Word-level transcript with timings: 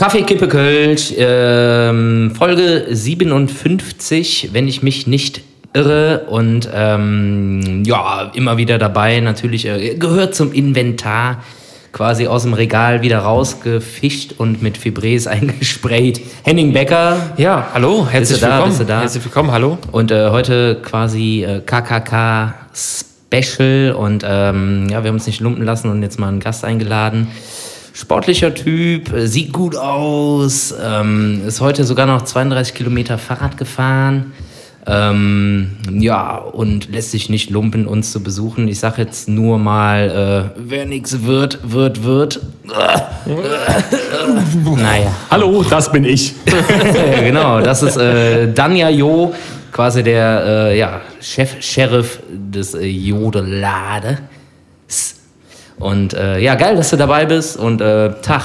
Kaffee, 0.00 0.22
Kippe, 0.22 0.48
Kölsch, 0.48 1.12
ähm, 1.18 2.32
Folge 2.34 2.86
57, 2.88 4.48
wenn 4.54 4.66
ich 4.66 4.82
mich 4.82 5.06
nicht 5.06 5.42
irre. 5.74 6.20
Und 6.30 6.66
ähm, 6.74 7.82
ja, 7.84 8.32
immer 8.32 8.56
wieder 8.56 8.78
dabei, 8.78 9.20
natürlich 9.20 9.66
äh, 9.66 9.96
gehört 9.96 10.34
zum 10.34 10.54
Inventar, 10.54 11.42
quasi 11.92 12.28
aus 12.28 12.44
dem 12.44 12.54
Regal 12.54 13.02
wieder 13.02 13.18
rausgefischt 13.18 14.36
und 14.38 14.62
mit 14.62 14.78
Fibres 14.78 15.26
eingesprayt. 15.26 16.22
Henning 16.44 16.72
Becker. 16.72 17.18
Ja, 17.36 17.68
hallo, 17.74 18.08
herzlich 18.10 18.40
da? 18.40 18.64
willkommen. 18.64 18.88
Herzlich 18.88 19.22
willkommen, 19.22 19.50
hallo. 19.52 19.76
Und 19.92 20.10
äh, 20.12 20.30
heute 20.30 20.78
quasi 20.82 21.44
äh, 21.44 21.60
KKK 21.60 22.54
Special 22.72 23.92
und 23.92 24.24
ähm, 24.26 24.86
ja, 24.88 25.04
wir 25.04 25.08
haben 25.08 25.16
uns 25.16 25.26
nicht 25.26 25.40
lumpen 25.40 25.62
lassen 25.62 25.90
und 25.90 26.02
jetzt 26.02 26.18
mal 26.18 26.28
einen 26.28 26.40
Gast 26.40 26.64
eingeladen. 26.64 27.28
Sportlicher 28.00 28.54
Typ, 28.54 29.12
äh, 29.12 29.26
sieht 29.26 29.52
gut 29.52 29.76
aus, 29.76 30.74
ähm, 30.82 31.42
ist 31.46 31.60
heute 31.60 31.84
sogar 31.84 32.06
noch 32.06 32.22
32 32.22 32.72
Kilometer 32.72 33.18
Fahrrad 33.18 33.58
gefahren. 33.58 34.32
Ähm, 34.86 35.72
ja, 35.92 36.36
und 36.36 36.90
lässt 36.90 37.10
sich 37.10 37.28
nicht 37.28 37.50
lumpen, 37.50 37.86
uns 37.86 38.10
zu 38.10 38.22
besuchen. 38.22 38.68
Ich 38.68 38.80
sag 38.80 38.96
jetzt 38.96 39.28
nur 39.28 39.58
mal, 39.58 40.54
äh, 40.56 40.60
wer 40.66 40.86
nichts 40.86 41.24
wird, 41.24 41.58
wird, 41.70 42.02
wird. 42.02 42.40
naja. 44.76 45.14
Hallo, 45.30 45.62
das 45.68 45.92
bin 45.92 46.04
ich. 46.04 46.34
Genau, 47.20 47.60
das 47.60 47.82
ist 47.82 47.98
äh, 47.98 48.50
Danja 48.50 48.88
Jo, 48.88 49.34
quasi 49.72 50.02
der 50.02 50.44
äh, 50.46 50.78
ja, 50.78 51.02
Chef-Sheriff 51.20 52.20
des 52.30 52.72
äh, 52.72 52.86
Jodelades. 52.86 54.16
Und 55.80 56.14
äh, 56.14 56.38
ja, 56.38 56.54
geil, 56.54 56.76
dass 56.76 56.90
du 56.90 56.96
dabei 56.96 57.26
bist 57.26 57.56
und 57.56 57.80
äh, 57.80 58.10
Tag. 58.22 58.42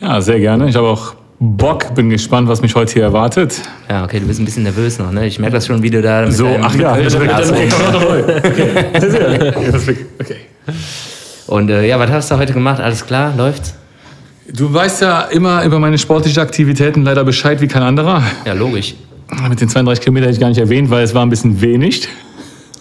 Ja, 0.00 0.20
sehr 0.20 0.40
gerne. 0.40 0.68
Ich 0.68 0.76
habe 0.76 0.88
auch 0.88 1.14
Bock, 1.38 1.94
bin 1.94 2.10
gespannt, 2.10 2.48
was 2.48 2.60
mich 2.60 2.74
heute 2.74 2.92
hier 2.92 3.02
erwartet. 3.04 3.60
Ja, 3.88 4.04
okay, 4.04 4.20
du 4.20 4.26
bist 4.26 4.40
ein 4.40 4.44
bisschen 4.44 4.64
nervös 4.64 4.98
noch, 4.98 5.12
ne? 5.12 5.26
Ich 5.26 5.38
merke 5.38 5.54
das 5.54 5.66
schon, 5.66 5.82
wie 5.82 5.90
du 5.90 6.02
da 6.02 6.22
mit 6.22 6.32
So, 6.32 6.48
ach 6.60 6.74
ja, 6.74 6.96
das 7.02 7.14
okay. 7.14 7.66
okay. 10.20 10.36
Und 11.46 11.70
äh, 11.70 11.86
ja, 11.86 11.98
was 11.98 12.10
hast 12.10 12.30
du 12.30 12.38
heute 12.38 12.52
gemacht? 12.52 12.80
Alles 12.80 13.06
klar? 13.06 13.32
Läuft's? 13.36 13.74
Du 14.52 14.72
weißt 14.72 15.02
ja 15.02 15.22
immer 15.22 15.64
über 15.64 15.78
meine 15.78 15.98
sportlichen 15.98 16.42
Aktivitäten 16.42 17.02
leider 17.02 17.24
Bescheid 17.24 17.60
wie 17.60 17.68
kein 17.68 17.82
anderer. 17.82 18.22
Ja, 18.44 18.52
logisch. 18.52 18.94
Mit 19.48 19.60
den 19.60 19.68
32 19.68 20.02
Kilometern 20.02 20.26
hätte 20.28 20.34
ich 20.36 20.40
gar 20.40 20.48
nicht 20.48 20.58
erwähnt, 20.58 20.90
weil 20.90 21.02
es 21.04 21.14
war 21.14 21.24
ein 21.24 21.30
bisschen 21.30 21.60
wenig. 21.60 22.08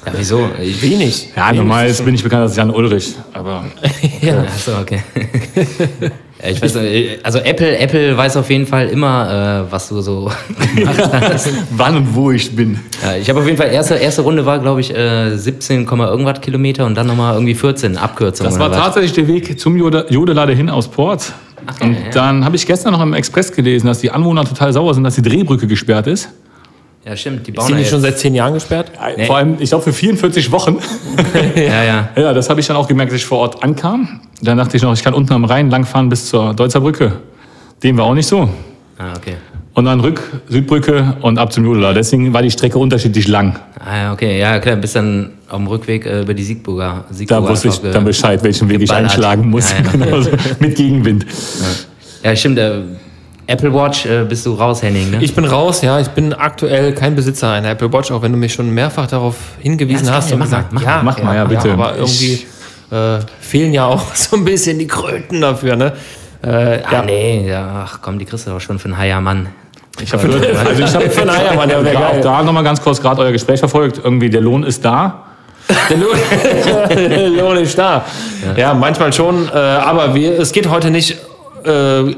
Ja, 0.06 0.12
wieso? 0.18 0.50
Ich, 0.62 0.82
Wenig. 0.82 1.30
Ja, 1.36 1.54
normal 1.54 1.92
bin 2.06 2.16
ich 2.16 2.24
bekannt 2.24 2.44
als 2.44 2.56
Jan 2.56 2.70
Ulrich. 2.70 3.16
Aber 3.34 3.66
ja. 4.22 4.42
Achso, 4.42 4.72
okay. 4.82 5.02
ja, 6.44 6.50
ich 6.50 6.62
weiß, 6.62 6.76
nicht, 6.76 7.26
also 7.26 7.40
Apple, 7.40 7.78
Apple 7.78 8.18
weiß 8.18 8.38
auf 8.38 8.50
jeden 8.50 8.68
Fall 8.68 8.90
immer, 8.90 9.66
äh, 9.68 9.72
was 9.72 9.90
du 9.90 10.02
so 10.02 10.30
gemacht 10.76 11.10
hast. 11.14 11.50
wann 11.72 11.98
und 11.98 12.16
wo 12.16 12.32
ich 12.32 12.54
bin. 12.56 12.80
Ja, 13.02 13.16
ich 13.16 13.30
habe 13.30 13.40
auf 13.40 13.46
jeden 13.46 13.58
Fall, 13.58 13.72
erste, 13.72 13.96
erste 13.96 14.22
Runde 14.24 14.46
war, 14.46 14.60
glaube 14.60 14.82
ich, 14.82 14.94
äh, 14.96 15.36
17, 15.38 15.86
Komma 15.86 16.08
irgendwas 16.08 16.42
Kilometer 16.42 16.86
und 16.86 16.96
dann 16.96 17.08
nochmal 17.08 17.36
irgendwie 17.36 17.56
14, 17.56 17.98
Abkürzung. 17.98 18.46
Das 18.46 18.60
war 18.60 18.72
tatsächlich 18.72 19.14
der 19.14 19.28
Weg 19.28 19.60
zum 19.60 19.78
Jode- 19.78 20.06
Jodelade 20.10 20.54
hin 20.54 20.70
aus 20.70 20.88
Port. 20.90 21.32
Und 21.80 21.96
dann 22.14 22.44
habe 22.44 22.58
ich 22.58 22.66
gestern 22.68 22.92
noch 22.92 23.02
im 23.02 23.14
Express 23.14 23.50
gelesen, 23.52 23.88
dass 23.88 24.00
die 24.00 24.12
Anwohner 24.12 24.44
total 24.44 24.74
sauer 24.74 24.94
sind, 24.94 25.06
dass 25.06 25.16
die 25.16 25.22
Drehbrücke 25.22 25.66
gesperrt 25.66 26.08
ist. 26.08 26.30
Ja, 27.06 27.18
stimmt, 27.18 27.46
die 27.46 27.52
bauen 27.52 27.68
die 27.68 27.74
nicht 27.74 27.82
jetzt. 27.82 27.92
schon 27.92 28.02
seit 28.02 28.18
zehn 28.18 28.34
Jahren 28.34 28.54
gesperrt? 28.54 28.92
Vor 29.28 29.36
allem, 29.36 29.58
ich 29.60 29.70
glaube, 29.70 29.84
für 29.84 29.92
44 29.92 30.52
Wochen. 30.52 30.78
ja, 31.56 31.84
ja. 31.84 32.10
Ja, 32.16 32.34
das 32.34 32.50
habe 32.50 32.62
ich 32.62 32.68
dann 32.68 32.78
auch 32.78 32.88
gemerkt, 32.88 33.12
als 33.12 33.22
ich 33.22 33.26
vor 33.26 33.40
Ort 33.40 33.62
ankam. 33.62 34.22
Dann 34.42 34.58
dachte 34.58 34.78
ich 34.78 34.84
noch, 34.84 34.94
ich 34.94 35.04
kann 35.04 35.14
unten 35.14 35.34
am 35.34 35.44
Rhein 35.44 35.70
langfahren 35.70 36.08
bis 36.08 36.30
zur 36.30 36.54
Deutzer 36.54 36.80
Brücke. 36.80 37.20
Dem 37.84 37.98
war 37.98 38.06
auch 38.06 38.14
nicht 38.14 38.28
so. 38.28 38.50
Ah, 38.98 39.14
okay. 39.18 39.36
Und 39.74 39.86
dann 39.86 40.00
Rück, 40.00 40.22
Südbrücke 40.48 41.18
und 41.22 41.40
ab 41.40 41.52
zum 41.52 41.66
Jodela. 41.66 41.94
Deswegen 41.94 42.32
war 42.32 42.42
die 42.42 42.52
Strecke 42.52 42.78
unterschiedlich 42.78 43.28
lang. 43.28 43.60
Ah, 43.80 43.98
ja, 43.98 44.14
okay. 44.14 44.40
Ja, 44.40 44.60
klar, 44.60 44.76
bis 44.76 44.94
dann 44.94 45.32
auf 45.50 45.58
dem 45.58 45.68
Rückweg 45.68 46.06
äh, 46.06 46.22
über 46.22 46.34
die 46.34 46.44
Siegburger. 46.44 47.06
Da 47.10 47.14
Siegburger 47.14 47.50
wusste 47.50 47.68
ich 47.70 47.80
dann 47.92 48.06
Bescheid, 48.06 48.42
welchen 48.44 48.70
Weg 48.70 48.82
ich 48.82 48.92
einschlagen 48.92 49.50
muss. 49.50 49.72
Ja, 49.72 49.78
ja. 49.80 49.92
Genau 49.92 50.22
so. 50.22 50.30
Mit 50.60 50.76
Gegenwind. 50.76 51.26
Ja, 52.24 52.36
stimmt. 52.36 52.60
Apple 53.48 53.74
Watch 53.74 54.06
äh, 54.06 54.24
bist 54.24 54.46
du 54.46 54.54
raus, 54.54 54.82
Henning, 54.82 55.12
ne? 55.12 55.18
Ich 55.22 55.36
bin 55.36 55.44
raus, 55.46 55.82
ja. 55.82 56.00
Ich 56.00 56.08
bin 56.10 56.34
aktuell 56.34 56.94
kein 56.94 57.16
Besitzer 57.16 57.52
einer 57.52 57.72
Apple 57.72 57.92
Watch, 57.92 58.12
auch 58.12 58.22
wenn 58.22 58.32
du 58.32 58.38
mich 58.38 58.54
schon 58.54 58.70
mehrfach 58.70 59.08
darauf 59.08 59.36
hingewiesen 59.60 60.08
Ja, 60.08 60.14
hast 60.14 60.32
und 60.32 60.40
gesagt, 60.42 60.72
mal, 60.72 60.80
mach 60.80 60.88
ja, 60.88 61.02
Mach 61.04 61.24
mal, 61.24 61.36
ja, 61.36 61.46
bitte. 61.46 61.74
aber 61.74 61.96
irgendwie 61.96 62.46
äh, 62.92 63.20
fehlen 63.42 63.74
ja 63.74 63.86
auch 63.86 64.04
so 64.16 64.38
ein 64.38 64.46
bisschen 64.46 64.80
die 64.80 64.88
Kröten 64.88 65.42
dafür, 65.42 65.76
ne? 65.76 65.94
Äh, 66.42 66.48
ah, 66.48 66.80
ja. 66.92 67.02
nee, 67.04 67.48
ja, 67.48 67.86
ach 67.86 68.00
komm, 68.02 68.20
die 68.20 68.26
kriegst 68.26 68.48
du 68.48 68.52
doch 68.52 68.60
schon 68.62 68.80
für 68.80 68.86
einen 68.86 68.98
Heiermann. 68.98 69.50
Ich 70.02 70.12
habe 70.12 70.24
also 70.24 70.38
ich 70.84 70.94
hab 70.96 71.04
Für 71.04 71.22
einen 71.22 71.30
Eiermann, 71.30 71.70
ja, 71.70 71.84
wär 71.84 71.98
auch 72.00 72.12
geil. 72.14 72.22
da 72.22 72.44
nochmal 72.44 72.64
ganz 72.64 72.82
kurz 72.82 73.00
gerade 73.00 73.22
euer 73.22 73.32
Gespräch 73.32 73.60
verfolgt. 73.60 74.02
Irgendwie 74.04 74.30
der 74.30 74.42
Lohn 74.42 74.64
ist 74.64 74.84
da. 74.84 75.26
Der 75.90 75.98
Lohn, 75.98 77.38
Lohn 77.38 77.58
ist 77.58 77.78
da. 77.78 78.04
Ja, 78.58 78.74
manchmal 78.74 79.14
schon. 79.14 79.48
Äh, 79.48 79.58
aber 79.58 80.16
wir, 80.16 80.40
es 80.40 80.52
geht 80.52 80.68
heute 80.68 80.90
nicht 80.90 81.18
äh, 81.64 82.16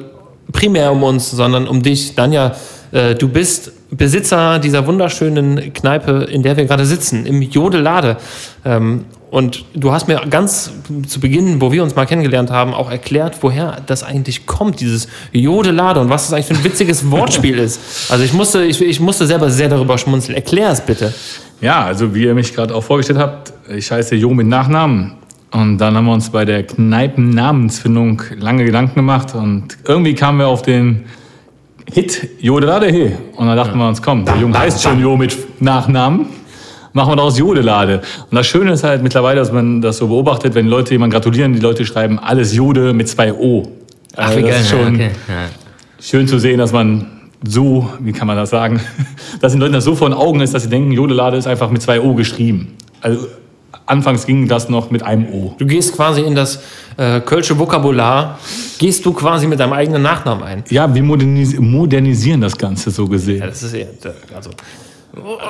primär 0.51 0.91
um 0.91 1.03
uns, 1.03 1.31
sondern 1.31 1.67
um 1.67 1.81
dich, 1.81 2.15
Danja. 2.15 2.55
Äh, 2.91 3.15
du 3.15 3.27
bist 3.27 3.71
Besitzer 3.91 4.59
dieser 4.59 4.87
wunderschönen 4.87 5.73
Kneipe, 5.73 6.27
in 6.29 6.43
der 6.43 6.57
wir 6.57 6.65
gerade 6.65 6.85
sitzen, 6.85 7.25
im 7.25 7.41
Jodelade. 7.41 8.17
Ähm, 8.63 9.05
und 9.31 9.65
du 9.73 9.91
hast 9.91 10.07
mir 10.07 10.21
ganz 10.29 10.71
zu 11.07 11.19
Beginn, 11.19 11.59
wo 11.59 11.71
wir 11.71 11.83
uns 11.83 11.95
mal 11.95 12.05
kennengelernt 12.05 12.51
haben, 12.51 12.73
auch 12.73 12.89
erklärt, 12.89 13.39
woher 13.41 13.81
das 13.85 14.03
eigentlich 14.03 14.45
kommt, 14.45 14.79
dieses 14.79 15.07
Jodelade 15.33 15.99
und 15.99 16.09
was 16.09 16.23
das 16.23 16.33
eigentlich 16.33 16.45
für 16.45 16.53
ein 16.53 16.63
witziges 16.63 17.11
Wortspiel 17.11 17.59
ist. 17.59 18.09
Also 18.09 18.23
ich 18.23 18.33
musste, 18.33 18.63
ich, 18.63 18.81
ich 18.81 18.99
musste 18.99 19.27
selber 19.27 19.49
sehr 19.49 19.67
darüber 19.67 19.97
schmunzeln. 19.97 20.35
Erklär 20.35 20.69
es 20.71 20.79
bitte. 20.79 21.13
Ja, 21.59 21.83
also 21.83 22.15
wie 22.15 22.23
ihr 22.23 22.33
mich 22.33 22.53
gerade 22.53 22.73
auch 22.73 22.83
vorgestellt 22.83 23.19
habt, 23.19 23.51
ich 23.69 23.91
heiße 23.91 24.15
Jo 24.15 24.33
mit 24.33 24.47
Nachnamen. 24.47 25.17
Und 25.55 25.77
dann 25.77 25.95
haben 25.95 26.05
wir 26.05 26.11
uns 26.11 26.29
bei 26.29 26.43
der 26.43 26.63
Kneipen-Namensfindung 26.63 28.21
lange 28.37 28.65
Gedanken 28.65 28.95
gemacht 28.95 29.33
und 29.35 29.77
irgendwie 29.87 30.13
kamen 30.13 30.39
wir 30.39 30.49
auf 30.49 30.63
den 30.63 31.05
Hit 31.89 32.27
Jodelade 32.41 32.87
he. 32.87 33.11
Und 33.37 33.47
dann 33.47 33.55
dachten 33.55 33.77
wir 33.77 33.87
uns, 33.87 34.01
komm, 34.01 34.25
der 34.25 34.35
Junge 34.35 34.59
heißt 34.59 34.83
schon 34.83 34.99
Jo 34.99 35.15
mit 35.15 35.61
Nachnamen. 35.61 36.25
Machen 36.91 37.11
wir 37.13 37.15
daraus 37.15 37.39
Jodelade. 37.39 38.01
Und 38.29 38.35
das 38.35 38.47
Schöne 38.47 38.73
ist 38.73 38.83
halt 38.83 39.01
mittlerweile, 39.01 39.39
dass 39.39 39.53
man 39.53 39.81
das 39.81 39.95
so 39.95 40.09
beobachtet, 40.09 40.55
wenn 40.55 40.67
Leute 40.67 40.93
jemand 40.93 41.13
gratulieren, 41.13 41.53
die 41.53 41.61
Leute 41.61 41.85
schreiben 41.85 42.19
alles 42.19 42.53
Jode 42.53 42.91
mit 42.91 43.07
zwei 43.07 43.33
O. 43.33 43.63
Ach, 44.17 44.27
Also 44.27 44.39
wie 44.39 44.41
das 44.41 44.51
geil. 44.51 44.59
ist 44.59 44.71
ja, 44.71 44.77
schon 44.77 44.95
okay. 44.95 45.09
ja. 45.29 45.45
schön 46.01 46.27
zu 46.27 46.37
sehen, 46.37 46.57
dass 46.57 46.73
man 46.73 47.07
so, 47.47 47.89
wie 48.01 48.11
kann 48.11 48.27
man 48.27 48.35
das 48.35 48.49
sagen, 48.49 48.81
dass 49.39 49.53
den 49.53 49.61
Leuten 49.61 49.73
das 49.73 49.85
so 49.85 49.95
vor 49.95 50.09
den 50.09 50.17
Augen 50.17 50.41
ist, 50.41 50.53
dass 50.53 50.63
sie 50.63 50.69
denken, 50.69 50.91
Jodelade 50.91 51.37
ist 51.37 51.47
einfach 51.47 51.69
mit 51.69 51.81
zwei 51.81 52.01
O 52.01 52.13
geschrieben. 52.13 52.75
Also 52.99 53.27
anfangs 53.85 54.25
ging 54.25 54.47
das 54.47 54.69
noch 54.69 54.91
mit 54.91 55.03
einem 55.03 55.27
O. 55.31 55.55
Du 55.57 55.65
gehst 55.65 55.95
quasi 55.95 56.21
in 56.21 56.35
das 56.35 56.59
äh, 56.97 57.19
kölsche 57.21 57.57
Vokabular, 57.57 58.39
gehst 58.77 59.05
du 59.05 59.13
quasi 59.13 59.47
mit 59.47 59.59
deinem 59.59 59.73
eigenen 59.73 60.01
Nachnamen 60.01 60.43
ein. 60.43 60.63
Ja, 60.69 60.93
wir 60.93 61.03
modernis 61.03 61.57
modernisieren 61.59 62.41
das 62.41 62.57
Ganze 62.57 62.91
so 62.91 63.07
gesehen. 63.07 63.39
Ja, 63.39 63.47
das 63.47 63.63
ist 63.63 63.73
eher, 63.73 63.87
also 64.35 64.49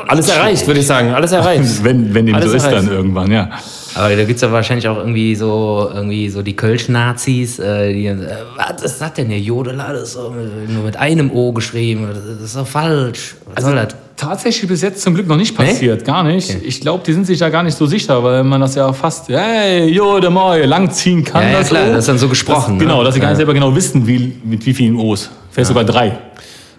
alles 0.07 0.29
erreicht, 0.29 0.67
würde 0.67 0.79
ich 0.79 0.87
sagen, 0.87 1.13
alles 1.13 1.31
erreicht. 1.31 1.63
Wenn, 1.83 2.13
wenn 2.13 2.25
dem 2.27 2.35
Alles 2.35 2.51
so 2.51 2.57
ist 2.57 2.65
erreicht. 2.65 2.87
dann 2.87 2.91
irgendwann, 2.93 3.31
ja. 3.31 3.49
Aber 3.95 4.09
da 4.15 4.23
gibt 4.23 4.35
es 4.35 4.41
ja 4.41 4.51
wahrscheinlich 4.51 4.87
auch 4.87 4.97
irgendwie 4.97 5.35
so, 5.35 5.89
irgendwie 5.93 6.29
so 6.29 6.41
die 6.41 6.55
Kölsch-Nazis, 6.55 7.59
äh, 7.59 7.93
die, 7.93 8.07
äh, 8.07 8.17
was 8.55 8.83
ist 8.83 8.99
das 9.01 9.13
denn, 9.13 9.29
der 9.29 9.39
Jodelade 9.39 9.99
ist 9.99 10.13
so 10.13 10.29
mit, 10.29 10.69
nur 10.69 10.83
mit 10.83 10.97
einem 10.97 11.31
O 11.31 11.53
geschrieben, 11.53 12.07
das 12.13 12.45
ist 12.45 12.55
doch 12.55 12.67
falsch. 12.67 13.35
Was 13.45 13.57
Also 13.57 13.69
soll 13.69 13.77
das? 13.77 13.95
Tatsächlich 14.17 14.69
bis 14.69 14.81
jetzt 14.81 15.01
zum 15.01 15.13
Glück 15.13 15.27
noch 15.27 15.35
nicht 15.35 15.57
passiert, 15.57 16.05
gar 16.05 16.23
nicht. 16.23 16.49
Ich 16.63 16.79
glaube, 16.79 17.03
die 17.05 17.11
sind 17.11 17.25
sich 17.25 17.37
da 17.39 17.49
gar 17.49 17.63
nicht 17.63 17.77
so 17.77 17.85
sicher, 17.85 18.23
weil 18.23 18.43
man 18.45 18.61
das 18.61 18.75
ja 18.75 18.91
fast, 18.93 19.27
hey, 19.27 19.89
Jode 19.89 20.29
moi, 20.29 20.63
langziehen 20.63 21.23
kann. 21.23 21.43
Ja, 21.43 21.49
ja, 21.49 21.59
das 21.59 21.67
klar, 21.67 21.83
O. 21.83 21.89
das 21.91 21.99
ist 21.99 22.07
dann 22.07 22.17
so 22.17 22.29
gesprochen, 22.29 22.77
Das, 22.77 22.83
genau, 22.87 22.99
ne? 22.99 23.05
dass 23.05 23.13
sie 23.15 23.19
gar 23.19 23.27
nicht 23.29 23.37
selber 23.37 23.53
genau 23.53 23.75
wissen, 23.75 24.07
wie, 24.07 24.35
mit 24.43 24.65
wie 24.65 24.73
vielen 24.73 24.95
O's. 24.95 25.29
Vielleicht 25.51 25.67
sogar 25.67 25.83
drei. 25.83 26.17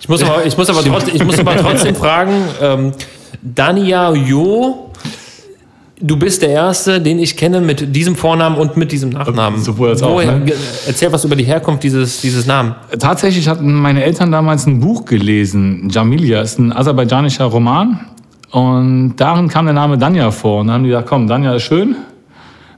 Ich 0.00 0.08
muss 0.08 0.22
aber, 0.22 0.44
ich 0.46 0.56
muss 0.56 0.69
aber, 0.70 0.82
trotzdem, 0.82 1.14
ich 1.16 1.24
muss 1.24 1.38
aber 1.38 1.56
trotzdem 1.56 1.94
fragen, 2.04 2.32
ähm, 2.62 2.92
Dania 3.42 4.12
Jo, 4.14 4.85
du 6.00 6.16
bist 6.19 6.43
der 6.43 6.50
Erste, 6.50 7.00
den 7.00 7.19
ich 7.19 7.37
kenne 7.37 7.60
mit 7.60 7.94
diesem 7.94 8.16
Vornamen 8.16 8.56
und 8.56 8.76
mit 8.76 8.93
diesem 8.93 9.10
Nachnamen. 9.10 9.60
Sowohl 9.60 9.90
als 9.90 10.02
auch, 10.02 10.22
ne? 10.22 10.43
Erzähl 10.87 11.12
was 11.12 11.25
über 11.25 11.37
die 11.37 11.44
Herkunft 11.44 11.82
dieses, 11.82 12.20
dieses 12.20 12.46
Namen. 12.46 12.75
Tatsächlich 12.98 13.48
hatten 13.48 13.72
meine 13.72 14.04
Eltern 14.04 14.31
damals 14.31 14.66
ein 14.66 14.81
Buch 14.81 15.04
gelesen. 15.04 15.88
Jamilia 15.90 16.40
ist 16.43 16.58
ein 16.58 16.72
aserbaidschanischer 16.72 17.44
Roman. 17.44 18.00
Und 18.50 19.16
darin 19.16 19.48
kam 19.48 19.66
der 19.66 19.75
Name 19.75 19.98
Danja 19.98 20.31
vor. 20.31 20.60
Und 20.60 20.69
dann 20.69 20.75
haben 20.75 20.84
die 20.84 20.90
gesagt, 20.90 21.08
komm, 21.08 21.26
Danja 21.26 21.54
ist 21.54 21.62
schön. 21.62 21.96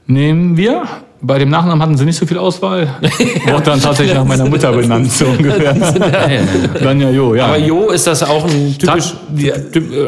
Nehmen 0.07 0.57
wir. 0.57 0.83
Bei 1.21 1.37
dem 1.37 1.49
Nachnamen 1.49 1.81
hatten 1.81 1.97
sie 1.97 2.05
nicht 2.05 2.15
so 2.17 2.25
viel 2.25 2.37
Auswahl. 2.37 2.87
Wurde 3.45 3.63
dann 3.63 3.81
tatsächlich 3.81 4.15
nach 4.15 4.23
meiner 4.23 4.45
Mutter 4.45 4.71
benannt, 4.71 5.11
so 5.11 5.25
ungefähr. 5.25 5.73
Danja 6.81 7.09
Jo, 7.09 7.35
ja. 7.35 7.47
Aber 7.47 7.57
Jo, 7.57 7.89
ist 7.89 8.07
das 8.07 8.23
auch 8.23 8.45
ein 8.45 8.77
typisch, 8.77 9.13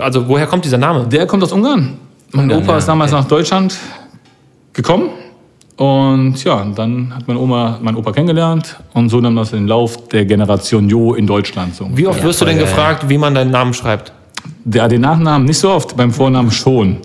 also 0.01 0.25
woher 0.27 0.47
kommt 0.47 0.63
dieser 0.63 0.77
Name? 0.77 1.05
Der 1.07 1.27
kommt 1.27 1.43
aus 1.43 1.51
Ungarn. 1.51 1.97
Mein 2.33 2.45
Ungarn, 2.45 2.63
Opa 2.63 2.71
ja, 2.73 2.77
ist 2.77 2.87
damals 2.87 3.11
nach 3.11 3.25
Deutschland 3.25 3.75
gekommen 4.73 5.09
Und 5.77 6.43
ja, 6.43 6.63
dann 6.75 7.13
hat 7.15 7.27
meine 7.27 7.39
Oma 7.39 7.79
meinen 7.81 7.97
Opa 7.97 8.11
kennengelernt 8.11 8.77
und 8.93 9.09
so 9.09 9.19
nahm 9.19 9.35
das 9.35 9.51
den 9.51 9.67
Lauf 9.67 10.07
der 10.09 10.25
Generation 10.25 10.87
Jo 10.89 11.13
in 11.15 11.25
Deutschland. 11.27 11.75
So. 11.75 11.89
Wie 11.93 12.07
oft 12.07 12.19
Ja, 12.19 12.25
wirst 12.25 12.41
du 12.41 12.45
denn 12.45 12.57
geil. 12.57 12.65
gefragt, 12.65 13.09
wie 13.09 13.17
man 13.17 13.33
deinen 13.33 13.51
Namen 13.51 13.73
schreibt? 13.73 14.13
Der, 14.63 14.87
den 14.87 15.01
Nachnamen 15.01 15.45
nicht 15.45 15.57
so 15.59 15.71
oft, 15.71 15.97
beim 15.97 16.11
Vornamen 16.11 16.51
schon. 16.51 16.97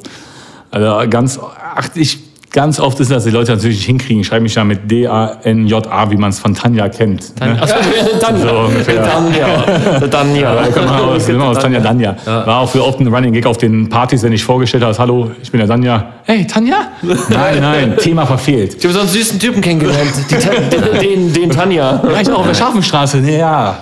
Also 0.70 1.08
ganz, 1.08 1.40
ach, 1.74 1.88
ich, 1.94 2.18
ganz 2.56 2.80
oft 2.80 2.98
ist 3.00 3.10
das, 3.10 3.24
die 3.24 3.30
Leute 3.30 3.52
natürlich 3.52 3.76
nicht 3.76 3.86
hinkriegen. 3.86 4.22
Ich 4.22 4.26
schreibe 4.28 4.42
mich 4.42 4.54
ja 4.54 4.64
mit 4.64 4.90
D-A-N-J-A, 4.90 6.10
wie 6.10 6.16
man 6.16 6.30
es 6.30 6.38
von 6.38 6.54
Tanja 6.54 6.88
kennt. 6.88 7.38
Ne? 7.38 7.58
Achso, 7.60 7.74
dann, 8.20 8.40
So 8.40 8.48
ungefähr. 8.48 9.02
dann 9.02 9.34
ja. 9.34 10.00
Dann 10.08 10.34
ja. 10.34 10.54
Ja, 10.54 10.62
kommt 10.72 10.86
mal 10.86 11.02
aus, 11.02 11.28
aus 11.30 11.58
Tanja 11.58 11.80
Danja. 11.80 12.16
War 12.24 12.60
auch 12.60 12.70
für 12.70 12.82
oft 12.82 12.98
ein 12.98 13.08
Running 13.08 13.34
Gag 13.34 13.44
auf 13.44 13.58
den 13.58 13.88
Partys, 13.90 14.22
wenn 14.22 14.32
ich 14.32 14.42
vorgestellt 14.42 14.82
habe, 14.84 14.96
hallo, 14.98 15.30
ich 15.42 15.50
bin 15.50 15.58
der 15.60 15.68
Tanja. 15.68 16.12
Hey, 16.24 16.46
Tanja? 16.46 16.76
Nein, 17.02 17.58
nein, 17.60 17.96
Thema 17.98 18.24
verfehlt. 18.26 18.76
Ich 18.78 18.84
habe 18.84 18.94
so 18.94 19.00
einen 19.00 19.08
süßen 19.10 19.38
Typen 19.38 19.60
kennengelernt, 19.60 20.12
die, 20.30 20.34
Ta- 20.36 20.98
den, 21.00 21.32
den 21.34 21.50
Tanja. 21.50 22.00
Vielleicht 22.04 22.30
auch 22.30 22.38
auf 22.40 22.46
der 22.46 22.54
Scharfenstraße. 22.54 23.18
Ja, 23.20 23.78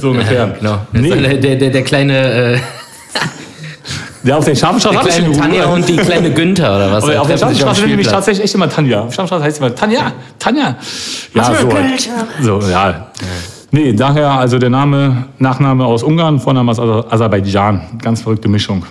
so 0.00 0.08
ungefähr. 0.10 0.54
Genau. 0.58 0.78
Nee, 0.92 1.10
Der, 1.10 1.34
der, 1.34 1.56
der, 1.56 1.70
der 1.70 1.82
kleine, 1.82 2.54
äh, 2.54 2.58
der 4.22 4.36
auf 4.38 4.44
der 4.44 4.54
Scharfenstraße 4.54 4.94
der 4.94 5.02
hab 5.02 5.08
ich 5.20 5.24
schon 5.24 5.32
Tanja 5.32 5.64
und 5.66 5.88
die 5.88 5.96
kleine 5.96 6.30
Günther 6.32 6.76
oder 6.76 6.92
was? 6.92 7.04
Auf 7.04 7.26
der 7.28 7.36
nenne 7.36 7.90
ich 7.90 7.96
mich 7.96 8.06
tatsächlich 8.08 8.44
echt 8.44 8.54
immer 8.54 8.68
Tanja. 8.68 9.00
Auf 9.00 9.06
der 9.08 9.14
Scharfenstraße 9.14 9.44
heißt 9.44 9.56
sie 9.58 9.64
immer 9.64 9.74
Tanja, 9.74 10.12
Tanja. 10.38 10.76
Ja, 11.34 11.44
so. 11.44 11.72
halt. 11.72 12.08
So, 12.42 12.60
ja. 12.70 13.08
Nee, 13.70 13.92
daher 13.92 14.30
also 14.30 14.58
der 14.58 14.70
Name, 14.70 15.26
Nachname 15.38 15.84
aus 15.84 16.02
Ungarn, 16.02 16.40
Vorname 16.40 16.70
aus 16.70 16.78
Aser- 16.80 17.12
Aserbaidschan. 17.12 17.98
Ganz 18.02 18.22
verrückte 18.22 18.48
Mischung. 18.48 18.84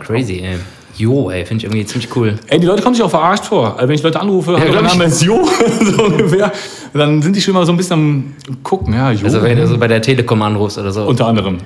Crazy, 0.00 0.40
ey. 0.44 0.56
Jo, 0.96 1.30
ey, 1.30 1.44
finde 1.44 1.58
ich 1.58 1.64
irgendwie 1.64 1.84
ziemlich 1.84 2.16
cool. 2.16 2.36
Ey, 2.46 2.58
die 2.58 2.66
Leute 2.66 2.82
kommen 2.82 2.94
sich 2.94 3.04
auch 3.04 3.10
verarscht 3.10 3.44
vor. 3.44 3.74
Also 3.76 3.86
wenn 3.86 3.94
ich 3.94 4.02
Leute 4.02 4.18
anrufe, 4.18 4.52
mein 4.52 4.66
ich. 4.68 4.74
Name 4.82 5.04
ist 5.04 5.22
Jo, 5.22 5.46
so 5.94 6.04
ungefähr, 6.04 6.50
dann 6.94 7.20
sind 7.20 7.36
die 7.36 7.40
schon 7.42 7.54
immer 7.54 7.66
so 7.66 7.72
ein 7.72 7.76
bisschen 7.76 7.92
am 8.48 8.62
gucken. 8.62 8.94
Ja, 8.94 9.10
Jo, 9.10 9.26
Also 9.26 9.42
wenn 9.42 9.58
du 9.58 9.66
so 9.66 9.76
bei 9.76 9.88
der 9.88 10.00
Telekom 10.00 10.40
anrufst 10.40 10.78
oder 10.78 10.90
so 10.90 11.02
unter 11.04 11.26
anderem. 11.26 11.58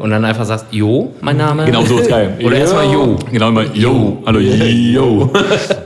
Und 0.00 0.10
dann 0.10 0.24
einfach 0.24 0.44
sagst, 0.44 0.66
Jo, 0.72 1.12
mein 1.20 1.36
Name. 1.36 1.64
Genau 1.64 1.84
so 1.84 1.98
ist 1.98 2.08
geil. 2.10 2.36
Oder 2.42 2.56
erstmal 2.56 2.92
Jo. 2.92 3.16
Genau 3.30 3.48
immer 3.48 3.64
Jo. 3.74 4.22
Hallo, 4.26 4.40
Jo. 4.40 5.30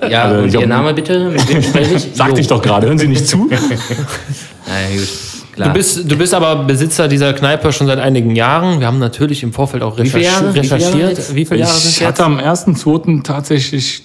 Ja, 0.08 0.22
Also, 0.25 0.43
und 0.43 0.49
ich 0.49 0.54
Ihr 0.60 0.66
Name 0.66 0.94
bitte? 0.94 1.28
Mit 1.31 1.49
wem 1.49 1.62
spreche 1.62 1.94
ich? 1.94 2.08
Sagte 2.14 2.40
ich 2.40 2.46
doch 2.46 2.62
gerade, 2.62 2.87
hören 2.87 2.99
Sie 2.99 3.08
nicht 3.08 3.26
zu? 3.28 3.49
Na 3.50 4.96
gut, 4.96 5.08
klar. 5.54 5.69
Du 5.69 5.75
bist, 5.75 6.10
du 6.10 6.16
bist 6.16 6.32
aber 6.34 6.56
Besitzer 6.64 7.08
dieser 7.08 7.32
Kneipe 7.34 7.72
schon 7.72 7.87
seit 7.87 7.99
einigen 7.99 8.34
Jahren. 8.34 8.81
Wir 8.81 8.87
haben 8.87 8.99
natürlich 8.99 9.43
im 9.43 9.52
Vorfeld 9.52 9.82
auch 9.82 9.96
viele 9.96 10.08
recherchi- 10.08 10.22
Jahre? 10.22 10.54
Wie 10.54 10.60
viele 10.60 10.81
Jahre 10.81 10.94
recherchiert. 10.94 11.34
Wie 11.34 11.44
viele 11.44 11.60
Jahre 11.60 11.72
sind 11.72 11.84
es 11.84 11.90
Ich 11.94 12.00
jetzt? 12.00 12.08
hatte 12.08 12.25
am 12.25 12.38
1.2. 12.38 13.22
tatsächlich 13.22 14.02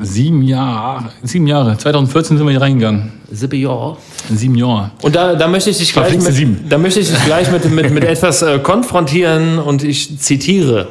sieben 0.00 0.42
Jahre. 0.42 1.10
Sieben 1.22 1.46
Jahre. 1.46 1.76
2014 1.76 2.36
sind 2.36 2.46
wir 2.46 2.52
hier 2.52 2.60
reingegangen. 2.60 3.12
Sippe 3.30 3.56
Jo. 3.56 3.96
Sieben 4.32 4.54
Jahre. 4.54 4.90
Und 5.02 5.14
da, 5.14 5.34
da 5.34 5.48
möchte 5.48 5.70
ich 5.70 5.78
dich 5.78 5.92
gleich, 5.92 6.14
mit, 6.14 6.32
sieben. 6.32 6.64
da 6.68 6.78
möchte 6.78 7.00
ich 7.00 7.10
dich 7.10 7.24
gleich 7.24 7.50
mit, 7.50 7.70
mit, 7.70 7.90
mit 7.90 8.04
etwas 8.04 8.42
äh, 8.42 8.58
konfrontieren 8.58 9.58
und 9.58 9.82
ich 9.82 10.18
zitiere. 10.18 10.88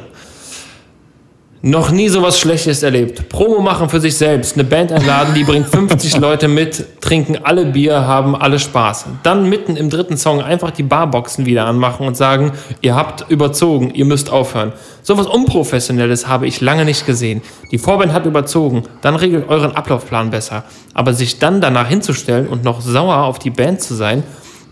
Noch 1.62 1.90
nie 1.90 2.08
sowas 2.08 2.40
Schlechtes 2.40 2.82
erlebt. 2.82 3.28
Promo 3.28 3.60
machen 3.60 3.90
für 3.90 4.00
sich 4.00 4.16
selbst, 4.16 4.54
eine 4.54 4.64
Band 4.64 4.92
einladen, 4.92 5.34
die 5.34 5.44
bringt 5.44 5.68
50 5.68 6.16
Leute 6.20 6.48
mit, 6.48 7.02
trinken 7.02 7.36
alle 7.42 7.66
Bier, 7.66 8.06
haben 8.06 8.34
alle 8.34 8.58
Spaß. 8.58 9.04
Dann 9.24 9.46
mitten 9.46 9.76
im 9.76 9.90
dritten 9.90 10.16
Song 10.16 10.40
einfach 10.40 10.70
die 10.70 10.82
Barboxen 10.82 11.44
wieder 11.44 11.66
anmachen 11.66 12.06
und 12.06 12.16
sagen, 12.16 12.52
ihr 12.80 12.96
habt 12.96 13.30
überzogen, 13.30 13.90
ihr 13.92 14.06
müsst 14.06 14.30
aufhören. 14.30 14.72
Sowas 15.02 15.26
Unprofessionelles 15.26 16.26
habe 16.26 16.46
ich 16.46 16.62
lange 16.62 16.86
nicht 16.86 17.04
gesehen. 17.04 17.42
Die 17.72 17.78
Vorband 17.78 18.14
hat 18.14 18.24
überzogen, 18.24 18.84
dann 19.02 19.16
regelt 19.16 19.50
euren 19.50 19.76
Ablaufplan 19.76 20.30
besser. 20.30 20.64
Aber 20.94 21.12
sich 21.12 21.40
dann 21.40 21.60
danach 21.60 21.88
hinzustellen 21.88 22.48
und 22.48 22.64
noch 22.64 22.80
sauer 22.80 23.24
auf 23.24 23.38
die 23.38 23.50
Band 23.50 23.82
zu 23.82 23.94
sein, 23.94 24.22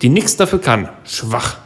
die 0.01 0.09
nichts 0.09 0.39
dafür 0.39 0.63
kann, 0.63 0.89
schwach. 1.05 1.59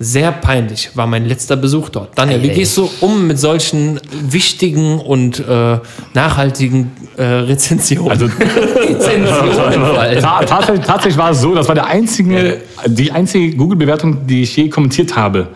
Sehr 0.00 0.32
peinlich 0.32 0.90
war 0.94 1.06
mein 1.06 1.24
letzter 1.24 1.56
Besuch 1.56 1.88
dort. 1.88 2.18
Daniel, 2.18 2.42
wie 2.42 2.48
gehst 2.48 2.76
du 2.76 2.90
um 3.00 3.28
mit 3.28 3.38
solchen 3.38 4.00
wichtigen 4.28 4.98
und 4.98 5.38
äh, 5.38 5.78
nachhaltigen 6.14 6.90
äh, 7.16 7.22
Rezensionen? 7.22 8.10
Also. 8.10 8.28
Ta 10.20 10.44
tatsächlich, 10.44 10.84
tatsächlich 10.84 11.16
war 11.16 11.30
es 11.30 11.40
so, 11.40 11.54
das 11.54 11.68
war 11.68 11.76
der 11.76 11.86
einzige, 11.86 12.60
die 12.86 13.12
einzige 13.12 13.56
Google-Bewertung, 13.56 14.26
die 14.26 14.42
ich 14.42 14.56
je 14.56 14.68
kommentiert 14.68 15.14
habe. 15.14 15.48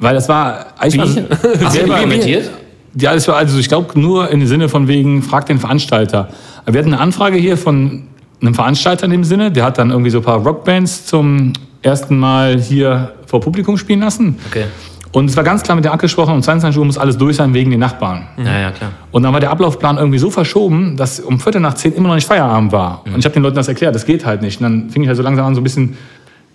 Weil 0.00 0.14
das 0.14 0.28
war 0.28 0.66
eigentlich 0.78 1.16
Wie? 1.16 1.64
Hast 1.64 1.76
du 1.76 1.86
kommentiert? 1.86 2.50
Ja, 2.98 3.12
das 3.12 3.28
war 3.28 3.36
also, 3.36 3.58
ich 3.58 3.68
glaube, 3.68 4.00
nur 4.00 4.30
im 4.30 4.46
Sinne 4.46 4.70
von 4.70 4.88
wegen, 4.88 5.22
frag 5.22 5.44
den 5.46 5.58
Veranstalter. 5.58 6.28
Wir 6.64 6.78
hatten 6.78 6.94
eine 6.94 7.02
Anfrage 7.02 7.36
hier 7.36 7.58
von 7.58 8.04
einem 8.40 8.54
Veranstalter 8.54 9.04
in 9.04 9.10
dem 9.10 9.24
Sinne, 9.24 9.50
der 9.50 9.64
hat 9.64 9.78
dann 9.78 9.90
irgendwie 9.90 10.10
so 10.10 10.18
ein 10.18 10.24
paar 10.24 10.42
Rockbands 10.42 11.06
zum 11.06 11.52
ersten 11.86 12.18
Mal 12.18 12.58
hier 12.58 13.14
vor 13.26 13.40
Publikum 13.40 13.78
spielen 13.78 14.00
lassen. 14.00 14.38
Okay. 14.48 14.64
Und 15.12 15.30
es 15.30 15.36
war 15.36 15.44
ganz 15.44 15.62
klar 15.62 15.76
mit 15.76 15.84
der 15.84 15.92
abgesprochen, 15.92 16.34
um 16.34 16.42
22 16.42 16.78
Uhr 16.78 16.84
muss 16.84 16.98
alles 16.98 17.16
durch 17.16 17.36
sein 17.36 17.54
wegen 17.54 17.70
den 17.70 17.80
Nachbarn. 17.80 18.26
Ja, 18.36 18.58
ja, 18.58 18.70
klar. 18.70 18.90
Und 19.12 19.22
dann 19.22 19.32
war 19.32 19.40
der 19.40 19.50
Ablaufplan 19.50 19.96
irgendwie 19.96 20.18
so 20.18 20.30
verschoben, 20.30 20.96
dass 20.98 21.20
um 21.20 21.40
Viertel 21.40 21.62
nach 21.62 21.72
zehn 21.72 21.94
immer 21.94 22.08
noch 22.08 22.16
nicht 22.16 22.26
Feierabend 22.26 22.72
war. 22.72 23.02
Und 23.06 23.18
ich 23.18 23.24
habe 23.24 23.32
den 23.32 23.42
Leuten 23.42 23.56
das 23.56 23.68
erklärt, 23.68 23.94
das 23.94 24.04
geht 24.04 24.26
halt 24.26 24.42
nicht. 24.42 24.60
Und 24.60 24.64
dann 24.64 24.90
fing 24.90 25.02
ich 25.02 25.08
halt 25.08 25.16
so 25.16 25.22
langsam 25.22 25.46
an, 25.46 25.54
so 25.54 25.62
ein 25.62 25.64
bisschen 25.64 25.96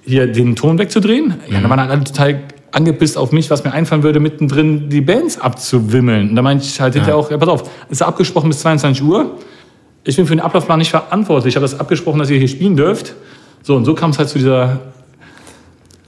hier 0.06 0.28
den 0.28 0.56
Ton 0.56 0.78
wegzudrehen. 0.78 1.36
Ja, 1.50 1.60
dann 1.60 1.70
waren 1.70 1.80
halt 1.80 1.90
alle 1.90 2.04
total 2.04 2.42
angepisst 2.72 3.18
auf 3.18 3.32
mich, 3.32 3.50
was 3.50 3.64
mir 3.64 3.74
einfallen 3.74 4.04
würde, 4.04 4.20
mittendrin 4.20 4.90
die 4.90 5.02
Bands 5.02 5.40
abzuwimmeln. 5.40 6.30
Und 6.30 6.36
da 6.36 6.42
meinte 6.42 6.64
ich 6.66 6.80
halt 6.80 6.94
hinterher 6.94 7.18
auch, 7.18 7.32
ja, 7.32 7.38
pass 7.38 7.50
auf, 7.50 7.64
es 7.88 7.94
ist 7.94 8.02
abgesprochen 8.02 8.50
bis 8.50 8.60
22 8.60 9.04
Uhr. 9.04 9.38
Ich 10.04 10.16
bin 10.16 10.26
für 10.26 10.36
den 10.36 10.40
Ablaufplan 10.40 10.80
nicht 10.80 10.92
verantwortlich. 10.92 11.54
Ich 11.54 11.56
habe 11.56 11.66
das 11.66 11.80
abgesprochen, 11.80 12.20
dass 12.20 12.30
ihr 12.30 12.38
hier 12.38 12.48
spielen 12.48 12.76
dürft. 12.76 13.16
So, 13.64 13.76
und 13.76 13.86
so 13.86 13.94
kam 13.94 14.12
es 14.12 14.18
halt 14.18 14.30
zu 14.30 14.38
dieser 14.38 14.80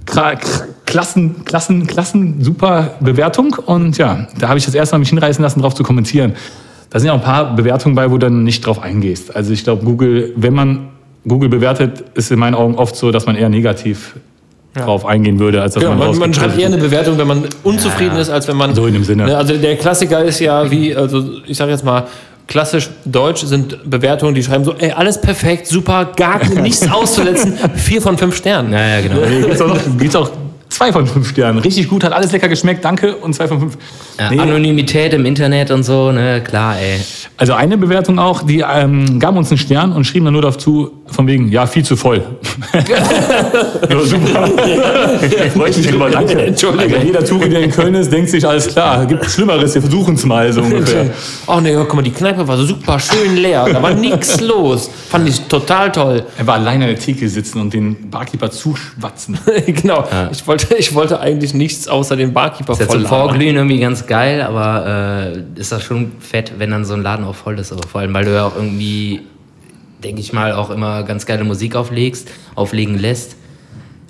Klassen, 0.06 1.46
Klassen, 1.46 1.88
Klassen, 1.88 2.44
super 2.44 2.92
Bewertung. 3.00 3.56
Und 3.66 3.98
ja, 3.98 4.28
da 4.40 4.50
habe 4.50 4.60
ich 4.60 4.66
das 4.66 4.76
erste 4.76 4.96
Mal 4.96 5.00
mich 5.00 5.10
hinreißen 5.10 5.42
lassen, 5.44 5.62
drauf 5.62 5.74
zu 5.76 5.84
kommentieren. 5.84 6.34
Da 6.90 7.00
sind 7.00 7.08
ja 7.08 7.14
auch 7.14 7.18
ein 7.20 7.24
paar 7.24 7.56
Bewertungen 7.56 7.96
bei, 7.96 8.08
wo 8.10 8.14
du 8.18 8.20
dann 8.28 8.44
nicht 8.44 8.66
drauf 8.66 8.82
eingehst. 8.82 9.36
Also 9.36 9.52
ich 9.54 9.64
glaube, 9.64 9.84
Google, 9.84 10.34
wenn 10.36 10.54
man 10.54 10.90
Google 11.28 11.50
bewertet, 11.50 12.04
ist 12.14 12.32
in 12.32 12.40
meinen 12.40 12.54
Augen 12.54 12.76
oft 12.76 12.96
so, 12.96 13.12
dass 13.12 13.26
man 13.26 13.36
eher 13.36 13.50
negativ 13.50 14.16
drauf 14.76 15.06
eingehen 15.06 15.40
würde, 15.40 15.62
als 15.62 15.76
dass 15.76 15.84
Genau, 15.84 15.96
man, 15.96 16.10
man, 16.10 16.18
man 16.18 16.34
schreibt 16.34 16.58
eher 16.58 16.68
eine 16.68 16.78
Bewertung, 16.78 17.18
wenn 17.18 17.28
man 17.28 17.44
unzufrieden 17.64 18.16
Ja. 18.16 18.22
ist, 18.22 18.30
als 18.30 18.48
wenn 18.48 18.58
man. 18.58 18.74
So 18.74 18.88
in 18.88 18.94
dem 18.94 19.04
Sinne. 19.04 19.26
Ne, 19.26 19.38
Also 19.38 19.56
der 19.56 19.76
Klassiker 19.78 20.24
ist 20.24 20.40
ja 20.40 20.70
wie, 20.70 20.96
also 20.96 21.24
ich 21.46 21.56
sage 21.58 21.72
jetzt 21.72 21.86
mal, 21.86 22.06
klassisch 22.48 22.90
deutsch 23.06 23.44
sind 23.46 23.90
Bewertungen, 23.90 24.36
die 24.36 24.44
schreiben 24.44 24.64
so, 24.64 24.74
ey, 24.74 24.92
alles 24.92 25.20
perfekt, 25.20 25.68
super, 25.68 26.12
gar 26.16 26.44
nichts 26.50 26.88
auszusetzen, 26.92 27.58
vier 27.76 28.02
von 28.02 28.18
fünf 28.18 28.36
Sternen. 28.36 28.74
Ja, 28.74 29.00
ja, 29.00 29.02
genau. 29.02 29.22
Gibt's 29.48 29.62
auch, 29.62 29.78
gibt's 29.98 30.16
auch 30.16 30.32
zwei 30.74 30.92
von 30.92 31.06
fünf 31.08 31.30
Sternen. 31.30 31.60
Richtig 31.60 31.88
gut, 31.88 32.04
hat 32.04 32.14
alles 32.14 32.32
lecker 32.32 32.50
geschmeckt, 32.50 32.84
danke. 32.84 33.16
Und 33.16 33.34
zwei 33.34 33.48
von 33.48 33.60
fünf. 33.60 33.78
Ja, 34.20 34.30
Nee, 34.30 34.40
Anonymität 34.40 35.14
im 35.14 35.26
Internet 35.26 35.72
und 35.72 35.84
so, 35.84 36.12
ne, 36.12 36.42
klar, 36.42 36.76
ey. 36.78 37.00
Also 37.38 37.54
eine 37.54 37.78
Bewertung 37.78 38.20
auch, 38.20 38.44
die 38.44 38.64
ähm, 38.68 39.20
gaben 39.20 39.38
uns 39.38 39.50
einen 39.50 39.58
Stern 39.58 39.92
und 39.92 40.06
schrieben 40.06 40.26
dann 40.26 40.34
nur 40.34 40.42
dazu, 40.42 40.92
von 41.08 41.28
wegen, 41.28 41.52
ja, 41.52 41.66
viel 41.66 41.84
zu 41.84 41.96
voll. 41.96 42.24
ja, 42.74 44.00
super. 44.04 44.48
Freue 45.54 45.70
ich 45.70 45.78
mich 45.78 45.88
drüber, 45.88 46.10
danke. 46.10 46.42
Entschuldigung. 46.42 46.94
Also 46.94 47.06
jeder 47.06 47.26
Touri, 47.26 47.50
der 47.50 47.62
in 47.62 47.72
Köln 47.72 47.96
ist, 47.96 48.12
denkt 48.12 48.30
sich, 48.30 48.48
alles 48.48 48.68
klar, 48.68 49.06
gibt 49.06 49.26
Schlimmeres, 49.26 49.74
wir 49.76 49.82
versuchen 49.82 50.16
es 50.16 50.26
mal 50.26 50.52
so 50.52 50.62
ungefähr. 50.62 51.12
Oh 51.48 51.60
ne, 51.60 51.74
guck 51.74 51.96
mal, 51.96 52.02
die 52.02 52.12
Kneipe 52.12 52.48
war 52.48 52.58
so 52.58 52.66
super 52.66 53.00
schön 53.00 53.36
leer, 53.36 53.66
da 53.72 53.82
war 53.82 53.94
nichts 53.94 54.40
los. 54.40 54.90
Fand 55.10 55.28
ich 55.28 55.42
total 55.42 55.92
toll. 55.92 56.24
Er 56.38 56.48
war 56.48 56.56
alleine 56.56 56.86
an 56.86 56.92
der 56.92 57.00
Theke 57.00 57.28
sitzen 57.28 57.60
und 57.60 57.74
den 57.74 58.10
Barkeeper 58.10 58.50
zuschwatzen. 58.50 59.38
genau. 59.68 60.08
Ich, 60.32 60.48
wollte, 60.48 60.63
ich 60.78 60.94
wollte 60.94 61.20
eigentlich 61.20 61.54
nichts 61.54 61.88
außer 61.88 62.16
den 62.16 62.34
Barkeeper 62.34 62.76
voll 62.76 62.88
zum. 62.88 63.06
Vorglühen 63.06 63.56
irgendwie 63.56 63.80
ganz 63.80 64.08
geil, 64.08 64.42
aber 64.42 65.34
äh, 65.36 65.60
ist 65.60 65.72
das 65.72 65.84
schon 65.84 66.14
fett, 66.20 66.54
wenn 66.58 66.72
dann 66.72 66.86
so 66.86 66.94
ein 66.94 67.02
Laden 67.02 67.26
auch 67.26 67.36
voll 67.36 67.60
ist. 67.60 67.72
Aber 67.72 67.88
vor 67.88 68.02
allem, 68.02 68.14
weil 68.14 68.26
du 68.26 68.34
ja 68.34 68.46
auch 68.46 68.56
irgendwie, 68.56 69.22
denke 70.04 70.22
ich 70.22 70.34
mal, 70.34 70.54
auch 70.54 70.70
immer 70.70 71.04
ganz 71.04 71.26
geile 71.26 71.44
Musik 71.44 71.76
auflegst, 71.76 72.30
auflegen 72.56 72.98
lässt. 72.98 73.36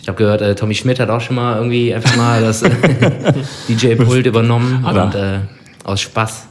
Ich 0.01 0.07
habe 0.07 0.17
gehört, 0.17 0.41
äh, 0.41 0.55
Tommy 0.55 0.75
Schmidt 0.75 0.99
hat 0.99 1.09
auch 1.09 1.21
schon 1.21 1.37
mal 1.37 1.55
irgendwie 1.55 1.93
einfach 1.93 2.17
mal 2.17 2.41
das 2.41 2.61
DJ-Pult 3.69 4.25
übernommen 4.25 4.85
Hat 4.85 4.95
er. 4.97 5.03
und 5.05 5.15
äh, 5.15 5.39
aus 5.85 6.01
Spaß 6.01 6.47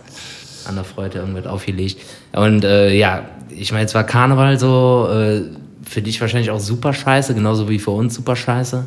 an 0.66 0.76
der 0.76 0.84
Freude 0.84 1.18
irgendwas 1.18 1.46
aufgelegt. 1.46 2.00
Und 2.32 2.64
äh, 2.64 2.94
ja, 2.94 3.24
ich 3.50 3.72
meine, 3.72 3.84
es 3.84 3.94
war 3.94 4.04
Karneval 4.04 4.58
so, 4.58 5.08
äh, 5.12 5.42
für 5.84 6.00
dich 6.00 6.20
wahrscheinlich 6.20 6.50
auch 6.50 6.60
super 6.60 6.94
scheiße, 6.94 7.34
genauso 7.34 7.68
wie 7.68 7.78
für 7.78 7.90
uns 7.90 8.14
super 8.14 8.36
scheiße. 8.36 8.86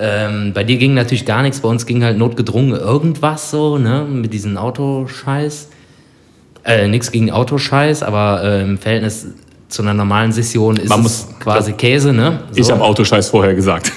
Ähm, 0.00 0.52
bei 0.54 0.62
dir 0.64 0.76
ging 0.76 0.94
natürlich 0.94 1.26
gar 1.26 1.42
nichts, 1.42 1.60
bei 1.60 1.68
uns 1.68 1.84
ging 1.86 2.04
halt 2.04 2.18
notgedrungen 2.18 2.72
irgendwas 2.78 3.50
so, 3.50 3.78
ne, 3.78 4.06
mit 4.08 4.32
diesem 4.32 4.56
Autoscheiß. 4.56 5.68
Äh, 6.64 6.88
nichts 6.88 7.10
gegen 7.10 7.30
Autoscheiß, 7.30 8.02
aber 8.02 8.42
äh, 8.44 8.62
im 8.62 8.78
Verhältnis 8.78 9.26
zu 9.68 9.82
einer 9.82 9.94
normalen 9.94 10.32
Session 10.32 10.76
ist 10.76 10.88
Man 10.88 11.00
es 11.00 11.26
muss- 11.26 11.38
quasi 11.40 11.72
Käse, 11.72 12.12
ne? 12.12 12.40
So. 12.52 12.60
Ich 12.60 12.70
habe 12.70 12.82
Autoscheiß 12.82 13.28
vorher 13.30 13.54
gesagt. 13.54 13.92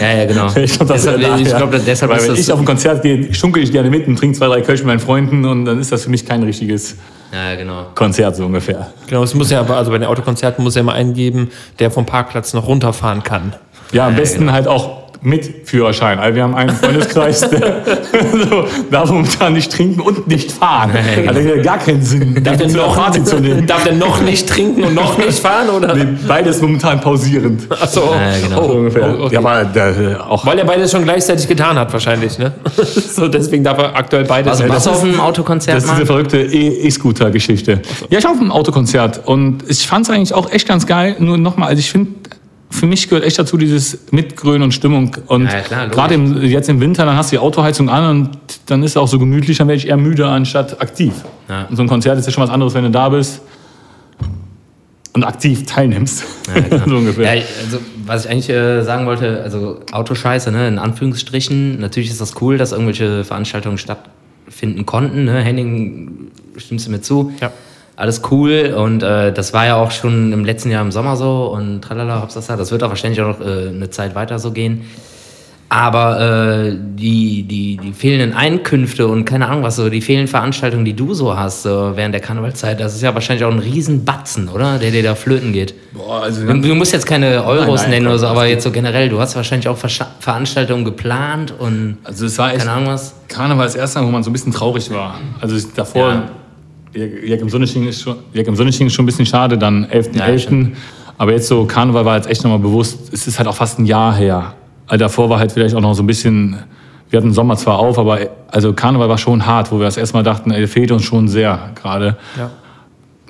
Ja, 0.00 0.12
ja, 0.18 0.24
genau. 0.26 0.46
Ich 0.56 0.72
glaube, 0.76 0.92
das 0.94 1.02
deshalb, 1.04 1.20
ist 1.20 1.40
ich 1.48 1.56
glaub, 1.56 1.70
deshalb 1.86 2.10
Weil 2.10 2.18
ist 2.18 2.24
wenn 2.28 2.30
das 2.36 2.40
ich 2.40 2.52
auf 2.52 2.58
ein 2.58 2.64
Konzert 2.64 3.02
gehe, 3.02 3.32
schunkel 3.34 3.62
ich 3.62 3.70
gerne 3.70 3.90
mit 3.90 4.06
und 4.08 4.16
trinke 4.16 4.36
zwei, 4.36 4.46
drei 4.46 4.62
Kölsch 4.62 4.80
mit 4.80 4.86
meinen 4.86 5.00
Freunden 5.00 5.44
und 5.44 5.66
dann 5.66 5.78
ist 5.78 5.92
das 5.92 6.04
für 6.04 6.10
mich 6.10 6.24
kein 6.26 6.42
richtiges 6.42 6.96
Ja, 7.32 7.54
genau. 7.54 7.86
Konzert 7.94 8.36
so 8.36 8.46
ungefähr. 8.46 8.90
Genau, 9.06 9.22
es 9.22 9.34
muss 9.34 9.50
ja 9.50 9.60
aber, 9.60 9.76
also 9.76 9.90
bei 9.90 9.98
den 9.98 10.08
Autokonzerten 10.08 10.64
muss 10.64 10.74
ja 10.74 10.80
immer 10.80 10.94
eingeben, 10.94 11.50
der 11.78 11.90
vom 11.90 12.06
Parkplatz 12.06 12.54
noch 12.54 12.66
runterfahren 12.66 13.22
kann. 13.22 13.54
Ja, 13.92 14.06
am 14.06 14.16
besten 14.16 14.50
halt 14.52 14.66
auch 14.66 15.03
mit 15.24 15.66
Führerschein. 15.66 16.18
Also 16.18 16.36
wir 16.36 16.42
haben 16.42 16.54
einen 16.54 16.70
Freundeskreis, 16.76 17.40
der 17.40 17.82
so, 18.32 18.66
darf 18.90 19.10
momentan 19.10 19.54
nicht 19.54 19.72
trinken 19.72 20.00
und 20.02 20.26
nicht 20.28 20.52
fahren. 20.52 20.92
Hat 20.92 21.36
ja 21.42 21.62
gar 21.62 21.78
keinen 21.78 22.02
Sinn, 22.02 22.44
Darf 22.44 22.58
der, 22.58 22.68
noch, 22.68 22.94
Party 22.94 23.24
zu 23.24 23.40
nehmen. 23.40 23.66
darf 23.66 23.84
der 23.84 23.94
noch 23.94 24.20
nicht 24.20 24.46
trinken 24.48 24.84
und 24.84 24.94
noch 24.94 25.16
nicht 25.16 25.38
fahren, 25.38 25.70
oder? 25.70 25.94
Nee, 25.94 26.06
beides 26.28 26.60
momentan 26.60 27.00
pausierend. 27.00 27.62
Achso, 27.72 28.00
Ja, 28.14 28.38
genau. 28.46 28.66
So 28.68 28.72
ungefähr. 28.74 29.16
Oh, 29.18 29.24
okay. 29.24 29.34
Ja, 29.34 29.40
aber 29.40 29.64
der, 29.64 30.30
auch 30.30 30.44
Weil 30.44 30.58
er 30.58 30.66
beides 30.66 30.90
schon 30.90 31.04
gleichzeitig 31.04 31.48
getan 31.48 31.78
hat, 31.78 31.90
wahrscheinlich, 31.92 32.38
ne? 32.38 32.52
so, 32.84 33.26
deswegen 33.26 33.64
darf 33.64 33.78
er 33.78 33.96
aktuell 33.96 34.24
beides. 34.24 34.60
Also, 34.60 34.64
du 34.66 34.72
auf 34.90 35.02
ist- 35.02 35.04
einem 35.10 35.20
Autokonzert 35.20 35.76
Das 35.78 35.84
ist 35.84 35.92
diese 35.94 36.04
verrückte 36.06 36.38
E- 36.42 36.86
E-Scooter-Geschichte. 36.86 37.80
Ja, 38.10 38.18
ich 38.18 38.24
war 38.24 38.32
auf 38.32 38.40
einem 38.40 38.52
Autokonzert 38.52 39.22
und 39.26 39.64
ich 39.68 39.86
fand 39.86 40.04
es 40.06 40.10
eigentlich 40.10 40.34
auch 40.34 40.50
echt 40.50 40.68
ganz 40.68 40.86
geil. 40.86 41.16
Nur 41.18 41.38
nochmal, 41.38 41.68
also 41.70 41.80
ich 41.80 41.90
finde, 41.90 42.10
für 42.74 42.86
mich 42.86 43.08
gehört 43.08 43.24
echt 43.24 43.38
dazu 43.38 43.56
dieses 43.56 44.10
Mitgrölen 44.10 44.62
und 44.62 44.72
Stimmung. 44.72 45.16
Und 45.28 45.44
Ja, 45.46 45.62
ja, 45.70 45.86
gerade 45.86 46.16
jetzt 46.42 46.68
im 46.68 46.80
Winter, 46.80 47.06
dann 47.06 47.16
hast 47.16 47.30
du 47.30 47.36
die 47.36 47.40
Autoheizung 47.40 47.88
an 47.88 48.10
und 48.10 48.30
dann 48.66 48.82
ist 48.82 48.92
es 48.92 48.96
auch 48.96 49.06
so 49.06 49.18
gemütlich, 49.18 49.58
dann 49.58 49.68
werde 49.68 49.78
ich 49.78 49.88
eher 49.88 49.96
müde 49.96 50.26
anstatt 50.26 50.80
aktiv. 50.80 51.12
Ja. 51.48 51.66
Und 51.70 51.76
so 51.76 51.82
ein 51.82 51.88
Konzert 51.88 52.18
ist 52.18 52.26
ja 52.26 52.32
schon 52.32 52.42
was 52.42 52.50
anderes, 52.50 52.74
wenn 52.74 52.84
du 52.84 52.90
da 52.90 53.08
bist 53.08 53.42
und 55.12 55.22
aktiv 55.22 55.64
teilnimmst. 55.66 56.24
so 56.86 56.96
ungefähr. 56.96 57.36
Ja, 57.36 57.42
also, 57.64 57.78
was 58.04 58.24
ich 58.24 58.30
eigentlich 58.30 58.50
äh, 58.50 58.82
sagen 58.82 59.06
wollte, 59.06 59.42
also 59.42 59.80
Autoscheiße, 59.92 60.50
ne, 60.50 60.66
in 60.66 60.78
Anführungsstrichen. 60.78 61.78
Natürlich 61.78 62.10
ist 62.10 62.20
das 62.20 62.40
cool, 62.42 62.58
dass 62.58 62.72
irgendwelche 62.72 63.22
Veranstaltungen 63.22 63.78
stattfinden 63.78 64.84
konnten. 64.84 65.26
Ne? 65.26 65.40
Henning, 65.42 66.32
stimmst 66.56 66.88
du 66.88 66.90
mir 66.90 67.00
zu? 67.00 67.32
Ja. 67.40 67.52
Alles 67.96 68.22
cool 68.30 68.74
und 68.76 69.02
äh, 69.04 69.32
das 69.32 69.52
war 69.52 69.66
ja 69.66 69.76
auch 69.76 69.90
schon 69.92 70.32
im 70.32 70.44
letzten 70.44 70.70
Jahr 70.70 70.82
im 70.82 70.90
Sommer 70.90 71.16
so 71.16 71.46
und 71.54 71.80
tralala, 71.82 72.22
hopsasa. 72.22 72.56
Das 72.56 72.72
wird 72.72 72.82
auch 72.82 72.88
wahrscheinlich 72.88 73.20
auch 73.20 73.38
noch 73.38 73.40
äh, 73.46 73.68
eine 73.68 73.88
Zeit 73.90 74.14
weiter 74.16 74.38
so 74.40 74.50
gehen. 74.50 74.82
Aber 75.70 76.20
äh, 76.68 76.76
die, 76.76 77.42
die, 77.44 77.78
die 77.78 77.92
fehlenden 77.92 78.36
Einkünfte 78.36 79.08
und 79.08 79.24
keine 79.24 79.48
Ahnung 79.48 79.62
was, 79.64 79.76
so 79.76 79.88
die 79.88 80.02
fehlenden 80.02 80.28
Veranstaltungen, 80.28 80.84
die 80.84 80.92
du 80.94 81.14
so 81.14 81.36
hast 81.36 81.62
so 81.62 81.92
während 81.94 82.14
der 82.14 82.20
Karnevalzeit, 82.20 82.78
das 82.78 82.94
ist 82.94 83.02
ja 83.02 83.12
wahrscheinlich 83.14 83.44
auch 83.44 83.50
ein 83.50 83.58
Riesenbatzen, 83.58 84.48
oder? 84.50 84.78
Der 84.78 84.90
dir 84.90 85.02
da 85.02 85.14
flöten 85.14 85.52
geht. 85.52 85.74
Boah, 85.92 86.22
also, 86.22 86.46
Du, 86.46 86.60
du 86.60 86.74
musst 86.74 86.92
jetzt 86.92 87.06
keine 87.06 87.42
Euros 87.44 87.66
Nein, 87.66 87.76
nein, 87.76 87.90
nennen 87.90 88.06
oder 88.08 88.18
so, 88.18 88.26
das 88.26 88.30
aber 88.32 88.46
jetzt 88.46 88.62
so 88.62 88.70
generell, 88.70 89.08
du 89.08 89.18
hast 89.20 89.34
wahrscheinlich 89.34 89.66
auch 89.66 89.78
Verscha- 89.78 90.06
Veranstaltungen 90.20 90.84
geplant 90.84 91.54
und 91.58 91.96
also 92.04 92.26
es 92.26 92.38
war 92.38 92.50
echt 92.50 92.58
keine 92.60 92.72
Ahnung 92.72 92.88
was. 92.88 93.14
Karneval 93.28 93.66
das 93.66 93.74
erste 93.74 94.00
Mal, 94.00 94.06
wo 94.06 94.10
man 94.10 94.22
so 94.22 94.30
ein 94.30 94.32
bisschen 94.34 94.52
traurig 94.52 94.90
war. 94.90 95.18
Also 95.40 95.56
davor, 95.74 96.24
Jack 96.94 97.40
im 97.40 97.48
Sonnenschein 97.48 97.86
ist 97.86 98.02
schon, 98.02 98.16
Jack 98.32 98.46
im 98.46 98.56
Sonnenschein 98.56 98.86
ist 98.86 98.94
schon 98.94 99.04
ein 99.04 99.06
bisschen 99.06 99.26
schade, 99.26 99.58
dann 99.58 99.86
11.11. 99.86 100.16
Ja, 100.16 100.38
stimmt. 100.38 100.76
aber 101.18 101.32
jetzt 101.32 101.48
so 101.48 101.64
Karneval 101.64 102.04
war 102.04 102.16
jetzt 102.16 102.28
echt 102.28 102.44
nochmal 102.44 102.60
bewusst, 102.60 103.12
es 103.12 103.26
ist 103.26 103.38
halt 103.38 103.48
auch 103.48 103.56
fast 103.56 103.78
ein 103.78 103.86
Jahr 103.86 104.14
her. 104.14 104.54
Also 104.86 105.04
davor 105.04 105.30
war 105.30 105.38
halt 105.38 105.52
vielleicht 105.52 105.74
auch 105.74 105.80
noch 105.80 105.94
so 105.94 106.02
ein 106.02 106.06
bisschen, 106.06 106.58
wir 107.10 107.16
hatten 107.16 107.28
den 107.28 107.34
Sommer 107.34 107.56
zwar 107.56 107.78
auf, 107.78 107.98
aber 107.98 108.18
also 108.48 108.72
Karneval 108.72 109.08
war 109.08 109.18
schon 109.18 109.44
hart, 109.46 109.72
wo 109.72 109.78
wir 109.78 109.86
das 109.86 109.96
erstmal 109.96 110.22
dachten, 110.22 110.50
ey, 110.50 110.66
fehlt 110.66 110.92
uns 110.92 111.04
schon 111.04 111.28
sehr 111.28 111.70
gerade. 111.74 112.16
Ja. 112.38 112.50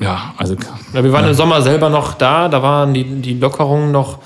Ja, 0.00 0.34
also 0.36 0.56
Ja, 0.92 1.04
wir 1.04 1.12
waren 1.12 1.28
im 1.28 1.34
Sommer 1.34 1.62
selber 1.62 1.88
noch 1.88 2.14
da, 2.14 2.48
da 2.48 2.62
waren 2.62 2.94
die, 2.94 3.04
die 3.04 3.34
Lockerungen 3.34 3.92
noch 3.92 4.18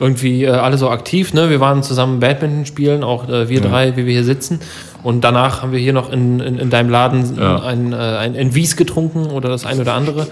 irgendwie 0.00 0.44
äh, 0.44 0.50
alle 0.50 0.76
so 0.78 0.90
aktiv. 0.90 1.32
Ne? 1.32 1.48
Wir 1.48 1.60
waren 1.60 1.82
zusammen 1.84 2.18
Badminton 2.18 2.66
spielen, 2.66 3.04
auch 3.04 3.28
äh, 3.28 3.48
wir 3.48 3.60
drei, 3.60 3.96
wie 3.96 4.04
wir 4.04 4.12
hier 4.12 4.24
sitzen. 4.24 4.58
Und 5.02 5.22
danach 5.22 5.62
haben 5.62 5.72
wir 5.72 5.78
hier 5.80 5.92
noch 5.92 6.12
in, 6.12 6.38
in, 6.40 6.58
in 6.58 6.70
deinem 6.70 6.88
Laden 6.90 7.36
Ja. 7.38 7.62
ein, 7.62 7.92
äh, 7.92 7.96
ein, 7.96 8.36
ein 8.36 8.54
Wies 8.54 8.76
getrunken 8.76 9.26
oder 9.26 9.48
das 9.48 9.66
eine 9.66 9.80
oder 9.82 9.94
andere. 9.94 10.28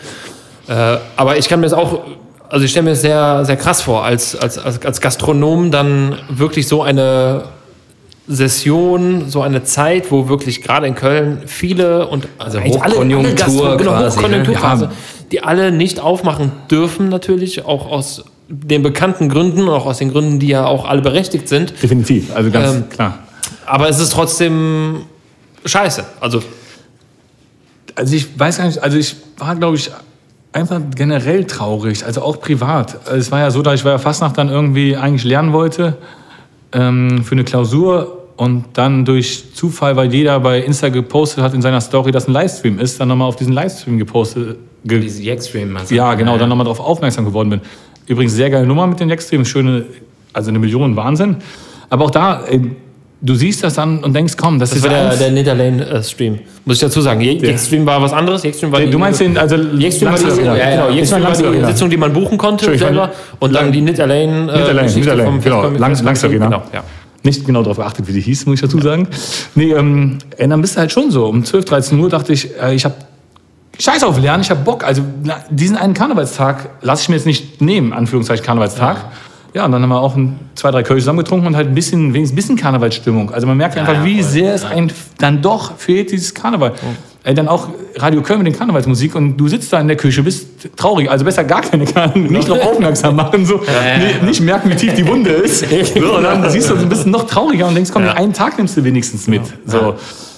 Äh, 0.69 0.99
aber 1.17 1.39
ich 1.39 1.49
kann 1.49 1.61
mir 1.61 1.67
das 1.67 1.73
auch, 1.73 2.01
also 2.49 2.65
ich 2.65 2.71
stelle 2.71 2.85
mir 2.85 2.91
das 2.91 3.01
sehr, 3.01 3.45
sehr 3.45 3.57
krass 3.57 3.83
vor, 3.83 4.05
als, 4.05 4.37
als, 4.37 4.59
als, 4.59 4.85
als 4.85 5.01
Gastronom 5.01 5.71
dann 5.73 6.15
wirklich 6.29 6.69
so 6.69 6.83
eine 6.83 7.43
Session, 8.29 9.25
so 9.29 9.43
eine 9.43 9.65
Zeit, 9.65 10.13
wo 10.13 10.29
wirklich 10.29 10.63
gerade 10.63 10.87
in 10.87 10.95
Köln 10.95 11.43
viele 11.47 12.07
und 12.07 12.29
also 12.39 12.59
eigentlich 12.59 12.75
alle- 12.75 12.83
alle 12.85 12.93
Hochkonjunktur 12.95 13.77
genau, 13.77 13.91
quasi, 13.93 14.03
ne? 14.03 14.23
Hochkonjunkturphase, 14.23 14.85
Ja. 14.85 14.91
die 15.33 15.43
alle 15.43 15.73
nicht 15.73 15.99
aufmachen 15.99 16.53
dürfen 16.71 17.09
natürlich, 17.09 17.65
auch 17.65 17.91
aus 17.91 18.25
den 18.49 18.83
bekannten 18.83 19.29
Gründen, 19.29 19.69
auch 19.69 19.87
aus 19.87 19.99
den 19.99 20.13
Gründen, 20.13 20.39
die 20.39 20.49
ja 20.49 20.65
auch 20.67 20.85
alle 20.89 21.03
berechtigt 21.03 21.49
sind. 21.49 21.73
definitiv, 21.83 22.35
also 22.35 22.51
ganz 22.51 22.75
Ähm, 22.77 22.89
klar. 22.89 23.19
Aber 23.71 23.89
es 23.89 24.01
ist 24.01 24.13
trotzdem 24.13 25.03
scheiße. 25.65 26.05
Also 26.21 26.43
Also 27.95 28.17
ich 28.17 28.39
weiß 28.39 28.59
gar 28.59 28.67
nicht, 28.67 28.83
also 28.83 28.99
ich 28.99 29.15
war, 29.39 29.55
glaube 29.55 29.77
ich, 29.77 29.91
einfach 30.53 30.81
generell 30.97 31.45
traurig, 31.45 32.05
also 32.05 32.23
auch 32.23 32.41
privat. 32.41 32.99
Also 33.07 33.19
Es 33.19 33.31
war 33.31 33.39
ja 33.39 33.51
so, 33.51 33.63
dass 33.63 33.75
ich 33.75 33.85
bei 33.85 33.91
der 33.91 34.01
Fastnacht 34.01 34.37
dann 34.39 34.49
irgendwie 34.49 34.97
eigentlich 34.97 35.23
lernen 35.23 35.53
wollte 35.53 35.97
ähm, 36.73 37.23
für 37.23 37.33
eine 37.33 37.45
Klausur 37.45 38.27
und 38.37 38.65
dann 38.73 39.05
durch 39.05 39.55
Zufall, 39.55 39.95
weil 39.95 40.13
jeder 40.13 40.41
bei 40.41 40.61
Insta 40.61 40.89
gepostet 40.89 41.45
hat 41.45 41.55
in 41.55 41.63
seiner 41.63 41.81
Story, 41.81 42.11
dass 42.11 42.27
ein 42.27 42.33
Livestream 42.33 42.81
ist, 42.81 42.99
dann 42.99 43.07
nochmal 43.09 43.29
auf 43.29 43.37
diesen 43.37 43.53
Livestream 43.53 43.99
gepostet. 43.99 44.57
Ge 44.83 44.99
Diese 44.99 45.23
Jackstream, 45.23 45.71
meinst 45.71 45.91
du? 45.91 45.95
ja, 45.95 46.15
genau, 46.15 46.39
dann 46.39 46.49
nochmal 46.49 46.65
darauf 46.65 46.81
aufmerksam 46.81 47.25
geworden 47.25 47.51
bin. 47.51 47.61
Übrigens 48.07 48.33
sehr 48.33 48.51
geile 48.51 48.67
Nummer 48.67 48.87
mit 48.89 48.99
den 48.99 49.11
Jackstream, 49.11 49.45
schöne, 49.45 49.85
also 50.33 50.49
eine 50.49 50.59
Million 50.59 50.97
Wahnsinn. 50.97 51.37
Aber 51.91 52.07
auch 52.07 52.11
da, 52.11 52.45
äh, 52.47 52.59
du 53.23 53.35
siehst 53.35 53.63
das 53.63 53.75
dann 53.75 54.03
und 54.03 54.15
denkst, 54.15 54.35
komm, 54.37 54.59
das, 54.59 54.71
das 54.71 54.79
ist 54.79 54.85
war 54.85 54.91
der, 54.91 55.17
der 55.17 55.31
Netherlane-Stream. 55.31 56.39
Muss 56.65 56.77
ich 56.77 56.81
dazu 56.81 57.01
sagen. 57.01 57.21
Jackstream 57.21 57.85
war 57.87 58.01
was 58.01 58.13
anderes. 58.13 58.43
Jackstream 58.43 58.73
war 58.73 58.81
Du 58.81 58.99
meinst 58.99 59.21
den, 59.21 59.37
also 59.37 59.57
Jackstream 59.57 60.11
war 60.11 60.19
die, 60.19 60.25
Langstream, 60.25 60.47
ja, 60.57 60.71
genau, 60.71 61.45
war 61.45 61.53
die. 61.53 61.65
Sitzung, 61.67 61.91
die 61.91 61.97
man 61.97 62.13
buchen 62.13 62.39
konnte 62.39 62.77
selber. 62.79 63.11
Und 63.39 63.55
dann 63.55 63.73
die 63.73 63.81
Niederlane. 63.81 64.51
Äh, 64.53 64.87
Niederlane, 64.95 65.25
vom 65.25 65.41
genau. 65.41 65.63
Festkomm- 65.63 65.79
Lang- 65.79 65.91
Festkomm- 65.93 66.05
Langsarena. 66.07 66.45
Genau, 66.47 66.63
ja. 66.73 66.83
nicht 67.23 67.45
genau 67.45 67.63
darauf 67.63 67.77
geachtet, 67.77 68.09
wie 68.09 68.13
die 68.13 68.21
hieß, 68.21 68.47
muss 68.47 68.55
ich 68.57 68.61
dazu 68.63 68.81
sagen. 68.81 69.09
Nee, 69.55 69.73
ähm, 69.73 70.19
äh, 70.39 70.49
dann 70.49 70.61
bist 70.63 70.77
du 70.77 70.81
halt 70.81 70.93
schon 70.93 71.11
so. 71.11 71.27
Um 71.27 71.45
12, 71.45 71.65
13 71.67 71.99
Uhr 72.01 72.09
dachte 72.09 72.33
ich, 72.33 72.49
äh, 72.61 72.75
ich 72.75 72.85
habe 72.85 72.95
Scheiß 73.79 74.05
auf 74.05 74.21
Lernen, 74.21 74.43
ich 74.43 74.51
habe 74.51 74.61
Bock. 74.63 74.85
Also 74.85 75.03
diesen 75.51 75.77
einen 75.77 75.95
Karnevalstag 75.95 76.69
lasse 76.83 77.03
ich 77.03 77.09
mir 77.09 77.17
jetzt 77.17 77.27
nicht 77.27 77.61
nehmen, 77.63 77.93
Anführungszeichen 77.93 78.45
Karnevalstag. 78.45 78.97
Ja. 78.97 79.13
Und 79.65 79.73
dann 79.73 79.83
haben 79.83 79.89
wir 79.89 80.01
auch 80.01 80.17
ein, 80.17 80.39
zwei, 80.55 80.71
drei 80.71 80.83
Kölsch 80.83 81.03
zusammengetrunken 81.03 81.49
und 81.49 81.57
halt 81.57 81.69
ein 81.69 81.75
bisschen, 81.75 82.15
wenigstens 82.15 82.35
ein 82.35 82.37
bisschen 82.37 82.57
Karnevalsstimmung. 82.57 83.33
Also 83.33 83.47
man 83.47 83.57
merkt 83.57 83.77
einfach, 83.77 83.95
ja, 83.95 84.05
wie 84.05 84.23
voll. 84.23 84.31
sehr 84.31 84.55
es 84.55 84.65
einem 84.65 84.89
dann 85.19 85.43
doch 85.43 85.77
fehlt, 85.77 86.13
dieses 86.13 86.35
Karneval. 86.35 86.73
Äh, 87.25 87.35
dann 87.35 87.49
auch 87.49 87.69
Radio 87.97 88.23
Köln 88.23 88.39
mit 88.43 88.47
den 88.47 88.57
Karnevalsmusik 88.57 89.15
und 89.15 89.37
du 89.37 89.49
sitzt 89.49 89.73
da 89.73 89.81
in 89.81 89.89
der 89.89 89.97
Küche, 89.97 90.23
bist 90.23 90.47
traurig. 90.77 91.11
Also 91.11 91.25
besser 91.25 91.45
gar 91.45 91.63
keine 91.63 91.85
Karneval, 91.85 92.31
nicht 92.31 92.49
darauf 92.49 92.65
aufmerksam 92.65 93.17
machen, 93.17 93.45
so. 93.45 93.61
Nee, 93.99 94.27
nicht 94.27 94.41
merken, 94.41 94.71
wie 94.71 94.77
tief 94.77 94.95
die 94.95 95.07
Wunde 95.07 95.31
ist. 95.31 95.67
So, 96.01 96.17
und 96.17 96.23
dann 96.23 96.49
siehst 96.49 96.71
du 96.71 96.77
ein 96.77 96.89
bisschen 96.89 97.11
noch 97.11 97.25
trauriger 97.25 97.67
und 97.67 97.75
denkst, 97.75 97.91
komm, 97.93 98.03
den 98.03 98.13
einen 98.13 98.33
Tag 98.33 98.57
nimmst 98.57 98.77
du 98.77 98.85
wenigstens 98.85 99.27
mit. 99.27 99.43
So, 99.67 99.97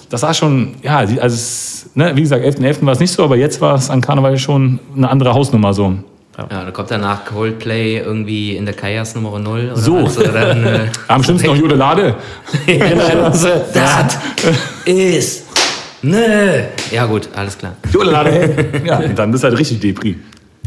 das 0.09 0.23
war 0.23 0.33
schon, 0.33 0.75
ja, 0.81 0.97
also 0.97 1.15
es, 1.25 1.89
ne, 1.93 2.11
wie 2.15 2.21
gesagt, 2.21 2.43
11.11. 2.43 2.85
war 2.85 2.93
es 2.93 2.99
nicht 2.99 3.11
so, 3.11 3.23
aber 3.23 3.35
jetzt 3.35 3.61
war 3.61 3.75
es 3.75 3.89
an 3.89 4.01
Karneval 4.01 4.37
schon 4.37 4.79
eine 4.95 5.09
andere 5.09 5.33
Hausnummer 5.33 5.73
so. 5.73 5.93
Ja, 6.37 6.65
da 6.65 6.71
kommt 6.71 6.89
danach 6.89 7.25
Coldplay 7.25 7.99
irgendwie 7.99 8.55
in 8.55 8.65
der 8.65 8.73
Kajas 8.73 9.13
Nummer 9.13 9.37
0 9.37 9.65
oder 9.71 9.77
So. 9.77 9.97
Oder 9.97 10.31
dann, 10.31 10.65
äh, 10.65 10.87
Am 11.07 11.23
schlimmsten 11.23 11.47
noch 11.47 11.55
Jodelade. 11.55 12.15
das 12.67 14.17
ist 14.85 15.45
nö. 16.01 16.63
Ja 16.91 17.05
gut, 17.05 17.29
alles 17.35 17.57
klar. 17.57 17.73
Jodelade, 17.91 18.31
hey. 18.31 18.87
Ja, 18.87 18.99
dann 19.09 19.31
bist 19.31 19.43
du 19.43 19.49
halt 19.49 19.59
richtig 19.59 19.79
Depri. 19.79 20.17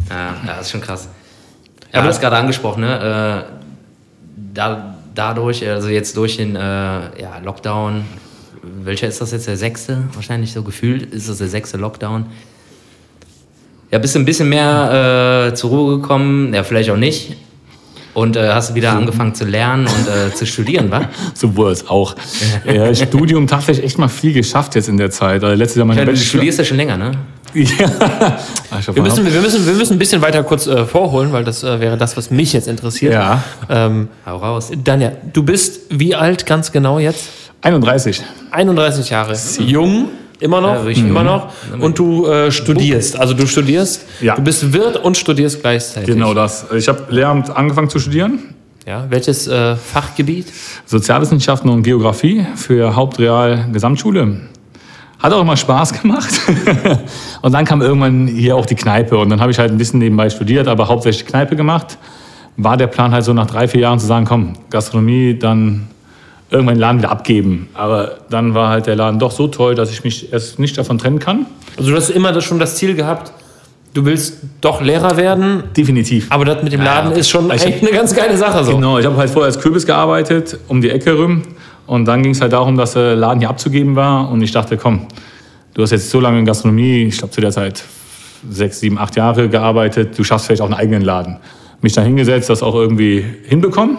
Ja, 0.08 0.35
ja, 0.46 0.54
das 0.56 0.66
ist 0.66 0.70
schon 0.70 0.80
krass. 0.80 1.08
Ja, 1.92 2.02
du 2.02 2.08
hast 2.08 2.20
gerade 2.20 2.37
angesprochen, 2.37 2.82
ne? 2.82 3.44
Äh, 3.49 3.52
da, 4.54 4.94
dadurch, 5.14 5.66
also 5.68 5.88
jetzt 5.88 6.16
durch 6.16 6.37
den 6.37 6.54
äh, 6.54 6.61
ja, 6.61 7.38
Lockdown, 7.42 8.04
welcher 8.62 9.08
ist 9.08 9.20
das 9.20 9.32
jetzt? 9.32 9.49
Der 9.49 9.56
sechste? 9.56 10.04
Wahrscheinlich 10.12 10.52
so 10.52 10.62
gefühlt 10.62 11.12
ist 11.12 11.28
das 11.28 11.38
der 11.38 11.49
sechste 11.49 11.76
Lockdown. 11.76 12.26
Ja, 13.90 13.99
bist 13.99 14.14
du 14.14 14.19
ein 14.19 14.25
bisschen 14.25 14.49
mehr 14.49 15.49
äh, 15.50 15.55
zur 15.55 15.71
Ruhe 15.71 15.99
gekommen, 15.99 16.52
ja, 16.55 16.62
vielleicht 16.64 16.90
auch 16.90 16.97
nicht. 16.97 17.37
Und 18.14 18.35
äh, 18.35 18.49
hast 18.49 18.71
du 18.71 18.75
wieder 18.75 18.93
angefangen 18.93 19.35
zu 19.35 19.45
lernen 19.45 19.87
und 19.87 20.09
äh, 20.09 20.35
zu 20.35 20.47
studieren, 20.47 20.90
wa? 20.90 21.02
So 21.35 21.55
wurde 21.55 21.73
es 21.73 21.87
auch. 21.87 22.16
Ja, 22.64 22.95
Studium 22.95 23.47
tatsächlich 23.47 23.85
echt 23.85 23.99
mal 23.99 24.09
viel 24.09 24.33
geschafft 24.33 24.75
jetzt 24.75 24.88
in 24.88 24.97
der 24.97 25.11
Zeit. 25.11 25.45
Also 25.45 25.55
letztes 25.55 25.76
Jahr 25.76 25.87
meine 25.87 26.00
Ja, 26.00 26.07
du 26.07 26.16
studierst 26.16 26.59
ja 26.59 26.64
schon 26.64 26.78
länger, 26.78 26.97
ne? 26.97 27.12
Ja. 27.52 27.90
Ah, 28.71 28.81
Wir 28.93 29.02
müssen, 29.02 29.25
wir, 29.33 29.40
müssen, 29.40 29.64
wir 29.64 29.75
müssen 29.75 29.93
ein 29.93 29.99
bisschen 29.99 30.21
weiter 30.23 30.43
kurz 30.43 30.66
äh, 30.66 30.85
vorholen, 30.87 31.33
weil 31.33 31.45
das 31.45 31.62
äh, 31.62 31.78
wäre 31.78 31.97
das, 31.97 32.16
was 32.16 32.31
mich 32.31 32.52
jetzt 32.52 32.66
interessiert. 32.66 33.12
Ja. 33.12 33.45
Ähm, 33.69 34.09
Hau 34.26 34.38
raus. 34.38 34.71
Danja, 34.83 35.12
du 35.33 35.45
bist 35.45 35.83
wie 35.90 36.14
alt 36.14 36.47
ganz 36.47 36.73
genau 36.73 36.99
jetzt? 36.99 37.28
31. 37.62 38.23
31 38.50 39.11
Jahre. 39.11 39.37
Jung, 39.59 40.09
immer 40.40 40.61
noch, 40.61 40.85
Ja, 40.85 40.90
immer 40.90 41.21
jung. 41.21 41.25
noch. 41.25 41.52
Und 41.81 41.99
du 41.99 42.26
äh, 42.26 42.50
studierst. 42.50 43.19
Also 43.19 43.35
du 43.35 43.47
studierst, 43.47 44.05
Ja. 44.21 44.35
du 44.35 44.43
bist 44.43 44.73
Wirt 44.73 44.97
und 44.97 45.16
studierst 45.16 45.61
gleichzeitig. 45.62 46.09
Genau 46.14 46.35
das. 46.35 46.66
Ich 46.76 46.88
habe 46.88 47.05
Lehramt 47.11 47.50
angefangen 47.55 47.88
zu 47.88 47.99
studieren. 47.99 48.40
Ja, 48.87 49.07
welches 49.09 49.49
äh, 49.49 49.75
Fachgebiet? 49.75 50.47
Sozialwissenschaften 50.85 51.69
und 51.71 51.83
Geografie 51.83 52.47
für 52.55 52.95
Hauptreal 52.95 53.69
Gesamtschule. 53.73 54.43
Hat 55.19 55.33
auch 55.33 55.40
immer 55.40 55.57
Spaß 55.57 56.00
gemacht. 56.00 56.33
und 57.43 57.52
dann 57.52 57.64
kam 57.64 57.83
irgendwann 57.83 58.28
hier 58.28 58.55
auch 58.55 58.66
die 58.66 58.75
Kneipe. 58.76 59.16
Und 59.19 59.31
dann 59.31 59.40
habe 59.40 59.50
ich 59.50 59.59
halt 59.59 59.73
ein 59.73 59.78
bisschen 59.78 59.99
nebenbei 59.99 60.31
studiert, 60.31 60.69
aber 60.69 60.87
hauptsächlich 60.88 61.26
Kneipe 61.26 61.57
gemacht. 61.57 61.99
War 62.59 62.76
der 62.76 62.87
Plan 62.87 63.12
halt 63.12 63.25
so 63.25 63.33
nach 63.33 63.47
drei, 63.47 63.66
vier 63.66 63.81
Jahren 63.81 63.99
zu 63.99 64.07
sagen, 64.07 64.25
komm, 64.25 64.52
Gastronomie, 64.71 65.37
dann 65.38 65.88
irgendwann 66.50 66.76
den 66.76 66.80
Laden 66.80 66.98
wieder 66.98 67.10
abgeben. 67.10 67.68
Aber 67.74 68.18
dann 68.30 68.54
war 68.54 68.68
halt 68.68 68.86
der 68.86 68.96
Laden 68.96 69.18
doch 69.18 69.32
so 69.32 69.48
toll, 69.48 69.74
dass 69.74 69.90
ich 69.90 70.04
mich 70.04 70.32
erst 70.32 70.58
nicht 70.58 70.78
davon 70.78 70.98
trennen 70.98 71.18
kann. 71.18 71.46
Also 71.76 71.90
du 71.90 71.96
hast 71.96 72.10
immer 72.10 72.32
das 72.32 72.44
schon 72.44 72.58
das 72.58 72.76
Ziel 72.76 72.94
gehabt, 72.94 73.32
du 73.94 74.04
willst 74.04 74.38
doch 74.60 74.80
Lehrer 74.80 75.16
werden, 75.16 75.64
Definitiv. 75.76 76.26
aber 76.30 76.44
das 76.44 76.62
mit 76.62 76.72
dem 76.72 76.82
Laden 76.82 77.12
ja. 77.12 77.16
ist 77.16 77.28
schon 77.28 77.50
echt 77.50 77.82
eine 77.82 77.90
ganz 77.90 78.14
geile 78.14 78.36
Sache 78.36 78.62
so. 78.64 78.76
Genau, 78.76 78.98
ich 78.98 79.06
habe 79.06 79.16
halt 79.16 79.30
vorher 79.30 79.46
als 79.46 79.58
Kürbis 79.58 79.86
gearbeitet, 79.86 80.58
um 80.68 80.80
die 80.80 80.90
Ecke 80.90 81.14
rum. 81.14 81.42
Und 81.86 82.04
dann 82.06 82.22
ging 82.22 82.32
es 82.32 82.40
halt 82.40 82.52
darum, 82.52 82.76
dass 82.76 82.92
der 82.92 83.16
Laden 83.16 83.40
hier 83.40 83.48
abzugeben 83.48 83.96
war. 83.96 84.30
Und 84.30 84.42
ich 84.42 84.52
dachte, 84.52 84.76
komm, 84.76 85.06
du 85.74 85.82
hast 85.82 85.92
jetzt 85.92 86.10
so 86.10 86.20
lange 86.20 86.38
in 86.38 86.44
Gastronomie, 86.44 87.04
ich 87.04 87.18
glaube 87.18 87.32
zu 87.32 87.40
der 87.40 87.52
Zeit 87.52 87.84
sechs, 88.50 88.80
sieben, 88.80 88.98
acht 88.98 89.16
Jahre 89.16 89.48
gearbeitet, 89.48 90.18
du 90.18 90.24
schaffst 90.24 90.46
vielleicht 90.46 90.62
auch 90.62 90.66
einen 90.66 90.74
eigenen 90.74 91.02
Laden. 91.02 91.38
Mich 91.80 91.92
da 91.92 92.02
hingesetzt, 92.02 92.50
das 92.50 92.62
auch 92.62 92.74
irgendwie 92.74 93.24
hinbekommen. 93.44 93.98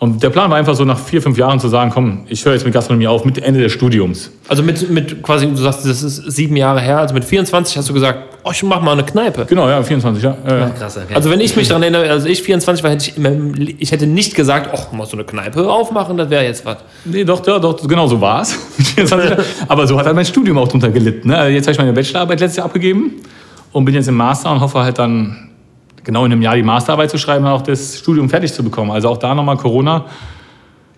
Und 0.00 0.22
der 0.22 0.30
Plan 0.30 0.50
war 0.50 0.56
einfach 0.56 0.74
so 0.74 0.86
nach 0.86 0.98
vier, 0.98 1.20
fünf 1.20 1.36
Jahren 1.36 1.60
zu 1.60 1.68
sagen, 1.68 1.90
komm, 1.92 2.24
ich 2.26 2.42
höre 2.42 2.54
jetzt 2.54 2.64
mit 2.64 2.72
Gastronomie 2.72 3.06
auf, 3.06 3.26
mit 3.26 3.36
Ende 3.36 3.60
des 3.60 3.70
Studiums. 3.70 4.30
Also 4.48 4.62
mit, 4.62 4.88
mit 4.88 5.22
quasi, 5.22 5.46
du 5.46 5.56
sagst, 5.56 5.84
das 5.84 6.02
ist 6.02 6.16
sieben 6.32 6.56
Jahre 6.56 6.80
her, 6.80 7.00
also 7.00 7.12
mit 7.12 7.22
24 7.22 7.76
hast 7.76 7.86
du 7.86 7.92
gesagt, 7.92 8.18
oh, 8.42 8.50
ich 8.50 8.62
mach 8.62 8.80
mal 8.80 8.92
eine 8.92 9.04
Kneipe. 9.04 9.44
Genau, 9.44 9.68
ja, 9.68 9.82
24, 9.82 10.24
ja. 10.24 10.30
Äh, 10.30 10.70
Krass, 10.70 10.96
okay. 10.96 11.14
Also 11.14 11.28
wenn 11.28 11.40
ich 11.40 11.54
mich 11.54 11.68
daran 11.68 11.82
erinnere, 11.82 12.08
also 12.08 12.28
ich 12.28 12.42
24 12.42 12.82
war, 12.82 12.90
hätte 12.92 13.10
ich, 13.10 13.18
immer, 13.18 13.30
ich 13.78 13.92
hätte 13.92 14.06
nicht 14.06 14.34
gesagt, 14.34 14.70
oh, 14.72 14.96
mal 14.96 15.04
so 15.04 15.18
eine 15.18 15.24
Kneipe 15.24 15.70
aufmachen, 15.70 16.16
das 16.16 16.30
wäre 16.30 16.44
jetzt 16.44 16.64
was. 16.64 16.78
Nee, 17.04 17.24
doch, 17.24 17.40
doch, 17.40 17.60
doch, 17.60 17.86
genau 17.86 18.06
so 18.06 18.18
war 18.22 18.40
es. 18.40 18.58
Aber 19.68 19.86
so 19.86 19.98
hat 19.98 20.06
halt 20.06 20.16
mein 20.16 20.24
Studium 20.24 20.56
auch 20.56 20.68
drunter 20.68 20.88
gelitten. 20.88 21.28
Ne? 21.28 21.50
Jetzt 21.50 21.66
habe 21.66 21.72
ich 21.72 21.78
meine 21.78 21.92
Bachelorarbeit 21.92 22.40
letztes 22.40 22.56
Jahr 22.56 22.64
abgegeben 22.64 23.16
und 23.72 23.84
bin 23.84 23.94
jetzt 23.94 24.08
im 24.08 24.16
Master 24.16 24.50
und 24.50 24.60
hoffe 24.60 24.78
halt 24.78 24.98
dann 24.98 25.49
genau 26.04 26.24
in 26.24 26.32
einem 26.32 26.42
Jahr 26.42 26.56
die 26.56 26.62
Masterarbeit 26.62 27.10
zu 27.10 27.18
schreiben 27.18 27.44
und 27.44 27.50
auch 27.50 27.62
das 27.62 27.98
Studium 27.98 28.28
fertig 28.28 28.52
zu 28.52 28.62
bekommen. 28.62 28.90
Also 28.90 29.08
auch 29.08 29.18
da 29.18 29.34
nochmal 29.34 29.56
Corona. 29.56 30.06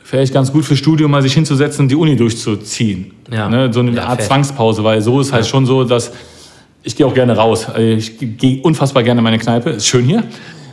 Vielleicht 0.03 0.35
ganz 0.35 0.53
gut 0.53 0.65
fürs 0.65 0.79
Studium, 0.79 1.11
mal 1.11 1.23
sich 1.23 1.33
hinzusetzen 1.33 1.85
und 1.85 1.89
die 1.89 1.97
Uni 1.97 2.17
durchzuziehen. 2.17 3.13
Ja. 3.31 3.49
Ne? 3.49 3.73
So 3.73 3.81
eine 3.81 3.93
Ja, 3.93 4.05
Art 4.05 4.19
fair. 4.19 4.29
Zwangspause, 4.29 4.85
weil 4.85 5.01
so 5.01 5.21
ist 5.21 5.33
halt 5.33 5.47
schon 5.47 5.65
so, 5.65 5.85
dass 5.85 6.13
ich 6.83 6.97
gehe 6.97 7.07
auch 7.07 7.15
gerne 7.15 7.37
raus. 7.37 7.69
Ich 7.79 8.19
gehe 8.19 8.61
unfassbar 8.63 9.03
gerne 9.03 9.21
in 9.21 9.25
meine 9.25 9.39
Kneipe, 9.39 9.71
ist 9.71 9.87
schön 9.87 10.05
hier. 10.05 10.25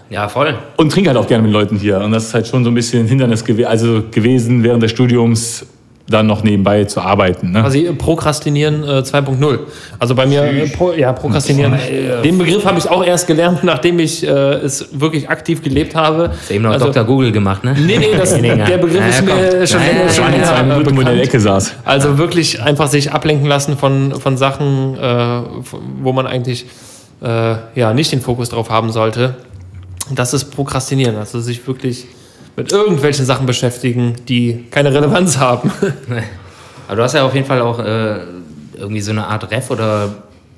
Ja, 0.09 0.27
voll. 0.27 0.57
Und 0.75 0.91
trinke 0.91 1.09
halt 1.09 1.17
auch 1.17 1.27
gerne 1.27 1.43
mit 1.43 1.53
Leuten 1.53 1.77
hier. 1.77 1.99
Und 2.01 2.11
das 2.11 2.25
ist 2.25 2.33
halt 2.33 2.47
schon 2.47 2.63
so 2.63 2.71
ein 2.71 2.73
bisschen 2.73 3.05
ein 3.05 3.07
Hindernis 3.07 3.45
gew 3.45 3.63
also 3.65 4.03
gewesen, 4.09 4.63
während 4.63 4.81
des 4.81 4.91
Studiums 4.91 5.65
dann 6.09 6.27
noch 6.27 6.43
nebenbei 6.43 6.85
zu 6.85 7.01
arbeiten. 7.01 7.51
Ne? 7.51 7.61
Quasi 7.61 7.83
Prokrastinieren 7.97 8.83
äh, 8.83 9.01
2.0 9.01 9.59
Also 9.99 10.15
bei 10.15 10.25
mir, 10.25 10.43
äh, 10.43 10.67
pro, 10.69 10.91
ja, 10.93 11.13
Prokrastinieren. 11.13 11.73
Den 12.23 12.37
Begriff 12.37 12.65
habe 12.65 12.79
ich 12.79 12.89
auch 12.89 13.03
erst 13.03 13.27
gelernt, 13.27 13.63
nachdem 13.63 13.99
ich 13.99 14.25
äh, 14.25 14.29
es 14.29 14.87
wirklich 14.91 15.29
aktiv 15.29 15.61
gelebt 15.61 15.95
habe. 15.95 16.29
Hast 16.29 16.49
du 16.49 16.53
eben 16.55 16.63
noch 16.63 16.71
Also- 16.71 16.87
Dr. 16.87 17.03
Google 17.03 17.31
gemacht, 17.31 17.63
ne? 17.63 17.75
Nee, 17.79 17.97
nee, 17.97 18.07
das, 18.17 18.33
Nee, 18.41 18.55
nee, 18.55 18.63
der 18.65 18.77
Begriff 18.77 19.01
ja, 19.01 19.07
ist 19.07 19.21
mir 19.23 19.67
schon 19.67 19.79
länger 19.81 20.01
ja, 20.05 20.09
schon 20.09 20.23
ja, 20.23 20.29
Meine 20.29 20.37
ja, 20.37 20.43
zwei 20.43 20.59
äh, 20.59 20.63
Minuten, 20.63 20.97
wo 20.97 21.01
der 21.01 21.11
in 21.11 21.17
der. 21.17 21.25
Ecke 21.25 21.39
saß. 21.39 21.73
Also 21.85 22.17
wirklich 22.17 22.61
einfach 22.61 22.87
sich 22.87 23.11
ablenken 23.11 23.47
lassen 23.47 23.77
von, 23.77 24.19
von 24.19 24.37
Sachen, 24.37 24.97
äh, 24.97 25.41
wo 26.01 26.11
man 26.11 26.25
eigentlich 26.25 26.65
äh, 27.21 27.55
ja, 27.75 27.93
nicht 27.93 28.11
den 28.11 28.21
Fokus 28.21 28.49
drauf 28.49 28.69
haben 28.69 28.91
sollte. 28.91 29.35
Das 30.11 30.33
ist 30.33 30.45
Prokrastinieren, 30.45 31.17
also 31.17 31.39
sich 31.39 31.65
wirklich 31.67 32.07
mit 32.59 32.73
irgendwelchen 32.73 33.25
Sachen 33.25 33.45
beschäftigen, 33.45 34.15
die 34.27 34.65
keine 34.69 34.93
Relevanz 34.93 35.37
haben. 35.37 35.71
Aber 36.87 36.95
du 36.97 37.03
hast 37.03 37.13
ja 37.13 37.23
auf 37.23 37.33
jeden 37.33 37.47
Fall 37.47 37.61
auch 37.61 37.79
äh, 37.79 38.17
irgendwie 38.77 38.99
so 38.99 39.11
eine 39.11 39.25
Art 39.27 39.49
Ref 39.49 39.71
oder 39.71 40.09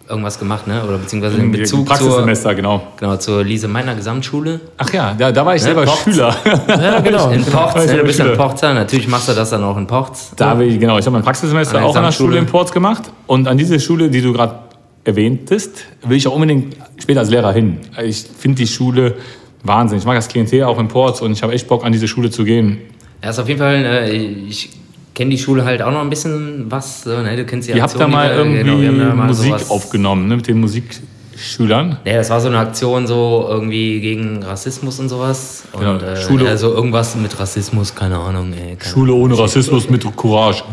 irgendwas 0.10 0.39
gemacht, 0.39 0.65
ne? 0.65 0.84
Oder 0.84 0.98
beziehungsweise 0.98 1.38
in 1.38 1.51
Bezug 1.51 1.67
zur, 1.67 1.86
Praxissemester, 1.86 2.55
genau. 2.55 2.81
genau, 2.98 3.17
zur 3.17 3.43
Lise 3.43 3.67
Meiner 3.67 3.93
Gesamtschule. 3.93 4.60
Ach 4.77 4.91
ja, 4.91 5.13
da, 5.13 5.31
da 5.31 5.46
war 5.46 5.55
ich 5.55 5.62
selber 5.62 5.84
Porz. 5.84 6.03
Schüler. 6.03 6.36
ja, 6.67 7.00
genau. 7.01 7.29
In 7.29 7.46
Porz, 7.46 7.75
ne? 7.75 7.98
Du 7.98 8.03
bist 8.03 8.20
in 8.20 8.25
Schüler. 8.25 8.38
Porzer, 8.38 8.74
natürlich 8.74 9.08
machst 9.08 9.29
du 9.29 9.34
das 9.34 9.51
dann 9.51 9.63
auch 9.63 9.77
in 9.77 9.85
Porz. 9.85 10.31
Da 10.35 10.50
habe 10.50 10.66
ich, 10.66 10.79
genau, 10.79 10.98
ich 10.98 11.05
habe 11.05 11.14
mein 11.14 11.24
Praxissemester 11.24 11.77
An 11.77 11.83
auch 11.83 11.96
an 11.96 12.03
der. 12.03 12.11
Schule 12.11 12.40
in 12.40 12.48
Porz 12.48 12.72
gemacht. 12.72 13.03
Und 13.27 13.48
an 13.48 13.59
diese 13.59 13.79
Schule, 13.79 14.09
die 14.09 14.22
du 14.22 14.33
gerade 14.33 14.55
erwähntest, 15.03 15.83
will 16.03 16.18
ich 16.18 16.27
auch 16.27 16.33
unbedingt 16.33 16.75
später 16.98 17.20
als 17.20 17.29
Lehrer 17.29 17.53
hin. 17.53 17.77
Ich 18.03 18.25
finde 18.37 18.57
die 18.57 18.68
Schule 18.68 19.16
Wahnsinn. 19.64 20.00
Ich 20.00 20.06
mag 20.06 20.16
das 20.16 20.28
Klientel 20.28 20.64
auch 20.64 20.80
in 20.80 20.88
Porz 20.88 21.22
und 21.22 21.32
ich 21.32 21.44
habe 21.44 21.54
echt 21.54 21.68
Bock, 21.68 21.86
an 21.86 21.92
diese 21.92 22.08
Schule 22.08 22.30
zu 22.30 22.44
gehen. 22.44 22.80
Ja, 23.24 23.30
ist 23.30 23.40
auf 23.40 23.48
jeden 23.48 23.60
Fall, 23.60 23.76
äh, 23.86 24.10
ich 24.12 24.70
kenne 25.14 25.30
die 25.32 25.38
Schule 25.38 25.64
halt 25.66 25.82
auch 25.82 25.92
noch 25.92 26.02
ein 26.02 26.10
bisschen 26.10 26.66
was. 26.70 27.04
So, 27.04 27.22
ne? 27.22 27.36
Du 27.36 27.46
kennst 27.46 27.68
die 27.68 27.74
Ihr 27.74 27.82
habt 27.82 27.94
da 27.94 28.06
Aktion, 28.06 28.12
mal 28.12 28.30
die 28.30 28.34
wir- 28.34 28.66
irgendwie 28.66 28.98
genau, 28.98 29.10
da 29.10 29.16
mal 29.16 29.28
Musik 29.28 29.50
sowas- 29.52 29.70
aufgenommen, 29.70 30.28
ne, 30.28 30.38
mit 30.38 30.48
den 30.48 30.60
Musikschülern. 30.60 31.98
Ja, 32.06 32.14
das 32.16 32.30
war 32.30 32.42
so 32.42 32.48
eine 32.48 32.58
Aktion 32.58 33.06
so 33.08 33.46
irgendwie 33.50 34.00
gegen 34.02 34.42
Rassismus 34.44 35.00
und 35.00 35.10
sowas. 35.10 35.64
Und, 35.74 35.82
Genau, 35.82 35.96
äh, 35.98 36.16
Schule- 36.18 36.50
Also 36.50 36.74
irgendwas 36.74 37.16
mit 37.16 37.40
Rassismus, 37.40 37.94
keine 37.94 38.18
Ahnung. 38.18 38.54
Ey, 38.54 38.76
keine 38.76 38.92
Schule 38.94 39.14
ohne 39.14 39.38
Rassismus 39.38 39.90
mit 39.90 40.04
Courage. 40.16 40.64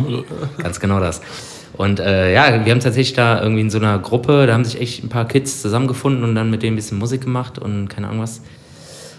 Ganz 0.58 0.80
genau 0.80 1.00
das. 1.00 1.20
Und 1.76 2.00
äh, 2.00 2.32
ja, 2.34 2.64
wir 2.64 2.72
haben 2.72 2.80
tatsächlich 2.80 3.12
da 3.14 3.40
irgendwie 3.42 3.60
in 3.60 3.70
so 3.70 3.78
einer 3.78 3.98
Gruppe, 3.98 4.46
da 4.46 4.54
haben 4.54 4.64
sich 4.64 4.80
echt 4.80 5.04
ein 5.04 5.08
paar 5.08 5.26
Kids 5.28 5.62
zusammengefunden 5.62 6.24
und 6.24 6.34
dann 6.34 6.50
mit 6.50 6.62
denen 6.62 6.72
ein 6.72 6.76
bisschen 6.76 6.98
Musik 6.98 7.20
gemacht 7.22 7.58
und 7.58 7.88
keine 7.88 8.08
Ahnung 8.08 8.22
was. 8.22 8.40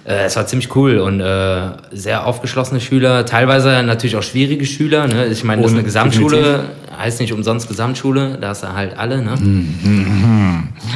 Äh, 0.10 0.24
es 0.26 0.36
war 0.36 0.48
ziemlich 0.48 0.76
cool 0.76 0.98
und 0.98 1.22
äh, 1.22 1.62
sehr 1.92 2.26
aufgeschlossene 2.26 2.82
Schüler, 2.82 3.28
teilweise 3.28 3.84
natürlich 3.84 4.16
auch 4.16 4.24
schwierige 4.24 4.66
Schüler. 4.66 5.08
Ne? 5.08 5.28
Ich 5.28 5.44
meine, 5.44 5.62
das 5.62 5.70
ist 5.70 5.78
eine 5.78 5.86
Gesamtschule, 5.86 6.66
heißt 6.98 7.20
nicht 7.20 7.32
umsonst 7.32 7.68
Gesamtschule, 7.68 8.40
da 8.42 8.48
hast 8.48 8.64
du 8.64 8.74
halt 8.74 8.98
alle. 8.98 9.22
Ne? 9.22 9.36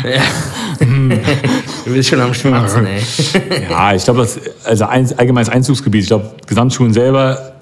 Ja. 0.03 0.21
du 1.85 1.93
bist 1.93 2.09
schon 2.09 2.21
am 2.21 2.33
Schmatzen, 2.33 2.87
ey. 2.87 3.01
Ja, 3.69 3.93
ich 3.93 4.03
glaube, 4.03 4.21
das 4.21 4.39
also 4.65 4.85
ein, 4.85 5.07
allgemeines 5.15 5.49
Einzugsgebiet. 5.49 6.01
Ich 6.01 6.07
glaube, 6.07 6.31
Gesamtschulen 6.47 6.91
selber 6.91 7.53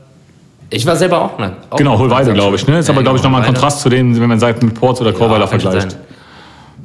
Ich 0.70 0.86
war 0.86 0.96
selber 0.96 1.22
auch. 1.22 1.38
Ne, 1.38 1.52
auch 1.70 1.76
Genau, 1.76 2.00
Hohlweide, 2.00 2.32
glaube 2.32 2.56
ich. 2.56 2.66
Ne? 2.66 2.80
Ist 2.80 2.88
Ja, 2.88 2.94
aber, 2.94 3.04
glaube 3.04 3.18
ich, 3.18 3.24
nochmal 3.26 3.42
ein. 3.42 3.48
Kontrast 3.48 3.82
zu 3.82 3.90
denen, 3.90 4.20
wenn 4.22 4.30
man 4.30 4.40
sagt, 4.40 4.64
mit 4.64 4.74
Ports 4.74 5.02
oder 5.02 5.12
Chorweiler 5.12 5.42
Ja, 5.42 5.48
vergleicht. 5.48 5.98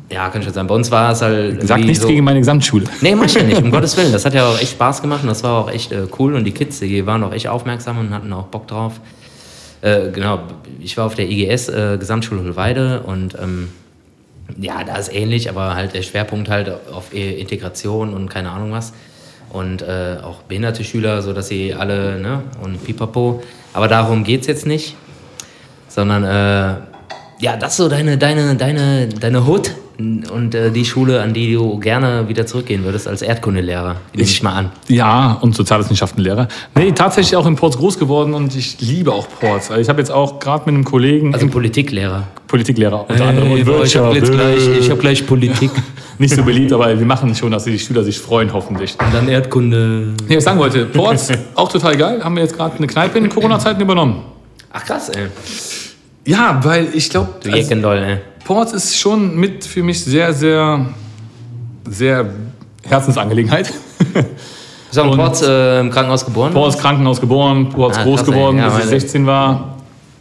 Ja, 0.08 0.28
kann 0.28 0.42
schon 0.42 0.52
sein. 0.52 0.66
Bei 0.66 0.74
uns 0.74 0.90
war 0.90 1.12
es 1.12 1.22
halt. 1.22 1.66
Sag 1.66 1.80
nichts 1.80 2.02
so, 2.02 2.08
gegen 2.08 2.22
meine 2.22 2.38
Gesamtschule. 2.38 2.84
Nee, 3.00 3.14
mach 3.16 3.24
ich 3.24 3.34
ja 3.34 3.42
nicht, 3.42 3.60
um 3.60 3.70
Gottes 3.72 3.96
Willen. 3.96 4.12
Das 4.12 4.24
hat 4.24 4.34
ja 4.34 4.46
auch 4.46 4.58
echt 4.60 4.72
Spaß 4.72 5.02
gemacht 5.02 5.22
und 5.22 5.28
das 5.28 5.42
war 5.42 5.64
auch 5.64 5.70
echt 5.70 5.90
äh, 5.90 6.06
cool. 6.18 6.34
Und 6.34 6.44
die 6.44 6.52
Kids, 6.52 6.78
die 6.78 7.04
waren 7.06 7.24
auch 7.24 7.32
echt 7.32 7.48
aufmerksam 7.48 7.98
und 7.98 8.10
hatten 8.10 8.32
auch 8.32 8.46
Bock 8.46 8.68
drauf. 8.68 9.00
Äh, 9.82 10.10
genau, 10.12 10.40
ich 10.80 10.96
war 10.96 11.06
auf 11.06 11.16
der 11.16 11.28
IGS, 11.28 11.68
äh, 11.68 11.96
Gesamtschule 11.98 12.42
Hohlweide 12.42 13.00
und 13.00 13.36
ähm, 13.40 13.68
ja, 14.58 14.84
da 14.84 14.96
ist 14.96 15.12
ähnlich, 15.12 15.50
aber 15.50 15.74
halt 15.74 15.94
der 15.94 16.02
Schwerpunkt 16.02 16.48
halt 16.48 16.72
auf 16.92 17.12
äh, 17.12 17.40
Integration 17.40 18.14
und 18.14 18.28
keine 18.28 18.50
Ahnung 18.50 18.72
was. 18.72 18.92
Und 19.50 19.82
äh, 19.82 20.18
auch 20.22 20.42
behinderte 20.42 20.84
Schüler, 20.84 21.22
sodass 21.22 21.48
sie 21.48 21.74
alle, 21.74 22.18
ne, 22.20 22.42
und 22.62 22.84
pipapo. 22.84 23.42
Aber 23.72 23.88
darum 23.88 24.24
geht 24.24 24.42
es 24.42 24.46
jetzt 24.46 24.66
nicht, 24.66 24.96
sondern 25.88 26.24
äh, 26.24 26.80
ja, 27.38 27.56
das 27.58 27.72
ist 27.72 27.76
so 27.78 27.88
deine, 27.88 28.18
deine, 28.18 28.56
deine, 28.56 29.08
deine 29.08 29.46
Hut 29.46 29.72
und 29.98 30.54
äh, 30.54 30.70
die 30.70 30.84
Schule, 30.84 31.22
an 31.22 31.32
die 31.32 31.54
du 31.54 31.78
gerne 31.78 32.28
wieder 32.28 32.46
zurückgehen 32.46 32.84
würdest 32.84 33.08
als 33.08 33.22
Erdkundelehrer. 33.22 33.96
Nehme 34.12 34.28
ich 34.28 34.42
mal 34.42 34.52
an. 34.52 34.70
Ja, 34.88 35.38
und 35.40 35.54
Sozialwissenschaftenlehrer. 35.54 36.48
Nee, 36.74 36.92
tatsächlich 36.92 37.36
auch 37.36 37.46
in 37.46 37.56
Ports 37.56 37.78
groß 37.78 37.98
geworden 37.98 38.34
und 38.34 38.54
ich 38.54 38.80
liebe 38.80 39.12
auch 39.12 39.26
Ports. 39.40 39.70
Also 39.70 39.80
ich 39.80 39.88
habe 39.88 40.00
jetzt 40.00 40.10
auch 40.10 40.38
gerade 40.38 40.64
mit 40.66 40.74
einem 40.74 40.84
Kollegen, 40.84 41.32
Also 41.32 41.46
im 41.46 41.52
Politiklehrer. 41.52 42.24
Politiklehrer 42.46 43.08
unter 43.08 43.26
anderem, 43.26 43.52
und 43.52 43.66
Wirtschaft, 43.66 44.16
ich 44.16 44.90
hab 44.90 45.00
gleich 45.00 45.26
Politik. 45.26 45.70
nicht 46.18 46.34
so 46.34 46.42
beliebt, 46.42 46.72
aber 46.72 46.98
wir 46.98 47.06
machen 47.06 47.34
schon, 47.34 47.50
dass 47.50 47.64
die 47.64 47.78
Schüler 47.78 48.04
sich 48.04 48.18
freuen, 48.18 48.52
hoffentlich. 48.52 48.96
Und 48.98 49.12
dann 49.12 49.28
Erdkunde. 49.28 50.14
Nee, 50.28 50.36
was 50.36 50.38
ich 50.38 50.44
sagen 50.44 50.58
wollte, 50.58 50.86
Ports, 50.86 51.30
auch 51.54 51.70
total 51.70 51.96
geil, 51.96 52.22
haben 52.22 52.36
wir 52.36 52.42
jetzt 52.42 52.56
gerade 52.56 52.76
eine 52.76 52.86
Kneipe 52.86 53.18
in 53.18 53.28
Corona-Zeiten 53.28 53.80
übernommen. 53.80 54.22
Ach 54.72 54.84
krass, 54.84 55.08
ey. 55.10 55.26
Ja, 56.26 56.60
weil 56.62 56.88
ich 56.92 57.08
glaube, 57.08 57.28
Du 57.42 57.50
Jeckendoll, 57.50 57.98
ey. 57.98 58.18
Ports 58.46 58.72
ist 58.72 58.96
schon 58.96 59.34
mit 59.36 59.64
für 59.64 59.82
mich 59.82 60.04
sehr, 60.04 60.32
sehr, 60.32 60.86
sehr 61.88 62.26
Herzensangelegenheit. 62.84 63.72
Bist 64.14 64.24
du 64.92 65.02
auch 65.02 65.16
Ports 65.16 65.42
äh, 65.42 65.80
im 65.80 65.90
Krankenhaus 65.90 66.24
geboren? 66.24 66.52
Ports 66.52 66.78
Krankenhaus 66.78 67.20
geboren, 67.20 67.68
Ports 67.70 67.98
Ah, 67.98 68.04
groß 68.04 68.20
krass, 68.20 68.26
geworden, 68.30 68.58
Ja, 68.58 68.66
bis 68.66 68.74
ich 68.74 68.78
meine- 68.84 68.90
16 69.00 69.26
war. 69.26 69.72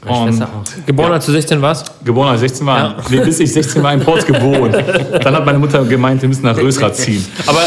Und. 0.08 0.44
Geboren 0.88 1.12
als 1.14 1.26
du 1.28 1.32
16 1.32 1.62
warst? 1.62 1.92
geboren 2.04 2.30
als 2.30 2.42
ich 2.42 2.50
16 2.50 2.68
war. 2.68 2.96
Nee, 3.10 3.20
bis 3.22 3.40
ich 3.40 3.52
16 3.54 3.82
war 3.84 3.94
in 3.94 4.00
Ports 4.00 4.26
gewohnt. 4.28 4.76
Dann 5.24 5.36
hat 5.36 5.46
meine 5.46 5.58
Mutter 5.60 5.84
gemeint, 5.86 6.22
wir 6.22 6.30
müssen 6.30 6.44
nach 6.46 6.58
Rösrath 6.58 6.96
ziehen. 6.96 7.24
Aber 7.48 7.62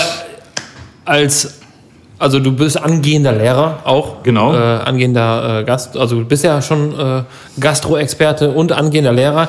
als, 1.05 1.55
also 2.19 2.39
du 2.41 2.53
bist 2.53 2.81
angehender 2.81 3.33
Lehrer 3.33 3.79
auch. 3.85 4.23
Genau. 4.25 4.55
Äh, 4.55 4.57
angehender 4.57 5.61
äh, 5.61 5.65
Gast, 5.65 5.97
also 5.97 6.17
du 6.21 6.25
bist 6.25 6.43
ja 6.45 6.61
schon 6.63 6.97
äh, 6.99 7.23
Gastro-Experte 7.61 8.51
und 8.51 8.71
angehender 8.73 9.13
Lehrer. 9.13 9.49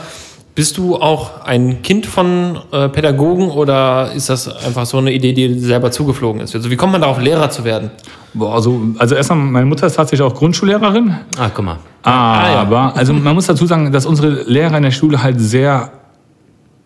Bist 0.60 0.78
du 0.78 0.98
auch 0.98 1.46
ein 1.46 1.84
Kind 1.84 2.06
von 2.06 2.60
äh, 2.74 2.90
Pädagogen 2.90 3.50
oder 3.50 4.12
ist 4.14 4.28
das 4.28 4.50
einfach 4.66 4.86
so 4.86 4.98
eine 4.98 5.14
Idee, 5.14 5.32
die 5.32 5.48
dir 5.48 5.58
selber 5.58 5.90
zugeflogen 5.90 6.42
ist? 6.42 6.54
Also 6.54 6.70
wie 6.70 6.76
kommt 6.76 6.92
man 6.92 7.00
darauf, 7.00 7.22
Lehrer 7.22 7.50
zu 7.50 7.64
werden? 7.64 7.92
Boah, 8.34 8.56
also, 8.56 8.82
also 8.98 9.16
erstmal, 9.16 9.38
meine 9.38 9.66
Mutter 9.66 9.88
ist 9.88 9.96
tatsächlich 9.96 10.28
auch 10.28 10.36
Grundschullehrerin. 10.36 11.16
Ah, 11.38 11.50
guck 11.56 11.64
mal. 11.64 11.78
Aber, 12.04 12.94
also 12.94 13.14
man 13.14 13.36
muss 13.36 13.46
dazu 13.46 13.66
sagen, 13.68 13.90
dass 13.94 14.06
unsere 14.06 14.44
Lehrer 14.52 14.76
in 14.76 14.84
der 14.84 14.92
Schule 14.92 15.24
halt 15.24 15.40
sehr, 15.40 15.94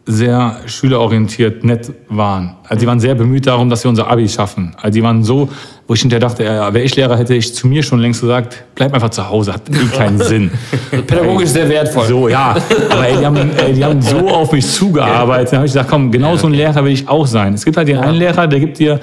sehr 0.06 0.58
schülerorientiert 0.66 1.63
nett 1.63 1.92
waren. 2.10 2.56
Also 2.68 2.82
die 2.82 2.88
waren 2.88 3.00
sehr 3.00 3.16
bemüht 3.16 3.48
darum, 3.48 3.70
dass 3.70 3.86
wir 3.86 3.89
unser 3.89 4.10
Abi 4.10 4.28
schaffen. 4.28 4.76
Also 4.82 4.96
die 4.96 5.04
waren 5.04 5.24
so, 5.24 5.48
wo 5.88 5.94
ich 5.94 6.02
hinterher 6.02 6.20
dachte, 6.20 6.44
ja, 6.44 6.74
wäre 6.74 6.84
ich 6.84 6.96
Lehrer, 6.96 7.18
hätte 7.18 7.34
ich 7.34 7.56
zu 7.56 7.68
mir 7.68 7.84
schon 7.84 8.00
längst 8.00 8.20
gesagt, 8.20 8.66
bleib 8.76 8.94
einfach 8.94 9.12
zu 9.12 9.30
Hause, 9.30 9.54
hat 9.54 9.70
eh 9.70 9.96
keinen 9.96 10.20
Sinn. 10.22 10.52
Pädagogisch 10.92 11.50
sehr 11.50 11.70
wertvoll. 11.70 12.06
So, 12.06 12.28
ja. 12.28 12.56
Aber 12.89 13.08
ey, 13.08 13.18
die, 13.18 13.26
haben, 13.26 13.52
ey, 13.58 13.74
die 13.74 13.86
haben 13.86 14.02
so 14.02 14.28
auf 14.28 14.52
mich 14.52 14.68
zugearbeitet. 14.68 15.54
Dann 15.54 15.60
habe 15.60 15.68
ich 15.68 15.74
gesagt, 15.74 15.89
komm, 15.89 16.12
genau 16.12 16.36
so 16.36 16.48
ein 16.48 16.54
Lehrer 16.54 16.84
will 16.84 16.92
ich 16.92 17.08
auch 17.08 17.26
sein. 17.26 17.54
Es 17.54 17.63
gibt 17.63 17.78
halt 17.78 17.88
den 17.88 17.98
einen 17.98 18.18
Lehrer, 18.18 18.46
der 18.48 18.60
gibt 18.60 18.80
dir, 18.80 19.00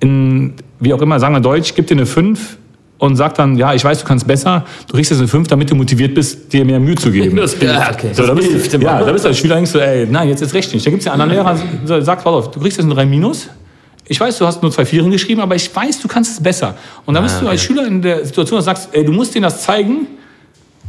in, 0.00 0.52
wie 0.78 0.92
auch 0.92 1.00
immer, 1.00 1.18
sagen 1.18 1.34
wir 1.34 1.40
Deutsch, 1.40 1.74
gibt 1.74 1.88
dir 1.88 1.94
eine 1.94 2.06
5 2.06 2.58
und 3.04 3.16
sagt 3.16 3.38
dann, 3.38 3.56
ja, 3.56 3.74
ich 3.74 3.84
weiß, 3.84 4.00
du 4.00 4.04
kannst 4.06 4.26
besser, 4.26 4.64
du 4.88 4.94
kriegst 4.94 5.10
jetzt 5.10 5.20
eine 5.20 5.28
5, 5.28 5.48
damit 5.48 5.70
du 5.70 5.74
motiviert 5.74 6.14
bist, 6.14 6.52
dir 6.52 6.64
mehr 6.64 6.80
Mühe 6.80 6.94
zu 6.96 7.10
geben. 7.10 7.36
Das. 7.44 7.56
Ja, 7.60 7.90
okay. 7.92 8.10
So, 8.12 8.26
da 8.26 8.34
bist, 8.34 8.48
hilft 8.50 8.72
ja, 8.72 9.02
da 9.02 9.12
bist 9.12 9.24
du 9.24 9.28
als 9.28 9.38
Schüler 9.38 9.56
denkst 9.56 9.72
du, 9.72 9.78
ey, 9.78 10.06
nein, 10.10 10.28
jetzt 10.28 10.40
ist 10.40 10.54
recht 10.54 10.72
nicht. 10.72 10.84
Da 10.86 10.90
gibt 10.90 11.00
es 11.00 11.06
ja 11.06 11.12
einen 11.12 11.22
anderen 11.22 11.44
Lehrer, 11.44 11.58
der 11.86 12.02
sagt, 12.02 12.24
pass 12.24 12.32
auf, 12.32 12.50
du 12.50 12.60
kriegst 12.60 12.78
jetzt 12.78 12.86
eine 12.86 12.94
3 12.94 13.06
Minus. 13.06 13.48
Ich 14.06 14.20
weiß, 14.20 14.38
du 14.38 14.46
hast 14.46 14.62
nur 14.62 14.70
zwei 14.70 14.84
Vieren 14.84 15.10
geschrieben, 15.10 15.40
aber 15.40 15.54
ich 15.54 15.74
weiß, 15.74 16.00
du 16.00 16.08
kannst 16.08 16.32
es 16.32 16.42
besser. 16.42 16.74
Und 17.06 17.14
dann 17.14 17.22
bist 17.22 17.40
du 17.40 17.48
als 17.48 17.62
Schüler 17.62 17.86
in 17.86 18.02
der 18.02 18.24
Situation, 18.24 18.58
dass 18.58 18.66
du 18.66 18.70
sagst, 18.70 18.88
ey, 18.92 19.04
du 19.04 19.12
musst 19.12 19.34
denen 19.34 19.44
das 19.44 19.62
zeigen, 19.62 20.06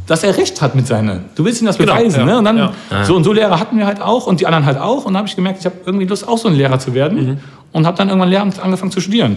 dass 0.06 0.22
er 0.22 0.36
recht 0.36 0.60
hat 0.62 0.74
mit 0.74 0.86
seiner. 0.86 1.20
Du 1.34 1.44
willst 1.44 1.60
ihm 1.60 1.66
das 1.66 1.78
Genau, 1.78 1.96
beweisen. 1.96 2.20
ja, 2.20 2.26
ne? 2.26 2.38
Und 2.38 2.44
dann, 2.44 2.56
ja. 2.58 2.72
so 3.04 3.16
und 3.16 3.24
so 3.24 3.32
Lehrer 3.32 3.58
hatten 3.58 3.78
wir 3.78 3.86
halt 3.86 4.00
auch 4.00 4.26
und 4.26 4.40
die 4.40 4.46
anderen 4.46 4.66
halt 4.66 4.78
auch. 4.78 5.04
Und 5.04 5.14
dann 5.14 5.18
habe 5.18 5.28
ich 5.28 5.34
gemerkt, 5.34 5.60
ich 5.60 5.64
habe 5.66 5.76
irgendwie 5.84 6.06
Lust, 6.06 6.28
auch 6.28 6.38
so 6.38 6.48
ein 6.48 6.54
Lehrer 6.54 6.78
zu 6.78 6.94
werden. 6.94 7.26
Mhm. 7.26 7.38
Und 7.72 7.86
habe 7.86 7.96
dann 7.96 8.08
irgendwann 8.08 8.28
Lehramt 8.30 8.58
angefangen 8.62 8.92
zu 8.92 9.00
studieren. 9.00 9.36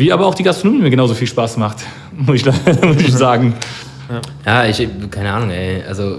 Wie 0.00 0.10
aber 0.12 0.26
auch 0.26 0.34
die 0.34 0.42
Gastronomie 0.42 0.80
mir 0.80 0.90
genauso 0.90 1.12
viel 1.12 1.26
Spaß 1.26 1.58
macht, 1.58 1.78
muss 2.16 2.36
ich, 2.36 2.46
muss 2.82 2.96
ich 2.96 3.12
sagen. 3.12 3.54
Ja, 4.46 4.64
ich, 4.64 4.88
keine 5.10 5.30
Ahnung, 5.30 5.50
ey. 5.50 5.82
Also, 5.86 6.18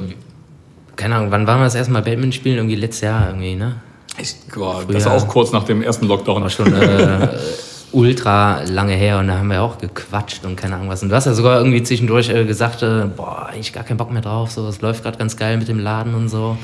keine 0.95 1.15
Ahnung, 1.15 1.31
wann 1.31 1.47
waren 1.47 1.59
wir 1.59 1.65
das 1.65 1.73
erste 1.73 1.91
Mal 1.91 2.03
Badminton 2.03 2.31
spielen? 2.31 2.57
Irgendwie 2.57 2.75
letztes 2.75 3.01
Jahr 3.01 3.29
irgendwie, 3.29 3.55
ne? 3.55 3.77
Ich, 4.19 4.35
boah, 4.53 4.83
das 4.87 5.05
war 5.05 5.13
auch 5.13 5.27
kurz 5.27 5.51
nach 5.51 5.63
dem 5.63 5.81
ersten 5.81 6.05
Lockdown. 6.05 6.43
War 6.43 6.49
schon 6.51 6.71
äh, 6.71 7.29
ultra 7.91 8.61
lange 8.65 8.93
her 8.93 9.17
und 9.17 9.29
da 9.29 9.39
haben 9.39 9.47
wir 9.47 9.63
auch 9.63 9.79
gequatscht 9.79 10.45
und 10.45 10.55
keine 10.55 10.75
Ahnung 10.75 10.89
was. 10.89 11.01
Und 11.01 11.09
du 11.09 11.15
hast 11.15 11.25
ja 11.25 11.33
sogar 11.33 11.57
irgendwie 11.57 11.81
zwischendurch 11.81 12.29
äh, 12.29 12.45
gesagt, 12.45 12.83
äh, 12.83 13.05
boah, 13.17 13.49
eigentlich 13.51 13.73
gar 13.73 13.83
keinen 13.83 13.97
Bock 13.97 14.11
mehr 14.11 14.21
drauf, 14.21 14.51
so, 14.51 14.67
es 14.67 14.81
läuft 14.81 15.01
gerade 15.01 15.17
ganz 15.17 15.35
geil 15.35 15.57
mit 15.57 15.67
dem 15.67 15.79
Laden 15.79 16.13
und 16.13 16.29
so. 16.29 16.55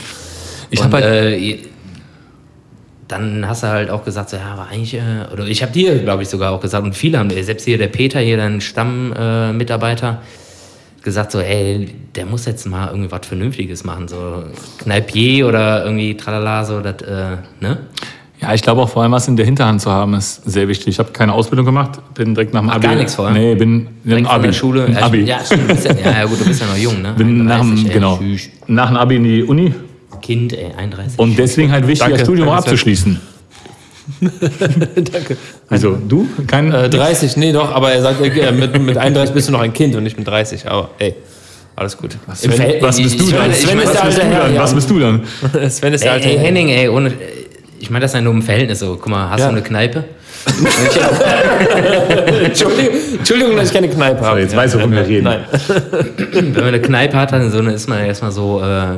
Ich 0.70 0.80
und, 0.80 0.86
hab 0.86 0.94
halt- 0.94 1.06
äh, 1.06 1.60
dann 3.08 3.48
hast 3.48 3.64
du 3.64 3.68
halt 3.68 3.90
auch 3.90 4.04
gesagt, 4.04 4.30
so, 4.30 4.38
ja, 4.38 4.54
aber 4.54 4.68
eigentlich, 4.68 4.96
äh, 4.96 5.32
oder 5.32 5.46
ich 5.46 5.62
habe 5.62 5.72
dir, 5.72 5.98
glaube 6.00 6.24
ich, 6.24 6.30
sogar 6.30 6.52
auch 6.52 6.62
gesagt, 6.62 6.84
und 6.84 6.96
viele 6.96 7.20
haben, 7.20 7.30
selbst 7.30 7.66
hier 7.66 7.78
der 7.78 7.88
Peter, 7.88 8.20
hier 8.20 8.38
dein 8.38 8.62
Stammmitarbeiter, 8.62 10.22
äh, 10.22 11.04
gesagt 11.04 11.32
so, 11.32 11.40
ey, 11.40 11.88
der 12.16 12.26
muss 12.26 12.46
jetzt 12.46 12.66
mal 12.66 12.90
irgendwie 12.90 13.12
was 13.12 13.26
Vernünftiges 13.26 13.84
machen, 13.84 14.08
so 14.08 14.44
Kneipier 14.80 15.48
oder 15.48 15.86
irgendwie 15.86 16.18
tralala, 16.18 16.66
so, 16.66 16.82
das, 16.82 17.02
äh, 17.02 17.38
ne? 17.62 17.78
Ja, 18.42 18.54
ich 18.54 18.62
glaube 18.62 18.82
auch 18.82 18.90
vor 18.90 19.02
allem 19.02 19.14
was 19.14 19.28
in 19.28 19.36
der 19.36 19.46
Hinterhand 19.46 19.82
zu 19.82 19.90
haben, 19.90 20.14
ist 20.14 20.44
sehr 20.46 20.68
wichtig. 20.68 20.90
Ich 20.90 21.00
habe 21.00 21.12
keine 21.12 21.34
Ausbildung 21.34 21.66
gemacht, 21.66 22.00
bin 22.14 22.36
direkt 22.36 22.54
nach 22.54 22.62
dem 22.62 22.70
Abi. 22.70 22.86
gar 22.86 22.96
nichts 22.96 23.16
vorher? 23.16 23.34
Nee, 23.34 23.56
bin 23.56 23.88
Direkt 24.04 24.28
Abi. 24.28 24.48
der 24.48 24.54
Schule. 24.54 24.96
Abi. 25.02 25.24
Ja, 25.24 25.40
stimmt, 25.44 25.84
ja, 25.84 26.12
ja, 26.12 26.26
gut, 26.26 26.40
du 26.40 26.46
bist 26.46 26.62
ja 26.62 26.68
noch 26.68 26.78
jung, 26.78 27.02
ne? 27.02 27.14
Bin 27.18 27.46
nach 27.46 27.62
dem, 27.62 27.72
31, 27.72 27.94
genau, 27.94 28.20
nach 28.68 28.90
dem 28.90 28.98
Abi 28.98 29.16
in 29.16 29.24
die 29.24 29.44
Uni 29.44 29.74
Kind, 30.22 30.54
ey, 30.54 30.72
31. 30.78 31.20
und 31.20 31.38
deswegen 31.38 31.72
halt 31.72 31.84
wichtig, 31.88 32.00
Danke, 32.00 32.18
das 32.18 32.28
Studium 32.28 32.48
danke, 32.48 32.64
abzuschließen. 32.64 33.20
Danke. 34.96 35.36
Also 35.70 35.98
du? 36.08 36.28
Kein, 36.48 36.72
Äh, 36.72 36.90
30, 36.90 37.36
nee 37.38 37.52
doch, 37.52 37.74
aber 37.76 37.92
er 37.92 38.02
sagt, 38.02 38.22
äh, 38.22 38.52
mit, 38.54 38.80
mit 38.82 38.98
31 38.98 39.34
bist 39.36 39.50
du 39.50 39.52
noch 39.52 39.60
ein 39.60 39.74
Kind 39.74 39.96
und 39.96 40.04
nicht 40.04 40.18
mit 40.18 40.26
30. 40.28 40.66
Aber 40.70 40.92
ey, 41.00 41.14
alles 41.76 41.98
gut. 41.98 42.18
was, 42.26 42.42
bist 42.42 43.20
du 43.20 43.26
ich 43.26 43.32
dann? 43.34 43.52
Sven 43.54 43.80
ist 43.80 43.88
was, 43.88 43.94
der 43.94 44.06
bist 44.06 44.20
alte 44.20 44.20
du 44.22 44.26
Herr, 44.34 44.44
dann? 44.44 44.56
ja. 44.56 44.62
was 44.64 44.74
bist 44.74 44.90
du 44.90 45.00
dann? 45.00 45.22
Sven 45.70 45.94
ist 45.94 46.04
der 46.06 46.12
Ey, 46.12 46.16
alte 46.18 46.30
ey, 46.30 46.36
Herr. 46.38 46.46
Henning, 46.46 46.70
ey, 46.70 46.88
ohne, 46.88 47.12
ich 47.80 47.90
meine 47.90 48.04
das 48.04 48.14
ja 48.14 48.22
nur 48.22 48.34
im 48.34 48.42
Verhältnis 48.42 48.80
so. 48.80 48.96
Guck 48.96 49.10
mal, 49.10 49.30
hast 49.30 49.42
Ja. 49.42 49.48
du 49.48 49.52
eine 49.52 49.62
Kneipe? 49.62 50.06
Entschuldigung, 52.44 52.94
Entschuldigung, 53.18 53.56
dass 53.56 53.68
ich 53.68 53.74
keine 53.74 53.90
Kneipe 53.90 54.22
habe. 54.26 54.40
jetzt 54.42 54.56
weißt 54.56 54.76
du, 54.76 54.80
worüber 54.80 54.96
wir 54.98 55.08
reden. 55.08 55.24
Nein. 55.26 55.42
Wenn 56.32 56.54
man 56.54 56.64
eine 56.66 56.80
Kneipe 56.82 57.18
hat, 57.18 57.32
dann 57.34 57.52
so, 57.52 57.60
ist 57.60 57.90
man 57.90 58.00
erstmal 58.06 58.32
so, 58.32 58.62
äh, 58.62 58.98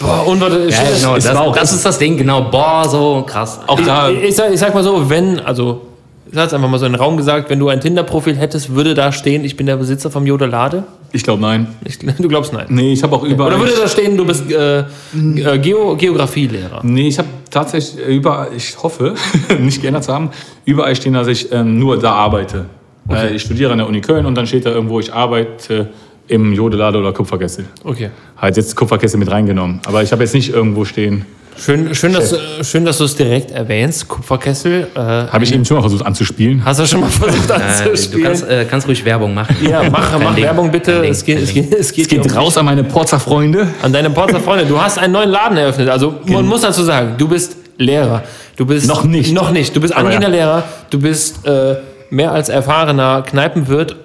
Boah, 0.00 0.26
und 0.26 0.40
warte, 0.40 0.68
ja, 0.68 0.70
schön, 0.72 0.96
genau, 0.96 1.14
ist 1.16 1.26
das, 1.26 1.36
aber 1.36 1.46
auch- 1.48 1.56
das 1.56 1.72
ist 1.72 1.84
das 1.84 1.98
Ding, 1.98 2.16
genau, 2.16 2.42
boah, 2.42 2.88
so 2.88 3.24
krass. 3.26 3.60
Auch 3.66 3.80
da, 3.80 4.08
ich, 4.08 4.22
ich, 4.22 4.36
sag, 4.36 4.52
ich 4.52 4.60
sag 4.60 4.74
mal 4.74 4.84
so, 4.84 5.08
wenn, 5.10 5.40
also, 5.40 5.82
ich 6.28 6.34
sag's 6.34 6.52
einfach 6.54 6.68
mal 6.68 6.78
so 6.78 6.86
in 6.86 6.92
den 6.92 7.00
Raum 7.00 7.16
gesagt, 7.16 7.50
wenn 7.50 7.58
du 7.58 7.68
ein 7.68 7.80
Tinder-Profil 7.80 8.36
hättest, 8.36 8.74
würde 8.74 8.94
da 8.94 9.10
stehen, 9.10 9.44
ich 9.44 9.56
bin 9.56 9.66
der 9.66 9.76
Besitzer 9.76 10.10
vom 10.10 10.26
Jodelade? 10.26 10.84
ich 11.12 11.24
glaube 11.24 11.42
nein. 11.42 11.66
Ich, 11.84 11.98
du 11.98 12.28
glaubst 12.28 12.52
nein. 12.52 12.66
Nee, 12.68 12.92
ich 12.92 13.02
habe 13.02 13.16
auch 13.16 13.24
überall. 13.24 13.50
Oder 13.52 13.60
würde 13.60 13.72
da 13.80 13.88
stehen, 13.88 14.16
du 14.16 14.24
bist 14.24 14.48
äh, 14.50 14.80
äh, 14.80 15.58
Geo, 15.58 15.96
Geografielehrer? 15.96 16.80
Nee, 16.84 17.08
ich 17.08 17.18
habe 17.18 17.28
tatsächlich 17.50 18.06
überall, 18.06 18.48
ich 18.56 18.80
hoffe, 18.80 19.14
nicht 19.58 19.82
geändert 19.82 20.04
zu 20.04 20.14
haben, 20.14 20.30
überall 20.64 20.94
stehen, 20.94 21.14
dass 21.14 21.26
ich 21.26 21.50
ähm, 21.52 21.80
nur 21.80 21.98
da 21.98 22.12
arbeite. 22.12 22.66
Äh, 23.10 23.34
ich 23.34 23.42
studiere 23.42 23.72
an 23.72 23.78
der 23.78 23.88
Uni 23.88 24.00
Köln 24.00 24.24
und 24.24 24.36
dann 24.36 24.46
steht 24.46 24.66
da 24.66 24.70
irgendwo, 24.70 25.00
ich 25.00 25.12
arbeite 25.12 25.88
im 26.30 26.52
Jodelade 26.52 26.98
oder 26.98 27.12
Kupferkessel. 27.12 27.64
Okay. 27.84 28.10
Halt 28.38 28.56
jetzt 28.56 28.74
Kupferkessel 28.76 29.18
mit 29.18 29.30
reingenommen. 29.30 29.80
Aber 29.86 30.02
ich 30.02 30.12
habe 30.12 30.22
jetzt 30.22 30.34
nicht 30.34 30.52
irgendwo 30.52 30.84
stehen. 30.84 31.26
Schön, 31.58 31.94
schön, 31.94 32.12
dass, 32.14 32.32
äh, 32.32 32.38
schön, 32.64 32.84
dass 32.86 32.98
du 32.98 33.04
es 33.04 33.16
direkt 33.16 33.50
erwähnst. 33.50 34.08
Kupferkessel. 34.08 34.86
Äh, 34.94 34.98
Habe 34.98 35.44
ich 35.44 35.52
eben 35.52 35.64
schon 35.64 35.76
mal 35.76 35.82
versucht 35.82 36.06
anzuspielen. 36.06 36.64
hast 36.64 36.80
du 36.80 36.86
schon 36.86 37.00
mal 37.00 37.08
versucht 37.10 37.50
Äh, 37.50 37.54
du 37.58 37.90
anzuspielen? 37.90 38.24
kannst, 38.24 38.48
äh, 38.48 38.64
kannst 38.70 38.86
ruhig 38.88 39.04
Werbung 39.04 39.34
machen. 39.34 39.56
ja, 39.68 39.82
mach, 39.90 40.12
Kein 40.12 40.22
mach 40.22 40.34
Ding, 40.34 40.44
Werbung 40.44 40.64
kein 40.66 40.72
bitte. 40.72 41.00
Ding, 41.02 41.10
Es 41.10 41.24
geht, 41.24 41.34
kein 41.36 41.44
es 41.44 41.52
Ding. 41.52 41.68
geht, 41.68 41.78
es 41.78 41.92
geht, 41.92 42.04
Es 42.04 42.08
geht 42.10 42.22
hier 42.22 42.32
um- 42.32 42.38
raus 42.38 42.56
an 42.56 42.64
meine 42.64 42.84
Porzer 42.84 43.20
Freunde. 43.20 43.66
An 43.82 43.92
deine 43.92 44.08
Porzer 44.08 44.40
Freunde. 44.40 44.64
Du 44.64 44.80
hast 44.80 44.98
einen 44.98 45.12
neuen 45.12 45.28
Laden 45.28 45.58
eröffnet. 45.58 45.88
Also 45.90 46.14
man 46.26 46.46
muss 46.46 46.62
dazu 46.62 46.82
sagen, 46.82 47.14
du 47.18 47.28
bist 47.28 47.56
Lehrer. 47.76 48.22
Du 48.56 48.64
bist 48.64 48.86
Noch 48.88 49.04
nicht. 49.04 49.32
Noch 49.34 49.50
nicht. 49.50 49.74
Du 49.76 49.80
bist 49.80 49.92
Aber 49.94 50.04
angehender 50.04 50.28
ja. 50.28 50.34
Lehrer. 50.34 50.62
Du 50.88 50.98
bist 51.00 51.46
äh, 51.46 51.76
mehr 52.10 52.32
als 52.32 52.48
erfahrener 52.48 53.22
Kneipenwirt 53.22 53.96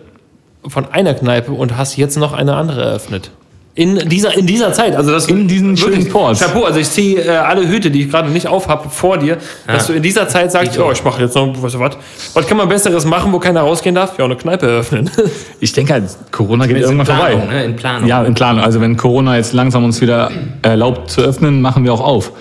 von 0.68 0.92
einer 0.92 1.14
Kneipe 1.14 1.52
und 1.52 1.78
hast 1.78 1.96
jetzt 1.98 2.18
noch 2.18 2.34
eine 2.34 2.56
andere 2.56 2.84
eröffnet. 2.84 3.32
In 3.78 4.08
dieser, 4.08 4.34
in 4.38 4.48
dieser 4.48 4.72
Zeit, 4.72 4.96
also 4.96 5.12
das 5.12 5.28
In 5.28 5.50
diesen 5.50 5.76
schönen 5.76 6.08
Ports. 6.08 6.40
Chapeau, 6.40 6.64
also 6.64 6.80
ich 6.80 6.90
ziehe 6.90 7.20
äh, 7.22 7.30
alle 7.32 7.68
Hüte, 7.68 7.92
die 7.92 8.04
ich 8.04 8.10
gerade 8.10 8.30
nicht 8.30 8.48
aufhab, 8.48 8.90
vor 8.94 9.18
dir, 9.18 9.38
dass 9.68 9.88
du 9.88 9.94
in 9.94 10.02
dieser 10.02 10.30
Zeit 10.30 10.54
sagst, 10.54 10.78
ja, 10.78 10.90
ich 10.94 11.04
mache 11.04 11.22
jetzt 11.22 11.36
noch, 11.36 11.52
du 11.52 11.62
was, 11.62 11.78
was 11.78 12.48
kann 12.48 12.56
man 12.56 12.70
Besseres 12.70 13.04
machen, 13.04 13.34
wo 13.34 13.40
keiner 13.40 13.60
rausgehen 13.64 13.94
darf? 13.94 14.18
Ja, 14.18 14.24
eine 14.24 14.38
Kneipe 14.38 14.66
eröffnen. 14.66 15.10
Ich 15.60 15.74
denke 15.74 15.92
halt, 15.92 16.04
Corona 16.32 16.68
geht 16.68 16.78
irgendwann 16.78 17.06
Planung, 17.06 17.40
vorbei. 17.40 17.54
ne? 17.54 17.66
In 17.66 17.76
Planung. 17.76 18.08
Ja, 18.08 18.24
in 18.24 18.34
Planung. 18.34 18.64
Also 18.64 18.80
wenn 18.80 18.96
Corona 18.96 19.36
jetzt 19.36 19.52
langsam 19.52 19.84
uns 19.84 20.00
wieder 20.00 20.32
erlaubt 20.62 21.12
zu 21.12 21.20
öffnen, 21.22 21.62
machen 21.62 21.84
wir 21.84 21.92
auch 21.94 22.02
auf. 22.02 22.32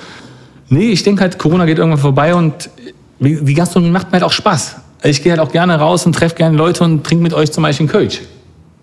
Nee, 0.68 0.90
ich 0.90 1.02
denke 1.02 1.22
halt, 1.22 1.38
Corona 1.38 1.64
geht 1.64 1.78
irgendwann 1.78 1.98
vorbei 2.00 2.32
und 2.34 2.70
die 3.18 3.54
Gastronomie 3.54 3.90
macht 3.90 4.08
mir 4.08 4.14
halt 4.14 4.24
auch 4.24 4.32
Spaß. 4.32 4.76
Ich 5.04 5.22
gehe 5.22 5.32
halt 5.32 5.40
auch 5.40 5.52
gerne 5.52 5.78
raus 5.78 6.06
und 6.06 6.14
treffe 6.14 6.34
gerne 6.34 6.56
Leute 6.56 6.82
und 6.82 7.04
trinke 7.04 7.22
mit 7.22 7.34
euch 7.34 7.52
zum 7.52 7.62
Beispiel 7.62 7.84
einen 7.84 7.92
Kölsch. 7.92 8.22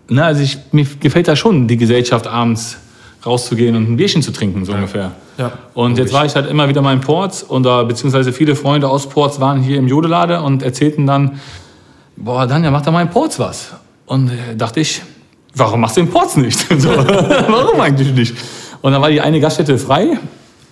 Ne, 0.08 0.24
also 0.24 0.42
ich, 0.42 0.58
mir 0.72 0.86
gefällt 1.00 1.28
da 1.28 1.36
schon 1.36 1.68
die 1.68 1.78
Gesellschaft 1.78 2.28
abends 2.28 2.78
rauszugehen 3.26 3.76
und 3.76 3.90
ein 3.90 3.98
Bierchen 3.98 4.22
zu 4.22 4.32
trinken, 4.32 4.66
so 4.66 4.74
ungefähr. 4.74 5.12
Ja. 5.38 5.54
Und 5.74 5.98
jetzt 5.98 6.14
war 6.14 6.26
ich 6.26 6.36
halt 6.36 6.50
immer 6.50 6.68
wieder 6.68 6.82
mal 6.82 6.94
in 6.94 7.02
Ports 7.02 7.44
und 7.44 7.64
da, 7.64 7.84
beziehungsweise 7.84 8.34
viele 8.34 8.56
Freunde 8.56 8.90
aus 8.90 9.08
Ports 9.08 9.40
waren 9.40 9.62
hier 9.62 9.78
im 9.78 9.88
Jodelade 9.88 10.42
und 10.42 10.64
erzählten 10.64 11.08
dann, 11.08 11.40
boah, 12.18 12.46
Danja, 12.46 12.72
mach 12.72 12.82
da 12.82 12.92
mal 12.92 13.02
in 13.02 13.10
Ports 13.10 13.40
was. 13.40 13.72
Und 14.06 14.30
äh, 14.30 14.56
dachte 14.56 14.80
ich, 14.80 15.02
warum 15.56 15.82
machst 15.82 15.98
du 15.98 16.02
in 16.02 16.10
Ports 16.10 16.36
nicht? 16.38 16.60
so, 16.78 16.90
warum 16.90 17.80
eigentlich 17.80 18.12
nicht? 18.14 18.36
Und 18.82 18.92
dann 18.92 19.02
war 19.02 19.10
die 19.10 19.22
eine 19.22 19.40
Gaststätte 19.40 19.78
frei 19.78 20.20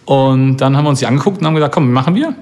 und 0.06 0.58
dann 0.58 0.76
haben 0.76 0.86
wir 0.86 0.90
uns 0.90 1.00
die 1.00 1.06
angeguckt 1.06 1.40
und 1.40 1.48
haben 1.48 1.56
gesagt, 1.56 1.74
komm, 1.74 1.92
machen 1.92 2.16
wir. 2.16 2.34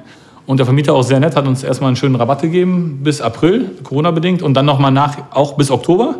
Und 0.47 0.57
der 0.57 0.65
Vermieter 0.65 0.93
auch 0.93 1.03
sehr 1.03 1.19
nett, 1.19 1.35
hat 1.35 1.45
uns 1.45 1.61
erstmal 1.61 1.89
einen 1.89 1.97
schönen 1.97 2.15
Rabatt 2.15 2.41
gegeben 2.41 3.01
bis 3.03 3.19
April, 3.21 3.69
Corona-bedingt, 3.83 4.41
und 4.41 4.53
dann 4.53 4.65
nochmal 4.65 4.91
nach, 4.91 5.17
auch 5.31 5.53
bis 5.57 5.69
Oktober. 5.69 6.15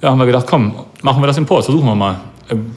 Ja, 0.00 0.08
haben 0.10 0.18
wir 0.18 0.24
gedacht, 0.24 0.46
komm, 0.48 0.74
machen 1.02 1.22
wir 1.22 1.26
das 1.26 1.36
in 1.36 1.44
Ports, 1.44 1.66
versuchen 1.66 1.86
wir 1.86 1.94
mal. 1.94 2.16
Ähm, 2.50 2.70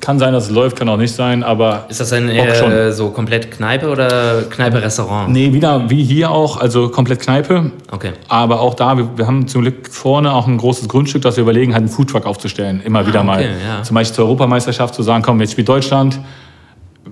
Kann 0.00 0.18
sein, 0.18 0.32
dass 0.32 0.46
es 0.46 0.50
läuft, 0.50 0.76
kann 0.76 0.88
auch 0.88 0.96
nicht 0.96 1.14
sein, 1.14 1.44
aber 1.44 1.86
Ist 1.88 2.00
das 2.00 2.10
schon. 2.58 2.72
äh, 2.72 2.92
so 2.92 3.10
komplett 3.10 3.52
Kneipe 3.52 3.88
oder 3.88 4.42
Kneipe-Restaurant? 4.50 5.32
nee, 5.32 5.52
wieder 5.52 5.88
wie 5.88 6.02
hier 6.02 6.32
auch, 6.32 6.56
also 6.56 6.88
komplett 6.88 7.20
Kneipe. 7.20 7.70
Okay. 7.92 8.10
Aber 8.26 8.60
auch 8.60 8.74
da, 8.74 8.98
wir, 8.98 9.08
wir 9.16 9.28
haben 9.28 9.46
zum 9.46 9.62
Glück 9.62 9.88
vorne 9.88 10.34
auch 10.34 10.48
ein 10.48 10.58
großes 10.58 10.88
Grundstück, 10.88 11.22
dass 11.22 11.36
wir 11.36 11.42
überlegen, 11.42 11.72
halt 11.72 11.82
einen 11.82 11.88
Foodtruck 11.88 12.26
aufzustellen. 12.26 12.82
Immer 12.84 13.06
wieder 13.06 13.22
mal. 13.22 13.38
okay, 13.38 13.50
ja. 13.64 13.84
Zum 13.84 13.94
Beispiel 13.94 14.16
zur 14.16 14.24
Europameisterschaft 14.24 14.92
zu 14.92 15.04
sagen, 15.04 15.22
komm, 15.22 15.40
jetzt 15.40 15.52
spielt 15.52 15.68
Deutschland. 15.68 16.18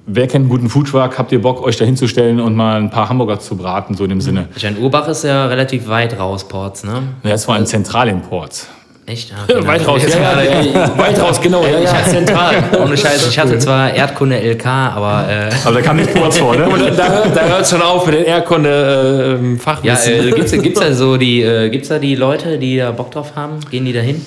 Wer 0.07 0.27
kennt 0.27 0.43
einen 0.43 0.49
guten 0.51 0.69
Foodtruck? 0.69 1.17
Habt 1.19 1.33
ihr 1.33 1.41
Bock, 1.41 1.63
euch 1.65 1.77
da 1.77 1.85
hinzustellen 1.87 2.39
und 2.41 2.55
mal 2.55 2.77
ein 2.77 2.91
paar 2.91 3.09
Hamburger 3.09 3.41
zu 3.41 3.57
braten, 3.57 3.95
so 3.97 4.05
in 4.05 4.11
dem 4.11 4.21
Sinne? 4.21 4.49
Ich 4.55 4.63
meine, 4.63 4.79
Urbach 4.79 5.09
ist 5.09 5.25
ja 5.25 5.47
relativ 5.47 5.89
weit 5.89 6.19
raus, 6.19 6.47
Ports, 6.47 6.85
ne? 6.85 7.03
Ja, 7.23 7.31
das 7.31 7.49
war 7.49 7.57
ein 7.57 7.65
Zentralimport. 7.67 8.67
Echt? 9.07 9.33
Ah, 9.35 9.45
okay, 9.45 9.67
Weit 9.67 9.87
raus, 9.87 10.03
ja, 10.09 10.43
ja, 10.43 10.61
ja, 10.63 10.99
weit 10.99 11.21
raus, 11.21 11.39
genau. 11.41 11.63
Ja, 11.65 11.79
Ich 11.79 11.93
hatte 11.93 12.11
zentral. 12.11 12.55
Ohne 12.83 12.97
Scheiß. 12.97 13.29
Ich 13.29 13.39
hatte 13.39 13.59
zwar 13.59 13.93
Erdkunde 13.95 14.39
LK, 14.39 14.67
aber 14.67 15.27
äh, 15.29 15.51
Aber 15.65 15.75
da 15.75 15.81
kam 15.83 15.97
nicht 15.97 16.15
kurz 16.15 16.39
vor, 16.39 16.55
ne? 16.57 16.67
Da, 16.79 16.91
da 16.91 17.09
hört- 17.13 17.37
da 17.37 17.41
hört 17.43 17.61
es 17.63 17.71
schon 17.71 17.83
auf 17.83 18.07
mit 18.07 18.15
den 18.15 18.25
Erdkunde 18.25 19.39
äh, 19.43 19.87
ja, 19.87 19.95
äh, 20.07 20.31
gibt's, 20.33 20.53
gibt's 20.63 20.81
da 20.81 20.93
so 20.95 21.17
die, 21.19 21.43
äh, 21.43 21.69
gibt's 21.69 21.89
da 21.89 21.99
die 21.99 22.15
Leute, 22.15 22.59
die 22.59 22.79
da 22.79 22.93
Bock 22.93 23.11
drauf 23.11 23.33
haben? 23.37 23.61
Gehen 23.71 23.85
die 23.85 23.93
da 23.93 24.01
hin? 24.01 24.25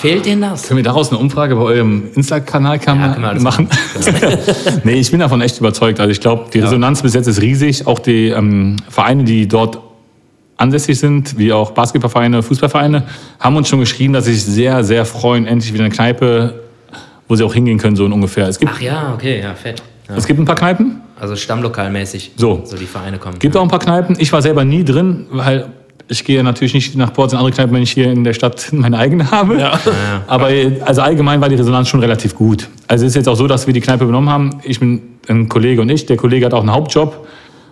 Fehlt 0.00 0.26
denen 0.26 0.42
das? 0.42 0.62
Können 0.68 0.76
wir 0.76 0.84
daraus 0.84 1.10
eine 1.10 1.18
Umfrage 1.18 1.56
bei 1.56 1.62
eurem 1.62 2.04
Insta-Kanal 2.14 2.78
Ja, 2.86 2.94
machen? 3.40 3.68
nee, 4.84 4.92
ich 4.92 5.10
bin 5.10 5.18
davon 5.18 5.40
echt 5.40 5.58
überzeugt. 5.58 5.98
Also 5.98 6.12
ich 6.12 6.20
glaube, 6.20 6.44
die 6.54 6.60
Resonanz 6.60 7.02
bis 7.02 7.14
jetzt 7.14 7.26
ist 7.26 7.42
riesig. 7.42 7.84
Auch 7.88 7.98
die 7.98 8.28
ähm, 8.28 8.76
Vereine, 8.88 9.24
die 9.24 9.48
dort 9.48 9.80
ansässig 10.56 11.00
sind, 11.00 11.36
wie 11.36 11.52
auch 11.52 11.72
Basketballvereine, 11.72 12.44
Fußballvereine, 12.44 13.08
haben 13.40 13.56
uns 13.56 13.68
schon 13.68 13.80
geschrieben, 13.80 14.12
dass 14.12 14.26
sie 14.26 14.34
sich 14.34 14.44
sehr, 14.44 14.84
sehr 14.84 15.04
freuen, 15.04 15.46
endlich 15.46 15.72
wieder 15.74 15.82
eine 15.84 15.92
Kneipe, 15.92 16.60
wo 17.26 17.34
sie 17.34 17.42
auch 17.42 17.54
hingehen 17.54 17.78
können, 17.78 17.96
so 17.96 18.04
ungefähr. 18.04 18.46
Es 18.46 18.60
gibt, 18.60 18.70
Ach 18.72 18.80
ja, 18.80 19.12
okay, 19.14 19.40
ja, 19.40 19.52
fett. 19.54 19.82
Ja. 20.08 20.14
es 20.14 20.28
gibt 20.28 20.38
ein 20.38 20.44
paar 20.44 20.54
Kneipen, 20.54 21.00
Also 21.18 21.34
stammlokalmäßig. 21.34 22.34
So. 22.36 22.62
So 22.64 22.76
die 22.76 22.86
Vereine 22.86 23.18
kommen. 23.18 23.40
gibt 23.40 23.56
auch 23.56 23.62
ein 23.62 23.68
paar 23.68 23.80
Kneipen. 23.80 24.14
Ich 24.20 24.32
war 24.32 24.42
selber 24.42 24.64
nie 24.64 24.84
drin, 24.84 25.26
weil 25.32 25.66
ich 26.08 26.24
gehe 26.24 26.42
natürlich 26.42 26.74
nicht 26.74 26.96
nach 26.96 27.12
Ports 27.12 27.32
in 27.32 27.38
andere 27.38 27.54
Kneipen, 27.54 27.74
wenn 27.74 27.82
ich 27.82 27.92
hier 27.92 28.10
in 28.10 28.24
der 28.24 28.32
Stadt 28.32 28.68
meine 28.72 28.98
eigene 28.98 29.30
habe. 29.30 29.70
Aber 30.26 30.48
also 30.84 31.02
allgemein 31.02 31.40
war 31.40 31.48
die 31.48 31.54
Resonanz 31.54 31.88
schon 31.88 32.00
relativ 32.00 32.34
gut. 32.34 32.68
Also 32.86 33.04
es 33.04 33.12
ist 33.12 33.16
jetzt 33.16 33.28
auch 33.28 33.34
so, 33.34 33.46
dass 33.46 33.66
wir 33.66 33.74
die 33.74 33.80
Kneipe 33.80 34.04
übernommen 34.04 34.30
haben. 34.30 34.60
Ich 34.62 34.80
bin 34.80 35.02
ein 35.28 35.48
Kollege 35.48 35.82
und 35.82 35.90
ich. 35.90 36.06
Der 36.06 36.16
Kollege 36.16 36.46
hat 36.46 36.54
auch 36.54 36.60
einen 36.60 36.72
Hauptjob. 36.72 37.26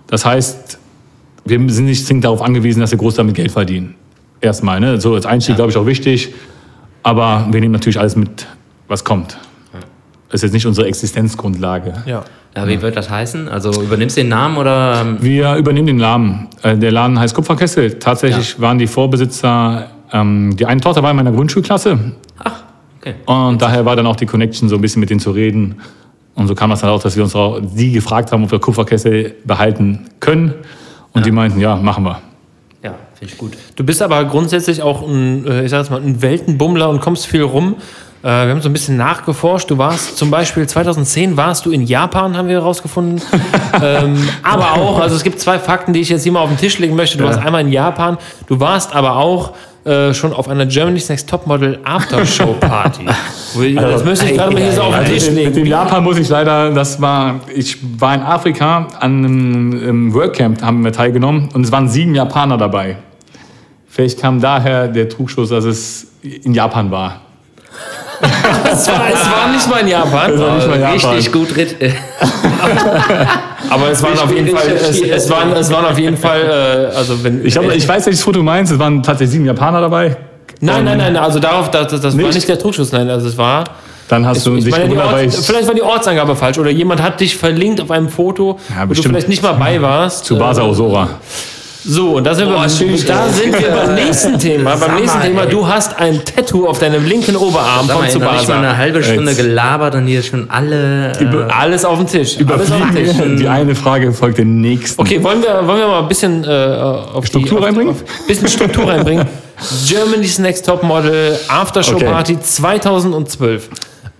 Das 0.07 0.25
heißt, 0.25 0.79
wir 1.46 1.70
sind 1.70 1.87
nicht 1.87 2.07
zwingend 2.07 2.25
darauf 2.25 2.42
angewiesen, 2.42 2.81
dass 2.81 2.90
wir 2.90 2.99
groß 2.99 3.14
damit 3.14 3.35
Geld 3.35 3.53
verdienen. 3.53 3.94
Erstmal. 4.40 4.81
Ne? 4.81 5.01
So 5.01 5.14
als 5.14 5.25
Einstieg, 5.25 5.57
glaube 5.57 5.70
ich, 5.70 5.77
auch 5.77 5.87
wichtig. 5.87 6.35
Aber 7.03 7.49
wir 7.51 7.61
nehmen 7.61 7.72
natürlich 7.72 7.99
alles 7.99 8.16
mit, 8.16 8.46
was 8.88 9.05
kommt. 9.05 9.38
Das 10.29 10.40
ist 10.40 10.42
jetzt 10.42 10.53
nicht 10.53 10.66
unsere 10.66 10.88
Existenzgrundlage. 10.88 11.94
ja. 12.07 12.25
Ja, 12.57 12.66
wie 12.66 12.81
wird 12.81 12.97
das 12.97 13.11
heißen? 13.11 13.49
Also 13.49 13.83
übernimmst 13.83 14.16
du 14.16 14.23
den 14.23 14.31
Namen 14.31 14.57
oder 14.57 15.03
ähm, 15.03 15.19
Wir 15.21 15.57
übernehmen 15.57 15.87
den 15.88 15.97
Namen. 15.99 16.49
Äh, 16.62 16.77
Der 16.77 16.90
Laden 16.90 17.19
heißt 17.19 17.35
Kupferkessel. 17.35 17.99
Tatsächlich 17.99 18.59
waren 18.61 18.79
die 18.79 18.87
Vorbesitzer, 18.87 19.90
ähm, 20.11 20.57
die 20.57 20.64
eine 20.64 20.81
Tochter 20.81 21.03
war 21.03 21.11
in 21.11 21.16
meiner 21.16 21.33
Grundschulklasse. 21.33 21.99
okay. 22.99 23.14
Und 23.27 23.61
daher 23.61 23.85
war 23.85 23.95
dann 23.95 24.07
auch 24.07 24.16
die 24.16 24.25
Connection, 24.27 24.71
so 24.71 24.77
ein 24.77 24.81
bisschen 24.81 25.01
mit 25.01 25.11
denen 25.11 25.21
zu 25.21 25.33
reden. 25.33 25.77
Und 26.35 26.49
so 26.49 26.55
kam 26.55 26.71
das 26.71 26.81
dann 26.81 26.90
auch, 26.90 27.03
dass 27.03 27.14
wir 27.14 27.25
uns 27.25 27.35
auch, 27.35 27.61
die 27.62 27.92
gefragt 27.92 28.33
haben, 28.33 28.45
ob 28.45 28.51
wir 28.51 28.59
Kupferkessel 28.59 29.35
behalten 29.45 30.07
können. 30.21 30.55
Und 31.12 31.27
die 31.27 31.31
meinten, 31.31 31.61
ja, 31.61 31.77
machen 31.77 32.05
wir. 32.05 32.21
Ja, 32.83 32.95
finde 33.14 33.33
ich 33.33 33.38
gut. 33.38 33.53
Du 33.75 33.85
bist 33.85 34.01
aber 34.03 34.25
grundsätzlich 34.25 34.81
auch 34.83 35.07
ein, 35.07 35.47
äh, 35.47 35.64
ich 35.64 35.71
sag 35.71 35.90
mal, 35.90 36.01
ein 36.01 36.21
Weltenbummler 36.23 36.88
und 36.88 37.01
kommst 37.01 37.27
viel 37.27 37.42
rum. 37.42 37.77
Äh, 38.26 38.46
Wir 38.46 38.50
haben 38.50 38.60
so 38.60 38.68
ein 38.68 38.72
bisschen 38.72 38.96
nachgeforscht. 38.96 39.70
Du 39.70 39.78
warst 39.78 40.18
zum 40.18 40.32
Beispiel 40.32 40.66
2010 40.66 41.36
warst 41.36 41.64
du 41.64 41.70
in 41.70 41.82
Japan, 41.82 42.36
haben 42.36 42.48
wir 42.48 42.56
herausgefunden. 42.56 43.22
ähm, 43.80 44.28
aber 44.42 44.72
auch, 44.72 44.98
also 44.98 45.14
es 45.14 45.22
gibt 45.22 45.38
zwei 45.38 45.60
Fakten, 45.60 45.92
die 45.92 46.00
ich 46.00 46.08
jetzt 46.08 46.24
hier 46.24 46.32
mal 46.32 46.40
auf 46.40 46.48
den 46.48 46.58
Tisch 46.58 46.80
legen 46.80 46.96
möchte. 46.96 47.18
Du 47.18 47.24
warst 47.24 47.38
einmal 47.38 47.60
in 47.60 47.70
Japan, 47.70 48.18
du 48.48 48.58
warst 48.58 48.92
aber 48.96 49.14
auch 49.14 49.52
äh, 49.84 50.12
schon 50.12 50.32
auf 50.32 50.48
einer 50.48 50.66
Germany's 50.66 51.08
Next 51.08 51.30
Topmodel 51.30 51.78
Aftershow 51.84 52.54
Party. 52.54 53.04
das 53.76 54.04
möchte 54.04 54.24
ich 54.24 54.34
gerade 54.34 54.52
mal 54.52 54.60
hier 54.60 54.72
so 54.72 54.82
auf 54.82 54.94
den 54.94 54.98
Also 55.02 55.12
Tisch 55.12 55.26
mit, 55.26 55.36
mit 55.36 55.46
dem 55.46 55.54
legen. 55.54 55.66
Japan 55.68 56.02
muss 56.02 56.18
ich 56.18 56.28
leider, 56.28 56.72
das 56.72 57.00
war, 57.00 57.36
ich 57.54 57.78
war 58.00 58.12
in 58.16 58.22
Afrika 58.22 58.88
an 58.98 59.24
einem, 59.24 59.70
einem 59.70 60.14
Workcamp, 60.14 60.62
haben 60.62 60.82
wir 60.82 60.90
teilgenommen 60.90 61.48
und 61.54 61.64
es 61.64 61.70
waren 61.70 61.88
sieben 61.88 62.16
Japaner 62.16 62.58
dabei. 62.58 62.96
Vielleicht 63.86 64.20
kam 64.20 64.40
daher 64.40 64.88
der 64.88 65.08
Trugschluss, 65.08 65.50
dass 65.50 65.64
es 65.64 66.08
in 66.22 66.54
Japan 66.54 66.90
war. 66.90 67.20
Es 68.72 68.88
war, 68.88 69.02
es 69.12 69.31
war 69.31 69.50
nicht 69.52 69.68
mal 69.68 69.79
in 69.81 69.88
Japan. 69.88 70.33
Es 70.33 70.40
war 70.40 70.55
nicht 70.57 70.68
mal 70.68 70.81
Japan. 70.81 71.11
Richtig 71.14 71.33
gut 71.33 71.57
ritt. 71.57 71.81
Äh, 71.81 71.92
Aber 73.70 73.90
es 73.90 74.02
waren 74.02 74.18
auf 74.18 74.33
jeden 74.33 74.57
Fall, 74.57 74.68
es, 74.68 75.00
es, 75.00 75.31
waren, 75.31 75.52
es 75.52 75.70
waren 75.72 75.85
auf 75.87 75.98
jeden 75.98 76.16
Fall, 76.16 76.90
äh, 76.92 76.96
also 76.96 77.22
wenn 77.22 77.44
Ich, 77.44 77.55
glaub, 77.55 77.70
ich 77.72 77.87
weiß, 77.87 78.07
welches 78.07 78.22
Foto 78.22 78.38
du 78.38 78.44
meinst, 78.44 78.72
es 78.72 78.79
waren 78.79 79.02
tatsächlich 79.02 79.33
sieben 79.33 79.44
Japaner 79.46 79.81
dabei. 79.81 80.16
Nein, 80.61 80.85
nein, 80.85 80.98
nein, 80.98 81.16
also 81.16 81.38
darauf, 81.38 81.70
das, 81.70 81.88
das, 81.88 82.00
das 82.00 82.16
war 82.16 82.22
Nicht? 82.24 82.35
nicht 82.35 82.48
der 82.48 82.59
Trugschluss, 82.59 82.90
nein, 82.92 83.11
also 83.11 83.29
es 83.29 83.37
war, 83.37 83.64
Dann 84.09 84.24
hast 84.24 84.46
du 84.46 84.57
ich 84.57 84.64
dich 84.64 84.70
meine, 84.72 84.85
die 84.85 84.90
gewundert, 84.90 85.12
weil 85.14 85.24
Orts, 85.26 85.38
ich 85.40 85.46
vielleicht 85.46 85.66
war 85.68 85.74
die 85.74 85.83
Ortsangabe 85.83 86.35
falsch 86.37 86.59
oder 86.59 86.70
jemand 86.70 87.02
hat 87.02 87.20
dich 87.20 87.37
verlinkt 87.37 87.81
auf 87.81 87.90
einem 87.90 88.09
Foto, 88.09 88.59
Ja, 88.74 88.88
wo 88.88 88.94
du 88.94 89.02
vielleicht 89.02 89.29
nicht 89.29 89.42
mal 89.42 89.52
bei 89.52 89.83
warst. 89.83 90.24
zu 90.24 90.38
Basa 90.38 90.62
Äh, 90.62 90.66
Osora. 90.66 91.09
So, 91.88 92.16
und 92.16 92.25
da 92.25 92.35
sind, 92.35 92.49
Boah, 92.49 92.62
wir, 92.62 92.68
schön, 92.68 92.96
da 93.07 93.29
sind 93.29 93.53
wir 93.59 93.68
beim 93.70 93.94
nächsten 94.07 94.38
Thema. 94.38 94.75
Beim 94.77 94.96
nächsten 94.96 95.20
Thema, 95.20 95.44
ey. 95.44 95.49
du 95.51 95.66
hast 95.68 95.96
ein 95.99 96.20
Tattoo 96.25 96.66
auf 96.66 96.81
deinem 96.81 97.05
linken 97.07 97.37
Oberarm 97.37 97.87
Sag 97.87 97.96
von 97.96 98.20
mal, 98.20 98.27
mal 98.27 98.38
Tsubasa. 98.38 98.59
eine 98.59 98.77
halbe 98.77 99.05
Stunde 99.05 99.31
Jetzt. 99.31 99.37
gelabert 99.40 99.94
und 99.94 100.07
hier 100.07 100.22
schon 100.22 100.51
alle. 100.51 101.12
Äh, 101.12 101.53
Alles 101.53 101.85
auf 101.85 101.99
dem 101.99 102.09
Tisch. 102.09 102.38
Alles 102.49 102.72
auf 102.72 102.79
dem 102.81 102.94
Tisch. 102.94 103.09
Überfliegen. 103.11 103.37
Die 103.37 103.46
eine 103.49 103.75
Frage 103.77 104.12
folgt 104.12 104.38
der 104.38 104.44
nächsten. 104.46 105.01
Okay, 105.01 105.22
wollen 105.22 105.42
wir, 105.42 105.66
wollen 105.66 105.79
wir 105.79 105.87
mal 105.87 106.03
ein 106.03 106.09
bisschen 106.09 106.42
äh, 106.42 106.49
auf 106.49 107.25
Struktur 107.27 107.51
die, 107.51 107.57
auf, 107.59 107.64
reinbringen? 107.66 107.92
Auf, 107.94 108.27
bisschen 108.27 108.49
Struktur 108.49 108.88
reinbringen. 108.88 109.27
Germany's 109.87 110.38
Next 110.40 110.66
Top 110.66 110.83
Model 110.83 111.38
Aftershow 111.49 111.94
Okay. 111.96 112.05
Party 112.07 112.40
2012. 112.40 113.68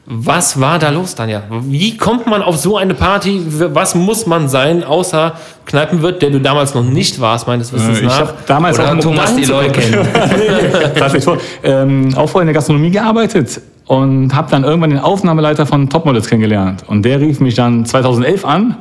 Was 0.09 0.61
war 0.61 0.79
da 0.79 0.91
los, 0.91 1.17
Tanja? 1.17 1.43
Wie 1.63 1.97
kommt 1.97 2.29
man 2.29 2.41
auf 2.41 2.57
so 2.57 2.77
eine 2.77 2.95
Party? 2.95 3.43
Was 3.73 3.97
muss 3.97 4.25
man 4.27 4.49
sein, 4.49 4.85
außer 4.85 5.33
Kneipenwirt, 5.65 6.23
der 6.23 6.31
du 6.31 6.41
damals 6.41 6.75
noch 6.77 6.85
nicht 6.85 7.21
warst, 7.21 7.49
meines 7.49 7.73
Wissens 7.73 7.99
Äh, 7.99 8.03
Ich 8.03 8.07
nach? 8.09 8.19
habe 8.21 8.35
damals 8.47 8.79
oder 8.79 8.93
auch 8.93 8.99
Thomas 9.01 9.31
kommen. 9.35 9.73
kennen. 9.73 10.07
tatsächlich 10.97 11.37
ähm, 11.65 12.15
auch 12.15 12.29
vorher 12.29 12.43
in 12.43 12.47
der 12.47 12.55
Gastronomie 12.55 12.91
gearbeitet 12.91 13.61
und 13.87 14.33
habe 14.33 14.49
dann 14.49 14.63
irgendwann 14.63 14.91
den 14.91 15.01
Aufnahmeleiter 15.01 15.67
von 15.67 15.89
Topmodels 15.89 16.29
kennengelernt. 16.29 16.85
Und 16.87 17.03
der 17.05 17.21
rief 17.21 17.41
mich 17.41 17.57
dann 17.57 17.85
2011 17.85 18.45
an 18.45 18.77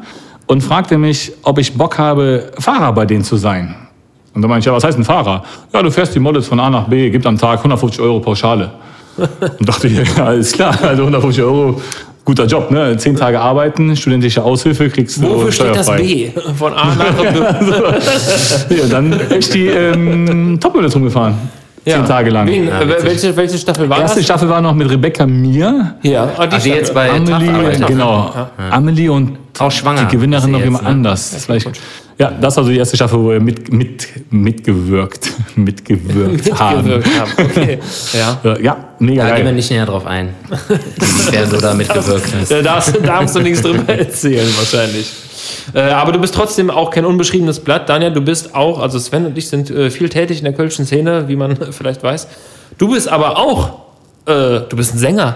und 0.46 0.62
fragte 0.62 1.00
mich, 1.00 1.32
ob 1.42 1.58
ich 1.58 1.76
Bock 1.76 1.98
habe, 1.98 2.52
Fahrer 2.60 2.94
bei 2.94 3.06
denen 3.08 3.24
zu 3.24 3.36
sein. 3.38 3.74
Und 4.36 4.44
da 4.44 4.48
meinte 4.48 4.60
ich, 4.60 4.66
ja, 4.68 4.74
was 4.74 4.84
heißt 4.84 5.00
ein 5.00 5.04
Fahrer? 5.04 5.44
Ja, 5.74 5.82
du 5.82 5.90
fährst 5.90 6.14
die 6.14 6.20
Models 6.20 6.48
von 6.48 6.60
A 6.60 6.70
nach 6.70 6.88
B, 6.88 7.10
gibt 7.10 7.26
am 7.26 7.36
Tag 7.38 7.58
150 7.60 8.00
Euro 8.00 8.20
Pauschale. 8.20 8.70
Und 9.60 9.70
dachte 9.70 9.88
ich, 9.88 9.98
ja, 10.18 10.26
alles 10.26 10.52
klar, 10.52 10.78
also 10.82 11.04
150 11.04 11.44
Euro, 11.44 11.82
guter 12.24 12.46
Job, 12.46 12.72
ne? 12.72 12.98
Zehn 12.98 13.16
Tage 13.16 13.40
arbeiten, 13.40 13.96
studentische 13.96 14.44
Aushilfe 14.44 14.90
kriegst 14.90 15.18
du 15.18 15.30
Wofür 15.30 15.52
steht 15.52 15.76
das. 15.76 15.96
B? 15.96 16.32
Von 16.58 16.74
A 16.74 16.96
nach 16.96 17.14
B. 17.14 17.26
Ja, 18.76 18.86
dann 18.90 19.12
bin 19.12 19.40
ich 19.40 19.50
die 19.50 19.68
ähm, 19.68 20.60
Topmodels 20.60 20.96
rumgefahren. 20.96 21.36
Zehn 21.86 22.06
Tage 22.06 22.32
lang. 22.32 22.48
Wen, 22.48 22.68
Ja, 22.68 22.82
welche, 23.04 23.36
welche 23.38 23.58
Staffel 23.60 23.88
war 23.88 24.00
Erste 24.00 24.18
das? 24.18 24.26
Staffel 24.26 24.50
war 24.50 24.60
noch 24.60 24.74
mit 24.74 24.90
Rebecca 24.90 25.26
Mir, 25.28 25.96
Ja, 26.02 26.30
ah, 26.36 26.48
die 26.48 26.58
die 26.58 26.70
jetzt 26.70 26.94
bei 26.96 27.12
Amelie, 27.12 27.78
genau. 27.86 28.34
Amelie 28.72 29.10
und 29.10 29.38
Auch 29.60 29.72
schwanger. 29.72 30.06
die 30.06 30.16
Gewinnerin 30.16 30.50
noch 30.52 30.64
jemand 30.64 30.84
ne? 30.84 30.90
anders. 30.90 31.32
Das 31.32 31.48
ich, 31.56 31.66
ja, 32.18 32.32
das 32.32 32.56
war 32.58 32.64
so 32.64 32.70
die 32.70 32.78
erste 32.78 32.96
Staffel, 32.96 33.20
wo 33.20 33.30
wir 33.32 33.40
mit, 33.40 33.72
mit, 33.74 34.08
mitgewirkt, 34.32 35.32
mitgewirkt 35.56 36.58
haben. 36.60 36.78
mitgewirkt 36.88 37.20
haben. 37.20 37.32
Okay. 37.50 37.80
Ja. 38.14 38.40
Äh, 38.44 38.64
Ja, 38.64 38.78
mega 39.00 39.24
Da 39.24 39.30
gehen 39.30 39.38
wir 39.40 39.44
geil. 39.46 39.54
nicht 39.56 39.70
näher 39.72 39.86
drauf 39.86 40.06
ein. 40.06 40.30
Wer 41.32 41.48
so 41.48 41.60
da 41.60 41.74
mitgewirkt 41.74 42.34
ist. 42.42 42.52
Da 42.52 42.62
darfst, 42.62 42.96
darfst 43.06 43.36
du 43.36 43.42
nichts 43.42 43.62
drüber 43.62 43.92
erzählen, 43.94 44.48
wahrscheinlich. 44.58 45.12
Äh, 45.74 45.82
aber 45.82 46.12
du 46.14 46.20
bist 46.20 46.34
trotzdem 46.34 46.70
auch 46.70 46.90
kein 46.92 47.06
unbeschriebenes 47.06 47.60
Blatt. 47.60 47.90
Daniel, 47.90 48.12
du 48.14 48.22
bist 48.22 48.56
auch, 48.56 48.80
also 48.80 48.98
Sven 49.00 49.26
und 49.26 49.38
ich 49.38 49.50
sind 49.50 49.70
äh, 49.70 49.90
viel 49.90 50.10
tätig 50.10 50.38
in 50.40 50.44
der 50.46 50.54
kölschen 50.54 50.86
Szene, 50.86 51.28
wie 51.28 51.36
man 51.36 51.58
vielleicht 51.72 52.02
weiß. 52.02 52.28
Du 52.78 52.92
bist 52.94 53.08
aber 53.10 53.38
auch, 53.38 53.80
äh, 54.26 54.62
du 54.70 54.76
bist 54.76 54.96
ein 54.96 55.00
Sänger. 55.00 55.36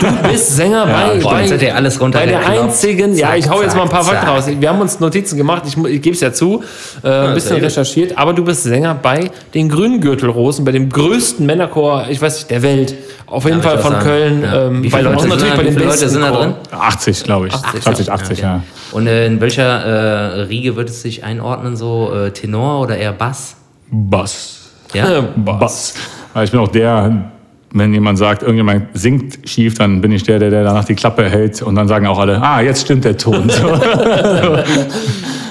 Du 0.00 0.28
bist 0.28 0.56
Sänger 0.56 0.86
bei, 0.86 1.18
boah, 1.20 1.32
bei, 1.32 1.42
jetzt 1.42 1.52
hat 1.52 1.62
er 1.62 1.76
alles 1.76 1.98
bei 1.98 2.26
der 2.26 2.46
einzigen, 2.46 3.14
ja, 3.16 3.28
Zack, 3.28 3.38
ich 3.38 3.50
hau 3.50 3.62
jetzt 3.62 3.76
mal 3.76 3.82
ein 3.82 3.88
paar 3.88 4.02
zack, 4.02 4.14
Fakten 4.14 4.28
raus. 4.28 4.44
Wir 4.60 4.68
haben 4.68 4.80
uns 4.80 5.00
Notizen 5.00 5.36
gemacht, 5.36 5.62
ich, 5.66 5.76
ich 5.76 6.02
gebe 6.02 6.14
es 6.14 6.20
ja 6.20 6.32
zu, 6.32 6.62
äh, 7.02 7.08
ein 7.08 7.34
bisschen 7.34 7.56
recherchiert, 7.56 8.16
aber 8.16 8.32
du 8.32 8.44
bist 8.44 8.62
Sänger 8.64 8.94
bei 8.94 9.30
den 9.54 9.68
Grüngürtelrosen, 9.68 10.64
bei 10.64 10.72
dem 10.72 10.88
größten 10.88 11.44
Männerchor, 11.44 12.06
ich 12.08 12.20
weiß 12.20 12.34
nicht, 12.36 12.50
der 12.50 12.62
Welt. 12.62 12.94
Auf 13.26 13.44
jeden 13.44 13.58
Ja, 13.58 13.62
Fall 13.62 13.78
von 13.78 13.92
sagen. 13.92 14.04
Köln. 14.04 14.42
Ja. 14.42 14.66
Ähm, 14.66 14.82
Wie 14.82 14.90
viele 14.90 15.02
Leute, 15.02 15.28
natürlich 15.28 15.40
sind, 15.40 15.50
da, 15.50 15.56
bei 15.56 15.64
wie 15.66 15.72
viele 15.72 15.84
Leute 15.84 16.08
sind 16.08 16.20
da 16.22 16.30
Chor. 16.30 16.38
drin? 16.40 16.54
80, 16.70 17.24
glaube 17.24 17.48
ich. 17.48 17.54
20, 17.82 18.10
80, 18.12 18.38
ja. 18.40 18.62
Und 18.92 19.06
äh, 19.06 19.26
in 19.26 19.40
welcher 19.40 19.84
äh, 19.84 20.40
Riege 20.42 20.76
wird 20.76 20.88
es 20.88 21.02
sich 21.02 21.24
einordnen? 21.24 21.76
So 21.76 22.10
äh, 22.14 22.30
Tenor 22.30 22.80
oder 22.80 22.96
eher 22.96 23.12
Bass? 23.12 23.56
Bass. 23.90 24.70
Ja? 24.94 25.22
Bass. 25.36 25.94
Weil 26.32 26.44
ich 26.44 26.50
bin 26.50 26.60
auch 26.60 26.68
der, 26.68 27.30
wenn 27.72 27.92
jemand 27.92 28.18
sagt, 28.18 28.42
irgendjemand 28.42 28.86
singt 28.94 29.40
schief, 29.44 29.74
dann 29.74 30.00
bin 30.00 30.12
ich 30.12 30.22
der, 30.22 30.38
der, 30.38 30.50
der 30.50 30.64
danach 30.64 30.84
die 30.84 30.94
Klappe 30.94 31.28
hält 31.28 31.62
und 31.62 31.74
dann 31.74 31.88
sagen 31.88 32.06
auch 32.06 32.18
alle, 32.18 32.40
ah, 32.40 32.60
jetzt 32.60 32.82
stimmt 32.82 33.04
der 33.04 33.16
Ton. 33.16 33.50
So. 33.58 34.58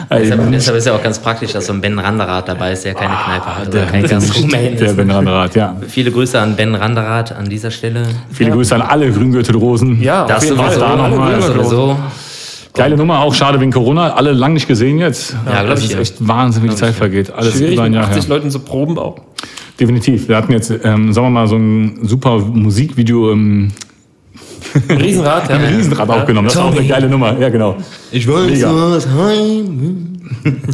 Also, 0.09 0.29
Deshalb, 0.31 0.51
deshalb 0.51 0.77
ist 0.77 0.87
ja 0.87 0.95
auch 0.95 1.03
ganz 1.03 1.19
praktisch, 1.19 1.51
dass 1.51 1.65
so 1.65 1.73
ein 1.73 1.81
Ben 1.81 1.99
Randerath 1.99 2.47
dabei 2.47 2.71
ist, 2.71 2.85
der 2.85 2.93
keine 2.93 3.13
Kneipe 3.13 3.57
hat 3.57 3.67
oder 3.67 3.85
kein 3.87 4.01
der, 4.03 4.09
Gastronom 4.09 4.49
der 4.51 4.81
ist. 4.81 4.95
Ben 4.95 5.11
Randerat, 5.11 5.55
ja. 5.55 5.75
Viele 5.85 6.11
Grüße 6.11 6.39
an 6.39 6.55
Ben 6.55 6.73
Randerath 6.75 7.33
an 7.35 7.49
dieser 7.49 7.71
Stelle. 7.71 8.03
Viele 8.31 8.51
Grüße 8.51 8.73
an 8.73 8.83
alle 8.83 9.11
Grüngürtelrosen. 9.11 10.01
Ja, 10.01 10.23
auf 10.23 10.29
Das 10.29 10.45
jeden 10.45 10.57
Fall. 10.57 10.79
da 10.79 10.95
noch 10.95 11.17
mal. 11.17 11.33
das 11.33 11.47
sowieso. 11.47 11.97
Geile 12.73 12.95
Nummer, 12.95 13.19
auch 13.19 13.33
schade 13.33 13.59
wegen 13.59 13.71
Corona. 13.71 14.13
Alle 14.13 14.31
lang 14.31 14.53
nicht 14.53 14.67
gesehen 14.67 14.99
jetzt. 14.99 15.35
Ja, 15.45 15.63
glaub 15.63 15.71
das 15.71 15.79
ich, 15.79 15.85
ist 15.87 15.93
ja. 15.93 15.99
echt 15.99 16.27
Wahnsinn, 16.27 16.63
wie 16.63 16.69
die 16.69 16.75
Zeit 16.75 16.93
vergeht. 16.93 17.31
Alles 17.31 17.53
Schwierig 17.53 17.73
über 17.73 17.83
ein 17.83 17.91
mit 17.91 17.99
Jahr 17.99 18.09
80 18.09 18.23
her. 18.23 18.29
Leuten 18.29 18.51
zu 18.51 18.59
proben 18.59 18.97
auch. 18.97 19.17
Definitiv. 19.79 20.27
Wir 20.27 20.37
hatten 20.37 20.51
jetzt, 20.51 20.71
ähm, 20.71 21.13
sagen 21.13 21.27
wir 21.27 21.31
mal, 21.31 21.47
so 21.47 21.55
ein 21.55 21.99
super 22.01 22.39
Musikvideo 22.39 23.31
im 23.31 23.71
Riesenrad, 24.89 25.49
ja. 25.49 25.57
Riesenrad 25.57 26.09
aufgenommen. 26.09 26.47
Das 26.47 26.57
war 26.57 26.65
auch 26.65 26.75
eine 26.75 26.87
geile 26.87 27.09
Nummer. 27.09 27.37
Ja, 27.39 27.49
genau. 27.49 27.77
Ich 28.11 28.27
weiß, 28.27 28.49
Mega. 28.49 28.71
was 28.73 29.07
heim. 29.07 30.13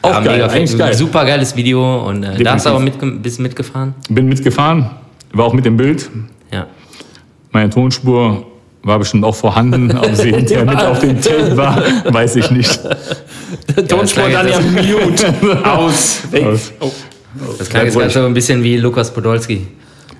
Auch 0.00 0.10
ja, 0.10 0.20
geil, 0.20 0.38
mega 0.38 0.46
eigentlich 0.46 0.78
geil. 0.78 0.94
Super 0.94 1.24
geiles 1.24 1.56
Video 1.56 2.06
und 2.08 2.22
äh, 2.22 2.42
da 2.42 2.52
hast 2.52 2.66
du 2.66 2.70
aber 2.70 2.78
mitge 2.78 3.04
bist 3.10 3.40
mitgefahren. 3.40 3.94
Bin 4.08 4.28
mitgefahren, 4.28 4.90
war 5.32 5.46
auch 5.46 5.52
mit 5.52 5.64
dem 5.64 5.76
Bild. 5.76 6.08
Ja. 6.52 6.66
Meine 7.50 7.68
Tonspur 7.70 8.46
war 8.84 8.98
bestimmt 9.00 9.24
auch 9.24 9.34
vorhanden. 9.34 9.96
Ob 9.98 10.14
sie 10.14 10.32
hinterher 10.32 10.64
mit 10.64 10.80
auf 10.80 11.00
dem 11.00 11.20
Tape 11.20 11.56
war, 11.56 11.82
weiß 12.12 12.36
ich 12.36 12.50
nicht. 12.52 12.80
Tonspur 13.88 14.28
dann 14.30 14.48
ja 14.48 14.60
mute. 14.60 15.34
Aus. 15.64 16.22
Weg. 16.30 16.46
Aus. 16.46 16.72
Oh. 16.78 16.92
Das 17.58 17.68
klang 17.68 17.84
jetzt 17.84 17.94
gerade 17.96 18.10
so 18.10 18.24
ein 18.24 18.34
bisschen 18.34 18.62
wie 18.62 18.76
Lukas 18.76 19.12
Podolski. 19.12 19.66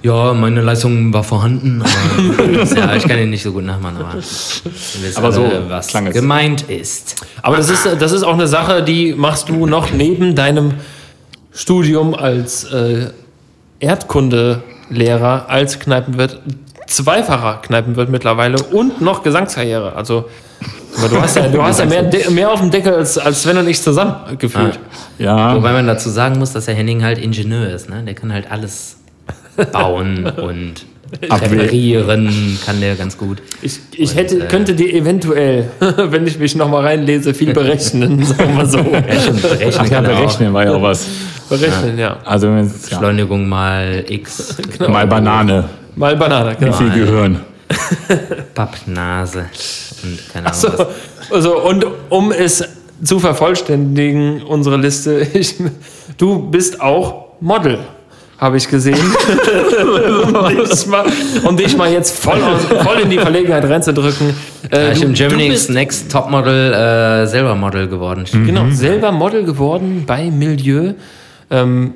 Ja, 0.02 0.32
meine 0.32 0.60
Leistung 0.60 1.12
war 1.12 1.24
vorhanden, 1.24 1.82
aber 1.82 2.44
ja, 2.76 2.94
ich 2.94 3.02
kann 3.02 3.18
ihn 3.18 3.30
nicht 3.30 3.42
so 3.42 3.50
gut 3.52 3.64
nachmachen, 3.64 3.96
aber, 3.96 4.14
Aber 5.16 5.32
so 5.32 5.44
alle, 5.44 5.68
was 5.68 5.88
klang 5.88 6.06
es. 6.06 6.14
gemeint 6.14 6.62
ist. 6.70 7.16
Aber 7.42 7.56
das 7.56 7.68
ist, 7.68 7.84
das 7.98 8.12
ist 8.12 8.22
auch 8.22 8.34
eine 8.34 8.46
Sache, 8.46 8.84
die 8.84 9.14
machst 9.14 9.48
du 9.48 9.66
noch 9.66 9.90
neben 9.90 10.36
deinem 10.36 10.74
Studium 11.52 12.14
als 12.14 12.62
äh, 12.64 13.10
Erdkundelehrer, 13.80 15.46
als 15.48 15.80
Kneipenwirt, 15.80 16.40
zweifacher 16.86 17.60
Kneipenwirt 17.62 18.08
mittlerweile 18.08 18.62
und 18.62 19.00
noch 19.00 19.24
Gesangskarriere. 19.24 19.96
Also 19.96 20.26
aber 20.98 21.08
du 21.08 21.20
hast 21.20 21.36
ja, 21.36 21.48
du 21.48 21.62
hast 21.62 21.78
ja 21.80 21.86
mehr, 21.86 22.10
mehr 22.30 22.50
auf 22.50 22.60
dem 22.60 22.70
Deckel 22.70 22.94
als, 22.94 23.16
als 23.18 23.42
Sven 23.42 23.56
und 23.58 23.68
ich 23.68 23.80
zusammen 23.82 24.14
gefühlt. 24.38 24.78
Ja, 25.18 25.54
Wobei 25.54 25.72
man 25.72 25.86
dazu 25.86 26.10
sagen 26.10 26.38
muss, 26.38 26.52
dass 26.52 26.64
der 26.66 26.74
Henning 26.74 27.02
halt 27.04 27.18
Ingenieur 27.18 27.68
ist, 27.68 27.88
ne? 27.88 28.02
Der 28.04 28.14
kann 28.14 28.32
halt 28.32 28.50
alles 28.50 28.96
bauen 29.72 30.26
und 30.36 30.84
reparieren, 31.22 32.58
kann 32.64 32.80
der 32.80 32.94
ganz 32.96 33.16
gut. 33.16 33.38
Ich, 33.62 33.80
ich 33.96 34.14
hätte, 34.14 34.40
könnte 34.40 34.74
dir 34.74 34.92
eventuell, 34.92 35.70
wenn 35.80 36.26
ich 36.26 36.38
mich 36.38 36.54
nochmal 36.54 36.84
reinlese, 36.84 37.34
viel 37.34 37.52
berechnen, 37.52 38.22
sagen 38.24 38.56
wir 38.56 38.66
so. 38.66 38.82
Berechnen, 38.82 39.40
berechnen 39.40 39.74
Ach 39.78 39.86
ja, 39.90 39.96
er 39.96 40.00
auch. 40.02 40.16
berechnen 40.20 40.52
war 40.52 40.64
ja 40.64 40.72
auch 40.74 40.82
was. 40.82 41.06
Berechnen, 41.48 41.98
ja. 41.98 42.18
Also 42.24 42.48
wenn 42.48 42.66
es- 42.66 42.90
ja, 42.90 42.98
Beschleunigung 42.98 43.48
mal 43.48 44.04
X. 44.08 44.56
mal 44.86 45.06
Banane, 45.06 45.64
Mal 45.96 46.16
Banane, 46.16 46.52
wie 46.52 46.64
genau. 46.64 46.76
viel 46.76 46.90
Gehirn. 46.90 47.40
Pappnase 48.54 49.46
und 50.02 50.32
keine 50.32 50.46
Ahnung 50.46 50.60
So, 50.60 50.86
also, 51.34 51.60
und 51.62 51.86
um 52.08 52.32
es 52.32 52.64
zu 53.02 53.18
vervollständigen, 53.20 54.42
unsere 54.42 54.76
Liste, 54.76 55.20
ich, 55.34 55.54
du 56.16 56.38
bist 56.50 56.80
auch 56.80 57.26
Model, 57.40 57.78
habe 58.38 58.56
ich 58.56 58.68
gesehen. 58.68 58.98
um, 61.44 61.56
dich 61.56 61.76
mal, 61.76 61.92
jetzt 61.92 62.18
voll, 62.18 62.40
aus, 62.42 62.62
voll 62.84 63.00
in 63.00 63.10
die 63.10 63.18
Verlegenheit 63.18 63.64
reinzudrücken. 63.64 64.34
Äh, 64.70 64.86
Ja, 64.86 64.92
ich 64.92 64.98
du- 65.00 65.04
bin 65.06 65.14
Germany's 65.14 65.68
Next 65.68 66.10
Topmodel 66.10 66.72
äh, 66.72 67.26
selber 67.26 67.54
Model 67.54 67.88
geworden. 67.88 68.24
Genau, 68.32 68.66
selber 68.70 69.12
Model 69.12 69.44
geworden 69.44 70.04
bei 70.06 70.30
Milieu. 70.30 70.94
Ähm, 71.50 71.94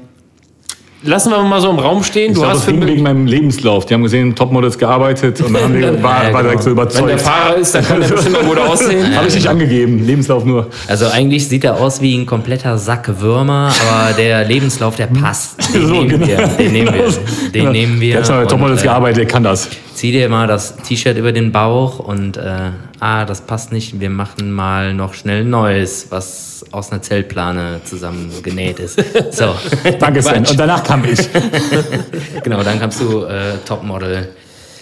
lassen 1.05 1.31
wir 1.31 1.43
mal 1.43 1.61
so 1.61 1.71
im 1.71 1.79
Raum 1.79 2.03
stehen. 2.03 2.29
Ich 2.31 2.35
Du 2.35 2.41
glaube, 2.41 2.55
hast 2.55 2.67
das 2.67 2.75
ging 2.75 2.87
wegen 2.87 3.03
meinem 3.03 3.27
Lebenslauf. 3.27 3.87
Die 3.87 3.95
haben 3.95 4.03
gesehen, 4.03 4.35
Topmodels 4.35 4.79
gearbeitet 4.79 5.41
und 5.41 5.53
dann 5.55 5.63
haben 5.65 5.75
die, 5.75 6.03
war, 6.03 6.25
Ja, 6.29 6.33
war 6.33 6.43
direkt 6.43 6.63
so 6.63 6.71
genau. 6.71 6.83
wenn 6.83 6.89
der 6.93 7.01
überzeugt. 7.03 7.21
Fahrer 7.21 7.57
ist, 7.57 7.75
dann 7.75 7.85
kann 7.85 8.01
der 8.01 8.09
bestimmt 8.09 8.33
mal 8.35 8.45
gut 8.45 8.59
aussehen. 8.69 9.17
Habe 9.17 9.29
ich 9.29 9.35
nicht 9.35 9.47
angegeben, 9.49 10.05
Lebenslauf 10.05 10.45
nur. 10.45 10.69
Also 10.89 11.07
eigentlich 11.09 11.49
sieht 11.49 11.65
er 11.65 11.81
aus 11.81 12.01
wie 12.01 12.17
ein 12.17 12.27
kompletter 12.27 12.79
Sack 12.79 13.21
Würmer, 13.21 13.73
aber 13.89 14.13
der 14.15 14.45
Lebenslauf, 14.45 14.97
der 14.97 15.07
passt. 15.07 15.73
Den 15.75 15.87
So, 15.87 15.93
nehmen 15.95 16.09
genau. 16.09 16.27
wir. 16.27 16.47
Den 16.59 16.73
nehmen 16.73 16.95
wir. 16.95 17.03
Den 17.03 17.53
Genau. 17.53 17.73
nehmen 17.73 18.01
wir. 18.01 18.11
Der 18.13 18.21
hat 18.21 18.27
schon 18.27 18.37
bei 18.37 18.47
Topmodels 18.47 18.81
äh, 18.81 18.85
gearbeitet, 18.85 19.19
der 19.19 19.27
kann 19.27 19.43
das. 19.45 19.69
Zieh 19.95 20.13
dir 20.13 20.29
mal 20.29 20.47
das 20.47 20.77
T-Shirt 20.77 21.17
über 21.19 21.33
den 21.33 21.53
Bauch 21.53 21.99
und 21.99 22.37
äh, 22.37 22.71
ah, 23.01 23.25
das 23.25 23.41
passt 23.43 23.73
nicht. 23.73 24.01
Wir 24.01 24.11
machen 24.11 24.51
mal 24.53 24.95
noch 24.95 25.15
schnell 25.15 25.43
ein 25.43 25.51
neues, 25.51 26.07
was 26.11 26.52
aus 26.73 26.91
einer 26.91 27.03
Zeltplane 27.03 27.81
zusammen 27.85 28.31
genäht 28.43 28.79
ist. 28.81 28.99
So. 29.31 29.55
Danke, 29.99 30.23
Sven. 30.23 30.45
Und 30.47 30.59
danach 30.59 30.83
kam 30.83 31.05
ich. 31.05 31.19
Genau, 32.43 32.63
dann 32.63 32.81
kamst 32.81 33.01
du 33.01 33.25
äh, 33.25 33.59
Topmodel. 33.67 34.29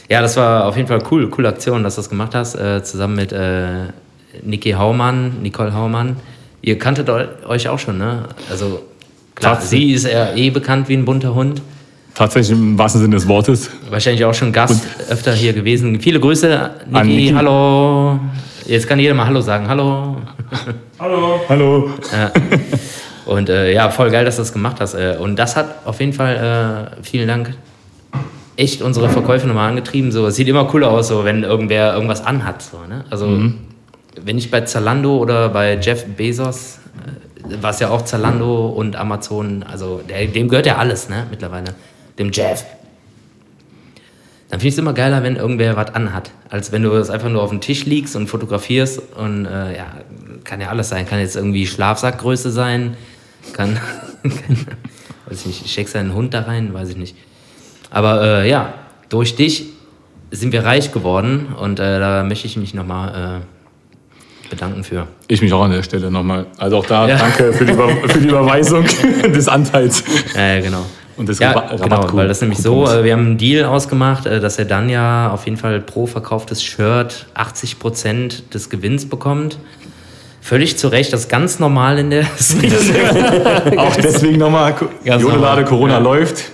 Ja, 0.09 0.21
das 0.23 0.37
war 0.37 0.65
auf 0.67 0.77
jeden 0.77 0.89
Fall 0.89 1.03
cool, 1.11 1.29
coole 1.31 1.49
Aktion, 1.49 1.83
dass 1.85 1.95
du 1.97 2.01
das 2.01 2.09
gemacht 2.09 2.35
hast, 2.35 2.55
äh, 2.55 2.83
zusammen 2.83 3.17
mit 3.17 3.33
äh, 3.33 3.87
Niki 4.43 4.73
Haumann, 4.73 5.43
Nicole 5.43 5.75
Haumann. 5.75 6.17
Ihr 6.63 6.79
kanntet 6.79 7.09
eu- 7.09 7.27
euch 7.49 7.69
auch 7.69 7.79
schon, 7.79 7.99
ne? 7.99 8.25
Also 8.51 8.83
klar, 9.35 9.61
sie 9.61 9.93
ist 9.93 10.07
ja 10.07 10.35
eh 10.35 10.51
bekannt 10.51 10.89
wie 10.89 10.95
ein 10.95 11.05
bunter 11.05 11.35
Hund. 11.35 11.61
Tatsächlich 12.15 12.51
im 12.59 12.77
wahrsten 12.79 13.01
Sinne 13.03 13.17
des 13.17 13.27
Wortes. 13.29 13.71
Wahrscheinlich 13.89 14.25
auch 14.25 14.35
schon 14.35 14.53
Gast 14.53 14.83
öfter 15.09 15.33
hier 15.33 15.53
gewesen. 15.53 16.01
Viele 16.01 16.21
Grüße. 16.21 16.71
Niki. 16.91 17.33
Hallo. 17.35 18.20
Jetzt 18.71 18.87
kann 18.87 19.01
jeder 19.01 19.15
mal 19.15 19.27
Hallo 19.27 19.41
sagen. 19.41 19.69
Hallo. 19.69 20.19
Hallo. 21.49 21.91
Und 23.27 23.49
äh, 23.49 23.73
ja, 23.73 23.91
voll 23.91 24.13
geil, 24.13 24.25
dass 24.25 24.37
du 24.37 24.43
das 24.43 24.53
gemacht 24.53 24.77
hast. 24.79 24.95
Äh, 24.95 25.17
und 25.19 25.35
das 25.35 25.57
hat 25.57 25.85
auf 25.87 25.99
jeden 25.99 26.13
Fall, 26.13 26.93
äh, 26.97 27.03
vielen 27.03 27.27
Dank, 27.27 27.53
echt 28.55 28.81
unsere 28.81 29.09
Verkäufe 29.09 29.49
nochmal 29.49 29.71
angetrieben. 29.71 30.13
So, 30.13 30.29
es 30.29 30.37
sieht 30.37 30.47
immer 30.47 30.67
cooler 30.67 30.89
aus, 30.93 31.09
so, 31.09 31.25
wenn 31.25 31.43
irgendwer 31.43 31.95
irgendwas 31.95 32.25
anhat. 32.25 32.63
So, 32.63 32.79
ne? 32.89 33.05
Also, 33.11 33.27
wenn 34.23 34.39
ich 34.39 34.53
bei 34.53 34.61
Zalando 34.61 35.17
oder 35.17 35.49
bei 35.49 35.77
Jeff 35.77 36.05
Bezos, 36.05 36.79
äh, 37.05 37.57
was 37.61 37.81
ja 37.81 37.91
auch 37.91 38.03
Zalando 38.03 38.67
und 38.67 38.95
Amazon, 38.95 39.65
also 39.65 40.01
der, 40.09 40.27
dem 40.27 40.47
gehört 40.49 40.67
ja 40.67 40.77
alles, 40.77 41.09
ne, 41.09 41.27
mittlerweile. 41.29 41.75
Dem 42.21 42.31
Jeff. 42.31 42.65
Dann 44.51 44.59
finde 44.59 44.69
ich 44.69 44.75
es 44.75 44.79
immer 44.79 44.93
geiler, 44.95 45.23
wenn 45.23 45.37
irgendwer 45.37 45.77
was 45.77 45.95
anhat, 45.95 46.33
als 46.49 46.73
wenn 46.73 46.83
du 46.83 46.93
es 46.93 47.09
einfach 47.09 47.29
nur 47.29 47.43
auf 47.43 47.51
dem 47.51 47.61
Tisch 47.61 47.85
liegst 47.85 48.17
und 48.17 48.27
fotografierst 48.27 49.01
und 49.17 49.47
äh, 49.47 49.77
ja, 49.77 49.87
kann 50.43 50.61
ja 50.61 50.69
alles 50.69 50.89
sein. 50.89 51.07
Kann 51.07 51.21
jetzt 51.21 51.37
irgendwie 51.37 51.67
Schlafsackgröße 51.67 52.51
sein, 52.51 52.97
kann, 53.53 53.79
kann 54.23 54.67
weiß 55.27 55.41
ich 55.41 55.47
nicht, 55.47 55.71
steckst 55.71 55.95
deinen 55.95 56.15
Hund 56.15 56.35
da 56.35 56.43
rein, 56.43 56.75
weiß 56.75 56.89
ich 56.89 56.97
nicht. 56.97 57.17
Aber 57.91 58.23
äh, 58.23 58.51
ja, 58.51 58.75
durch 59.09 59.37
dich 59.37 59.67
sind 60.33 60.53
wir 60.53 60.65
reich 60.65 60.93
geworden 60.93 61.55
und 61.59 61.79
äh, 61.79 62.01
da 62.01 62.25
möchte 62.25 62.47
ich 62.47 62.57
mich 62.57 62.75
nochmal 62.75 63.41
äh, 63.41 64.49
bedanken 64.51 64.83
für. 64.83 65.07
Ich 65.29 65.43
mich 65.43 65.53
auch 65.53 65.63
an 65.63 65.71
der 65.71 65.85
Stelle 65.85 66.11
nochmal. 66.11 66.47
Also 66.59 66.79
auch 66.79 66.87
da 66.87 67.09
Ja. 67.09 67.17
danke 67.19 67.53
für 67.53 67.65
die, 67.65 67.73
Über 67.73 67.89
für 67.89 68.19
die 68.19 68.29
Überweisung 68.29 68.85
des 69.33 69.47
Anteils. 69.49 70.03
Äh, 70.35 70.61
genau. 70.63 70.85
Und 71.17 71.29
des 71.29 71.39
Ja, 71.39 71.51
Rabatt- 71.53 71.83
genau, 71.83 72.07
weil 72.13 72.29
das 72.29 72.39
ist 72.39 72.43
nämlich 72.43 72.59
so, 72.61 72.87
äh, 72.87 73.05
wir 73.05 73.13
haben 73.13 73.21
einen 73.27 73.39
Deal 73.39 73.65
ausgemacht, 73.67 74.27
äh, 74.27 74.41
dass 74.41 74.59
er 74.59 74.65
dann 74.65 74.89
ja 74.89 75.31
auf 75.31 75.45
jeden 75.45 75.57
Fall 75.57 75.81
pro 75.81 76.07
verkauftes 76.07 76.63
Shirt 76.63 77.27
80% 77.35 78.45
des 78.55 78.71
Gewinns 78.71 79.09
bekommt. 79.09 79.59
Völlig 80.43 80.79
zu 80.79 80.89
Recht, 80.89 81.13
das 81.13 81.21
ist 81.23 81.29
ganz 81.29 81.59
normal 81.59 81.99
in 81.99 82.11
der 82.11 82.25
Szene. 82.39 82.75
Auch 83.77 83.95
deswegen 83.97 84.39
nochmal, 84.39 84.75
Jodelade. 85.05 85.65
Corona 85.65 85.95
Ja. 85.95 85.99
läuft. 85.99 86.45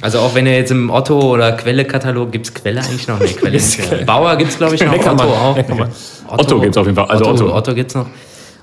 Also 0.00 0.18
auch 0.18 0.34
wenn 0.34 0.46
ihr 0.46 0.54
jetzt 0.56 0.70
im 0.70 0.90
Otto- 0.90 1.32
oder 1.32 1.52
Quelle-Katalog, 1.52 2.30
gibt 2.30 2.46
es 2.46 2.52
Quelle 2.52 2.80
eigentlich 2.80 3.08
noch? 3.08 3.18
Nee, 3.20 3.28
Quelle. 3.28 3.58
Bauer 4.04 4.36
gibt 4.36 4.50
es 4.50 4.58
glaube 4.58 4.74
ich 4.74 4.82
noch. 4.84 4.92
Otto 4.94 5.22
auch. 5.22 5.56
Neckermann. 5.56 5.88
Otto 6.28 6.60
gibt's 6.60 6.76
auf 6.76 6.84
jeden 6.86 6.96
Fall, 6.96 7.06
also 7.06 7.24
Otto, 7.26 7.44
Otto. 7.46 7.56
Otto 7.56 7.74
gibt 7.74 7.90
es 7.90 7.94
noch. 7.94 8.06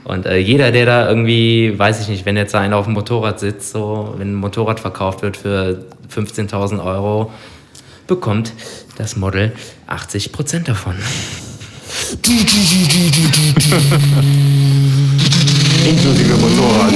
Und 0.03 0.25
äh, 0.25 0.37
jeder, 0.37 0.71
der 0.71 0.85
da 0.85 1.07
irgendwie, 1.07 1.77
weiß 1.77 2.01
ich 2.01 2.07
nicht, 2.07 2.25
wenn 2.25 2.35
jetzt 2.35 2.53
da 2.53 2.59
einer 2.59 2.77
auf 2.77 2.85
dem 2.85 2.93
Motorrad 2.93 3.39
sitzt, 3.39 3.71
so, 3.71 4.15
wenn 4.17 4.31
ein 4.31 4.35
Motorrad 4.35 4.79
verkauft 4.79 5.21
wird 5.21 5.37
für 5.37 5.85
15.000 6.13 6.83
Euro, 6.83 7.31
bekommt 8.07 8.53
das 8.97 9.15
Model 9.15 9.51
80% 9.87 10.63
davon. 10.63 10.95
Inklusive 15.87 16.33
Motorrad. 16.35 16.93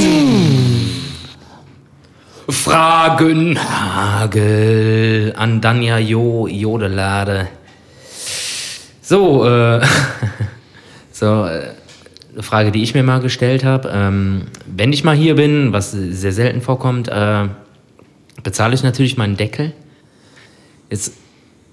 Fragenhagel 2.49 5.33
an 5.35 5.61
Danja 5.61 5.97
Jo 5.97 6.47
Jodelade. 6.47 7.47
So, 9.01 9.45
äh, 9.45 9.81
so, 11.11 11.45
äh, 11.45 11.73
eine 12.35 12.43
Frage, 12.43 12.71
die 12.71 12.83
ich 12.83 12.93
mir 12.93 13.03
mal 13.03 13.21
gestellt 13.21 13.63
habe. 13.63 13.89
Ähm, 13.91 14.43
wenn 14.67 14.91
ich 14.91 15.03
mal 15.03 15.15
hier 15.15 15.35
bin, 15.35 15.71
was 15.71 15.91
sehr 15.91 16.33
selten 16.33 16.61
vorkommt, 16.61 17.07
äh, 17.07 17.47
bezahle 18.43 18.75
ich 18.75 18.83
natürlich 18.83 19.15
meinen 19.15 19.37
Deckel. 19.37 19.73
Jetzt 20.89 21.13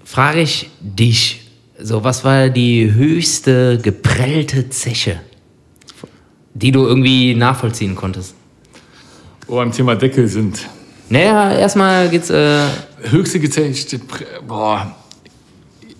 frage 0.05 0.41
ich 0.41 0.69
dich, 0.79 1.51
so, 1.77 2.03
was 2.03 2.23
war 2.23 2.49
die 2.49 2.93
höchste 2.93 3.77
geprellte 3.77 4.69
Zeche, 4.69 5.19
die 6.53 6.71
du 6.71 6.85
irgendwie 6.85 7.35
nachvollziehen 7.35 7.95
konntest? 7.95 8.35
Wir 9.47 9.57
beim 9.57 9.71
Thema 9.71 9.95
Deckel 9.95 10.27
sind. 10.27 10.69
Naja, 11.09 11.51
erstmal 11.51 12.09
geht's, 12.09 12.29
äh, 12.29 12.63
Höchste 13.09 13.41
gezählt, 13.41 13.99
boah. 14.47 14.95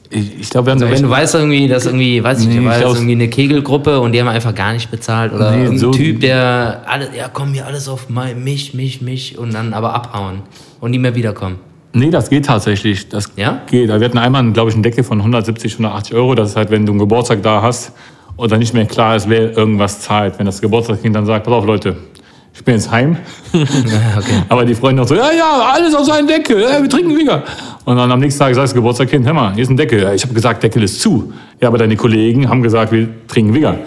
Ich, 0.09 0.39
ich 0.41 0.49
glaube, 0.49 0.67
wir 0.67 0.71
haben 0.73 0.81
Also 0.83 0.93
wenn 0.93 1.01
du 1.03 1.09
weißt 1.09 1.35
irgendwie, 1.35 1.67
dass 1.67 1.85
irgendwie, 1.85 2.23
weiß 2.23 2.41
ich 2.41 2.47
Nee, 2.47 2.55
nicht, 2.55 2.65
war 2.65 2.73
ich 2.75 2.81
glaub- 2.81 2.95
irgendwie 2.95 3.13
eine 3.13 3.27
Kegelgruppe 3.29 3.99
und 3.99 4.11
die 4.11 4.19
haben 4.21 4.27
einfach 4.27 4.53
gar 4.53 4.73
nicht 4.73 4.91
bezahlt 4.91 5.33
oder 5.33 5.51
Nee, 5.51 5.57
irgendein 5.63 5.77
so- 5.79 5.91
Typ, 5.91 6.19
der 6.19 6.81
alle, 6.85 7.09
ja 7.17 7.29
komm 7.31 7.53
hier 7.53 7.65
alles 7.65 7.87
auf 7.87 8.09
mein, 8.09 8.43
mich, 8.43 8.73
mich, 8.73 9.01
mich 9.01 9.37
und 9.37 9.53
dann 9.53 9.73
aber 9.73 9.93
abhauen 9.95 10.41
und 10.79 10.91
nie 10.91 10.99
mehr 10.99 11.15
wiederkommen. 11.15 11.55
Nee, 11.93 12.09
das 12.09 12.29
geht 12.29 12.45
tatsächlich. 12.45 13.07
Das 13.09 13.31
Ja? 13.35 13.61
geht. 13.69 13.87
Wir 13.87 13.93
hatten 14.05 14.17
einmal, 14.17 14.51
glaube 14.51 14.69
ich, 14.69 14.75
eine 14.75 14.81
Decke 14.83 15.03
von 15.03 15.19
170, 15.19 15.73
180 15.73 16.15
Euro. 16.15 16.33
Das 16.35 16.49
ist 16.49 16.55
halt, 16.55 16.71
wenn 16.71 16.85
du 16.85 16.91
einen 16.91 16.99
Geburtstag 16.99 17.43
da 17.43 17.61
hast 17.61 17.91
und 18.35 18.51
dann 18.51 18.59
nicht 18.59 18.73
mehr 18.73 18.85
klar 18.85 19.15
ist, 19.15 19.29
wer 19.29 19.55
irgendwas 19.55 19.99
zahlt. 20.01 20.37
Wenn 20.39 20.45
das 20.47 20.59
Geburtstagskind 20.59 21.15
dann 21.15 21.25
sagt, 21.27 21.45
pass 21.45 21.53
auf 21.53 21.65
Leute, 21.65 21.95
ich 22.55 22.63
bin 22.63 22.75
jetzt 22.75 22.89
heim. 22.91 23.17
Ja, 23.53 23.61
okay. 24.17 24.41
Aber 24.49 24.65
die 24.65 24.73
Freunde 24.73 25.03
auch 25.03 25.07
so, 25.07 25.13
ja, 25.15 25.31
ja, 25.37 25.71
alles 25.73 25.93
auf 25.93 26.05
seinen 26.07 26.27
Deckel, 26.27 26.57
wir 26.81 26.89
trinken 26.89 27.15
wieder. 27.15 27.43
Und 27.85 27.97
dann 27.97 28.11
am 28.11 28.19
nächsten 28.19 28.39
Tag 28.39 28.55
sagt 28.55 28.65
das 28.65 28.73
Geburtstagskind, 28.73 29.25
hör 29.25 29.33
mal, 29.33 29.53
hier 29.53 29.63
ist 29.63 29.69
ein 29.69 29.77
Deckel. 29.77 30.01
Ja, 30.01 30.13
ich 30.13 30.23
habe 30.23 30.33
gesagt, 30.33 30.63
Deckel 30.63 30.83
ist 30.83 31.01
zu. 31.01 31.33
Ja, 31.59 31.67
aber 31.67 31.77
deine 31.77 31.95
Kollegen 31.95 32.47
haben 32.47 32.63
gesagt, 32.63 32.91
wir 32.91 33.09
trinken 33.27 33.53
wieder. 33.53 33.77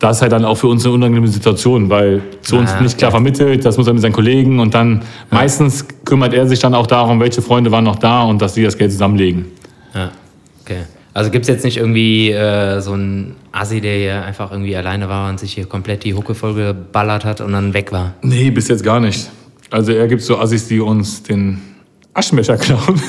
Das 0.00 0.16
ist 0.16 0.22
halt 0.22 0.32
dann 0.32 0.44
auch 0.44 0.56
für 0.56 0.66
uns 0.66 0.84
eine 0.84 0.94
unangenehme 0.94 1.28
Situation, 1.28 1.90
weil 1.90 2.22
zu 2.40 2.56
uns 2.56 2.70
Ah, 2.72 2.80
nicht 2.80 2.96
klar 2.96 3.10
vermittelt, 3.10 3.64
das 3.64 3.76
muss 3.76 3.86
er 3.86 3.92
mit 3.92 4.02
seinen 4.02 4.14
Kollegen 4.14 4.58
und 4.58 4.72
dann 4.72 5.02
meistens 5.30 5.86
kümmert 6.06 6.32
er 6.32 6.48
sich 6.48 6.58
dann 6.58 6.74
auch 6.74 6.86
darum, 6.86 7.20
welche 7.20 7.42
Freunde 7.42 7.70
waren 7.70 7.84
noch 7.84 7.96
da 7.96 8.22
und 8.22 8.40
dass 8.40 8.54
sie 8.54 8.62
das 8.62 8.78
Geld 8.78 8.92
zusammenlegen. 8.92 9.44
Ja, 9.94 10.10
okay. 10.62 10.84
Also 11.12 11.30
gibt 11.30 11.42
es 11.42 11.48
jetzt 11.48 11.64
nicht 11.64 11.76
irgendwie 11.76 12.30
äh, 12.30 12.80
so 12.80 12.92
einen 12.92 13.36
Assi, 13.52 13.80
der 13.80 13.96
hier 13.96 14.24
einfach 14.24 14.52
irgendwie 14.52 14.74
alleine 14.74 15.08
war 15.08 15.28
und 15.28 15.38
sich 15.38 15.52
hier 15.52 15.66
komplett 15.66 16.04
die 16.04 16.14
Hucke 16.14 16.34
vollgeballert 16.34 17.24
hat 17.26 17.42
und 17.42 17.52
dann 17.52 17.74
weg 17.74 17.92
war? 17.92 18.14
Nee, 18.22 18.50
bis 18.50 18.68
jetzt 18.68 18.82
gar 18.82 19.00
nicht. 19.00 19.28
Also 19.70 19.92
er 19.92 20.08
gibt 20.08 20.22
so 20.22 20.38
Assis, 20.38 20.66
die 20.68 20.80
uns 20.80 21.22
den 21.22 21.60
Aschenbecher 22.12 22.56
klauen. 22.56 23.00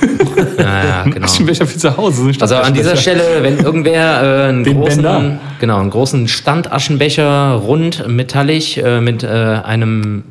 Ja, 0.58 0.84
ja, 0.84 1.04
genau. 1.12 1.26
Aschenbecher 1.26 1.66
für 1.66 1.78
zu 1.78 1.98
Hause. 1.98 2.32
Also 2.40 2.56
an 2.56 2.74
dieser. 2.74 2.96
Stelle, 2.96 3.42
wenn 3.42 3.58
irgendwer 3.58 4.46
äh, 4.46 4.50
einen, 4.50 4.64
Den 4.64 4.78
großen, 4.78 5.02
Bänder. 5.02 5.40
genau, 5.60 5.80
einen 5.80 5.90
großen 5.90 6.28
Standaschenbecher 6.28 7.54
rund 7.56 8.08
metallisch 8.08 8.78
äh, 8.78 9.02
mit 9.02 9.24
äh, 9.24 9.28
einem 9.28 10.24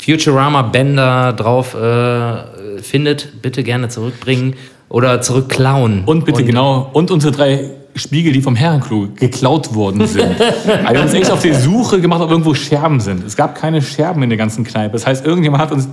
Futurama-Bänder 0.00 1.34
drauf 1.34 1.74
äh, 1.74 2.82
findet, 2.82 3.42
bitte 3.42 3.62
gerne 3.62 3.88
zurückbringen 3.88 4.54
oder 4.88 5.20
zurückklauen. 5.20 6.02
Und 6.04 6.24
bitte 6.24 6.42
genau, 6.44 6.90
und 6.92 7.10
unsere 7.12 7.32
drei 7.32 7.70
Spiegel, 7.94 8.32
die 8.32 8.40
vom 8.40 8.56
Herrenklo 8.56 9.08
geklaut 9.14 9.74
worden 9.74 10.06
sind. 10.06 10.40
also 10.40 10.68
wir 10.68 10.88
haben 10.88 11.00
uns 11.00 11.14
echt 11.14 11.30
auf 11.30 11.42
die 11.42 11.52
Suche 11.52 12.00
gemacht, 12.00 12.22
ob 12.22 12.30
irgendwo 12.30 12.54
Scherben 12.54 12.98
sind. 12.98 13.24
Es 13.24 13.36
gab 13.36 13.54
keine 13.54 13.82
Scherben 13.82 14.22
in 14.22 14.30
der 14.30 14.38
ganzen 14.38 14.64
Kneipe. 14.64 14.92
Das 14.92 15.06
heißt, 15.06 15.24
irgendjemand 15.24 15.62
hat 15.62 15.72
uns 15.72 15.88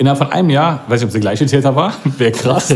innerhalb 0.00 0.18
von 0.18 0.32
einem 0.32 0.50
Jahr, 0.50 0.82
weiß 0.88 1.00
nicht, 1.00 1.04
ob 1.04 1.08
es 1.08 1.12
der 1.12 1.20
gleiche 1.20 1.46
Täter 1.46 1.76
war, 1.76 1.92
wäre 2.18 2.32
krass, 2.32 2.74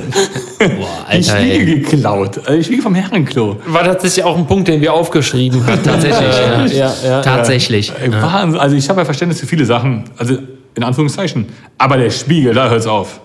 Boah, 0.59 0.68
die 1.11 1.16
Alter, 1.16 1.39
ey. 1.39 1.55
Spiegel 1.55 1.81
geklaut. 1.81 2.39
Also 2.39 2.53
die 2.53 2.64
Spiegel 2.64 2.83
vom 2.83 2.95
Herrenklo. 2.95 3.57
War 3.66 3.85
tatsächlich 3.85 4.25
auch 4.25 4.37
ein 4.37 4.47
Punkt, 4.47 4.68
den 4.68 4.81
wir 4.81 4.93
aufgeschrieben 4.93 5.66
haben. 5.66 5.83
Tatsächlich, 5.83 6.18
ja. 6.77 6.87
ja, 6.87 6.95
ja. 7.05 7.22
Tatsächlich. 7.22 7.93
Ey, 8.01 8.12
Wahnsinn. 8.12 8.61
Also 8.61 8.77
ich 8.77 8.89
habe 8.89 9.01
ja 9.01 9.05
Verständnis 9.05 9.41
für 9.41 9.47
viele 9.47 9.64
Sachen. 9.64 10.05
Also 10.18 10.37
in 10.75 10.83
Anführungszeichen. 10.83 11.47
Aber 11.79 11.97
der 11.97 12.11
Spiegel, 12.11 12.53
da 12.55 12.68
hört's 12.68 12.87
auf. 12.87 13.20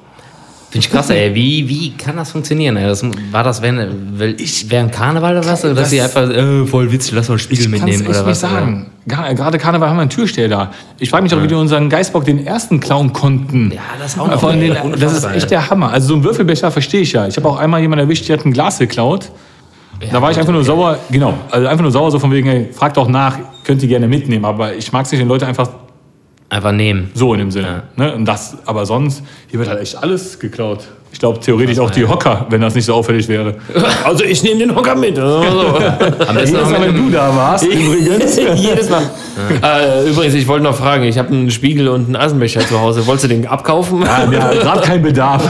Finde 0.71 0.85
ich 0.85 0.91
krass, 0.91 1.09
ey. 1.09 1.33
Wie, 1.33 1.67
wie 1.67 1.91
kann 1.97 2.15
das 2.15 2.31
funktionieren? 2.31 2.77
Ey? 2.77 2.85
Das, 2.87 3.03
war 3.31 3.43
das 3.43 3.59
während, 3.61 4.19
während 4.19 4.91
Karneval 4.91 5.37
oder 5.37 5.47
was? 5.47 5.65
Oder 5.65 5.73
dass 5.73 5.83
Das- 5.83 5.89
sie 5.89 5.99
einfach, 6.01 6.29
äh, 6.29 6.65
voll 6.67 6.91
witzig, 6.91 7.13
lass 7.15 7.27
mal 7.27 7.33
einen 7.33 7.39
Spiegel 7.39 7.65
Ich 7.65 7.71
kann 7.71 7.89
es 7.89 7.95
mitnehmen 7.97 8.01
echt 8.01 8.09
oder 8.19 8.27
nicht 8.27 8.29
was? 8.31 8.39
sagen. 8.39 8.85
Gerade 9.07 9.57
Karneval 9.57 9.89
haben 9.89 9.97
wir 9.97 10.01
einen 10.01 10.11
Türsteher 10.11 10.47
da. 10.47 10.71
Ich 10.99 11.09
frage 11.09 11.23
mich 11.23 11.33
auch, 11.33 11.41
wie 11.41 11.47
die 11.47 11.55
unseren 11.55 11.89
Geißbock 11.89 12.23
den 12.25 12.45
ersten 12.45 12.79
klauen 12.79 13.11
konnten. 13.13 13.71
Ja, 13.71 13.81
das 13.99 14.13
ist 14.13 14.19
auch 14.19 14.27
noch 14.27 14.51
den, 14.51 14.75
Das 14.99 15.13
ist 15.13 15.23
echt 15.25 15.49
der 15.49 15.67
Hammer. 15.71 15.91
Also 15.91 16.09
so 16.09 16.15
ein 16.17 16.23
Würfelbecher 16.23 16.69
verstehe 16.69 17.01
ich 17.01 17.13
ja. 17.13 17.25
Ich 17.27 17.35
habe 17.37 17.49
auch 17.49 17.57
einmal 17.57 17.81
jemanden 17.81 18.03
erwischt, 18.05 18.29
der 18.29 18.37
hat 18.37 18.45
ein 18.45 18.53
Glas 18.53 18.77
geklaut. 18.77 19.31
da 20.11 20.21
war 20.21 20.29
ich 20.29 20.37
einfach 20.37 20.53
nur 20.53 20.63
sauer, 20.63 20.99
genau, 21.09 21.33
also 21.49 21.67
einfach 21.67 21.81
nur 21.81 21.91
sauer, 21.91 22.11
so 22.11 22.19
von 22.19 22.31
wegen, 22.31 22.47
ey, 22.47 22.69
fragt 22.71 22.95
doch 22.97 23.07
nach, 23.07 23.37
könnt 23.63 23.81
ihr 23.81 23.87
gerne 23.89 24.07
mitnehmen, 24.07 24.45
aber 24.45 24.75
ich 24.75 24.91
mag 24.93 25.05
es 25.05 25.11
nicht, 25.11 25.19
wenn 25.19 25.27
Leute 25.27 25.45
einfach 25.47 25.67
Einfach 26.49 26.71
nehmen. 26.71 27.11
so 27.13 27.33
in 27.33 27.39
dem 27.39 27.51
Sinne. 27.51 27.83
Ne? 27.95 28.13
Und 28.13 28.25
das, 28.25 28.57
aber 28.65 28.85
sonst, 28.85 29.23
hier 29.47 29.59
wird 29.59 29.69
halt 29.69 29.79
echt 29.79 29.95
alles 29.95 30.39
geklaut. 30.39 30.87
Ich 31.11 31.19
glaube 31.19 31.39
theoretisch 31.39 31.79
auch 31.79 31.89
die 31.89 32.05
Hocker, 32.07 32.45
wenn 32.49 32.61
das 32.61 32.75
nicht 32.75 32.85
so 32.85 32.93
auffällig 32.93 33.27
wäre. 33.27 33.55
Also 34.05 34.23
ich 34.23 34.43
nehme 34.43 34.59
den 34.59 34.75
Hocker 34.75 34.95
mit. 34.95 35.17
Also, 35.17 35.75
Am 36.27 36.35
besten 36.35 36.55
Jedes 36.55 36.69
Mal, 36.69 36.81
wenn 36.81 36.95
du 36.95 37.09
da 37.09 37.35
warst, 37.35 37.65
übrigens. 37.67 38.35
Jedes 38.55 38.89
Mal. 38.89 39.01
Äh, 39.63 40.09
übrigens, 40.09 40.35
ich 40.35 40.47
wollte 40.47 40.63
noch 40.63 40.75
fragen, 40.75 41.03
ich 41.05 41.17
habe 41.17 41.29
einen 41.29 41.49
Spiegel 41.51 41.87
und 41.87 42.05
einen 42.05 42.15
Aschenbecher 42.15 42.61
zu 42.61 42.79
Hause. 42.79 43.05
Wolltest 43.07 43.25
du 43.25 43.27
den 43.29 43.47
abkaufen? 43.47 44.01
Ja, 44.03 44.31
ja, 44.31 44.53
gerade 44.53 44.81
kein 44.81 45.01
Bedarf. 45.01 45.43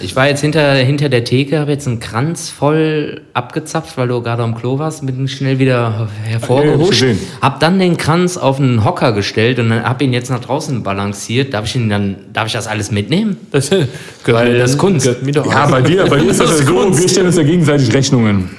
ich 0.00 0.14
war 0.16 0.26
jetzt 0.28 0.40
hinter, 0.40 0.74
hinter 0.74 1.08
der 1.08 1.24
Theke, 1.24 1.58
habe 1.58 1.70
jetzt 1.72 1.86
einen 1.86 2.00
Kranz 2.00 2.50
voll 2.50 3.22
abgezapft, 3.32 3.96
weil 3.96 4.08
du 4.08 4.20
gerade 4.22 4.42
am 4.42 4.54
Klo 4.56 4.78
warst, 4.78 5.04
bin 5.06 5.28
schnell 5.28 5.58
wieder 5.58 5.76
Ja, 5.76 5.98
hab 6.00 6.08
hervorgehuscht. 6.24 6.92
ich 6.92 7.00
gesehen. 7.00 7.18
hab 7.40 7.60
dann 7.60 7.78
den 7.78 7.96
Kranz 7.96 8.36
auf 8.36 8.58
einen 8.58 8.84
Hocker 8.84 9.12
gestellt 9.12 9.58
und 9.58 9.70
dann 9.70 9.84
hab 9.84 10.02
ihn 10.02 10.12
jetzt 10.12 10.30
nach 10.30 10.40
draußen 10.40 10.82
balanciert. 10.82 11.54
Darf 11.54 11.66
ich 11.66 11.76
ihn 11.76 11.88
dann, 11.88 12.16
darf 12.32 12.46
ich 12.46 12.52
das 12.52 12.66
alles 12.66 12.90
mitnehmen? 12.90 13.35
Das, 13.50 13.70
gehört 13.70 13.88
Weil 14.26 14.52
mir- 14.52 14.58
das 14.58 14.70
ist 14.72 14.78
Kunst. 14.78 15.04
Gehört 15.06 15.22
mir 15.22 15.32
doch 15.32 15.46
Ja, 15.50 15.66
bei 15.66 15.82
dir, 15.82 16.04
bei 16.06 16.18
dir 16.18 16.30
ist 16.30 16.40
das 16.40 16.58
Das 16.58 16.66
so, 16.66 16.74
Kunst. 16.74 17.00
wir 17.00 17.08
stellen 17.08 17.26
uns 17.26 17.36
ja 17.36 17.42
gegenseitig 17.42 17.92
Rechnungen. 17.92 18.50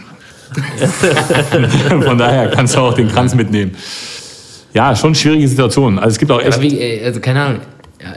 Von 2.06 2.18
daher 2.18 2.50
kannst 2.50 2.76
du 2.76 2.80
auch 2.80 2.94
den 2.94 3.10
Kranz 3.10 3.36
mitnehmen. 3.36 3.72
Ja, 4.74 4.96
schon 4.96 5.14
schwierige 5.16 5.48
Situation. 5.48 5.98
Also 6.00 6.14
es 6.14 6.18
gibt 6.20 6.32
auch 6.32 6.42
echt. 6.42 6.62
Wie, 6.62 6.80
ey, 6.80 7.04
also 7.04 7.20
keine 7.20 7.42
Ahnung, 7.42 7.62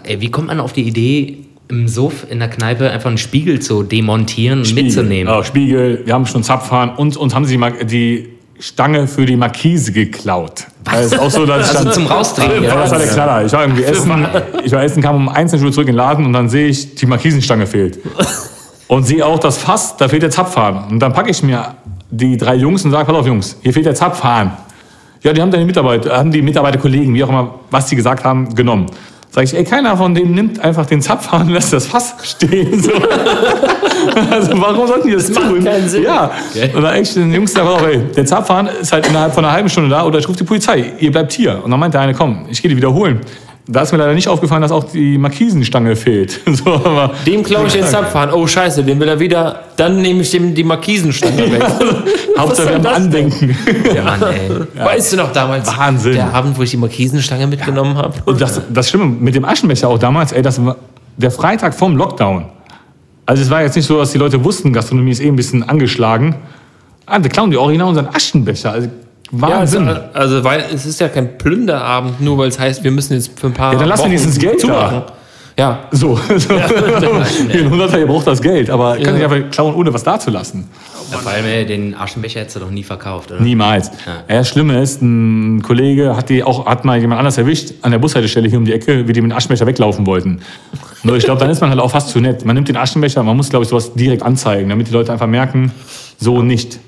ey, 0.05 0.21
wie 0.21 0.31
kommt 0.31 0.49
man 0.49 0.61
auf 0.61 0.73
die 0.73 0.83
Idee, 0.83 1.39
im 1.69 1.87
Suff 1.89 2.27
in 2.29 2.39
der 2.41 2.49
Kneipe 2.49 2.91
einfach 2.91 3.09
einen 3.09 3.19
Spiegel 3.19 3.61
zu 3.61 3.83
demontieren 3.83 4.61
und 4.61 4.75
mitzunehmen? 4.75 5.33
Ja, 5.33 5.43
Spiegel, 5.45 6.03
wir 6.05 6.15
haben 6.15 6.27
schon 6.27 6.43
Zapfhahn 6.43 6.91
und 6.97 7.17
uns 7.17 7.35
haben 7.35 7.45
sie 7.45 7.55
die, 7.55 7.59
Ma- 7.59 7.71
die 7.71 8.29
Stange 8.61 9.09
für 9.09 9.25
die 9.25 9.37
Markise 9.37 9.91
geklaut. 9.91 10.67
Das 10.85 11.07
ist 11.07 11.19
auch 11.19 11.31
so, 11.31 11.47
dass 11.47 11.71
ich 11.71 11.77
Also 11.77 11.85
dann, 11.85 11.95
zum 11.95 12.07
Rausdrehen, 12.07 12.63
Ja, 12.63 12.75
das 12.77 12.91
war 12.91 12.99
der 12.99 13.09
Knaller. 13.09 13.45
Ich 13.45 13.53
war 13.53 13.63
irgendwie 13.63 13.85
essen, 13.85 14.27
ich 14.65 14.73
war 14.73 14.83
essen, 14.83 15.03
kam 15.03 15.17
um 15.17 15.29
21 15.29 15.67
Uhr 15.67 15.73
zurück 15.73 15.89
in 15.89 15.95
den 15.95 15.97
Laden 15.97 16.27
und 16.27 16.33
dann 16.33 16.49
sehe 16.49 16.69
ich, 16.69 16.95
die 16.95 17.07
Markisenstange 17.07 17.67
fehlt. 17.67 17.99
Und 18.87 19.05
sehe 19.05 19.25
auch 19.25 19.39
das 19.39 19.57
Fass, 19.59 19.97
da 19.97 20.09
fehlt 20.09 20.23
der 20.23 20.31
Zapfhahn. 20.31 20.91
Und 20.91 20.99
dann 21.01 21.13
packe 21.13 21.31
ich 21.31 21.43
mir 21.43 21.75
die 22.11 22.37
drei 22.37 22.57
Jungs 22.57 22.85
und 22.85 22.91
sage, 22.91 23.07
pass 23.07 23.15
auf 23.15 23.27
Jungs, 23.27 23.57
hier 23.63 23.73
fehlt 23.73 23.87
der 23.87 23.95
Zapfhahn. 23.95 24.53
Ja, 25.23 25.33
die 25.33 25.41
haben 25.41 25.51
deine 25.51 25.65
Mitarbeiter, 25.65 26.17
haben 26.17 26.33
die 26.33 26.43
Mitarbeiterkollegen, 26.43 27.15
wie 27.15 27.25
auch 27.25 27.29
immer, 27.29 27.55
was 27.71 27.87
die 27.87 27.97
gesagt 27.97 28.25
haben, 28.25 28.55
genommen. 28.55 28.87
Sag 29.33 29.45
ich, 29.45 29.55
ey, 29.55 29.63
keiner 29.63 29.97
von 29.97 30.13
denen 30.13 30.35
nimmt 30.35 30.59
einfach 30.59 30.87
den 30.87 31.01
Zapfhahn 31.01 31.43
und 31.43 31.51
lässt 31.51 31.73
das 31.73 31.87
Fass 31.87 32.15
stehen. 32.23 32.83
So. 32.83 32.91
also 34.31 34.61
warum 34.61 34.89
sollten 34.89 35.07
die 35.07 35.15
das, 35.15 35.31
macht 35.31 35.49
tun? 35.49 35.63
keinen 35.63 35.89
Sinn. 35.89 36.03
Ja. 36.03 36.33
Und 36.75 36.83
dann 36.83 36.95
echt 36.95 37.15
den 37.15 37.33
Jungs 37.33 37.55
gesagt, 37.55 37.83
ey, 37.83 37.99
der 38.17 38.27
Zapfhahn 38.27 38.67
ist 38.67 38.93
halt 38.93 39.07
innerhalb 39.07 39.33
von 39.33 39.45
einer 39.45 39.55
halben 39.55 39.69
Stunde 39.69 39.89
da 39.89 40.05
oder 40.05 40.19
ich 40.19 40.27
rufe 40.27 40.39
die 40.39 40.45
Polizei. 40.45 40.95
Ihr 40.99 41.13
bleibt 41.13 41.33
hier. 41.33 41.63
Und 41.63 41.71
dann 41.71 41.79
meinte 41.79 41.97
der 41.97 42.03
eine, 42.03 42.15
komm, 42.15 42.47
ich 42.51 42.61
gehe 42.61 42.69
die 42.69 42.77
wiederholen. 42.77 43.21
Da 43.69 43.83
ist 43.83 43.93
mir 43.93 43.99
leider 43.99 44.15
nicht 44.15 44.27
aufgefallen, 44.27 44.63
dass 44.63 44.73
auch 44.73 44.83
die 44.83 45.17
Markisenstange 45.17 45.95
fehlt. 45.95 46.41
So, 46.53 46.73
aber 46.73 47.13
Dem 47.25 47.45
klaue 47.45 47.69
ich 47.69 47.73
den 47.73 47.85
Zapfhahn. 47.85 48.33
Oh 48.33 48.49
scheiße, 48.49 48.83
den 48.83 48.99
will 48.99 49.09
er 49.09 49.21
wieder. 49.21 49.63
Dann 49.81 50.03
nehme 50.03 50.21
ich 50.21 50.31
dem 50.31 50.55
die 50.55 50.63
Markisenstange 50.63 51.53
weg. 51.53 51.65
Hauptsache 52.39 52.69
wir 52.69 52.75
haben? 52.75 52.87
Andenken. 52.87 53.57
Ja, 53.95 54.05
Mann, 54.05 54.23
ey. 54.25 54.51
Weißt 54.85 55.15
du 55.15 55.17
noch 55.17 55.33
damals? 55.33 55.75
Wahnsinn. 55.75 56.13
Der 56.13 56.35
Abend, 56.35 56.59
wo 56.59 56.63
ich 56.63 56.71
die 56.71 56.77
Markisenstange 56.77 57.47
mitgenommen 57.47 57.97
habe. 57.97 58.13
Und 58.27 58.39
das, 58.43 58.61
das 58.69 58.91
Schlimme 58.91 59.07
mit 59.07 59.35
dem 59.35 59.47
Aschenbecher 59.47 59.89
auch 59.89 59.99
damals, 59.99 60.33
ey, 60.33 60.43
das 60.43 60.63
war 60.63 60.77
der 61.17 61.31
Freitag 61.31 61.75
vorm 61.75 61.97
Lockdown. 61.97 62.45
Also 63.25 63.43
es 63.43 63.49
war 63.49 63.63
jetzt 63.63 63.75
nicht 63.75 63.87
so, 63.87 63.97
dass 63.97 64.13
die 64.13 64.19
Leute 64.19 64.45
wussten, 64.45 64.71
Gastronomie 64.75 65.13
ist 65.13 65.21
eh 65.23 65.29
ein 65.29 65.37
bisschen 65.37 65.67
angeschlagen. 65.67 66.35
Ah, 67.07 67.19
die 67.19 67.31
klauen 67.31 67.51
die 67.51 67.57
original 67.57 67.89
unseren 67.89 68.09
Aschenbecher. 68.15 68.73
Also, 68.73 68.89
Ja, 69.33 69.61
also, 69.61 69.79
Wahnsinn. 69.79 69.89
also 70.13 70.45
weil 70.45 70.63
es 70.75 70.85
ist 70.85 71.01
ja 71.01 71.09
kein 71.09 71.39
Plünderabend, 71.39 72.21
nur 72.21 72.37
weil 72.37 72.49
es 72.49 72.59
heißt, 72.59 72.85
wir 72.85 72.91
müssen 72.91 73.15
jetzt 73.15 73.41
für 73.41 73.47
ein 73.47 73.55
paar 73.55 73.73
Ja, 73.73 73.79
dann 73.79 73.89
lass 73.89 74.01
Wochen 74.01 74.09
wenigstens 74.09 74.39
Geld 74.39 74.61
zumachen. 74.61 75.05
Ja, 75.61 75.81
so, 75.91 76.17
so. 76.39 76.55
den 76.57 77.71
100er, 77.71 77.99
ihr 77.99 78.07
braucht 78.07 78.27
das 78.27 78.41
Geld, 78.41 78.71
aber 78.71 78.97
kann 78.97 79.13
nicht 79.13 79.23
einfach 79.23 79.51
klauen, 79.51 79.75
ohne 79.75 79.93
was 79.93 80.03
dazulassen. 80.03 80.67
Ja, 81.13 81.19
vor 81.19 81.33
allem, 81.33 81.45
ey, 81.45 81.67
den 81.67 81.95
Aschenbecher 81.95 82.41
hättest 82.41 82.57
du 82.57 82.61
doch 82.61 82.71
nie 82.71 82.83
verkauft, 82.83 83.31
oder? 83.31 83.43
Niemals. 83.43 83.91
Ja. 84.07 84.23
das 84.27 84.49
Schlimme 84.49 84.81
ist, 84.81 85.03
ein 85.03 85.61
Kollege 85.61 86.17
hat 86.17 86.31
die 86.31 86.43
auch, 86.43 86.65
hat 86.65 86.87
mal 86.87 86.99
jemand 86.99 87.19
anders 87.19 87.37
erwischt 87.37 87.75
an 87.83 87.91
der 87.91 87.99
Bushaltestelle 87.99 88.49
hier 88.49 88.57
um 88.57 88.65
die 88.65 88.73
Ecke, 88.73 89.07
wie 89.07 89.13
die 89.13 89.21
mit 89.21 89.33
dem 89.33 89.37
Aschenbecher 89.37 89.67
weglaufen 89.67 90.07
wollten. 90.07 90.41
Nur 91.03 91.17
ich 91.17 91.25
glaube, 91.25 91.41
dann 91.41 91.51
ist 91.51 91.61
man 91.61 91.69
halt 91.69 91.81
auch 91.81 91.91
fast 91.91 92.09
zu 92.09 92.21
nett. 92.21 92.43
Man 92.47 92.55
nimmt 92.55 92.69
den 92.69 92.79
Aschenbecher, 92.79 93.23
man 93.23 93.37
muss, 93.37 93.51
glaube 93.51 93.65
ich, 93.65 93.69
sowas 93.69 93.93
direkt 93.93 94.23
anzeigen, 94.23 94.71
damit 94.71 94.89
die 94.89 94.93
Leute 94.93 95.13
einfach 95.13 95.27
merken, 95.27 95.73
so 96.19 96.41
nicht. 96.41 96.81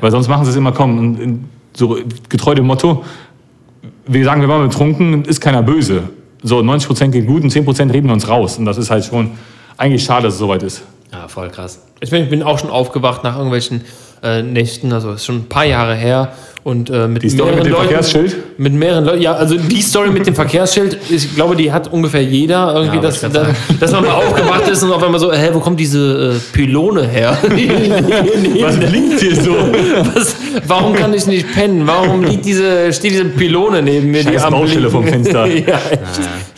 Weil 0.00 0.12
sonst 0.12 0.28
machen 0.28 0.44
sie 0.44 0.52
es 0.52 0.56
immer, 0.56 0.70
komm, 0.70 1.46
so 1.72 1.98
getreu 2.28 2.54
dem 2.54 2.66
Motto, 2.66 3.04
wir 4.06 4.24
sagen, 4.24 4.40
wir 4.40 4.48
waren 4.48 4.68
betrunken, 4.68 5.24
ist 5.24 5.40
keiner 5.40 5.64
böse. 5.64 6.04
So 6.42 6.62
90 6.62 6.86
Prozent 6.86 7.12
geht 7.12 7.26
gut 7.26 7.42
und 7.42 7.50
10 7.50 7.64
Prozent 7.64 7.92
reden 7.92 8.06
wir 8.06 8.14
uns 8.14 8.28
raus. 8.28 8.58
Und 8.58 8.64
das 8.64 8.78
ist 8.78 8.90
halt 8.90 9.04
schon 9.04 9.32
eigentlich 9.76 10.04
schade, 10.04 10.24
dass 10.24 10.34
es 10.34 10.40
soweit 10.40 10.62
ist. 10.62 10.82
Ja, 11.12 11.28
voll 11.28 11.50
krass. 11.50 11.80
ich 12.00 12.10
bin, 12.10 12.22
ich 12.22 12.30
bin 12.30 12.42
auch 12.42 12.58
schon 12.58 12.70
aufgewacht 12.70 13.24
nach 13.24 13.36
irgendwelchen 13.36 13.84
äh, 14.22 14.42
Nächten, 14.42 14.92
also 14.92 15.12
ist 15.12 15.24
schon 15.24 15.36
ein 15.36 15.48
paar 15.48 15.64
Jahre 15.64 15.94
her. 15.94 16.32
Und 16.62 16.90
äh, 16.90 17.08
mit 17.08 17.22
Die 17.22 17.30
Story 17.30 17.56
mit 17.56 17.64
dem 17.64 17.74
Verkehrsschild? 17.74 18.36
Mit 18.58 18.74
mehreren 18.74 19.06
Leuten. 19.06 19.22
Ja, 19.22 19.32
also 19.32 19.56
die 19.56 19.80
Story 19.80 20.10
mit 20.10 20.26
dem 20.26 20.34
Verkehrsschild, 20.34 20.98
ich 21.08 21.34
glaube, 21.34 21.56
die 21.56 21.72
hat 21.72 21.90
ungefähr 21.90 22.22
jeder 22.22 22.74
irgendwie, 22.74 22.96
Ja, 22.96 23.02
dass, 23.02 23.22
ich 23.22 23.78
dass, 23.78 23.92
man 23.92 24.04
mal 24.04 24.12
aufgewacht 24.12 24.68
ist 24.68 24.82
und 24.82 24.92
auf 24.92 25.02
einmal 25.02 25.18
so, 25.18 25.32
hä, 25.32 25.48
wo 25.54 25.60
kommt 25.60 25.80
diese 25.80 26.34
äh, 26.36 26.54
Pylone 26.54 27.08
her? 27.08 27.38
Was 28.60 28.76
blinkt 28.76 29.20
hier 29.20 29.36
so? 29.36 29.52
Was, 30.14 30.36
warum 30.66 30.94
kann 30.94 31.14
ich 31.14 31.26
nicht 31.26 31.50
pennen? 31.50 31.86
Warum 31.86 32.24
liegt 32.24 32.44
diese, 32.44 32.92
steht 32.92 33.12
diese 33.12 33.24
Pylone 33.24 33.80
neben 33.80 34.10
mir? 34.10 34.22
Scheiß 34.22 34.44
am 34.44 34.52
Baustelle 34.52 34.90
vom 34.90 35.06
Fenster. 35.06 35.46
ja, 35.66 35.80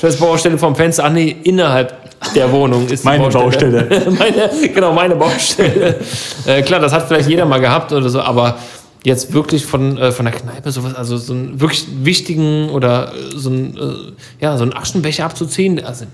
Scheiß 0.00 0.16
Baustelle 0.16 0.59
vom 0.59 0.74
Fenster. 0.74 1.05
Ach 1.07 1.12
nee, 1.12 1.36
innerhalb 1.44 1.94
der 2.34 2.50
Wohnung 2.50 2.88
ist 2.88 3.05
die 3.05 3.09
Meine 3.09 3.28
Baustelle. 3.28 3.88
meine, 4.18 4.50
genau, 4.74 4.92
meine 4.92 5.14
Baustelle. 5.14 5.96
äh, 6.44 6.62
klar, 6.62 6.80
das 6.80 6.92
hat 6.92 7.07
vielleicht 7.07 7.28
jeder 7.28 7.44
mal 7.44 7.61
gehabt 7.61 7.92
oder 7.92 8.09
so, 8.09 8.20
aber 8.20 8.57
jetzt 9.05 9.32
wirklich 9.32 9.66
von, 9.66 9.98
äh, 9.98 10.12
von 10.12 10.24
der 10.26 10.34
Kneipe 10.34 10.70
sowas, 10.70 10.94
also 10.94 11.16
so 11.16 11.32
einen 11.32 11.61
wirklich 11.61 11.86
wichtigen 12.03 12.70
oder 12.70 13.12
äh, 13.12 13.36
so 13.36 13.50
einen, 13.50 13.76
äh, 13.76 14.12
ja, 14.44 14.57
so 14.57 14.62
einen 14.62 14.72
Aschenbecher 14.74 15.24
abzuziehen, 15.24 15.84
also 15.84 16.05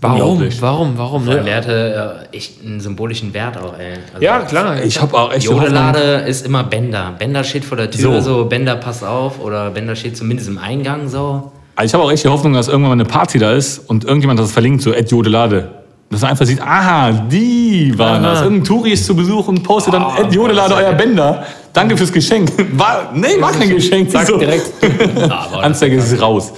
warum? 0.00 0.42
Warum? 0.60 0.96
Warum? 0.96 1.26
Der 1.26 1.42
Ne? 1.42 1.54
hatte 1.54 2.26
äh, 2.32 2.36
echt 2.36 2.64
einen 2.64 2.80
symbolischen 2.80 3.34
Wert 3.34 3.58
auch, 3.58 3.78
ey. 3.78 3.98
Also, 4.14 4.24
Ja, 4.24 4.40
klar. 4.40 4.82
Ich 4.82 5.00
habe 5.00 5.14
auch 5.16 5.30
echt 5.32 5.44
die 5.44 5.48
Hoffnung- 5.48 5.64
Jodelade 5.66 6.00
ist 6.26 6.46
immer 6.46 6.64
Bender. 6.64 7.14
Bender 7.18 7.44
steht 7.44 7.64
vor 7.66 7.76
der 7.76 7.90
Tür, 7.90 8.20
So. 8.22 8.38
so, 8.38 8.44
Bender 8.46 8.76
pass 8.76 9.02
auf. 9.02 9.38
Oder 9.40 9.70
Bender 9.70 9.94
steht 9.94 10.16
zumindest 10.16 10.48
im 10.48 10.56
Eingang 10.58 11.08
so. 11.08 11.52
Also 11.76 11.86
ich 11.90 11.94
habe 11.94 12.04
auch 12.04 12.12
echt 12.12 12.24
die 12.24 12.28
Hoffnung, 12.28 12.52
dass 12.54 12.68
irgendwann 12.68 12.90
mal 12.96 13.04
eine 13.04 13.04
Party 13.04 13.38
da 13.38 13.52
ist 13.52 13.78
und 13.90 14.04
irgendjemand 14.04 14.38
das 14.40 14.52
verlinkt, 14.52 14.82
so 14.82 14.92
Ed 14.92 15.10
Jodelade. 15.10 15.70
Dass 16.10 16.22
man 16.22 16.32
einfach 16.32 16.44
sieht, 16.44 16.60
aha, 16.60 17.12
die 17.30 17.96
waren 17.96 18.24
Aha. 18.24 18.32
das. 18.32 18.42
Irgendein 18.42 18.64
Touri 18.64 18.90
ist 18.90 19.06
zu 19.06 19.14
Besuch 19.14 19.46
und 19.46 19.62
postet 19.62 19.94
dann 19.94 20.04
Ed 20.18 20.34
Jodelade, 20.34 20.74
euer 20.74 20.92
Bänder. 20.92 21.46
Danke 21.72 21.96
fürs 21.96 22.12
Geschenk. 22.12 22.50
War, 22.72 23.12
nee, 23.14 23.40
war 23.40 23.52
kein 23.52 23.70
Geschenk. 23.70 24.10
Sag 24.10 24.26
So. 24.26 24.36
direkt. 24.36 24.72
Aber 25.30 25.62
Anzeige 25.62 25.96
ist 25.96 26.20
raus. 26.20 26.52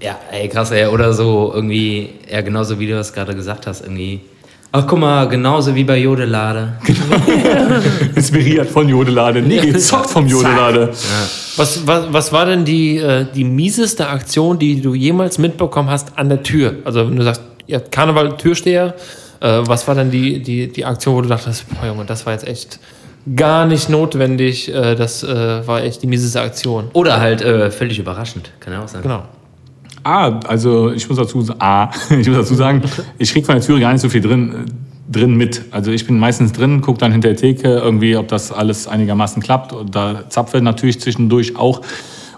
Ja, 0.00 0.16
ey, 0.30 0.48
krass, 0.48 0.70
ey. 0.70 0.86
Oder 0.86 1.12
so 1.12 1.50
irgendwie, 1.52 2.10
ja, 2.30 2.40
genauso 2.42 2.78
wie 2.78 2.86
du 2.86 2.94
das 2.94 3.12
gerade 3.12 3.34
gesagt 3.34 3.66
hast, 3.66 3.80
irgendwie. 3.80 4.20
Ach, 4.70 4.84
guck 4.86 4.98
mal, 5.00 5.26
genauso 5.28 5.74
wie 5.74 5.82
bei 5.82 5.98
Jodelade. 5.98 6.74
Inspiriert 8.14 8.68
von 8.70 8.88
Jodelade. 8.88 9.42
Nie 9.42 9.60
gezockt 9.60 10.10
vom 10.10 10.26
Jodelade. 10.28 10.90
Was, 11.56 11.84
was, 11.86 12.12
was 12.12 12.32
war 12.32 12.46
denn 12.46 12.64
die, 12.64 12.98
äh, 12.98 13.26
die 13.34 13.44
mieseste 13.44 14.08
Aktion, 14.08 14.58
die 14.58 14.80
du 14.80 14.94
jemals 14.94 15.38
mitbekommen 15.38 15.90
hast 15.90 16.16
an 16.16 16.28
der 16.28 16.42
Tür? 16.44 16.74
Also 16.84 17.08
wenn 17.08 17.16
du 17.16 17.22
sagst, 17.24 17.40
ja, 17.66 17.80
Karneval, 17.80 18.36
Türsteher, 18.36 18.94
äh, 19.40 19.60
was 19.64 19.86
war 19.88 19.94
denn 19.94 20.10
die, 20.10 20.42
die, 20.42 20.68
die 20.68 20.84
Aktion, 20.84 21.16
wo 21.16 21.20
du 21.20 21.28
dachtest, 21.28 21.66
boah 21.68 21.86
Junge, 21.86 22.04
das 22.04 22.26
war 22.26 22.32
jetzt 22.32 22.46
echt 22.46 22.78
gar 23.36 23.66
nicht 23.66 23.88
notwendig, 23.88 24.72
äh, 24.72 24.94
das 24.94 25.22
äh, 25.22 25.66
war 25.66 25.82
echt 25.82 26.02
die 26.02 26.06
mieseste 26.06 26.40
Aktion. 26.40 26.88
Oder 26.92 27.20
halt 27.20 27.42
äh, 27.42 27.70
völlig 27.70 27.98
überraschend. 27.98 28.50
Kann 28.60 28.72
ja 28.72 28.82
auch 28.82 28.88
sein. 28.88 29.02
Genau. 29.02 29.24
Ah, 30.02 30.38
also 30.46 30.92
ich 30.92 31.08
muss 31.08 31.16
dazu, 31.16 31.44
ah, 31.58 31.90
ich 32.10 32.28
muss 32.28 32.36
dazu 32.36 32.54
sagen, 32.54 32.82
ich 33.18 33.32
krieg 33.32 33.46
von 33.46 33.54
der 33.54 33.64
Tür 33.64 33.80
gar 33.80 33.92
nicht 33.92 34.02
so 34.02 34.10
viel 34.10 34.20
drin, 34.20 34.66
äh, 34.66 35.12
drin 35.12 35.34
mit. 35.34 35.62
Also 35.70 35.90
ich 35.90 36.06
bin 36.06 36.18
meistens 36.18 36.52
drin, 36.52 36.82
gucke 36.82 36.98
dann 36.98 37.12
hinter 37.12 37.28
der 37.28 37.36
Theke 37.36 37.68
irgendwie, 37.68 38.16
ob 38.16 38.28
das 38.28 38.52
alles 38.52 38.86
einigermaßen 38.86 39.42
klappt. 39.42 39.72
Und 39.72 39.94
da 39.94 40.28
zapfe 40.28 40.60
natürlich 40.60 41.00
zwischendurch 41.00 41.56
auch. 41.56 41.80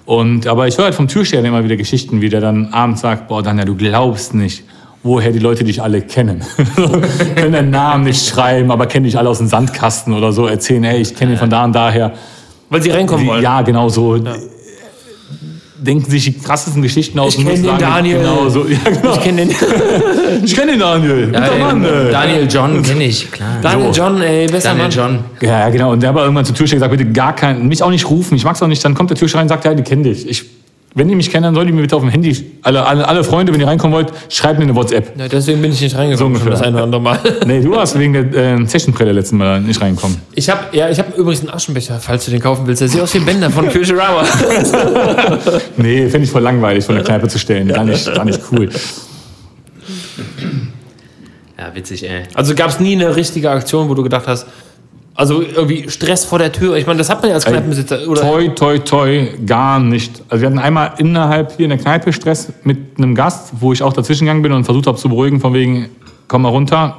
Und, 0.05 0.47
aber 0.47 0.68
ich 0.68 0.79
höre 0.79 0.85
halt 0.85 0.95
vom 0.95 1.09
Türsteher 1.09 1.45
immer 1.45 1.64
wieder 1.64 1.77
Geschichten, 1.77 2.20
wie 2.20 2.29
der 2.29 2.41
dann 2.41 2.72
abends 2.72 3.01
sagt, 3.01 3.27
boah, 3.27 3.43
Danja, 3.43 3.64
du 3.64 3.74
glaubst 3.74 4.35
nicht, 4.35 4.62
woher 5.07 5.32
die 5.32 5.38
Leute 5.38 5.64
dich 5.64 5.82
alle 5.82 6.02
kennen. 6.02 6.42
Können 7.36 7.52
den 7.52 7.70
Namen 7.70 8.04
nicht 8.04 8.26
schreiben, 8.26 8.70
aber 8.70 8.86
kennen 8.86 9.04
dich 9.04 9.16
alle 9.18 9.28
aus 9.28 9.38
dem 9.38 9.46
Sandkasten 9.48 10.12
oder 10.12 10.32
so, 10.32 10.46
erzählen, 10.46 10.84
hey, 10.84 11.00
ich 11.00 11.14
kenne 11.14 11.32
ihn 11.32 11.38
von 11.38 11.48
da 11.50 11.64
und 11.64 11.72
daher. 11.74 12.12
Weil 12.68 12.82
sie 12.82 12.90
reinkommen 12.90 13.26
wollen. 13.26 13.42
ja, 13.42 13.62
genau 13.62 13.88
so. 13.88 14.18
Denken 15.78 16.11
sich 16.11 16.24
die 16.24 16.32
krassesten 16.32 16.82
Geschichten 16.82 17.18
aus. 17.18 17.36
Ich 17.36 17.44
kenn 17.46 17.54
und 17.54 17.66
den 17.66 17.78
Daniel. 17.78 18.18
Genau 18.18 18.48
so. 18.48 18.66
Ja, 18.66 18.78
genau. 18.90 19.12
Ich 19.14 19.20
kenne 19.20 19.46
den 19.46 19.50
Ich 20.44 20.54
kenne 20.57 20.72
den 20.72 20.80
Daniel. 20.80 21.30
Ja, 21.32 21.40
den 21.48 21.61
Mann, 21.61 21.84
ey. 21.84 22.11
Daniel 22.11 22.48
John 22.50 22.82
kenne 22.84 23.04
ich, 23.04 23.30
klar. 23.30 23.59
Daniel 23.62 23.92
So. 23.92 24.00
John, 24.02 24.20
ey, 24.22 24.46
besser 24.46 24.70
Daniel 24.70 24.82
Mann. 24.84 24.90
John. 24.90 25.18
Ja, 25.42 25.61
ja, 25.61 25.68
genau. 25.68 25.92
Und 25.92 26.02
der 26.02 26.09
hat 26.09 26.16
aber 26.16 26.24
irgendwann 26.24 26.44
zur 26.46 26.54
Türsteher 26.54 26.78
gesagt, 26.78 26.90
bitte 26.96 27.12
gar 27.12 27.36
keinen, 27.36 27.68
mich 27.68 27.82
auch 27.82 27.90
nicht 27.90 28.09
rufen, 28.09 28.36
ich 28.36 28.44
mag's 28.44 28.62
auch 28.62 28.66
nicht. 28.68 28.84
Dann 28.84 28.94
kommt 28.94 29.11
der 29.11 29.16
Türsteher 29.16 29.40
rein 29.40 29.44
und 29.44 29.50
sagt, 29.50 29.64
ja, 29.66 29.74
die 29.74 29.82
kennen 29.82 30.02
dich. 30.02 30.26
Ich, 30.28 30.44
wenn 30.97 31.09
die 31.09 31.14
mich 31.14 31.30
kennen, 31.30 31.42
dann 31.44 31.55
sollen 31.55 31.66
die 31.66 31.74
mir 31.74 31.82
bitte 31.82 31.94
auf 31.94 32.01
dem 32.01 32.09
Handy, 32.09 32.34
alle, 32.62 32.86
alle, 32.86 33.07
alle 33.07 33.22
Freunde, 33.22 33.53
wenn 33.53 33.61
ihr 33.61 33.66
reinkommen 33.66 33.94
wollt, 33.94 34.11
schreibt 34.30 34.59
mir 34.59 34.64
eine 34.64 34.74
WhatsApp. 34.74 35.12
Ja, 35.18 35.28
deswegen 35.28 35.61
bin 35.61 35.70
ich 35.70 35.80
nicht 35.82 35.94
reingekommen, 35.94 36.36
So 36.38 36.44
schon 36.44 36.51
das 36.53 36.62
eine 36.62 36.76
oder 36.76 36.84
andere 36.84 37.01
Mal. 37.03 37.18
Nee, 37.47 37.61
du 37.61 37.72
warst 37.72 37.99
wegen 37.99 38.14
der 38.14 38.55
äh, 38.55 38.66
Sessionbrille 38.66 39.12
letzten 39.12 39.36
Mal 39.36 39.61
nicht 39.61 39.78
reinkommen. 39.78 40.16
Ich 40.32 40.49
habe 40.49 40.74
ja, 40.74 40.88
ich 40.88 40.99
habe 40.99 41.12
übrigens 41.14 41.40
einen 41.40 41.51
Aschenbecher, 41.51 42.01
falls 42.01 42.24
du 42.24 42.30
den 42.30 42.40
kaufen 42.40 42.66
willst. 42.66 42.80
Der 42.80 42.88
sieht 42.88 43.03
aus 43.03 43.12
wie 43.12 43.18
ein 43.18 43.26
Bänder 43.26 43.51
von 43.51 43.70
Futurama. 43.70 44.24
Nee, 45.76 46.09
fände 46.09 46.24
ich 46.24 46.30
voll 46.30 46.42
langweilig, 46.42 46.84
von 46.84 46.94
der 46.94 47.05
Kneipe 47.05 47.28
zu 47.28 47.38
stellen. 47.38 47.68
Gar 47.68 47.84
nicht, 47.84 48.12
gar 48.14 48.24
nicht 48.24 48.40
cool. 48.51 48.70
Ja, 51.59 51.74
witzig, 51.74 52.09
ey. 52.09 52.22
Also 52.34 52.55
gab 52.55 52.70
es 52.70 52.80
nie 52.80 52.94
eine 52.94 53.14
richtige 53.14 53.51
Aktion, 53.51 53.88
wo 53.90 53.94
du 53.94 54.03
gedacht 54.03 54.26
hast, 54.26 54.47
also 55.16 55.42
irgendwie 55.42 55.88
Stress 55.88 56.24
vor 56.24 56.38
der 56.38 56.52
Tür. 56.52 56.76
Ich 56.76 56.86
meine, 56.86 56.98
das 56.98 57.08
hat 57.08 57.22
man 57.22 57.30
ja 57.30 57.34
als 57.36 57.46
Kneipenbesitzer. 57.46 58.06
Oder 58.06 58.20
Toi, 58.20 58.48
toi, 58.48 58.78
toi, 58.78 59.28
gar 59.46 59.80
nicht. 59.80 60.22
Also 60.28 60.42
wir 60.42 60.48
hatten 60.48 60.58
einmal 60.58 60.92
innerhalb 60.98 61.56
hier 61.56 61.64
in 61.64 61.70
der 61.70 61.78
Kneipe 61.78 62.12
Stress 62.12 62.52
mit 62.64 62.78
einem 62.98 63.14
Gast, 63.14 63.54
wo 63.60 63.72
ich 63.72 63.82
auch 63.82 63.94
dazwischen 63.94 64.26
gegangen 64.26 64.42
bin 64.42 64.52
und 64.52 64.64
versucht 64.64 64.86
habe 64.86 64.98
zu 64.98 65.08
beruhigen, 65.08 65.40
von 65.40 65.54
wegen, 65.54 65.88
komm 66.28 66.42
mal 66.42 66.50
runter, 66.50 66.96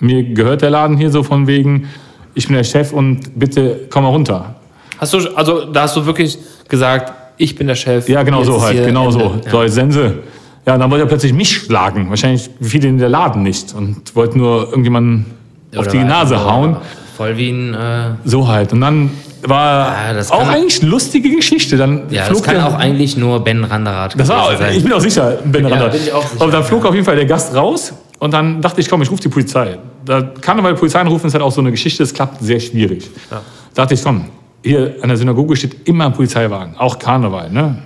mir 0.00 0.22
gehört 0.22 0.62
der 0.62 0.70
Laden 0.70 0.96
hier 0.96 1.10
so 1.10 1.22
von 1.22 1.46
wegen, 1.46 1.88
ich 2.34 2.46
bin 2.46 2.56
der 2.56 2.64
Chef 2.64 2.92
und 2.92 3.38
bitte 3.38 3.88
komm 3.90 4.04
mal 4.04 4.10
runter. 4.10 4.54
hast 4.98 5.12
du, 5.12 5.18
also 5.36 5.66
da 5.66 5.82
hast 5.82 5.96
du 5.96 6.06
wirklich 6.06 6.38
gesagt, 6.68 7.12
ich 7.36 7.54
bin 7.54 7.66
der 7.66 7.74
Chef. 7.74 8.08
Ja, 8.08 8.22
genau 8.22 8.38
jetzt 8.38 8.46
so 8.46 8.62
halt, 8.62 8.86
genau 8.86 9.10
so. 9.10 9.20
Ende. 9.20 9.50
So 9.50 9.58
als 9.58 9.74
Sense. 9.74 10.18
Ja, 10.66 10.78
dann 10.78 10.90
wollte 10.90 11.04
er 11.04 11.08
plötzlich 11.08 11.34
mich 11.34 11.50
schlagen. 11.50 12.08
Wahrscheinlich 12.08 12.48
viele 12.60 12.88
in 12.88 12.96
der 12.96 13.10
Laden 13.10 13.42
nicht. 13.42 13.74
Und 13.74 14.16
wollte 14.16 14.38
nur 14.38 14.68
irgendjemanden 14.68 15.26
auf 15.72 15.80
Oder 15.80 15.90
die 15.90 15.98
war 15.98 16.04
Nase 16.04 16.44
hauen. 16.44 16.76
Voll 17.16 17.36
wie 17.36 17.50
ein. 17.50 17.74
Äh, 17.74 17.78
So 18.24 18.48
halt. 18.48 18.72
Und 18.72 18.80
dann 18.80 19.10
war 19.42 19.88
Ja, 20.08 20.12
das 20.14 20.30
auch 20.30 20.46
eigentlich 20.48 20.80
eine 20.82 20.90
lustige 20.90 21.30
Geschichte. 21.34 21.76
Dann 21.76 22.04
ja, 22.10 22.20
das 22.22 22.28
flog 22.28 22.44
kann 22.44 22.54
der- 22.56 22.66
auch 22.66 22.74
eigentlich 22.74 23.16
nur 23.16 23.42
Ben 23.44 23.62
Randerath 23.64 24.18
Das 24.18 24.28
war, 24.28 24.56
sein. 24.56 24.74
ich 24.76 24.82
bin 24.82 24.92
auch 24.92 25.00
sicher, 25.00 25.38
Ben 25.44 25.66
auch 25.66 25.92
sicher, 25.92 26.14
Aber 26.38 26.50
dann 26.50 26.64
flog 26.64 26.84
auf 26.86 26.94
jeden 26.94 27.04
Fall 27.04 27.16
der 27.16 27.26
Gast 27.26 27.54
raus 27.54 27.92
und 28.18 28.32
dann 28.32 28.60
dachte 28.62 28.80
ich, 28.80 28.88
komm, 28.88 29.02
ich 29.02 29.10
rufe 29.10 29.20
die 29.22 29.28
Polizei. 29.28 29.78
Da 30.04 30.22
Karneval 30.22 30.72
die 30.74 30.78
Polizei 30.78 31.00
anrufen 31.00 31.26
ist 31.26 31.34
halt 31.34 31.42
auch 31.44 31.52
so 31.52 31.60
eine 31.60 31.70
Geschichte, 31.70 32.02
das 32.02 32.12
klappt 32.14 32.42
sehr 32.42 32.58
schwierig. 32.60 33.10
Da 33.30 33.42
dachte 33.74 33.94
ich, 33.94 34.02
komm, 34.02 34.26
hier 34.62 34.96
an 35.02 35.08
der 35.08 35.16
Synagoge 35.18 35.56
steht 35.56 35.86
immer 35.88 36.06
ein 36.06 36.12
Polizeiwagen, 36.14 36.74
auch 36.78 36.98
Karneval. 36.98 37.50
Ne? 37.50 37.82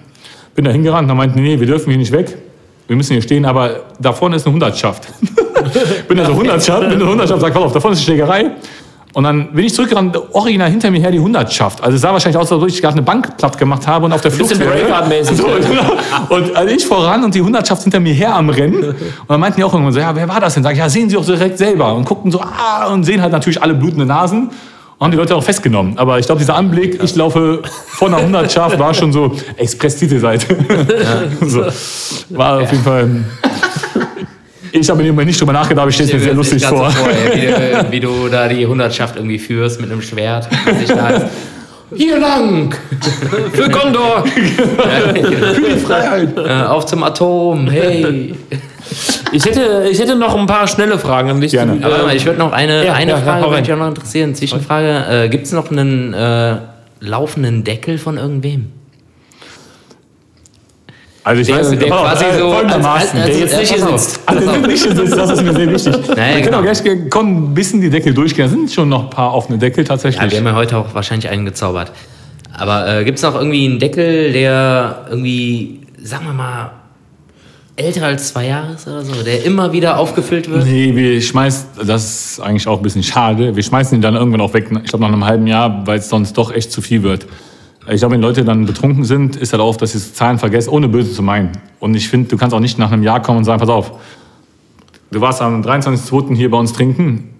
Bin 0.55 0.65
da 0.65 0.71
hingerannt, 0.71 1.11
da 1.11 1.15
meinten, 1.15 1.43
nee, 1.43 1.59
wir 1.59 1.67
dürfen 1.67 1.91
hier 1.91 1.99
nicht 1.99 2.13
weg. 2.13 2.37
Wir 2.87 2.97
müssen 2.97 3.13
hier 3.13 3.23
stehen, 3.23 3.45
aber 3.45 3.81
da 4.01 4.13
vorne 4.13 4.37
ist 4.37 4.47
eine 4.47 4.55
Hundertschaft. 4.55 5.09
bin 6.09 6.17
da 6.19 6.25
so 6.25 6.35
Hundertschaft, 6.35 6.81
bin 6.83 6.93
in 6.93 6.99
der 7.01 7.09
Hundertschaft, 7.09 7.41
sag, 7.41 7.53
pass 7.53 7.63
auf, 7.63 7.73
da 7.73 7.81
vorne 7.81 7.95
ist 7.95 8.01
eine 8.01 8.17
Schlägerei. 8.17 8.51
Und 9.15 9.25
dann 9.25 9.53
bin 9.53 9.65
ich 9.65 9.75
zurückgerannt, 9.75 10.17
original 10.33 10.71
hinter 10.71 10.91
mir 10.91 11.01
her 11.01 11.11
die 11.11 11.19
Hundertschaft. 11.19 11.83
Also 11.83 11.97
es 11.97 12.03
sah 12.03 12.13
wahrscheinlich 12.13 12.37
aus, 12.37 12.53
als 12.53 12.63
ob 12.63 12.69
ich 12.69 12.81
gerade 12.81 12.95
eine 12.95 13.03
Bank 13.03 13.37
platt 13.37 13.57
gemacht 13.57 13.87
habe 13.87 14.05
und 14.05 14.13
auf 14.13 14.21
der 14.21 14.31
Flucht 14.31 14.51
Bisschen 14.51 14.65
wäre. 14.65 14.85
Braveheart-mäßig. 14.85 15.37
So, 15.37 15.45
genau. 15.45 15.93
Und 16.29 16.55
also 16.55 16.75
ich 16.75 16.87
voran 16.87 17.25
und 17.25 17.35
die 17.35 17.41
Hundertschaft 17.41 17.83
hinter 17.83 18.01
mir 18.01 18.13
her 18.13 18.35
am 18.35 18.51
Rennen. 18.51 18.85
Und 18.85 18.97
dann 19.29 19.41
meinten 19.41 19.57
die 19.57 19.65
auch 19.65 19.73
irgendwann 19.73 19.95
so, 19.95 20.01
ja, 20.01 20.15
wer 20.15 20.29
war 20.29 20.41
das 20.41 20.55
denn? 20.55 20.63
Sag 20.63 20.73
ich, 20.73 20.79
ja, 20.79 20.89
sehen 20.89 21.09
Sie 21.09 21.17
auch 21.17 21.25
direkt 21.25 21.59
selber. 21.59 21.95
Und 21.95 22.05
guckten 22.05 22.31
so, 22.31 22.41
ah, 22.41 22.87
und 22.93 23.05
sehen 23.05 23.23
halt 23.23 23.33
natürlich 23.33 23.63
alle 23.63 23.75
blutende 23.75 24.07
Nasen. 24.07 24.51
Und 24.99 25.05
haben 25.05 25.11
die 25.13 25.17
Leute 25.17 25.37
auch 25.37 25.45
festgenommen. 25.45 25.97
Aber 25.97 26.19
ich 26.19 26.27
glaube, 26.27 26.41
dieser 26.41 26.57
Anblick, 26.57 27.03
ich 27.03 27.15
laufe 27.15 27.63
vor 27.87 28.09
einer 28.09 28.21
Hundertschaft, 28.21 28.79
war 28.79 28.93
schon 28.93 29.13
so 29.13 29.33
Express-Titelseite. 29.57 30.57
so. 31.41 31.65
War 32.31 32.63
auf 32.63 32.71
jeden 32.73 32.85
Fall... 32.85 33.25
Ich 34.73 34.89
habe 34.91 35.03
mir 35.03 35.25
nicht 35.25 35.41
drüber 35.41 35.53
nachgedacht, 35.53 35.83
aber 35.83 35.89
ich 35.89 35.95
stelle 35.95 36.09
es 36.11 36.15
mir 36.15 36.21
sehr 36.21 36.35
lustig 36.35 36.65
vor. 36.65 36.91
So 36.91 36.99
vor 36.99 37.09
ey, 37.33 37.91
wie, 37.91 38.01
du, 38.01 38.13
wie 38.13 38.25
du 38.25 38.29
da 38.29 38.49
die 38.49 38.67
Hundertschaft 38.67 39.17
irgendwie 39.17 39.39
führst 39.39 39.81
mit 39.81 39.91
einem 39.91 40.03
Schwert. 40.03 40.49
Hier 41.95 42.19
lang! 42.19 42.75
Für 43.53 43.69
Gondor! 43.69 44.25
Für 44.27 45.13
die 45.15 45.77
Freiheit. 45.79 46.37
Äh, 46.37 46.67
auf 46.67 46.85
zum 46.87 47.03
Atom, 47.03 47.69
hey! 47.69 48.35
Ich 49.33 49.45
hätte, 49.45 49.89
ich 49.91 49.99
hätte 49.99 50.17
noch 50.17 50.35
ein 50.37 50.47
paar 50.47 50.67
schnelle 50.67 50.99
Fragen 50.99 51.31
an 51.31 51.41
dich. 51.41 51.53
Gerne. 51.53 51.77
Du, 51.77 51.85
Aber 51.85 51.93
warte 51.93 52.07
mal, 52.07 52.13
äh, 52.13 52.17
ich 52.17 52.27
würde 52.27 52.39
noch 52.39 52.53
eine, 52.53 52.85
Ja, 52.85 52.95
eine 52.95 53.13
ja, 53.13 53.19
ja, 53.19 53.23
Frage, 53.23 53.47
würde 53.47 53.61
mich 53.61 53.73
auch 53.73 53.79
noch 53.79 53.89
interessieren. 53.89 54.35
Zwischenfrage, 54.35 55.25
äh, 55.25 55.29
gibt 55.29 55.47
es 55.47 55.53
noch 55.53 55.71
einen 55.71 56.15
äh, 56.15 56.57
laufenden 57.01 57.65
Deckel 57.65 57.99
von 57.99 58.17
irgendwem? 58.19 58.67
Also 61.29 61.43
ich 61.43 61.47
Der- 61.49 61.57
weiß, 61.59 61.71
der 61.71 61.77
pass 61.89 61.91
auf, 61.93 62.07
quasi 62.07 62.25
äh, 62.25 62.39
so 62.39 62.53
folgendermaßen. 62.53 63.21
als- 63.21 63.29
als- 63.29 63.37
der 63.37 63.39
jetzt 63.39 63.59
nicht 63.59 63.73
hier 63.75 63.87
sitzt. 63.99 64.21
Also 64.25 64.51
der 64.51 64.59
nicht 64.67 64.83
hier 64.83 64.97
sitzt, 64.97 65.17
das 65.17 65.31
ist 65.31 65.43
mir 65.43 65.53
sehr 65.55 65.73
wichtig. 65.73 65.95
Wir 66.09 66.15
können 66.15 66.43
genau. 66.43 66.59
auch 66.59 66.63
gleich 66.63 66.83
kommen, 67.11 67.51
ein 67.51 67.55
bisschen 67.55 67.81
die 67.83 67.91
Deckel 67.91 68.15
durchgehen. 68.15 68.47
Da 68.47 68.51
sind 68.51 68.73
schon 68.73 68.89
noch 68.89 69.05
ein 69.05 69.11
paar 69.11 69.35
offene 69.35 69.59
Deckel 69.59 69.85
tatsächlich. 69.85 70.23
Ja, 70.23 70.31
wir 70.31 70.39
haben 70.39 70.47
ja 70.47 70.55
heute 70.55 70.79
auch 70.79 70.95
wahrscheinlich 70.95 71.29
einen 71.31 71.45
gezaubert. 71.45 71.93
Aber 72.57 72.89
äh, 73.01 73.05
gibt 73.05 73.19
es 73.19 73.23
noch 73.25 73.35
irgendwie 73.35 73.67
einen 73.67 73.79
Deckel, 73.79 74.33
der 74.33 75.05
irgendwie, 75.11 75.81
sagen 76.03 76.25
wir 76.25 76.33
mal, 76.33 76.71
älter 77.77 78.07
als 78.07 78.29
zwei 78.33 78.47
Jahre 78.47 78.73
ist 78.73 78.89
oder 78.89 79.03
so, 79.03 79.23
der 79.23 79.45
immer 79.45 79.71
wieder 79.73 79.99
aufgefüllt 79.99 80.49
wird? 80.51 80.65
Nee, 80.65 80.97
wir 80.97 81.21
schmeißen, 81.21 81.67
das 81.87 82.05
ist 82.37 82.41
eigentlich 82.41 82.67
auch 82.67 82.79
ein 82.79 82.83
bisschen 82.83 83.03
schade. 83.05 83.55
Wir 83.55 83.63
schmeißen 83.63 83.97
ihn 83.99 84.03
dann 84.03 84.15
irgendwann 84.17 84.41
auch 84.41 84.55
weg, 84.55 84.69
ich 84.83 84.89
glaube 84.89 85.05
nach 85.05 85.13
einem 85.13 85.25
halben 85.27 85.47
Jahr, 85.47 85.87
weil 85.87 85.99
es 85.99 86.09
sonst 86.09 86.33
doch 86.39 86.51
echt 86.53 86.73
zu 86.73 86.81
viel 86.81 87.03
wird. 87.03 87.27
Ich 87.91 88.01
glaube, 88.01 88.15
wenn 88.15 88.21
Leute 88.21 88.45
dann 88.45 88.67
betrunken 88.67 89.05
sind, 89.05 89.37
ist 89.37 89.53
halt 89.53 89.63
oft, 89.63 89.81
dass 89.81 89.93
sie 89.93 90.13
Zahlen 90.13 90.39
vergessen, 90.39 90.71
ohne 90.71 90.89
böse 90.89 91.13
zu 91.13 91.23
meinen. 91.23 91.53
Und 91.81 91.95
ich 91.95 92.09
finde, 92.09 92.29
du 92.29 92.37
kannst 92.37 92.55
auch 92.55 92.61
nicht 92.61 92.79
nach 92.79 92.93
einem 92.93 93.03
Jahr 93.03 93.23
kommen 93.23 93.39
und 93.39 93.45
sagen, 93.45 93.61
pass 93.61 93.69
auf, 93.69 93.93
du 95.11 95.21
warst 95.21 95.41
am 95.41 95.63
23.02. 95.63 96.35
hier 96.35 96.51
bei 96.51 96.59
uns 96.59 96.73
trinken, 96.73 97.31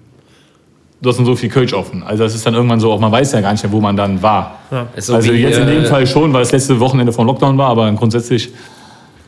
du 1.01 1.09
hast 1.09 1.19
dann 1.19 1.27
so 1.27 1.37
viel 1.37 1.51
Kölsch 1.51 1.75
offen. 1.75 2.03
Also 2.03 2.25
das 2.25 2.35
ist 2.35 2.47
dann 2.47 2.55
irgendwann 2.55 2.81
so, 2.81 2.91
auch 2.93 3.01
man 3.01 3.13
weiß 3.13 3.33
ja 3.33 3.41
gar 3.41 3.53
nicht 3.53 3.63
mehr, 3.63 3.73
wo 3.73 3.81
man 3.81 3.97
dann 3.97 4.23
war. 4.23 4.59
So 4.97 5.15
also 5.15 5.33
wie, 5.33 5.37
jetzt 5.37 5.59
in 5.59 5.67
dem 5.67 5.85
äh, 5.85 5.87
Fall 5.87 6.07
schon, 6.07 6.33
weil 6.33 6.43
es 6.43 6.53
letzte 6.53 6.81
Wochenende 6.81 7.13
vom 7.13 7.27
Lockdown 7.27 7.59
war, 7.59 7.69
aber 7.69 7.91
grundsätzlich, 7.93 8.51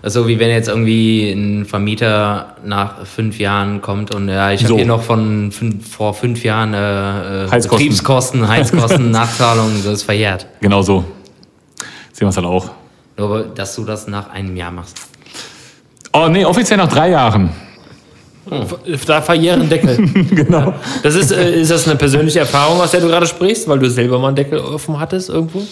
Also 0.03 0.27
wie 0.27 0.39
wenn 0.39 0.49
jetzt 0.49 0.69
irgendwie 0.69 1.31
ein 1.31 1.67
Vermieter 1.67 2.57
nach 2.65 3.07
fünf 3.07 3.39
Jahren 3.39 3.83
kommt 3.83 4.15
und 4.15 4.29
ja, 4.29 4.51
ich 4.51 4.61
habe 4.63 4.69
So. 4.69 4.77
hier 4.77 4.87
noch 4.87 5.03
von 5.03 5.53
fünf, 5.53 5.91
vor 5.95 6.15
fünf 6.15 6.43
Jahren 6.43 6.73
äh, 6.73 6.79
äh, 7.45 7.51
Heizkosten. 7.51 7.71
Betriebskosten, 7.71 8.49
Heizkosten, 8.49 9.11
Nachzahlung, 9.11 9.71
das 9.85 9.93
ist 9.95 10.03
verjährt. 10.05 10.47
genau 10.61 10.81
so. 10.81 11.05
Sehen 12.13 12.27
wir 12.27 12.29
es 12.29 12.37
halt 12.37 12.47
auch. 12.47 12.71
Nur, 13.19 13.43
dass 13.55 13.75
du 13.77 13.85
das 13.85 14.07
nach 14.09 14.31
einem 14.31 14.57
Jahr 14.57 14.71
machst. 14.71 14.97
Oh 16.13 16.29
nee, 16.29 16.45
offiziell 16.47 16.79
nach 16.79 16.89
drei 16.89 17.11
Jahren. 17.11 17.51
Da 19.07 19.21
verjähren 19.23 19.69
Deckel. 19.69 19.97
genau. 20.31 20.75
Das 21.03 21.15
ist, 21.15 21.31
äh, 21.31 21.61
ist 21.61 21.71
das 21.71 21.87
eine 21.87 21.97
persönliche 21.97 22.41
Erfahrung, 22.41 22.81
aus 22.81 22.91
der 22.91 23.01
du 23.01 23.07
gerade 23.09 23.27
sprichst, 23.27 23.69
weil 23.69 23.79
du 23.79 23.89
selber 23.91 24.19
mal 24.19 24.29
einen 24.29 24.37
Deckel 24.37 24.59
offen 24.59 24.99
hattest 24.99 25.29
irgendwo? 25.29 25.63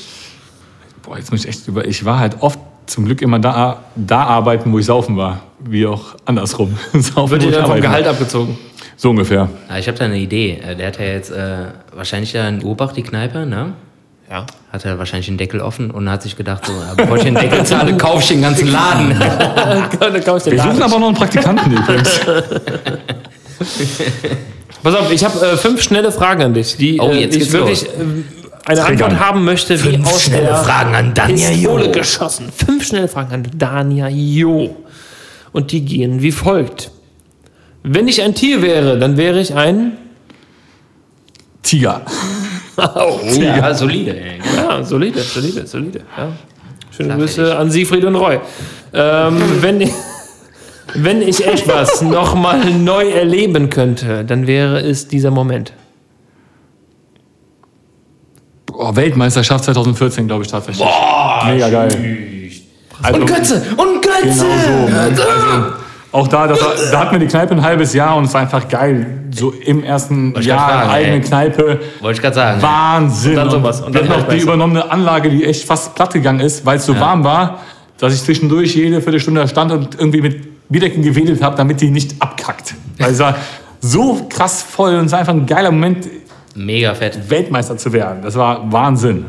Boah, 1.03 1.17
jetzt 1.17 1.31
muss 1.33 1.41
ich 1.45 1.49
echt 1.49 1.67
über. 1.67 1.87
Ich 1.87 2.05
war 2.05 2.19
halt 2.21 2.37
oft 2.41 2.59
zum 2.89 3.05
Glück 3.05 3.23
immer 3.23 3.39
da, 3.39 3.83
da 3.97 4.25
arbeiten, 4.25 4.73
wo 4.73 4.79
ich 4.79 4.87
saufen 4.87 5.17
war. 5.17 5.41
Wie 5.61 5.87
auch 5.87 6.15
andersrum. 6.25 6.77
saufen, 6.95 7.31
Wird 7.33 7.43
dir 7.43 7.51
dann 7.53 7.67
vom 7.67 7.81
Gehalt 7.81 8.07
abgezogen? 8.07 8.59
So 8.97 9.11
ungefähr. 9.11 9.49
Ja, 9.69 9.79
ich 9.79 9.87
habe 9.87 9.99
da 9.99 10.05
eine 10.07 10.19
Idee. 10.19 10.59
Äh, 10.67 10.75
Der 10.77 10.89
hat 10.89 10.99
ja 10.99 11.05
jetzt 11.07 11.31
äh, 11.31 11.67
wahrscheinlich 11.95 12.33
da 12.33 12.49
in 12.49 12.65
Urbach 12.65 12.93
die 12.93 13.03
Kneipe, 13.03 13.47
ne? 13.47 13.75
Ja. 14.31 14.45
Hat 14.73 14.85
er 14.85 14.99
wahrscheinlich 14.99 15.27
den 15.27 15.39
Deckel 15.39 15.61
offen 15.61 15.91
und 15.91 16.11
hat 16.11 16.23
sich 16.23 16.37
gedacht, 16.37 16.67
so, 16.67 16.73
bevor 16.97 17.17
ich 17.17 17.23
den 17.23 17.35
Deckel 17.35 17.65
zahle, 17.65 17.97
kaufe 17.97 18.21
ich 18.21 18.29
den 18.29 18.43
ganzen 18.43 18.71
Laden. 18.71 19.11
Wir 19.19 20.63
suchen 20.63 20.83
aber 20.83 20.99
noch 20.99 21.07
einen 21.09 21.17
Praktikanten 21.17 21.73
übrigens. 21.73 22.21
Pass 24.83 24.95
auf, 24.95 25.11
ich 25.11 25.25
habe 25.25 25.41
äh, 25.45 25.57
fünf 25.57 25.83
schnelle 25.83 26.13
Fragen 26.13 26.43
an 26.43 26.55
dich, 26.55 26.77
die 26.77 27.01
Oh, 27.01 27.09
äh, 27.11 27.21
jetzt 27.21 27.37
ich 27.37 27.51
wirklich 27.53 27.83
los. 27.83 27.91
Eine 28.69 28.81
Triggern. 28.81 29.11
Antwort 29.13 29.27
haben 29.27 29.45
möchte, 29.45 29.83
wie 29.85 29.91
Fünf 29.93 30.13
aus 30.13 30.23
schnelle 30.23 30.47
der 30.47 30.57
Fragen 30.57 30.95
an 30.95 31.15
Pistole 31.15 31.87
Jo. 31.87 31.93
geschossen. 31.93 32.51
Fünf 32.55 32.87
schnelle 32.87 33.09
Fragen 33.09 33.33
an 33.33 33.47
Dania 33.57 34.09
Jo. 34.09 34.77
Und 35.53 35.73
die 35.73 35.85
gehen 35.85 36.23
wie 36.23 36.33
folgt. 36.33 36.91
Wenn 37.83 38.07
ich 38.09 38.23
ein 38.23 38.35
Tier 38.35 38.61
wäre, 38.61 38.99
dann 38.99 39.17
wäre 39.17 39.41
ich 39.41 39.55
ein... 39.55 39.97
Tiger. 41.63 42.03
Ja, 43.41 43.75
solide. 43.75 44.17
Ey. 44.17 44.39
Ja, 44.57 44.85
solide, 44.85 45.21
solide, 45.21 45.67
solide. 45.67 46.01
Ja. 46.17 46.29
Schöne 46.97 47.17
Grüße 47.17 47.57
an 47.57 47.73
Siegfried 47.73 48.05
und 48.05 48.15
Roy. 48.15 48.39
Ähm, 48.93 49.43
wenn, 49.61 49.81
ich, 49.81 49.91
wenn 50.95 51.21
ich 51.21 51.45
etwas 51.45 52.03
nochmal 52.03 52.71
neu 52.71 53.09
erleben 53.11 53.69
könnte, 53.69 54.25
dann 54.25 54.47
wäre 54.47 54.81
es 54.81 55.09
dieser 55.09 55.33
Moment. 55.33 55.73
Boah, 58.69 58.95
Weltmeisterschaft 58.95 59.65
2014, 59.65 60.27
glaube 60.27 60.45
ich 60.45 60.51
tatsächlich. 60.51 60.87
Boah, 60.87 61.43
Mega 61.47 61.69
geil. 61.69 61.89
Also, 63.03 63.21
Und 63.21 63.27
Götze! 63.27 63.63
Und 63.77 64.03
Götze! 64.03 64.45
Genau 64.45 64.87
so. 64.87 64.99
Also, 64.99 65.23
auch 66.11 66.27
da, 66.29 66.47
das 66.47 66.59
da 66.91 67.01
hatten 67.01 67.13
wir 67.13 67.19
die 67.19 67.27
Kneipe 67.27 67.55
ein 67.55 67.63
halbes 67.63 67.93
Jahr 67.93 68.17
und 68.17 68.25
es 68.25 68.35
war 68.35 68.41
einfach 68.41 68.67
geil. 68.69 69.25
So 69.31 69.51
im 69.53 69.85
ersten 69.85 70.35
Jahr 70.41 70.69
fragen, 70.71 70.91
eigene 70.91 71.15
ey. 71.17 71.21
Kneipe. 71.21 71.81
Wollte 72.01 72.17
ich 72.17 72.23
gerade 72.23 72.35
sagen. 72.35 72.63
Wahnsinn. 72.63 73.33
Und 73.33 73.37
dann 73.37 73.51
sowas. 73.51 73.81
Und 73.83 73.95
dann 73.95 74.11
auch 74.11 74.27
die 74.27 74.39
übernommene 74.39 74.91
Anlage, 74.91 75.29
die 75.29 75.45
echt 75.45 75.65
fast 75.65 75.95
platt 75.95 76.15
gegangen 76.15 76.41
ist, 76.41 76.65
weil 76.65 76.79
es 76.79 76.87
so 76.87 76.99
warm 76.99 77.25
war, 77.25 77.61
dass 77.99 78.15
ich 78.15 78.23
zwischendurch 78.23 78.75
jede 78.75 79.03
Viertelstunde 79.03 79.43
da 79.43 79.49
stand 79.49 79.71
und 79.71 79.97
irgendwie 79.99 80.23
mit 80.23 80.69
Bierdecken 80.71 81.03
gewedelt 81.03 81.43
habe, 81.43 81.57
damit 81.57 81.81
die 81.81 81.91
nicht 81.91 82.21
abkackt. 82.21 82.75
Weil 82.99 83.13
es 83.13 83.19
war 83.19 83.37
so 83.81 84.27
krass 84.31 84.63
voll 84.63 84.95
und 84.97 85.07
es 85.07 85.13
war 85.13 85.19
einfach 85.21 85.35
ein 85.35 85.47
geiler 85.47 85.71
Moment, 85.71 86.07
Mega 86.59 86.95
fett. 86.95 87.31
Weltmeister 87.31 87.77
zu 87.77 87.93
werden. 87.93 88.23
Das 88.23 88.35
war 88.35 88.71
Wahnsinn. 88.71 89.27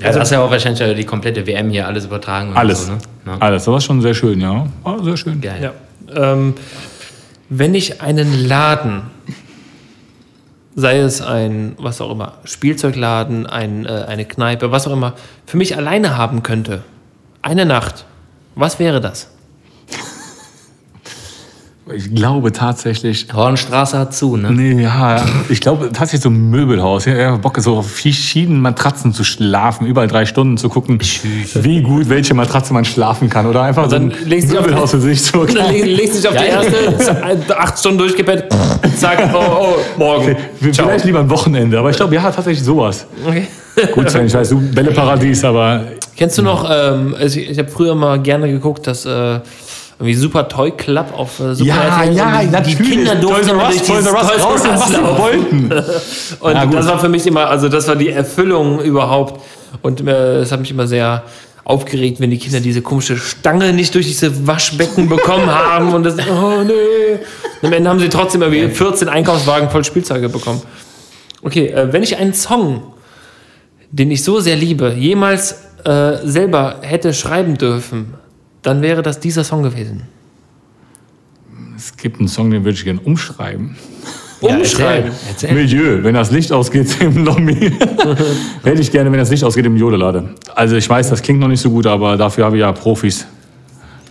Ja, 0.00 0.12
du 0.12 0.20
hast 0.20 0.30
ja 0.30 0.40
auch 0.40 0.50
wahrscheinlich 0.50 0.96
die 0.96 1.04
komplette 1.04 1.46
WM 1.46 1.70
hier 1.70 1.86
alles 1.86 2.06
übertragen. 2.06 2.52
Alles. 2.54 2.86
So, 2.86 2.92
ne? 2.92 2.98
ja. 3.26 3.36
Alles. 3.38 3.64
Das 3.64 3.72
war 3.72 3.80
schon 3.80 4.00
sehr 4.00 4.14
schön, 4.14 4.40
ja. 4.40 4.66
War 4.82 5.04
sehr 5.04 5.16
schön. 5.16 5.40
Geil. 5.40 5.72
Ja. 6.08 6.32
Ähm, 6.32 6.54
wenn 7.50 7.74
ich 7.74 8.00
einen 8.00 8.46
Laden, 8.46 9.02
sei 10.74 10.98
es 10.98 11.20
ein, 11.20 11.74
was 11.78 12.00
auch 12.00 12.10
immer, 12.12 12.34
Spielzeugladen, 12.44 13.46
ein, 13.46 13.84
äh, 13.84 14.04
eine 14.08 14.24
Kneipe, 14.24 14.70
was 14.70 14.86
auch 14.86 14.92
immer, 14.92 15.14
für 15.44 15.56
mich 15.56 15.76
alleine 15.76 16.16
haben 16.16 16.42
könnte, 16.42 16.82
eine 17.42 17.66
Nacht, 17.66 18.06
was 18.54 18.78
wäre 18.78 19.00
das? 19.00 19.30
Ich 21.94 22.14
glaube 22.14 22.52
tatsächlich. 22.52 23.26
Hornstraße 23.32 23.98
hat 23.98 24.14
zu, 24.14 24.36
ne? 24.36 24.50
Nee, 24.50 24.82
ja, 24.82 25.24
ich 25.48 25.60
glaube 25.60 25.86
tatsächlich 25.92 26.22
so 26.22 26.30
ein 26.30 26.50
Möbelhaus. 26.50 27.04
Ja, 27.04 27.14
ja, 27.14 27.36
Bock 27.36 27.58
so 27.60 27.78
auf 27.78 27.90
verschiedenen 27.90 28.60
Matratzen 28.60 29.12
zu 29.12 29.24
schlafen, 29.24 29.86
überall 29.86 30.08
drei 30.08 30.26
Stunden 30.26 30.56
zu 30.56 30.68
gucken, 30.68 30.98
wie 31.54 31.82
gut 31.82 32.08
welche 32.08 32.34
Matratze 32.34 32.72
man 32.72 32.84
schlafen 32.84 33.28
kann. 33.28 33.46
Oder 33.46 33.62
einfach 33.62 33.88
so 33.88 33.96
ein 33.96 34.10
du 34.10 34.26
Möbelhaus 34.26 34.92
für 34.92 35.00
sich 35.00 35.22
zu. 35.22 35.44
Dann 35.44 35.72
leg, 35.72 35.84
legst 35.84 36.18
dich 36.18 36.28
auf 36.28 36.36
die 36.36 36.46
erste, 36.46 37.58
acht 37.58 37.78
Stunden 37.78 37.98
durchgepennt, 37.98 38.44
zack, 38.96 39.30
oh, 39.34 39.38
oh, 39.38 39.98
morgen. 39.98 40.36
Vielleicht 40.60 41.04
lieber 41.04 41.20
ein 41.20 41.30
Wochenende, 41.30 41.78
aber 41.78 41.90
ich 41.90 41.96
glaube, 41.96 42.14
ja, 42.14 42.30
tatsächlich 42.30 42.64
sowas. 42.64 43.06
Okay. 43.26 43.46
Gut, 43.94 44.10
Sven, 44.10 44.26
ich 44.26 44.34
weiß, 44.34 44.48
du 44.50 44.60
Bälleparadies, 44.60 45.44
aber 45.44 45.84
Kennst 46.20 46.36
du 46.36 46.42
noch, 46.42 46.68
ähm, 46.70 47.16
also 47.18 47.40
ich, 47.40 47.48
ich 47.48 47.58
habe 47.58 47.70
früher 47.70 47.94
mal 47.94 48.20
gerne 48.20 48.50
geguckt, 48.50 48.86
dass 48.86 49.06
äh, 49.06 49.40
irgendwie 50.00 50.14
Super 50.14 50.48
Toy 50.48 50.70
Club 50.70 51.12
auf 51.14 51.40
äh, 51.40 51.54
Super 51.54 51.68
ja, 51.68 52.02
RTL 52.02 52.16
ja, 52.16 52.40
die, 52.40 52.46
natürlich. 52.46 52.78
die 52.78 52.84
Kinder 52.84 53.14
durften 53.16 53.48
Toys 53.48 53.58
R 53.58 53.66
Us, 53.66 53.76
durch 53.76 53.86
Toys 53.86 54.06
R 54.06 54.14
Us 54.14 54.28
Toys 54.28 54.64
R 54.64 54.70
Us 54.72 54.80
was 54.80 55.18
wollten. 55.18 55.72
Und 56.40 56.54
Ja, 56.54 56.66
das 56.66 56.86
war 56.86 56.98
für 56.98 57.10
mich 57.10 57.26
immer, 57.26 57.46
also 57.48 57.68
das 57.68 57.86
war 57.86 57.96
die 57.96 58.08
Erfüllung 58.08 58.80
überhaupt. 58.80 59.42
Und 59.82 60.00
äh, 60.06 60.38
es 60.38 60.52
hat 60.52 60.60
mich 60.60 60.70
immer 60.70 60.86
sehr 60.86 61.22
aufgeregt, 61.64 62.18
wenn 62.18 62.30
die 62.30 62.38
Kinder 62.38 62.60
diese 62.60 62.80
komische 62.80 63.18
Stange 63.18 63.74
nicht 63.74 63.94
durch 63.94 64.06
diese 64.06 64.46
Waschbecken 64.46 65.06
bekommen 65.10 65.46
haben. 65.54 65.92
Und 65.92 66.04
das, 66.04 66.14
oh 66.16 66.62
nee. 66.64 67.18
Und 67.60 67.66
am 67.66 67.72
Ende 67.74 67.90
haben 67.90 68.00
sie 68.00 68.08
trotzdem 68.08 68.40
irgendwie 68.40 68.74
14 68.74 69.06
Einkaufswagen 69.06 69.68
voll 69.68 69.84
Spielzeuge 69.84 70.30
bekommen. 70.30 70.62
Okay, 71.42 71.66
äh, 71.66 71.92
wenn 71.92 72.02
ich 72.02 72.16
einen 72.16 72.32
Song, 72.32 72.94
den 73.90 74.10
ich 74.10 74.24
so 74.24 74.40
sehr 74.40 74.56
liebe, 74.56 74.94
jemals 74.96 75.56
äh, 75.84 76.16
selber 76.24 76.76
hätte 76.80 77.12
schreiben 77.12 77.58
dürfen, 77.58 78.14
dann 78.62 78.82
wäre 78.82 79.02
das 79.02 79.20
dieser 79.20 79.44
Song 79.44 79.62
gewesen. 79.62 80.02
Es 81.76 81.96
gibt 81.96 82.18
einen 82.18 82.28
Song, 82.28 82.50
den 82.50 82.64
würde 82.64 82.76
ich 82.76 82.84
gerne 82.84 83.00
umschreiben. 83.00 83.76
Ja, 84.42 84.56
Umschreiben. 84.56 85.10
Erzähl. 85.28 85.50
erzähl. 85.50 85.54
Milieu, 85.54 86.02
wenn 86.02 86.14
das 86.14 86.30
Licht 86.30 86.52
ausgeht 86.52 86.88
im 87.00 87.24
Lobby. 87.24 87.54
Hätte 88.62 88.80
ich 88.80 88.90
gerne, 88.90 89.10
wenn 89.12 89.18
das 89.18 89.30
Licht 89.30 89.44
ausgeht 89.44 89.66
im 89.66 89.76
Jodelade. 89.76 90.34
Also 90.54 90.76
ich 90.76 90.88
weiß, 90.88 91.10
das 91.10 91.20
klingt 91.22 91.40
noch 91.40 91.48
nicht 91.48 91.60
so 91.60 91.70
gut, 91.70 91.86
aber 91.86 92.16
dafür 92.16 92.46
habe 92.46 92.56
ich 92.56 92.60
ja 92.60 92.72
Profis, 92.72 93.26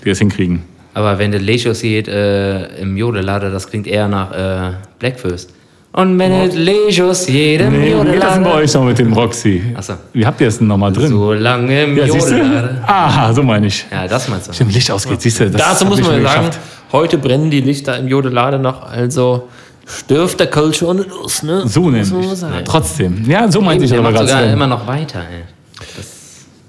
die 0.03 0.09
das 0.09 0.19
hinkriegen. 0.19 0.63
Aber 0.93 1.17
wenn 1.17 1.31
der 1.31 1.39
Lechos 1.39 1.81
geht 1.81 2.07
äh, 2.07 2.79
im 2.79 2.97
Jodelader, 2.97 3.51
das 3.51 3.67
klingt 3.69 3.87
eher 3.87 4.07
nach 4.07 4.31
äh, 4.31 4.73
Blackfist. 4.99 5.53
Und 5.91 6.19
wenn 6.19 6.31
es 6.31 6.53
Lechos 6.55 7.25
geht 7.25 7.61
im 7.61 7.79
Nee, 7.79 7.95
wie 7.95 8.11
geht 8.11 8.21
das 8.21 8.35
denn 8.35 8.43
bei 8.43 8.53
euch 8.53 8.73
noch 8.73 8.83
mit 8.83 8.99
dem 8.99 9.11
Roxy? 9.11 9.73
Ach 9.75 9.81
so. 9.81 9.93
Wie 10.13 10.23
habt 10.25 10.39
ihr 10.39 10.47
es 10.47 10.59
denn 10.59 10.67
nochmal 10.67 10.93
drin? 10.93 11.07
So 11.07 11.33
lange 11.33 11.83
im 11.83 11.97
ja, 11.97 12.05
du? 12.05 12.83
Aha, 12.85 13.33
so 13.33 13.41
meine 13.41 13.67
ich. 13.67 13.85
Ja, 13.91 14.07
das 14.07 14.27
meinst 14.29 14.49
du. 14.49 14.59
Wenn 14.59 14.69
Licht 14.69 14.91
ausgeht, 14.91 15.19
siehst 15.21 15.39
du, 15.39 15.49
das 15.49 15.59
Dazu 15.61 15.85
muss 15.85 15.99
man 15.99 16.21
sagen, 16.21 16.45
geschafft. 16.45 16.59
heute 16.91 17.17
brennen 17.17 17.49
die 17.49 17.61
Lichter 17.61 17.97
im 17.97 18.07
Jodelade 18.07 18.59
noch, 18.59 18.83
also 18.83 19.49
stürft 19.87 20.39
der 20.39 20.47
Kölsch 20.47 20.83
ohne 20.83 21.01
los, 21.01 21.41
ne? 21.41 21.67
So 21.67 21.89
nämlich. 21.89 22.37
sagen. 22.37 22.63
Trotzdem. 22.65 23.27
Ja, 23.27 23.51
so 23.51 23.59
meinte 23.59 23.85
ich 23.85 23.93
aber 23.93 24.11
gerade. 24.11 24.27
sogar 24.27 24.43
Sven. 24.43 24.53
immer 24.53 24.67
noch 24.67 24.85
weiter. 24.85 25.21
Ey. 25.21 25.43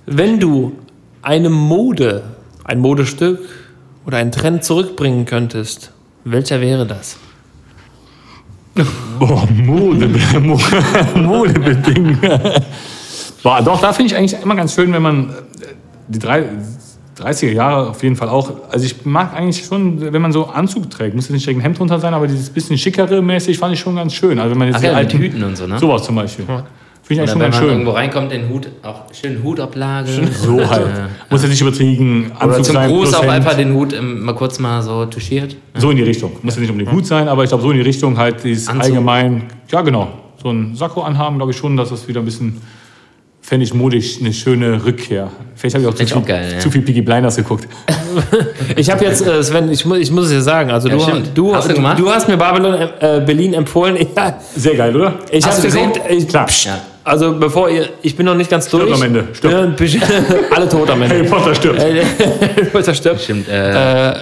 Wenn 0.07 0.41
du 0.41 0.73
eine 1.21 1.51
Mode, 1.51 2.23
ein 2.65 2.81
Modestück 2.81 3.41
oder 4.07 4.17
einen 4.17 4.33
Trend 4.33 4.65
zurückbringen 4.65 5.27
könntest, 5.27 5.93
welcher 6.25 6.63
wäre 6.63 6.87
das? 6.87 7.19
Boah, 9.19 9.47
Mode, 9.65 10.09
Mo- 10.41 10.59
Modebedingungen. 11.17 12.19
Boah, 13.43 13.63
doch, 13.63 13.81
da 13.81 13.93
finde 13.93 14.13
ich 14.13 14.19
eigentlich 14.19 14.41
immer 14.43 14.55
ganz 14.57 14.75
schön, 14.75 14.93
wenn 14.93 15.03
man 15.03 15.31
äh, 15.31 15.33
die 16.09 16.19
drei, 16.19 16.45
30er 17.19 17.51
Jahre 17.53 17.91
auf 17.91 18.03
jeden 18.03 18.17
Fall 18.17 18.29
auch. 18.29 18.51
Also 18.71 18.85
ich 18.87 19.05
mag 19.05 19.35
eigentlich 19.35 19.65
schon, 19.65 20.13
wenn 20.13 20.23
man 20.23 20.33
so 20.33 20.47
Anzug 20.47 20.91
trägt. 20.91 21.15
Muss 21.15 21.25
jetzt 21.25 21.33
nicht 21.35 21.47
direkt 21.47 21.61
ein 21.61 21.63
Hemd 21.63 21.79
drunter 21.79 22.01
sein, 22.01 22.15
aber 22.15 22.27
dieses 22.27 22.51
bisschen 22.51 22.77
schickere 22.79 23.21
mäßig 23.23 23.59
fand 23.59 23.75
ich 23.75 23.81
schon 23.81 23.97
ganz 23.97 24.13
schön. 24.15 24.39
Also 24.39 24.51
wenn 24.53 24.59
man 24.59 24.69
jetzt 24.69 24.77
Ach 24.77 24.81
die 24.81 24.87
ja, 24.87 24.93
mit 24.93 24.99
alten 25.05 25.19
Hüten 25.19 25.43
und 25.45 25.57
so, 25.57 25.67
ne? 25.67 25.79
Sowas 25.79 26.03
zum 26.05 26.17
Beispiel. 26.17 26.45
Finde 26.47 26.65
Finde 27.11 27.25
ich 27.25 27.31
eigentlich 27.31 27.33
schon 27.33 27.41
wenn 27.41 27.51
ganz 27.51 27.55
man 27.57 27.63
schön. 27.65 27.71
irgendwo 27.73 27.91
reinkommt, 27.91 28.31
den 28.31 28.49
Hut, 28.49 28.69
auch 28.85 29.01
schön 29.13 29.43
Hutablage. 29.43 30.29
So 30.31 30.61
halt. 30.71 30.87
Muss 31.29 31.43
jetzt 31.43 31.51
nicht 31.51 31.61
übertrieben. 31.61 32.31
Oder 32.37 32.43
Anzug 32.45 32.65
zum 32.67 32.75
sein, 32.77 32.89
Gruß 32.89 33.15
auch 33.15 33.27
einfach 33.27 33.55
den 33.57 33.75
Hut 33.75 33.93
ähm, 33.93 34.23
mal 34.23 34.37
kurz 34.37 34.61
mal 34.61 34.81
so 34.81 35.07
touchiert. 35.07 35.57
So 35.75 35.91
in 35.91 35.97
die 35.97 36.05
Richtung. 36.05 36.31
Muss 36.43 36.55
ja 36.55 36.61
nicht 36.61 36.71
unbedingt 36.71 36.95
gut 36.95 37.07
sein, 37.07 37.27
aber 37.27 37.43
ich 37.43 37.49
glaube, 37.49 37.65
so 37.65 37.71
in 37.73 37.79
die 37.79 37.83
Richtung 37.83 38.17
halt 38.17 38.45
dieses 38.45 38.69
Anzug. 38.69 38.85
allgemein. 38.85 39.43
Ja, 39.73 39.81
genau. 39.83 40.07
So 40.41 40.51
ein 40.51 40.77
Sakko 40.77 41.03
anhaben, 41.03 41.39
glaube 41.39 41.51
ich 41.51 41.59
schon, 41.59 41.77
dass 41.77 41.89
das 41.89 42.07
wieder 42.07 42.21
ein 42.21 42.25
bisschen, 42.27 42.61
fände 43.41 43.65
ich 43.65 43.75
modisch, 43.75 44.21
eine 44.21 44.33
schöne 44.33 44.85
Rückkehr. 44.85 45.33
Vielleicht 45.57 45.75
habe 45.75 45.83
ich 45.83 45.91
auch, 45.91 45.95
zu 45.97 46.05
ich 46.05 46.13
viel, 46.13 46.23
auch 46.23 46.27
geil, 46.27 46.49
ja. 46.53 46.59
zu 46.61 46.71
viel 46.71 46.83
Peaky 46.83 47.03
Blinders 47.03 47.35
geguckt. 47.35 47.67
Ich 48.77 48.89
habe 48.89 49.05
jetzt, 49.05 49.27
äh, 49.27 49.43
Sven, 49.43 49.69
ich, 49.73 49.85
mu 49.85 49.97
ich 49.97 50.13
muss 50.13 50.27
es 50.27 50.31
dir 50.31 50.43
sagen, 50.43 50.71
also 50.71 50.89
Ja, 50.89 50.97
du, 50.97 51.23
du, 51.35 51.55
Hast 51.57 51.69
du 51.69 51.75
du 51.75 52.09
hast 52.09 52.29
mir 52.29 52.37
Babylon 52.37 52.89
äh, 53.01 53.21
Berlin 53.27 53.55
empfohlen. 53.55 53.97
Ja, 54.17 54.39
Sehr 54.55 54.77
geil, 54.77 54.95
oder? 54.95 55.15
ich 55.33 55.45
Hast 55.45 55.59
habe 55.59 55.69
du 55.69 55.77
geguckt. 55.77 56.01
Ich, 56.09 56.29
Klar. 56.29 56.47
Ja. 56.65 56.79
Also 57.05 57.35
bevor 57.39 57.71
ihr, 57.71 57.89
ich 58.03 58.15
bin 58.17 58.27
noch 58.27 58.35
nicht 58.35 58.51
ganz 58.51 58.69
durch. 58.69 58.93
am 58.93 59.03
Ende. 59.03 59.29
Stirb. 59.33 59.53
Ja, 59.53 59.61
bes- 59.65 59.99
Alle 60.55 60.69
tot 60.69 60.91
am 60.91 61.01
Harry 61.03 61.19
Ende. 61.21 61.31
Potter 61.31 61.55
stirbt. 61.55 61.83
Potter 62.73 62.95
stirbt. 62.95 63.21
Stimmt. 63.23 63.49
Äh, 63.49 64.11
Äh, 64.11 64.15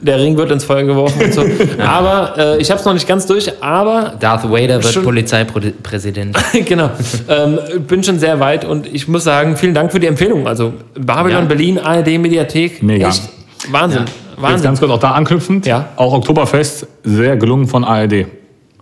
der 0.00 0.18
Ring 0.18 0.36
wird 0.36 0.50
ins 0.50 0.64
Feuer 0.64 0.82
geworfen 0.82 1.22
und 1.22 1.32
so. 1.32 1.42
Aber 1.82 2.34
äh, 2.36 2.60
ich 2.60 2.70
habe 2.70 2.78
es 2.78 2.84
noch 2.84 2.92
nicht 2.92 3.06
ganz 3.08 3.24
durch. 3.26 3.50
Aber 3.62 4.14
Darth 4.20 4.44
Vader 4.50 4.82
wird 4.82 4.92
Schon- 4.92 5.04
Polizeipräsident. 5.04 6.36
genau, 6.66 6.90
ähm, 7.28 7.58
bin 7.86 8.02
schon 8.04 8.18
sehr 8.18 8.38
weit 8.40 8.64
und 8.66 8.86
ich 8.92 9.08
muss 9.08 9.24
sagen, 9.24 9.56
vielen 9.56 9.72
Dank 9.72 9.92
für 9.92 10.00
die 10.00 10.06
Empfehlung. 10.08 10.46
Also 10.46 10.74
Babylon 10.94 11.42
Ja. 11.44 11.48
Berlin, 11.48 11.78
ARD 11.78 12.18
Mediathek. 12.18 12.82
Mega. 12.82 13.08
Echt 13.08 13.22
Wahnsinn. 13.70 14.02
Jetzt 14.02 14.42
Wahnsinn. 14.42 14.62
ganz 14.64 14.80
kurz 14.80 14.90
auch 14.90 14.98
da 14.98 15.12
anknüpfend. 15.12 15.64
Ja. 15.64 15.88
Auch 15.96 16.12
Oktoberfest, 16.12 16.86
sehr 17.04 17.36
gelungen 17.36 17.66
von 17.68 17.84
ARD. 17.84 18.26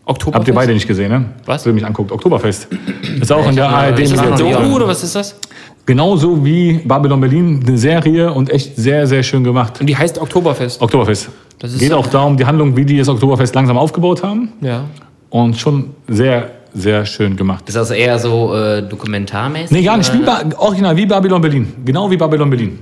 Oktober. 0.05 0.37
Habt 0.39 0.49
ihr 0.49 0.55
beide 0.55 0.73
nicht 0.73 0.89
gesehen, 0.89 1.11
ne? 1.11 1.25
Was? 1.45 1.65
Wenn 1.65 1.73
ihr 1.73 1.75
mich 1.75 1.87
anguckt. 1.87 2.11
Oktoberfest. 2.11 2.69
Ist 3.21 3.33
auch 3.33 3.49
in 3.49 3.55
der 3.55 3.69
ARD. 3.69 4.01
Ist 4.01 4.13
das 4.13 4.21
noch 4.21 4.33
ein 4.33 4.45
nie 4.45 4.53
Doku 4.53 4.77
oder 4.77 4.89
was 4.89 5.05
ist 5.05 5.15
das? 5.15 5.37
Genauso 5.87 6.45
wie 6.45 6.75
Babylon 6.85 7.21
Berlin, 7.21 7.65
eine 7.67 7.79
Serie 7.79 8.33
und 8.33 8.51
echt 8.51 8.77
sehr, 8.77 9.07
sehr 9.07 9.23
schön 9.23 9.43
gemacht. 9.43 9.81
Und 9.81 9.87
die 9.87 9.97
heißt 9.97 10.19
Oktoberfest. 10.19 10.81
Oktoberfest. 10.81 11.29
Das 11.59 11.73
ist 11.73 11.81
Geht 11.81 11.93
auch 11.93 12.07
darum, 12.07 12.37
die 12.37 12.45
Handlung, 12.45 12.77
wie 12.77 12.85
die 12.85 12.99
das 12.99 13.09
Oktoberfest 13.09 13.55
langsam 13.55 13.79
aufgebaut 13.79 14.23
haben. 14.23 14.53
Ja. 14.61 14.85
Und 15.31 15.57
schon 15.57 15.91
sehr, 16.09 16.51
sehr 16.75 17.05
schön 17.07 17.37
gemacht. 17.37 17.65
Ist 17.69 17.77
das 17.77 17.91
eher 17.91 18.19
so 18.19 18.55
äh, 18.55 18.83
dokumentarmäßig? 18.83 19.71
Nee, 19.71 19.83
gar 19.83 19.97
nicht. 19.97 20.13
Wie 20.13 20.23
ba 20.23 20.43
original, 20.59 20.97
wie 20.97 21.07
Babylon 21.07 21.41
Berlin. 21.41 21.73
Genau 21.85 22.11
wie 22.11 22.17
Babylon 22.17 22.51
Berlin. 22.51 22.79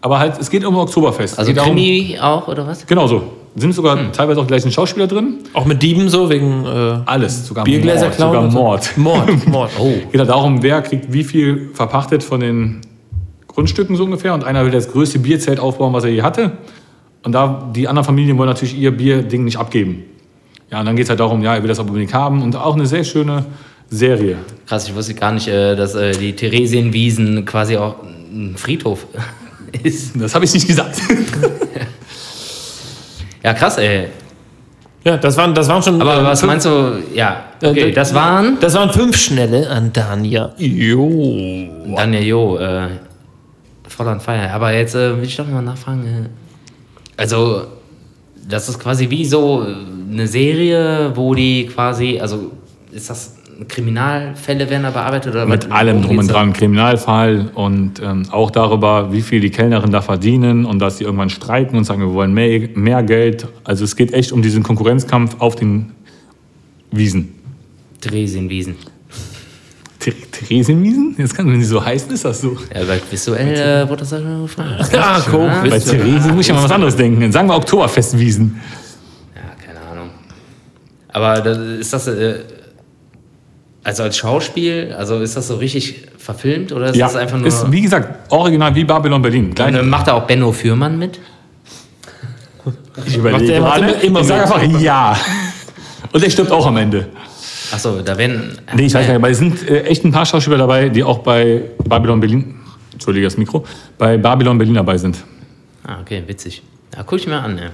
Aber 0.00 0.18
halt, 0.18 0.34
es 0.40 0.48
geht 0.48 0.64
um 0.64 0.76
Oktoberfest. 0.76 1.38
Also 1.38 1.52
darum, 1.52 1.74
Krimi 1.74 2.18
auch, 2.20 2.48
oder 2.48 2.66
was? 2.66 2.86
Genau 2.86 3.06
so. 3.06 3.22
Sind 3.56 3.72
sogar 3.74 4.12
teilweise 4.12 4.40
auch 4.40 4.44
die 4.44 4.48
gleichen 4.48 4.70
Schauspieler 4.70 5.08
drin. 5.08 5.38
Auch 5.54 5.64
mit 5.64 5.82
Dieben 5.82 6.08
so, 6.08 6.30
wegen 6.30 6.64
äh, 6.64 6.98
Alles. 7.04 7.46
Sogar 7.46 7.64
Biergläser 7.64 8.06
Mord. 8.06 8.16
klauen. 8.16 8.50
Sogar. 8.50 8.62
Mord. 8.62 8.96
Mord. 8.96 9.46
Mord. 9.46 9.70
Oh. 9.78 9.92
Geht 10.10 10.20
halt 10.20 10.30
darum, 10.30 10.62
wer 10.62 10.82
kriegt 10.82 11.12
wie 11.12 11.24
viel 11.24 11.70
verpachtet 11.74 12.22
von 12.22 12.40
den 12.40 12.80
Grundstücken 13.48 13.96
so 13.96 14.04
ungefähr. 14.04 14.34
Und 14.34 14.44
einer 14.44 14.64
will 14.64 14.70
das 14.70 14.90
größte 14.90 15.18
Bierzelt 15.18 15.58
aufbauen, 15.58 15.92
was 15.92 16.04
er 16.04 16.10
je 16.10 16.22
hatte. 16.22 16.52
Und 17.22 17.32
da 17.32 17.70
die 17.74 17.88
anderen 17.88 18.06
Familien 18.06 18.38
wollen 18.38 18.48
natürlich 18.48 18.78
ihr 18.78 18.96
Bierding 18.96 19.44
nicht 19.44 19.58
abgeben. 19.58 20.04
Ja, 20.70 20.80
und 20.80 20.86
dann 20.86 20.94
geht 20.94 21.04
es 21.04 21.10
halt 21.10 21.18
darum, 21.18 21.42
ja, 21.42 21.56
er 21.56 21.62
will 21.62 21.68
das 21.68 21.80
aber 21.80 21.88
unbedingt 21.88 22.14
haben. 22.14 22.42
Und 22.42 22.54
auch 22.54 22.74
eine 22.74 22.86
sehr 22.86 23.02
schöne 23.02 23.44
Serie. 23.90 24.36
Krass, 24.66 24.88
ich 24.88 24.94
wusste 24.94 25.14
gar 25.14 25.32
nicht, 25.32 25.48
äh, 25.48 25.74
dass 25.74 25.96
äh, 25.96 26.12
die 26.12 26.34
Theresienwiesen 26.34 27.44
quasi 27.44 27.76
auch 27.76 27.96
ein 28.32 28.54
Friedhof 28.56 29.06
ist. 29.82 30.12
Das 30.14 30.36
habe 30.36 30.44
ich 30.44 30.54
nicht 30.54 30.68
gesagt. 30.68 31.00
Ja, 33.42 33.54
krass, 33.54 33.78
ey. 33.78 34.08
Ja, 35.04 35.16
das 35.16 35.36
waren, 35.36 35.54
das 35.54 35.66
waren 35.68 35.82
schon. 35.82 36.00
Aber 36.00 36.20
äh, 36.20 36.24
was 36.24 36.40
fünf- 36.40 36.50
meinst 36.52 36.66
du? 36.66 37.02
Ja, 37.14 37.44
okay, 37.62 37.88
Äh, 37.88 37.92
das 37.92 38.14
waren. 38.14 38.58
Das 38.60 38.74
waren 38.74 38.90
fünf 38.90 39.16
Schnelle 39.16 39.68
an 39.70 39.92
Dania. 39.92 40.52
Jo. 40.58 41.08
Dann 41.96 42.12
ja, 42.12 42.20
jo, 42.20 42.58
äh, 42.58 42.88
voll 43.88 44.08
on 44.08 44.20
fire. 44.20 44.50
Aber 44.52 44.72
jetzt 44.74 44.94
äh, 44.94 45.16
will 45.16 45.24
ich 45.24 45.36
doch 45.36 45.46
mal 45.48 45.62
nachfragen. 45.62 46.04
Äh, 46.04 47.20
also, 47.20 47.62
das 48.46 48.68
ist 48.68 48.78
quasi 48.78 49.08
wie 49.08 49.24
so 49.24 49.64
äh, 49.64 49.74
eine 50.12 50.26
Serie, 50.26 51.12
wo 51.14 51.34
die 51.34 51.66
quasi, 51.66 52.18
also 52.20 52.50
ist 52.92 53.08
das 53.08 53.36
Kriminalfälle 53.68 54.68
werden 54.70 54.82
da 54.84 54.90
bearbeitet 54.90 55.32
oder 55.34 55.46
Mit 55.46 55.70
allem 55.70 56.02
drum 56.02 56.18
und 56.18 56.30
dran. 56.30 56.52
Kriminalfall 56.52 57.50
und 57.54 58.00
ähm, 58.02 58.24
auch 58.30 58.50
darüber, 58.50 59.12
wie 59.12 59.22
viel 59.22 59.40
die 59.40 59.50
Kellnerin 59.50 59.90
da 59.90 60.00
verdienen 60.02 60.64
und 60.64 60.78
dass 60.78 60.98
sie 60.98 61.04
irgendwann 61.04 61.30
streiken 61.30 61.76
und 61.78 61.84
sagen, 61.84 62.00
wir 62.00 62.12
wollen 62.12 62.32
mehr, 62.32 62.68
mehr 62.74 63.02
Geld. 63.02 63.46
Also 63.64 63.84
es 63.84 63.96
geht 63.96 64.12
echt 64.12 64.32
um 64.32 64.42
diesen 64.42 64.62
Konkurrenzkampf 64.62 65.36
auf 65.40 65.56
den 65.56 65.92
Wiesen. 66.90 67.34
Theresienwiesen. 68.00 68.76
Ther- 69.98 70.14
Theresienwiesen? 70.32 71.14
Jetzt 71.18 71.34
kann, 71.36 71.46
wenn 71.52 71.60
sie 71.60 71.66
so 71.66 71.84
heißen, 71.84 72.10
ist 72.12 72.24
das 72.24 72.40
so. 72.40 72.56
Ja, 72.74 72.88
weil 72.88 73.00
visuell 73.10 73.54
äh, 73.84 73.88
wurde 73.88 74.00
das 74.00 74.10
ja 74.12 74.18
gefragt. 74.42 74.92
Ja, 74.92 75.22
guck. 75.30 75.40
Ja, 75.42 75.60
Bei 75.62 75.72
wisst 75.72 75.92
ihr. 75.92 76.00
Theresen 76.02 76.30
muss 76.34 76.40
ich 76.40 76.48
ja 76.48 76.54
mal 76.54 76.64
was 76.64 76.70
anderes 76.72 76.96
denken. 76.96 77.20
Dann 77.20 77.32
sagen 77.32 77.48
wir 77.48 77.56
Oktoberfestwiesen. 77.56 78.58
Ja, 79.36 79.42
keine 79.62 79.80
Ahnung. 79.86 80.10
Aber 81.08 81.40
das, 81.42 81.58
ist 81.58 81.92
das, 81.92 82.06
äh, 82.06 82.38
also 83.84 84.02
als 84.02 84.16
Schauspiel, 84.18 84.94
also 84.96 85.20
ist 85.20 85.36
das 85.36 85.48
so 85.48 85.56
richtig 85.56 86.06
verfilmt 86.18 86.72
oder 86.72 86.90
ist 86.90 86.96
Ja, 86.96 87.06
das 87.06 87.16
einfach 87.16 87.38
nur. 87.38 87.46
ist 87.46 87.70
wie 87.72 87.80
gesagt 87.80 88.30
original 88.32 88.74
wie 88.74 88.84
Babylon 88.84 89.22
Berlin. 89.22 89.54
Gleich, 89.54 89.74
Und, 89.74 89.88
macht 89.88 90.06
da 90.08 90.12
auch 90.14 90.24
Benno 90.26 90.52
Fürmann 90.52 90.98
mit? 90.98 91.18
ich 93.06 93.18
macht 93.18 93.40
der- 93.48 93.60
macht 93.60 93.76
gerade. 93.80 93.92
immer- 93.92 94.02
immer 94.04 94.20
ich 94.20 94.26
sage 94.26 94.42
einfach 94.42 94.80
ja. 94.80 95.16
Und 96.12 96.22
er 96.22 96.30
stirbt 96.30 96.50
auch 96.50 96.66
am 96.66 96.76
Ende. 96.76 97.08
Achso, 97.72 98.00
da 98.02 98.18
werden. 98.18 98.58
Nee, 98.74 98.86
ich 98.86 98.94
weiß 98.94 99.06
nicht, 99.06 99.14
aber 99.16 99.30
es 99.30 99.38
sind 99.38 99.68
äh, 99.68 99.82
echt 99.84 100.04
ein 100.04 100.10
paar 100.12 100.26
Schauspieler 100.26 100.58
dabei, 100.58 100.88
die 100.88 101.04
auch 101.04 101.18
bei 101.20 101.62
Babylon 101.84 102.18
Berlin, 102.20 102.56
entschuldige 102.92 103.26
das 103.26 103.36
Mikro, 103.36 103.64
bei 103.96 104.16
Babylon 104.18 104.58
Berlin 104.58 104.74
dabei 104.74 104.98
sind. 104.98 105.16
Ah, 105.84 105.98
okay, 106.00 106.22
witzig. 106.26 106.62
Ja, 106.96 107.04
guck 107.04 107.20
ich 107.20 107.26
mir 107.28 107.38
an, 107.40 107.56
ja. 107.58 107.70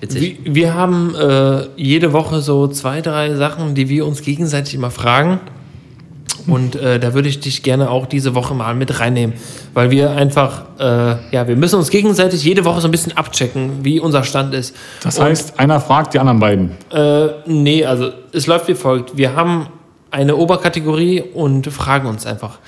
Witzig. 0.00 0.40
Wir, 0.44 0.54
wir 0.54 0.74
haben 0.74 1.14
äh, 1.14 1.66
jede 1.76 2.12
Woche 2.12 2.40
so 2.40 2.68
zwei, 2.68 3.00
drei 3.00 3.34
Sachen, 3.34 3.74
die 3.74 3.88
wir 3.88 4.06
uns 4.06 4.22
gegenseitig 4.22 4.74
immer 4.74 4.90
fragen. 4.90 5.40
Und 6.46 6.74
äh, 6.76 6.98
da 6.98 7.14
würde 7.14 7.28
ich 7.28 7.40
dich 7.40 7.62
gerne 7.62 7.90
auch 7.90 8.06
diese 8.06 8.34
Woche 8.34 8.54
mal 8.54 8.74
mit 8.74 8.98
reinnehmen, 8.98 9.36
weil 9.74 9.90
wir 9.90 10.12
einfach, 10.12 10.62
äh, 10.78 11.16
ja, 11.32 11.46
wir 11.46 11.56
müssen 11.56 11.76
uns 11.76 11.90
gegenseitig 11.90 12.42
jede 12.42 12.64
Woche 12.64 12.80
so 12.80 12.88
ein 12.88 12.90
bisschen 12.90 13.16
abchecken, 13.16 13.84
wie 13.84 14.00
unser 14.00 14.24
Stand 14.24 14.54
ist. 14.54 14.74
Das 15.02 15.20
heißt, 15.20 15.60
einer 15.60 15.80
fragt 15.80 16.14
die 16.14 16.18
anderen 16.18 16.40
beiden. 16.40 16.70
Äh, 16.90 17.28
nee, 17.46 17.84
also 17.84 18.10
es 18.32 18.46
läuft 18.46 18.68
wie 18.68 18.74
folgt. 18.74 19.16
Wir 19.16 19.36
haben 19.36 19.66
eine 20.10 20.36
Oberkategorie 20.36 21.22
und 21.22 21.66
fragen 21.68 22.08
uns 22.08 22.26
einfach. 22.26 22.58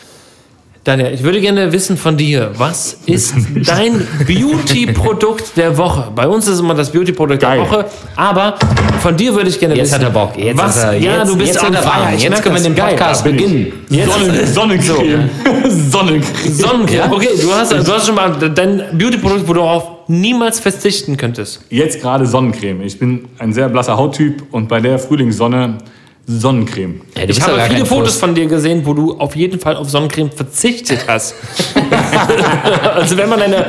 Daniel, 0.84 1.14
ich 1.14 1.22
würde 1.22 1.40
gerne 1.40 1.72
wissen 1.72 1.96
von 1.96 2.16
dir, 2.16 2.50
was 2.56 2.96
ist 3.06 3.34
dein 3.66 4.04
Beauty-Produkt 4.26 5.56
der 5.56 5.78
Woche? 5.78 6.08
Bei 6.12 6.26
uns 6.26 6.48
ist 6.48 6.58
immer 6.58 6.74
das 6.74 6.90
Beauty-Produkt 6.90 7.40
der 7.40 7.50
Geil. 7.50 7.60
Woche, 7.60 7.84
aber 8.16 8.56
von 9.00 9.16
dir 9.16 9.32
würde 9.32 9.48
ich 9.48 9.60
gerne 9.60 9.76
Jetzt 9.76 9.92
wissen. 9.92 10.00
hat 10.00 10.02
er 10.02 10.10
Bock. 10.10 10.36
Jetzt 10.36 10.58
was, 10.58 10.82
er, 10.82 10.94
ja, 10.94 11.18
jetzt, 11.18 11.28
du 11.30 11.36
bist 11.38 11.54
jetzt 11.54 11.62
er 11.62 11.72
fire. 11.72 11.84
Bock. 11.84 12.14
Ich 12.16 12.22
Jetzt 12.24 12.42
können 12.42 12.56
wir 12.56 12.62
den 12.64 12.74
Geil. 12.74 12.96
Podcast 12.96 13.24
ich. 13.24 13.30
beginnen. 13.30 13.72
Sonnen, 13.90 14.46
Sonnencreme. 14.46 15.30
Sonnencreme. 15.90 16.52
Sonnencreme. 16.52 16.98
Ja? 16.98 17.12
Okay, 17.12 17.28
du 17.40 17.52
hast, 17.52 17.70
du 17.70 17.92
hast 17.92 18.06
schon 18.06 18.16
mal 18.16 18.32
dein 18.52 18.82
Beauty-Produkt, 18.98 19.42
wo 19.48 19.52
du 19.52 19.60
darauf 19.60 19.84
niemals 20.08 20.58
verzichten 20.58 21.16
könntest. 21.16 21.60
Jetzt 21.70 22.00
gerade 22.00 22.26
Sonnencreme. 22.26 22.82
Ich 22.82 22.98
bin 22.98 23.26
ein 23.38 23.52
sehr 23.52 23.68
blasser 23.68 23.96
Hauttyp 23.96 24.42
und 24.50 24.68
bei 24.68 24.80
der 24.80 24.98
Frühlingssonne 24.98 25.78
Sonnencreme. 26.26 27.00
Ja, 27.16 27.26
du 27.26 27.32
Ich 27.32 27.42
habe 27.42 27.60
viele 27.68 27.84
Fotos 27.84 28.16
von 28.16 28.34
dir 28.34 28.46
gesehen, 28.46 28.82
wo 28.84 28.94
du 28.94 29.18
auf 29.18 29.34
jeden 29.34 29.58
Fall 29.58 29.76
auf 29.76 29.90
Sonnencreme 29.90 30.30
verzichtet 30.30 31.04
hast. 31.08 31.34
also 32.94 33.16
wenn 33.16 33.28
man 33.28 33.42
eine 33.42 33.66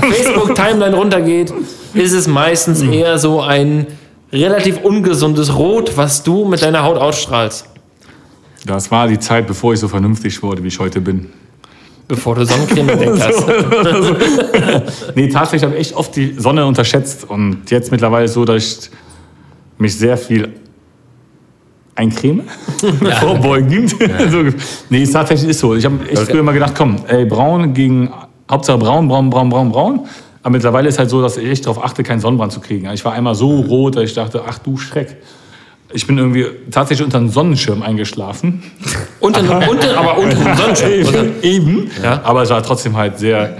Facebook-Timeline 0.00 0.96
runtergeht, 0.96 1.52
ist 1.94 2.12
es 2.12 2.26
meistens 2.26 2.80
eher 2.82 3.18
so 3.18 3.42
ein 3.42 3.86
relativ 4.32 4.80
ungesundes 4.82 5.54
Rot, 5.54 5.96
was 5.96 6.22
du 6.22 6.44
mit 6.44 6.62
deiner 6.62 6.82
Haut 6.84 6.96
ausstrahlst, 6.96 7.66
Das 8.64 8.90
war 8.90 9.08
die 9.08 9.18
Zeit, 9.18 9.46
bevor 9.46 9.74
ich 9.74 9.80
so 9.80 9.88
vernünftig 9.88 10.42
wurde, 10.42 10.62
wie 10.62 10.68
ich 10.68 10.78
heute 10.78 11.00
bin. 11.00 11.26
bevor 12.08 12.34
du 12.34 12.44
Sonnencreme 12.46 12.88
entdeckt 12.88 13.20
hast. 13.20 13.44
Nee, 15.14 15.28
tatsächlich 15.28 15.64
habe 15.64 15.74
ich 15.74 15.80
echt 15.88 15.94
oft 15.94 16.14
die 16.16 16.34
Sonne 16.38 16.64
unterschätzt 16.64 17.28
und 17.28 17.70
jetzt 17.70 17.90
mittlerweile 17.90 18.26
so, 18.28 18.44
dass 18.44 18.56
ich 18.62 18.90
mich 19.78 19.96
sehr 19.96 20.16
viel 20.16 20.59
eincreme, 21.94 22.42
vorbeugend. 23.20 23.90
so, 24.30 24.44
nee, 24.88 25.02
es 25.02 25.12
tatsächlich 25.12 25.50
ist 25.50 25.60
so. 25.60 25.74
Ich 25.74 25.84
habe 25.84 26.08
echt 26.08 26.22
früher 26.22 26.40
immer 26.40 26.52
gedacht, 26.52 26.74
komm, 26.76 26.96
ey, 27.06 27.24
braun 27.24 27.74
gegen, 27.74 28.10
Hauptsache 28.50 28.78
braun, 28.78 29.08
braun, 29.08 29.30
braun, 29.30 29.48
braun, 29.48 29.70
braun. 29.70 30.00
Aber 30.42 30.52
mittlerweile 30.52 30.88
ist 30.88 30.98
halt 30.98 31.10
so, 31.10 31.20
dass 31.20 31.36
ich 31.36 31.48
echt 31.48 31.66
darauf 31.66 31.82
achte, 31.84 32.02
keinen 32.02 32.20
Sonnenbrand 32.20 32.52
zu 32.52 32.60
kriegen. 32.60 32.88
Ich 32.92 33.04
war 33.04 33.12
einmal 33.12 33.34
so 33.34 33.60
rot, 33.60 33.96
dass 33.96 34.04
ich 34.04 34.14
dachte, 34.14 34.42
ach 34.46 34.58
du 34.58 34.76
Schreck. 34.78 35.16
Ich 35.92 36.06
bin 36.06 36.16
irgendwie 36.16 36.46
tatsächlich 36.70 37.04
unter 37.04 37.18
einem 37.18 37.30
Sonnenschirm 37.30 37.82
eingeschlafen. 37.82 38.62
Unter, 39.18 39.40
unter, 39.68 39.98
aber 39.98 40.18
unter 40.18 40.36
dem 40.36 40.56
Sonnenschirm. 40.56 40.92
Eben, 40.92 41.42
eben. 41.42 41.90
Ja. 42.02 42.20
Aber 42.22 42.42
es 42.42 42.50
war 42.50 42.62
trotzdem 42.62 42.96
halt 42.96 43.18
sehr 43.18 43.56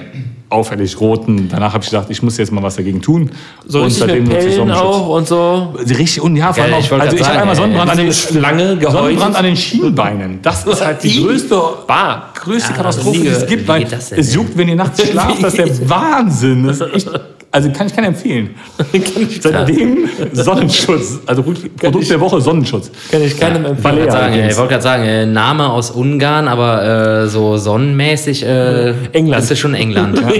auffällig 0.50 1.00
roten. 1.00 1.48
Danach 1.50 1.72
habe 1.74 1.84
ich 1.84 1.90
gedacht, 1.90 2.06
ich 2.10 2.22
muss 2.22 2.36
jetzt 2.36 2.52
mal 2.52 2.62
was 2.62 2.76
dagegen 2.76 3.00
tun. 3.00 3.30
So 3.66 3.82
richtig 3.82 4.06
mit 4.06 4.28
nutze 4.28 4.48
ich 4.48 4.54
Sonnenschutz. 4.56 4.84
auch 4.84 5.08
und 5.08 5.26
so. 5.28 5.74
Richtig, 5.78 6.20
und 6.20 6.36
ja, 6.36 6.52
vor 6.52 6.64
allem 6.64 6.74
auch, 6.74 6.78
ich 6.80 6.92
also 6.92 7.16
ich 7.16 7.24
habe 7.28 7.38
einmal 7.40 7.56
Sonnenbrand 7.56 7.90
an 7.92 7.96
den 7.98 8.12
Schlange. 8.12 8.78
Sonnenbrand 8.80 9.36
an 9.36 9.44
den 9.44 9.56
Schienbeinen. 9.56 10.38
Das 10.42 10.66
ist 10.66 10.84
halt 10.84 11.02
die 11.02 11.22
größte, 11.24 11.56
Bah. 11.86 12.24
größte 12.34 12.70
Ja, 12.72 12.76
Katastrophe, 12.76 13.18
die 13.20 13.26
es 13.28 13.46
gibt, 13.46 13.66
weil 13.68 13.86
es 14.16 14.34
juckt, 14.34 14.56
wenn 14.58 14.68
ihr 14.68 14.76
nachts 14.76 15.06
schlaft. 15.08 15.42
Das 15.42 15.54
ist 15.54 15.80
der 15.80 15.88
Wahnsinn. 15.90 16.66
Das 16.66 16.80
ist 16.80 16.94
echt, 16.94 17.10
also 17.52 17.68
kann 17.72 17.88
ich 17.88 17.94
keinen 17.96 18.06
empfehlen. 18.06 18.50
Seitdem 19.40 20.08
Sonnenschutz, 20.32 21.18
also 21.26 21.42
Produkt 21.42 22.08
der 22.10 22.20
Woche 22.20 22.40
Sonnenschutz. 22.40 22.90
Kann 23.10 23.22
ich 23.22 23.38
keinem 23.38 23.64
Ich 23.64 23.70
empfehlen. 23.84 24.48
ich 24.48 24.56
wollte 24.56 24.70
gerade 24.70 24.82
sagen, 24.82 25.02
äh, 25.04 25.26
Name 25.26 25.68
aus 25.68 25.90
Ungarn, 25.90 26.46
aber 26.46 27.22
äh, 27.24 27.28
so 27.28 27.56
sonnenmäßig 27.56 28.44
äh, 28.44 28.94
England. 29.12 29.42
ist 29.42 29.50
es 29.50 29.58
schon 29.58 29.74
England. 29.74 30.20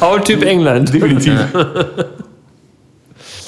Hauttyp 0.00 0.42
England. 0.46 0.92
Definitiv. 0.92 1.38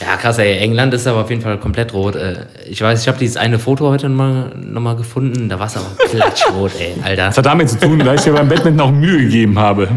Ja, 0.00 0.16
krass, 0.20 0.38
ey. 0.38 0.58
England 0.58 0.92
ist 0.94 1.06
aber 1.06 1.20
auf 1.22 1.30
jeden 1.30 1.42
Fall 1.42 1.58
komplett 1.58 1.94
rot. 1.94 2.16
Äh, 2.16 2.34
Ich 2.68 2.82
weiß, 2.82 3.00
ich 3.02 3.08
habe 3.08 3.18
dieses 3.18 3.36
eine 3.36 3.58
Foto 3.58 3.88
heute 3.88 4.08
nochmal 4.08 4.50
noch 4.56 4.80
mal 4.80 4.96
gefunden. 4.96 5.48
Da 5.48 5.58
war 5.58 5.66
es 5.66 5.76
aber 5.76 5.86
klatschrot, 6.10 6.72
ey, 6.78 6.94
Alter. 7.02 7.26
Das 7.26 7.38
hat 7.38 7.46
damit 7.46 7.70
zu 7.70 7.78
tun, 7.78 8.04
weil 8.04 8.18
ich 8.18 8.26
mir 8.26 8.32
beim 8.32 8.48
Badminton 8.48 8.80
auch 8.80 8.90
Mühe 8.90 9.18
gegeben 9.22 9.58
habe. 9.58 9.88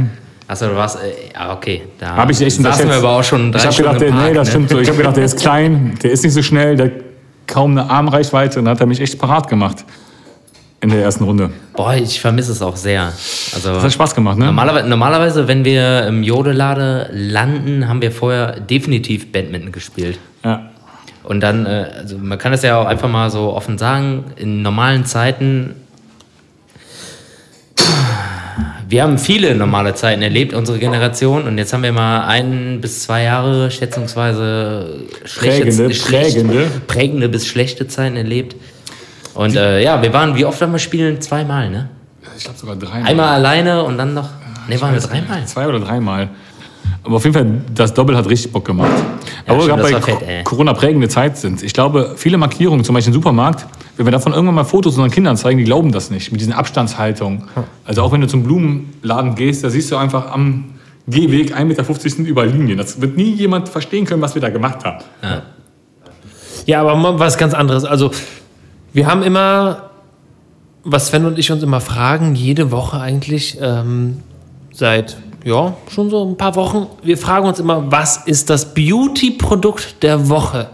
Achso, 0.48 0.68
du 0.68 0.76
warst. 0.76 0.98
Äh, 0.98 1.34
ja, 1.34 1.54
okay. 1.54 1.82
Da 2.00 2.16
Habe 2.16 2.32
ich 2.32 2.41
echt 2.41 2.62
saßen 2.62 2.88
wir 2.88 2.95
aber 2.95 3.10
auch 3.10 3.24
schon 3.24 3.52
drei 3.52 3.60
Ich 3.60 3.66
habe 3.66 3.76
gedacht, 3.76 4.02
der, 4.02 4.08
im 4.10 4.16
Park, 4.16 4.28
nee, 4.30 4.34
das 4.34 4.48
ne? 4.48 4.52
stimmt 4.52 4.70
so. 4.70 4.80
Ich 4.80 4.88
habe 4.88 4.98
gedacht, 4.98 5.18
der 5.18 5.26
ist 5.26 5.39
klein, 5.41 5.98
der 6.02 6.12
ist 6.12 6.24
nicht 6.24 6.34
so 6.34 6.41
schnell, 6.41 6.78
der 6.78 6.86
hat 6.86 6.93
kaum 7.48 7.72
eine 7.78 7.89
Armreichweite 7.89 8.60
und 8.60 8.66
dann 8.66 8.76
hat 8.76 8.80
er 8.82 8.88
mich 8.88 9.02
echt 9.02 9.20
parat 9.20 9.50
gemacht. 9.50 9.84
In 10.80 10.89
der 10.89 11.01
ersten 11.01 11.23
Runde. 11.23 11.49
Boah, 11.73 11.95
ich 11.95 12.21
vermisse 12.21 12.51
es 12.51 12.61
auch 12.61 12.75
sehr. 12.75 13.11
Also, 13.53 13.73
Das 13.73 13.84
hat 13.84 13.93
Spaß 13.93 14.13
gemacht, 14.13 14.38
ne? 14.38 14.45
normalerweise, 14.45 14.88
normalerweise, 14.88 15.47
wenn 15.47 15.65
wir 15.65 16.05
im 16.05 16.21
Jodelade 16.21 17.09
landen, 17.11 17.88
haben 17.88 18.01
wir 18.01 18.11
vorher 18.11 18.59
definitiv 18.59 19.32
Badminton 19.32 19.71
gespielt. 19.71 20.19
Ja. 20.43 20.69
Und 21.23 21.41
dann, 21.41 21.65
äh, 21.65 21.88
also 21.97 22.17
man 22.19 22.38
kann 22.38 22.53
es 22.53 22.61
ja 22.61 22.80
auch 22.80 22.86
einfach 22.86 23.09
mal 23.09 23.32
so 23.32 23.53
offen 23.53 23.78
sagen, 23.78 24.25
in 24.36 24.61
normalen 24.61 25.03
Zeiten, 25.05 25.73
wir 28.88 29.03
haben 29.03 29.17
viele 29.17 29.55
normale 29.55 29.95
Zeiten 29.95 30.21
erlebt, 30.21 30.53
unsere 30.53 30.78
Generation, 30.78 31.43
und 31.43 31.57
jetzt 31.57 31.73
haben 31.73 31.84
wir 31.84 31.91
mal 31.91 32.28
ein 32.28 32.80
bis 32.82 33.03
zwei 33.03 33.23
Jahre 33.23 33.71
schätzungsweise 33.71 35.01
schlechte, 35.25 35.63
Prägende, 35.65 35.89
prägende. 35.89 36.71
prägende 36.88 37.30
bis 37.30 37.47
schlechte 37.47 37.88
Zeiten 37.88 38.15
erlebt. 38.15 38.55
Und 39.38 39.56
äh, 39.56 39.84
ja, 39.84 40.02
wir 40.02 40.12
waren, 40.14 40.36
wie 40.36 40.46
oft 40.46 40.62
haben 40.62 40.72
wir 40.72 40.80
spielen? 40.80 41.22
Zweimal, 41.22 41.70
ne? 41.70 41.90
Ich 42.38 42.44
glaube 42.44 42.60
sogar 42.60 42.76
dreimal. 42.76 43.10
Einmal 43.10 43.30
alleine 43.30 43.84
und 43.84 43.98
dann 43.98 44.14
noch, 44.14 44.30
ne, 44.68 44.82
waren 44.82 44.94
wir 44.94 45.00
dreimal? 45.02 45.46
Zwei 45.46 45.68
oder 45.68 45.80
dreimal. 45.80 46.30
Aber 47.04 47.16
auf 47.18 47.24
jeden 47.24 47.34
Fall, 47.34 47.46
das 47.74 47.94
Doppel 47.94 48.18
hat 48.18 48.28
richtig 48.28 48.52
Bock 48.52 48.66
gemacht. 48.66 48.92
Aber 49.46 49.62
stimmt, 49.62 49.80
gerade 49.80 49.82
das 49.82 49.92
bei 49.92 49.94
war 49.94 50.02
fett, 50.02 50.20
Co- 50.20 50.26
ey. 50.26 50.44
Corona-prägende 50.44 51.08
Zeit 51.08 51.38
sind. 51.38 51.64
Ich 51.64 51.74
glaube, 51.74 52.14
viele 52.18 52.38
Markierungen, 52.38 52.84
zum 52.84 52.96
Beispiel 52.96 53.14
im 53.14 53.22
Supermarkt, 53.22 53.66
wenn 53.96 54.06
wir 54.06 54.12
davon 54.12 54.34
irgendwann 54.34 54.56
mal 54.56 54.64
Fotos 54.66 54.96
unseren 54.96 55.12
Kindern 55.12 55.38
zeigen, 55.38 55.58
die 55.58 55.64
glauben 55.66 55.92
das 55.92 56.10
nicht, 56.10 56.32
mit 56.32 56.42
diesen 56.42 56.54
Abstandshaltungen. 56.54 57.44
Also 57.86 58.02
auch 58.04 58.12
wenn 58.12 58.22
du 58.22 58.28
zum 58.28 58.44
Blumenladen 58.44 59.36
gehst, 59.36 59.64
da 59.64 59.70
siehst 59.70 59.92
du 59.92 59.98
einfach 59.98 60.32
am 60.32 60.74
Gehweg 61.08 61.56
1,50 61.56 61.64
Meter 61.66 61.84
sind 62.10 62.26
überall 62.28 62.50
Linien. 62.50 62.78
Das 62.78 63.00
wird 63.00 63.16
nie 63.16 63.32
jemand 63.34 63.70
verstehen 63.70 64.06
können, 64.06 64.22
was 64.22 64.36
wir 64.36 64.42
da 64.42 64.50
gemacht 64.50 64.84
haben. 64.84 65.04
Ja, 66.66 66.82
aber 66.82 66.96
mal 66.96 67.18
was 67.20 67.38
ganz 67.38 67.54
anderes. 67.54 67.86
Also, 67.86 68.12
wir 68.94 69.08
haben 69.08 69.24
immer, 69.24 69.90
was 70.84 71.08
Sven 71.08 71.26
und 71.26 71.38
ich 71.38 71.52
uns 71.52 71.64
immer 71.64 71.82
fragen, 71.82 72.36
jede 72.36 72.72
Woche 72.72 73.00
eigentlich, 73.00 73.58
ähm, 73.62 74.18
seit, 74.72 75.18
ja, 75.44 75.76
schon 75.94 76.10
so 76.10 76.26
ein 76.26 76.38
paar 76.38 76.56
Wochen, 76.56 76.88
wir 77.04 77.18
fragen 77.18 77.48
uns 77.48 77.60
immer, 77.60 77.92
was 77.92 78.18
ist 78.26 78.50
das 78.50 78.74
Beauty-Produkt 78.74 80.04
der 80.04 80.30
Woche? 80.30 80.70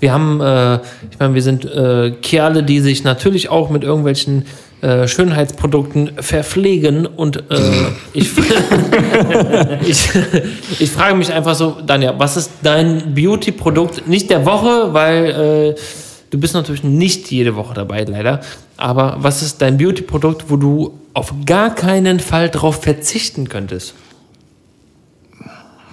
Wir 0.00 0.12
haben, 0.12 0.40
äh, 0.40 0.76
ich 1.10 1.18
meine, 1.18 1.34
wir 1.34 1.42
sind 1.42 1.64
äh, 1.64 2.12
Kerle, 2.22 2.62
die 2.62 2.80
sich 2.80 3.04
natürlich 3.04 3.48
auch 3.48 3.70
mit 3.70 3.84
irgendwelchen 3.84 4.46
äh, 4.84 5.08
Schönheitsprodukten 5.08 6.10
verpflegen 6.20 7.06
und 7.06 7.38
äh, 7.50 7.60
ich, 8.12 8.30
ich, 9.86 10.08
ich 10.78 10.90
frage 10.90 11.14
mich 11.14 11.32
einfach 11.32 11.54
so, 11.54 11.78
Danja, 11.86 12.14
was 12.18 12.36
ist 12.36 12.50
dein 12.62 13.14
Beauty-Produkt? 13.14 14.06
Nicht 14.06 14.30
der 14.30 14.44
Woche, 14.44 14.92
weil 14.92 15.74
äh, 15.74 15.74
du 16.34 16.40
bist 16.40 16.52
natürlich 16.54 16.82
nicht 16.82 17.30
jede 17.30 17.54
Woche 17.54 17.74
dabei, 17.74 18.02
leider. 18.02 18.40
Aber 18.76 19.18
was 19.20 19.40
ist 19.42 19.62
dein 19.62 19.78
Beauty-Produkt, 19.78 20.46
wo 20.48 20.56
du 20.56 20.98
auf 21.12 21.32
gar 21.46 21.72
keinen 21.72 22.18
Fall 22.18 22.48
drauf 22.50 22.82
verzichten 22.82 23.48
könntest? 23.48 23.94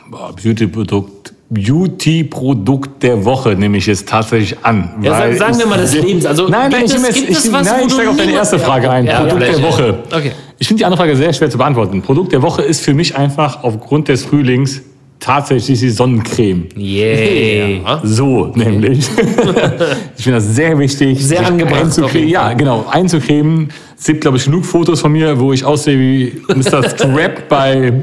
Beauty-Produkt. 0.09 1.33
Beauty-Produkt 1.51 3.03
der 3.03 3.23
Woche 3.25 3.49
nehme 3.55 3.77
ich 3.77 3.85
jetzt 3.85 4.07
tatsächlich 4.07 4.57
an. 4.63 4.95
Ja, 5.03 5.15
sagen, 5.17 5.37
sagen 5.37 5.57
wir 5.57 5.63
ich- 5.65 5.69
mal 5.69 5.77
des 5.79 5.93
Lebens. 6.01 6.25
Also, 6.25 6.47
Nein, 6.47 6.71
nein, 6.71 6.85
gibt 6.87 7.09
ich, 7.15 7.29
ich, 7.29 7.51
was, 7.51 7.67
nein, 7.67 7.81
wo 7.81 7.85
ich 7.85 7.87
du 7.87 7.93
steige 7.93 8.09
auf 8.09 8.17
deine 8.17 8.31
erste 8.31 8.57
Frage 8.57 8.89
ein. 8.89 9.05
Ja, 9.05 9.21
Produkt 9.21 9.41
der. 9.43 9.61
Woche. 9.61 9.99
Okay. 10.11 10.31
Ich 10.57 10.67
finde 10.67 10.79
die 10.79 10.85
andere 10.85 10.97
Frage 11.01 11.15
sehr 11.17 11.33
schwer 11.33 11.49
zu 11.49 11.57
beantworten. 11.57 12.01
Produkt 12.01 12.31
der 12.31 12.41
Woche 12.41 12.61
ist 12.63 12.81
für 12.81 12.93
mich 12.93 13.15
einfach 13.15 13.63
aufgrund 13.63 14.07
des 14.07 14.23
Frühlings 14.25 14.81
tatsächlich 15.21 15.79
die 15.79 15.89
Sonnencreme. 15.89 16.67
Yay. 16.75 17.81
Ja. 17.85 18.01
So, 18.11 18.47
nämlich. 18.55 18.99
ich 20.17 20.23
finde 20.23 20.39
das 20.39 20.47
sehr 20.47 20.77
wichtig. 20.77 21.25
Sehr 21.25 21.45
angebracht, 21.45 21.83
einzucremen. 21.83 22.27
Ja, 22.27 22.51
genau. 22.53 22.85
Einzucremen. 22.91 23.69
Es 23.97 24.05
gibt, 24.05 24.21
glaube 24.21 24.37
ich, 24.37 24.45
genug 24.45 24.65
Fotos 24.65 24.99
von 24.99 25.11
mir, 25.11 25.39
wo 25.39 25.53
ich 25.53 25.63
aussehe 25.63 25.97
wie 25.97 26.41
Mr. 26.53 26.89
Strap 26.89 27.47
bei. 27.49 27.93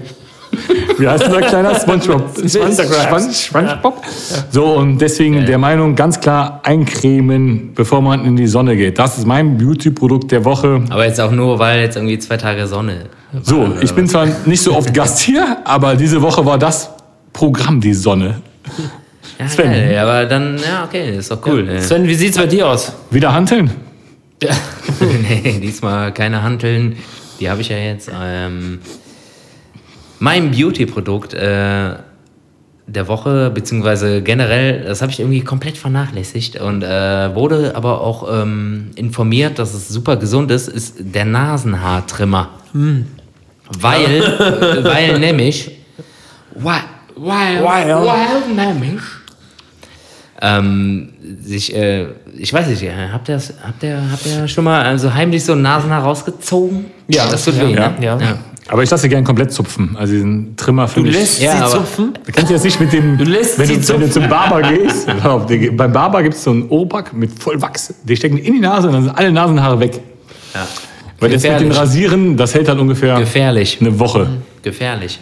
Wie 0.97 1.07
heißt 1.07 1.27
dieser 1.27 1.43
kleiner 1.43 1.75
SpongeBob? 1.75 2.39
Instagram. 2.39 3.33
SpongeBob? 3.33 4.03
So, 4.51 4.64
und 4.77 4.99
deswegen 4.99 5.45
der 5.45 5.59
Meinung, 5.59 5.95
ganz 5.95 6.19
klar 6.19 6.61
eincremen, 6.62 7.73
bevor 7.75 8.01
man 8.01 8.25
in 8.25 8.35
die 8.35 8.47
Sonne 8.47 8.75
geht. 8.77 8.99
Das 8.99 9.19
ist 9.19 9.27
mein 9.27 9.59
Beauty-Produkt 9.59 10.33
der 10.33 10.45
Woche. 10.45 10.83
Aber 10.89 11.05
jetzt 11.05 11.21
auch 11.21 11.33
nur, 11.33 11.59
weil 11.59 11.81
jetzt 11.81 11.97
irgendwie 11.97 12.19
zwei 12.19 12.39
Tage 12.39 12.66
Sonne. 12.66 13.07
So, 13.43 13.69
ich 13.83 13.93
bin 13.93 14.09
zwar 14.09 14.27
nicht 14.47 14.62
so 14.62 14.75
oft 14.75 14.95
Gast 14.95 15.19
hier, 15.19 15.59
aber 15.64 15.97
diese 15.97 16.23
Woche 16.23 16.47
war 16.47 16.59
das 16.59 16.91
Programm 17.39 17.80
die 17.80 17.95
Sonne. 17.95 18.43
Ja, 19.39 19.49
Sven. 19.49 19.70
geil, 19.70 19.97
aber 19.99 20.26
dann, 20.26 20.59
ja, 20.59 20.84
okay, 20.84 21.16
ist 21.16 21.30
doch 21.30 21.39
cool. 21.47 21.68
ey. 21.68 21.80
Sven, 21.80 22.05
wie 22.09 22.14
sieht's 22.16 22.36
bei 22.36 22.47
dir 22.47 22.66
aus? 22.66 22.93
Wieder 23.12 23.32
hanteln? 23.32 23.70
nee, 25.01 25.61
diesmal 25.62 26.12
keine 26.12 26.43
Hanteln. 26.43 26.97
Die 27.39 27.49
habe 27.49 27.61
ich 27.61 27.68
ja 27.68 27.76
jetzt. 27.76 28.11
Ähm, 28.12 28.80
mein 30.18 30.51
Beauty-Produkt 30.51 31.34
äh, 31.34 31.95
der 32.89 33.07
Woche, 33.07 33.51
beziehungsweise 33.55 34.20
generell, 34.20 34.82
das 34.82 35.01
habe 35.01 35.12
ich 35.12 35.20
irgendwie 35.20 35.43
komplett 35.43 35.78
vernachlässigt 35.78 36.61
und 36.61 36.82
äh, 36.82 37.32
wurde 37.36 37.76
aber 37.76 38.01
auch 38.01 38.43
ähm, 38.43 38.91
informiert, 38.97 39.61
dass 39.61 39.74
es 39.74 39.89
super 39.89 40.16
gesund 40.16 40.51
ist, 40.51 40.66
ist 40.66 40.97
der 40.99 41.24
Nasenhaartrimmer. 41.24 42.49
Weil, 42.72 44.24
äh, 44.24 44.82
weil 44.84 45.20
nämlich, 45.20 45.70
weil, 47.19 47.62
weil, 47.64 47.89
weil 47.95 48.55
nämlich, 48.55 49.01
ähm, 50.41 51.09
sich, 51.43 51.75
äh, 51.75 52.07
ich 52.37 52.53
weiß 52.53 52.69
nicht, 52.69 52.83
äh, 52.85 52.93
habt 53.12 53.29
ihr, 53.29 53.35
das, 53.35 53.53
habt, 53.66 53.83
ihr, 53.83 54.01
habt 54.12 54.25
ihr 54.27 54.47
schon 54.47 54.64
mal 54.64 54.83
also 54.83 55.12
heimlich 55.12 55.45
so 55.45 55.53
ein 55.53 55.62
Nasenhaar 55.62 56.03
rausgezogen? 56.05 56.87
Ja. 57.09 57.29
Das 57.29 57.45
tut 57.45 57.57
Ja, 57.57 57.62
weh, 57.69 57.75
ne? 57.75 57.95
ja. 58.01 58.19
Aber 58.71 58.83
ich 58.83 58.91
lasse 58.91 59.03
sie 59.05 59.09
gern 59.09 59.25
komplett 59.25 59.51
zupfen. 59.53 59.97
Also 59.99 60.12
diesen 60.12 60.55
Trimmer 60.55 60.87
für 60.87 61.01
Du 61.01 61.07
mich. 61.07 61.14
lässt 61.16 61.41
Ja, 61.41 61.66
sie 61.66 61.73
zupfen? 61.75 62.12
Du 62.25 62.31
kennst 62.33 62.51
jetzt 62.53 62.64
nicht 62.64 62.79
mit 62.79 62.93
dem. 62.93 63.16
Du 63.16 63.25
lässt 63.25 63.59
wenn, 63.59 63.66
sie 63.66 63.79
du, 63.81 63.89
wenn 63.95 64.01
du 64.03 64.11
zum 64.11 64.29
Barber 64.29 64.61
gehst. 64.62 65.09
auf, 65.25 65.47
der- 65.47 65.73
beim 65.73 65.91
Barber 65.93 66.23
gibt 66.23 66.35
es 66.35 66.45
so 66.45 66.51
einen 66.51 66.69
Ohrpack 66.69 67.14
mit 67.14 67.31
voll 67.43 67.61
Wachs. 67.62 67.95
Die 68.05 68.14
stecken 68.14 68.37
in 68.37 68.53
die 68.53 68.61
Nase 68.61 68.89
und 68.89 68.93
dann 68.93 69.05
sind 69.05 69.16
alle 69.16 69.33
Nasenhaare 69.33 69.81
weg. 69.81 69.99
Ja. 70.55 70.66
Weil 71.19 71.31
das 71.31 71.43
mit 71.43 71.61
dem. 71.61 71.71
Rasieren, 71.73 72.37
das 72.37 72.55
hält 72.55 72.69
dann 72.69 72.79
ungefähr 72.79 73.19
Gefährlich. 73.19 73.79
eine 73.81 73.99
Woche. 73.99 74.29
Gefährlich. 74.62 75.19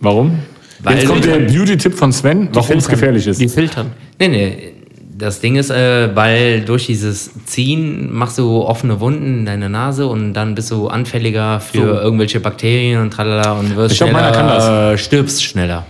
Warum? 0.00 0.38
Weil 0.82 0.96
Jetzt 0.96 1.06
kommt 1.06 1.24
der 1.24 1.38
Beauty-Tipp 1.38 1.94
von 1.94 2.12
Sven, 2.12 2.48
warum 2.52 2.78
es 2.78 2.88
gefährlich 2.88 3.26
ist. 3.26 3.40
Die 3.40 3.48
filtern. 3.48 3.92
Nee, 4.18 4.28
nee. 4.28 4.72
Das 5.16 5.40
Ding 5.40 5.54
ist, 5.56 5.70
äh, 5.70 6.14
weil 6.16 6.62
durch 6.62 6.86
dieses 6.86 7.30
Ziehen 7.46 8.12
machst 8.12 8.38
du 8.38 8.62
offene 8.62 8.98
Wunden 8.98 9.40
in 9.40 9.46
deine 9.46 9.68
Nase 9.68 10.06
und 10.08 10.32
dann 10.34 10.56
bist 10.56 10.70
du 10.72 10.88
anfälliger 10.88 11.60
für 11.60 11.78
So. 11.78 11.84
irgendwelche 12.00 12.40
Bakterien 12.40 13.00
und 13.02 13.12
tralala 13.12 13.52
und 13.52 13.76
wirst 13.76 13.92
Ich 13.92 13.98
glaub, 13.98 14.10
schneller, 14.10 14.30
meiner 14.30 14.36
kann 14.36 14.48
das. 14.48 14.68
äh, 14.68 14.98
stirbst 14.98 15.44
schneller. 15.44 15.86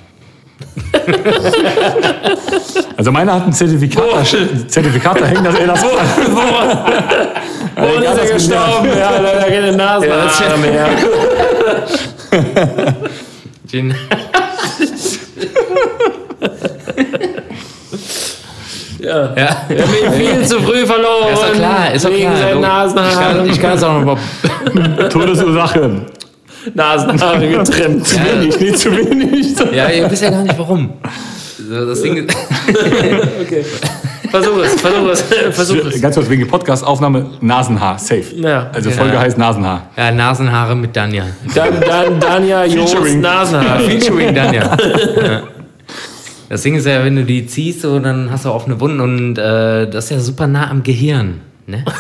Also 2.97 3.11
meiner 3.11 3.35
hat 3.35 3.47
ein 3.47 3.53
Zertifikat, 3.53 4.05
da- 4.13 4.69
Zertifikat 4.69 5.21
da 5.21 5.25
hängen, 5.27 5.43
dass 5.45 5.55
er 5.59 5.67
das. 5.67 5.83
Woran 5.83 8.03
ist 8.03 8.19
er 8.19 8.35
gestorben? 8.35 8.89
Ja, 8.97 9.11
leider 9.21 9.49
keine 9.49 9.77
Nasenhaare 9.77 10.59
mehr. 10.59 10.89
Ja. 19.01 19.09
ja. 19.09 19.35
Er 19.37 19.49
hat 19.49 19.69
mich 19.69 20.11
viel 20.17 20.47
zu 20.47 20.61
früh 20.61 20.87
verloren. 20.87 21.33
Ist 21.33 21.43
doch 21.43 21.53
klar, 21.53 21.93
ist 21.93 22.05
doch 22.05 22.11
wegen 22.11 22.21
klar. 22.31 22.37
seinen 22.37 22.57
Ich 22.57 22.63
Nasenhaaren. 22.63 23.37
kann, 23.39 23.51
ich 23.51 23.61
kann 23.61 23.71
das 23.73 23.83
auch 23.83 24.01
noch. 24.01 24.19
Todesursache. 25.11 25.91
Nasenhaare 26.75 27.49
getrimmt. 27.49 28.07
Zu 28.07 28.17
wenig, 28.25 28.61
nicht 28.61 28.79
zu 28.79 28.97
wenig. 28.97 29.57
Ja, 29.75 29.89
ihr 29.89 30.09
wisst 30.09 30.23
ja 30.23 30.31
gar 30.31 30.43
nicht 30.43 30.57
warum. 30.59 30.93
Das 31.69 32.03
Ding 32.03 32.17
ist, 32.17 32.37
Okay. 33.41 33.65
Versuch 34.31 34.59
es, 34.65 34.81
versuch 34.81 35.09
es, 35.11 35.23
versuch 35.51 35.85
es. 35.87 36.01
Ganz 36.01 36.15
kurz, 36.15 36.29
wegen 36.31 36.47
Podcast-Aufnahme, 36.49 37.27
Nasenhaar, 37.41 37.99
safe. 37.99 38.25
Ja. 38.37 38.71
Also 38.73 38.91
Folge 38.91 39.15
Ja. 39.15 39.21
heißt 39.21 39.37
Nasenhaar. 39.37 39.83
ja, 39.97 40.11
Nasenhaare 40.11 40.75
mit 40.75 40.97
Danja. 40.97 41.25
Dan, 41.55 41.81
Dan, 41.81 42.21
Danja 42.21 42.65
Jos 42.65 42.93
Featuring. 42.93 43.21
Nasenhaar. 43.21 43.81
Featuring 43.81 44.35
Danja. 44.35 44.63
Ja. 44.63 45.43
Das 46.53 46.61
Ding 46.61 46.75
ist 46.75 46.85
ja, 46.85 47.03
wenn 47.03 47.17
du 47.17 47.25
die 47.25 47.47
ziehst, 47.47 47.81
so, 47.81 47.99
dann 47.99 48.31
hast 48.31 48.45
du 48.45 48.51
offene 48.51 48.79
Wunden 48.79 49.01
und 49.01 49.39
äh, 49.39 49.89
das 49.89 50.05
ist 50.05 50.11
ja 50.11 50.21
super 50.21 50.47
nah 50.47 50.69
am 50.69 50.83
Gehirn. 50.83 51.41
Ne? 51.67 51.83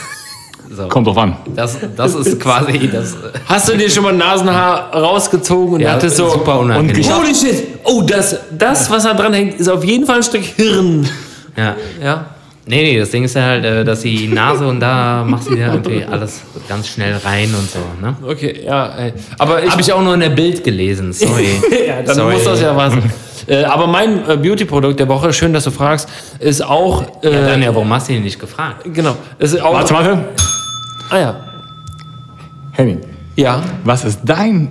So. 0.75 0.89
Kommt 0.89 1.07
drauf 1.07 1.19
an. 1.19 1.37
Das, 1.55 1.77
das 1.99 2.15
ist 2.15 2.41
quasi 2.41 2.89
das. 2.93 3.15
Hast 3.45 3.69
du 3.69 3.77
dir 3.77 3.91
schon 3.91 4.05
mal 4.05 4.15
ein 4.15 4.17
Nasenhaar 4.19 4.91
rausgezogen 4.95 5.75
und 5.75 5.81
Ja, 5.81 5.93
dachtest 5.95 6.17
so, 6.17 6.31
super 6.31 6.61
unangenehm. 6.61 6.97
und 6.97 7.15
holy 7.19 7.35
shit, 7.35 7.67
oh, 7.85 8.01
das, 8.01 8.39
das, 8.57 8.91
was 8.91 9.03
da 9.03 9.13
dran 9.13 9.35
hängt, 9.35 9.61
ist 9.61 9.69
auf 9.69 9.85
jeden 9.85 10.07
Fall 10.07 10.17
ein 10.17 10.23
Stück 10.23 10.45
Hirn. 10.45 11.07
Ja. 11.59 11.77
Ja. 12.03 12.25
Nee, 12.65 12.83
nee, 12.85 12.99
das 12.99 13.11
Ding 13.11 13.25
ist 13.25 13.35
ja 13.35 13.43
halt, 13.43 13.65
äh, 13.65 13.85
dass 13.85 14.03
die 14.03 14.29
Nase 14.29 14.67
und 14.69 14.79
da 14.79 15.25
machst 15.27 15.51
du 15.51 15.57
dir 15.57 15.67
irgendwie 15.73 16.05
alles 16.05 16.43
ganz 16.69 16.87
schnell 16.89 17.17
rein 17.17 17.53
und 17.53 17.69
so, 17.69 17.79
ne? 18.01 18.17
Okay, 18.25 18.61
ja, 18.65 18.87
ey. 18.99 19.13
aber 19.39 19.65
ich, 19.65 19.71
Habe 19.73 19.81
ich 19.81 19.93
auch 19.93 20.01
nur 20.03 20.15
in 20.15 20.21
der 20.21 20.29
Bild 20.31 20.63
gelesen, 20.63 21.13
sorry. 21.13 21.49
ja, 21.89 22.03
dann 22.03 22.15
Sorry. 22.15 22.35
muss 22.35 22.45
das 22.45 22.61
ja 22.61 22.77
was. 22.77 22.95
äh, 23.49 23.65
aber 23.65 23.89
mein 23.89 24.29
äh, 24.29 24.37
Beauty-Produkt 24.37 25.01
der 25.01 25.09
Woche, 25.09 25.33
schön, 25.33 25.53
dass 25.53 25.65
du 25.65 25.73
fragst, 25.73 26.09
ist 26.39 26.65
auch, 26.65 27.03
äh, 27.25 27.33
Ja, 27.33 27.49
Danja, 27.49 27.75
warum 27.75 27.93
hast 27.93 28.09
du 28.09 28.13
ihn 28.13 28.23
nicht 28.23 28.39
gefragt? 28.39 28.85
genau, 28.95 29.17
ist 29.41 29.61
auch, 29.61 29.75
Warte, 29.75 29.95
warte. 29.95 30.25
ah 31.11 31.19
ja, 31.19 31.37
Henning, 32.73 33.01
ja, 33.35 33.61
was 33.83 34.05
ist 34.05 34.21
dein 34.25 34.71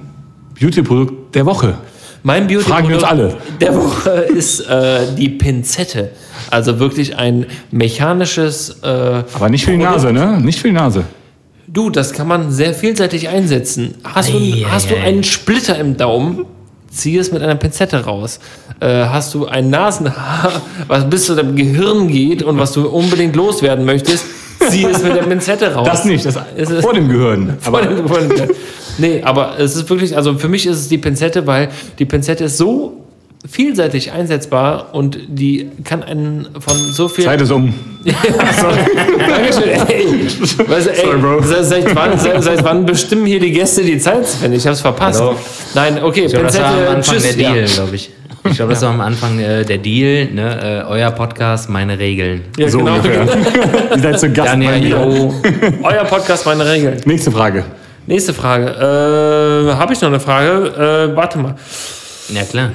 Beauty-Produkt 0.58 1.36
der 1.36 1.46
Woche? 1.46 1.74
Mein 2.24 2.48
Beauty 2.48 2.64
Fragen 2.66 2.88
wir 2.90 2.96
uns 2.96 3.04
alle. 3.04 3.36
der 3.60 3.76
Woche 3.76 4.10
ist 4.12 4.62
äh, 4.62 5.00
die 5.18 5.30
Pinzette. 5.30 6.12
Also 6.50 6.80
wirklich 6.80 7.18
ein 7.18 7.46
mechanisches. 7.72 8.78
Äh, 8.84 8.88
Aber 9.34 9.50
nicht 9.50 9.66
für 9.66 9.72
die 9.72 9.78
Produkt. 9.78 9.96
Nase, 9.96 10.14
ne? 10.14 10.40
Nicht 10.42 10.60
für 10.60 10.68
die 10.68 10.74
Nase. 10.74 11.04
Du, 11.68 11.90
das 11.90 12.12
kann 12.14 12.28
man 12.28 12.52
sehr 12.52 12.74
vielseitig 12.74 13.30
einsetzen. 13.30 13.96
Hast, 14.04 14.34
du, 14.34 14.40
hast 14.70 14.92
du 14.92 14.96
ei. 14.96 15.04
einen 15.04 15.24
Splitter 15.24 15.78
im 15.78 15.96
Daumen? 15.98 16.46
Zieh 16.90 17.18
es 17.18 17.32
mit 17.32 17.42
einer 17.42 17.56
Pinzette 17.56 18.04
raus. 18.04 18.40
Äh, 18.82 19.06
hast 19.06 19.34
du 19.34 19.46
ein 19.48 19.70
Nasenhaar, 19.70 20.52
was 20.88 21.10
bis 21.10 21.26
zu 21.28 21.36
deinem 21.36 21.56
Gehirn 21.56 22.10
geht 22.10 22.44
und 22.44 22.60
was 22.60 22.74
du 22.74 22.90
unbedingt 22.90 23.36
loswerden 23.38 23.86
möchtest? 23.86 24.26
Zieh 24.70 24.84
es 24.86 25.02
mit 25.02 25.16
der 25.16 25.24
Pinzette 25.24 25.74
raus. 25.74 25.88
Das 25.90 26.04
nicht, 26.04 26.26
das 26.26 26.36
Es 26.58 26.70
ist- 26.70 26.82
vor 26.84 26.94
dem 26.94 27.08
Gehirn. 27.08 27.58
Aber 27.66 27.82
Aber 27.84 28.20
nee, 28.98 29.22
aber 29.24 29.60
es 29.60 29.76
ist 29.76 29.90
wirklich, 29.90 30.16
also 30.16 30.38
für 30.38 30.48
mich 30.50 30.66
ist 30.66 30.78
es 30.78 30.88
die 30.90 30.98
Pinzette, 30.98 31.48
weil 31.48 31.70
die 32.00 32.06
Pinzette 32.06 32.46
ist 32.46 32.58
so 32.58 32.98
vielseitig 33.50 34.12
einsetzbar 34.12 34.90
und 34.94 35.18
die 35.28 35.68
kann 35.84 36.04
einen 36.04 36.48
von 36.60 36.78
so 36.78 37.08
viel. 37.08 37.26
Zeit 37.26 37.42
ist 37.42 37.52
um. 37.52 37.74
Dankeschön, 38.04 39.70
ey. 39.88 40.06
Weißt 40.68 40.88
du, 40.88 40.92
ey, 40.92 40.96
Sorry, 41.06 41.18
Bro. 41.18 41.42
Seit, 41.42 41.96
wann, 41.96 42.20
seit, 42.20 42.44
seit 42.44 42.64
wann 42.64 42.86
bestimmen 42.86 43.26
hier 43.26 43.40
die 43.40 43.52
Gäste 43.52 43.82
die 43.84 43.98
Zeit, 43.98 44.28
Sven? 44.28 44.54
Ich 44.54 44.66
hab's 44.68 44.82
verpasst. 44.82 45.20
Hallo. 45.20 45.36
Nein, 45.74 46.04
okay, 46.04 46.26
Ich 46.26 46.32
glaube, 46.32 46.46
das 46.48 46.60
war 46.60 46.68
am 46.68 46.96
Anfang 46.98 47.02
tschüss. 47.18 47.24
der 47.24 47.34
Deal, 47.34 47.58
Ja. 47.60 47.66
glaube 47.66 47.96
ich. 47.96 48.12
Ich 48.44 48.56
glaube, 48.56 48.74
das 48.74 48.82
war 48.82 48.90
am 48.90 49.02
Anfang 49.02 49.40
äh, 49.40 49.64
der 49.64 49.78
Deal, 49.78 50.26
ne? 50.34 50.84
Äh, 50.88 50.90
euer 50.92 51.12
Podcast, 51.12 51.70
meine 51.70 52.00
Regeln. 52.00 52.42
Ja, 52.58 52.70
So 52.70 52.80
genau. 52.80 52.96
ungefähr. 52.96 53.24
Ihr 53.96 54.00
seid 54.02 54.20
zu 54.20 54.30
Gast 54.32 54.50
Daniel, 54.54 54.72
bei 54.72 55.06
mir. 55.06 55.74
Euer 55.84 56.04
Podcast, 56.06 56.46
meine 56.48 56.66
Regeln. 56.66 56.98
Nächste 57.06 57.30
Frage. 57.32 57.64
Nächste 58.08 58.34
Frage. 58.34 58.66
Äh, 58.66 59.76
Habe 59.76 59.94
ich 59.94 60.02
noch 60.02 60.10
eine 60.10 60.20
Frage? 60.20 61.10
Äh, 61.12 61.16
warte 61.16 61.38
mal. 61.40 61.56
Ja, 62.30 62.44
klar. 62.44 62.72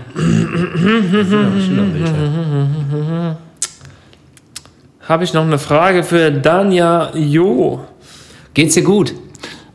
Habe 5.09 5.25
ich 5.25 5.33
noch 5.33 5.43
eine 5.45 5.59
Frage 5.59 6.03
für 6.03 6.31
Danja 6.31 7.11
Jo? 7.15 7.81
Geht's 8.55 8.75
dir 8.75 8.83
gut? 8.83 9.15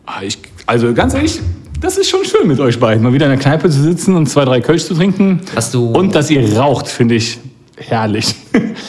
Ah, 0.05 0.21
Ich, 0.23 0.37
also 0.65 0.93
ganz 0.93 1.13
ehrlich, 1.13 1.39
das 1.79 1.97
ist 1.97 2.09
schon 2.09 2.25
schön 2.25 2.47
mit 2.47 2.59
euch 2.59 2.79
beiden. 2.79 3.03
Mal 3.03 3.13
wieder 3.13 3.25
in 3.27 3.31
der 3.31 3.39
Kneipe 3.39 3.69
zu 3.69 3.81
sitzen 3.81 4.15
und 4.15 4.27
zwei, 4.27 4.45
drei 4.45 4.59
Kölsch 4.61 4.83
zu 4.85 4.93
trinken. 4.93 5.41
Hast 5.55 5.73
du- 5.73 5.91
Und 5.91 6.15
dass 6.15 6.29
ihr 6.29 6.57
raucht, 6.57 6.87
finde 6.87 7.15
ich 7.15 7.39
herrlich. 7.77 8.35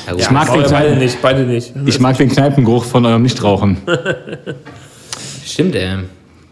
Ja. 0.06 0.14
Ich 0.16 0.30
mag, 0.30 0.46
den 0.52 0.62
Beide 0.62 0.68
Kneipen, 0.68 0.98
nicht, 0.98 1.22
beide 1.22 1.40
nicht. 1.44 1.72
ich 1.86 2.00
mag 2.00 2.16
den 2.18 2.28
Kneipengeruch 2.28 2.84
von 2.84 3.06
eurem 3.06 3.22
Nichtrauchen. 3.22 3.78
Stimmt, 5.46 5.74
ey. 5.76 5.98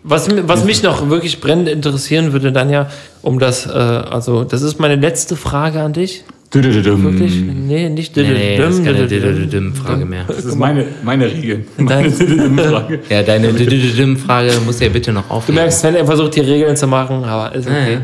Was, 0.03 0.28
was 0.46 0.64
mich 0.64 0.82
noch 0.82 1.09
wirklich 1.11 1.40
brennend 1.40 1.68
interessieren 1.68 2.32
würde, 2.32 2.53
Danja, 2.53 2.88
um 3.22 3.38
das, 3.38 3.66
äh, 3.66 3.70
also 3.70 4.44
das 4.44 4.62
ist 4.62 4.80
meine 4.80 4.96
letzte 4.96 5.36
Frage 5.36 5.80
an 5.82 5.92
dich. 5.92 6.24
Dü-dü-dü-düm. 6.55 7.05
Wirklich? 7.05 7.34
Nee, 7.36 7.88
nicht 7.90 8.16
Nee, 8.16 8.22
nee, 8.24 8.57
das 8.59 8.76
ist 8.78 8.84
keine 8.84 9.07
Düm, 9.07 9.51
Düm-Frage 9.51 10.05
mehr. 10.05 10.24
Das 10.26 10.44
ist 10.44 10.57
meine, 10.57 10.84
meine 11.05 11.26
Regel. 11.26 11.64
Meine 11.76 12.09
Dü-dü-düm-Frage. 12.11 13.01
Ja, 13.09 13.22
deine 13.22 13.53
Düm-Frage 13.53 14.53
musst 14.64 14.80
du 14.80 14.84
ja 14.86 14.90
bitte 14.90 15.12
noch 15.12 15.28
Du 15.28 15.34
aufnehmen. 15.34 15.59
merkst, 15.59 15.80
Sven, 15.80 15.94
er 15.94 16.07
versucht 16.07 16.34
die 16.34 16.40
Regeln 16.40 16.76
zu 16.76 16.86
machen, 16.88 17.22
aber 17.24 17.55
ist 17.55 17.68
okay. 17.68 18.01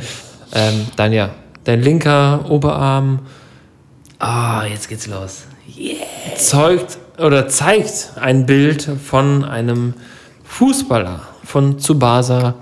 Ja, 0.54 0.68
Ähm, 0.68 0.86
Danja, 0.94 1.30
dein 1.64 1.82
linker 1.82 2.44
Oberarm 2.48 3.20
Ah, 4.18 4.64
jetzt 4.70 4.88
geht's 4.88 5.06
los. 5.08 5.44
zeugt 6.36 6.98
oder 7.18 7.48
zeigt 7.48 8.10
ein 8.20 8.46
Bild 8.46 8.88
von 9.04 9.44
einem 9.44 9.94
Fußballer 10.44 11.20
von 11.46 11.78
Tsubasa. 11.78 12.56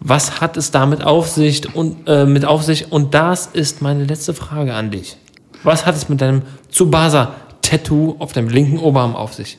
Was 0.00 0.40
hat 0.40 0.56
es 0.56 0.70
damit 0.70 1.04
auf 1.04 1.28
sich 1.28 1.74
und 1.74 2.08
äh, 2.08 2.24
mit 2.26 2.44
auf 2.44 2.62
sich? 2.62 2.90
Und 2.90 3.14
das 3.14 3.46
ist 3.46 3.82
meine 3.82 4.04
letzte 4.04 4.34
Frage 4.34 4.74
an 4.74 4.90
dich. 4.90 5.16
Was 5.62 5.86
hat 5.86 5.94
es 5.94 6.08
mit 6.08 6.20
deinem 6.20 6.42
Tsubasa-Tattoo 6.70 8.16
auf 8.18 8.32
deinem 8.32 8.48
linken 8.48 8.78
Oberarm 8.78 9.14
auf 9.16 9.34
sich? 9.34 9.58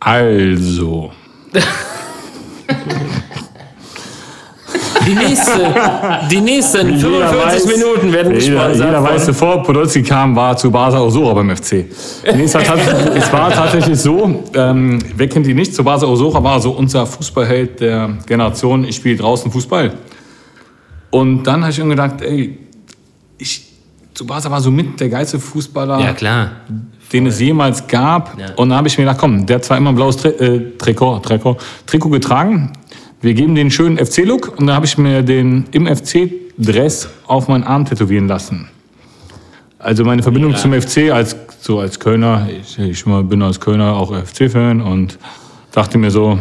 Also, 0.00 1.10
Die, 5.06 5.14
nächste, 5.14 5.74
die 6.30 6.40
nächsten 6.40 6.96
Jeder 6.96 7.28
45 7.28 7.62
weiß- 7.62 7.76
Minuten 7.78 8.12
werden 8.12 8.34
jeder, 8.40 8.54
gesponsert. 8.54 8.86
jeder 8.86 9.02
weiß, 9.02 9.24
von- 9.24 9.26
bevor 9.34 9.62
Podolski 9.62 10.02
kam, 10.02 10.34
war 10.36 10.56
zu 10.56 10.70
Basa 10.70 10.98
Osora 11.00 11.34
beim 11.34 11.54
FC. 11.56 11.84
Es, 12.24 12.54
war 13.32 13.50
tatsächlich 13.50 13.98
so, 13.98 14.42
ähm, 14.54 14.98
wer 15.16 15.28
kennt 15.28 15.46
ihn 15.46 15.56
nicht? 15.56 15.74
Zu 15.74 15.84
Basa 15.84 16.06
Osora 16.06 16.42
war 16.42 16.60
so 16.60 16.72
unser 16.72 17.06
Fußballheld 17.06 17.80
der 17.80 18.10
Generation, 18.26 18.84
ich 18.84 18.96
spiele 18.96 19.16
draußen 19.16 19.50
Fußball. 19.50 19.92
Und 21.10 21.44
dann 21.44 21.60
habe 21.62 21.70
ich 21.70 21.78
mir 21.78 21.88
gedacht, 21.90 22.20
ey, 22.22 22.58
ich, 23.38 23.62
Tsubasa 24.14 24.50
war 24.50 24.60
so 24.60 24.70
mit 24.70 24.98
der 24.98 25.08
geilste 25.08 25.38
Fußballer, 25.38 26.00
Ja, 26.00 26.12
klar. 26.14 26.50
den 27.12 27.26
es 27.26 27.38
jemals 27.40 27.86
gab. 27.86 28.38
Ja. 28.38 28.46
Und 28.56 28.70
dann 28.70 28.78
habe 28.78 28.88
ich 28.88 28.96
mir 28.98 29.04
gedacht, 29.04 29.18
komm, 29.20 29.46
der 29.46 29.56
hat 29.56 29.64
zwar 29.64 29.76
immer 29.76 29.90
ein 29.90 29.94
blaues 29.94 30.16
Tri 30.16 30.28
äh, 30.30 30.72
Trikot, 30.78 31.20
Trikot, 31.20 31.56
Trikot 31.86 32.08
getragen. 32.10 32.72
Wir 33.20 33.34
geben 33.34 33.54
den 33.54 33.70
schönen 33.70 33.98
FC-Look 33.98 34.58
und 34.58 34.66
dann 34.66 34.76
habe 34.76 34.86
ich 34.86 34.98
mir 34.98 35.22
den 35.22 35.64
im 35.72 35.86
FC-Dress 35.86 37.08
auf 37.26 37.48
meinen 37.48 37.64
Arm 37.64 37.84
tätowieren 37.84 38.28
lassen. 38.28 38.68
Also 39.78 40.04
meine 40.04 40.22
Verbindung 40.22 40.54
zum 40.56 40.72
FC 40.72 41.10
als 41.10 41.36
so 41.60 41.80
als 41.80 41.98
Kölner, 41.98 42.48
ich, 42.48 42.78
ich 42.78 43.04
bin 43.04 43.42
als 43.42 43.58
Kölner 43.60 43.94
auch 43.94 44.14
FC-Fan 44.14 44.80
und 44.80 45.18
dachte 45.72 45.98
mir 45.98 46.10
so, 46.10 46.38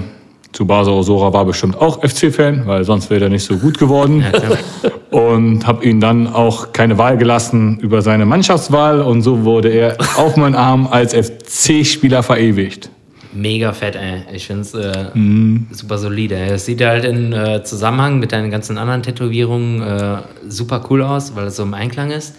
Tsubasa 0.56 0.92
Osora 0.92 1.34
war 1.34 1.46
bestimmt 1.46 1.80
auch 1.82 2.02
FC-Fan, 2.02 2.66
weil 2.66 2.84
sonst 2.86 3.10
wäre 3.10 3.26
er 3.26 3.30
nicht 3.30 3.44
so 3.44 3.58
gut 3.58 3.78
geworden. 3.78 4.22
Ja. 4.22 4.92
Und 5.18 5.66
habe 5.66 5.86
ihn 5.86 6.02
dann 6.02 6.28
auch 6.28 6.74
keine 6.74 6.98
Wahl 6.98 7.18
gelassen 7.18 7.80
über 7.80 8.02
seine 8.02 8.26
Mannschaftswahl 8.26 9.02
und 9.02 9.22
so 9.22 9.46
wurde 9.46 9.70
er 9.70 9.98
auf 10.18 10.36
meinen 10.36 10.56
Arm 10.56 10.88
als 10.92 11.14
FC-Spieler 11.14 12.22
verewigt. 12.22 12.90
Mega 13.36 13.74
fett, 13.74 13.96
ey. 13.96 14.24
Ich 14.34 14.48
finde 14.48 14.62
es 14.62 14.74
äh, 14.74 15.06
Mhm. 15.14 15.68
super 15.72 15.98
solide. 15.98 16.36
Es 16.38 16.66
sieht 16.66 16.82
halt 16.84 17.04
in 17.06 17.34
äh, 17.34 17.64
Zusammenhang 17.64 18.18
mit 18.20 18.32
deinen 18.32 18.50
ganzen 18.50 18.78
anderen 18.78 19.04
Tätowierungen 19.04 19.82
äh, 19.82 20.18
super 20.48 20.82
cool 20.90 21.02
aus, 21.04 21.36
weil 21.36 21.48
es 21.48 21.58
so 21.58 21.64
im 21.64 21.74
Einklang 21.74 22.12
ist. 22.12 22.34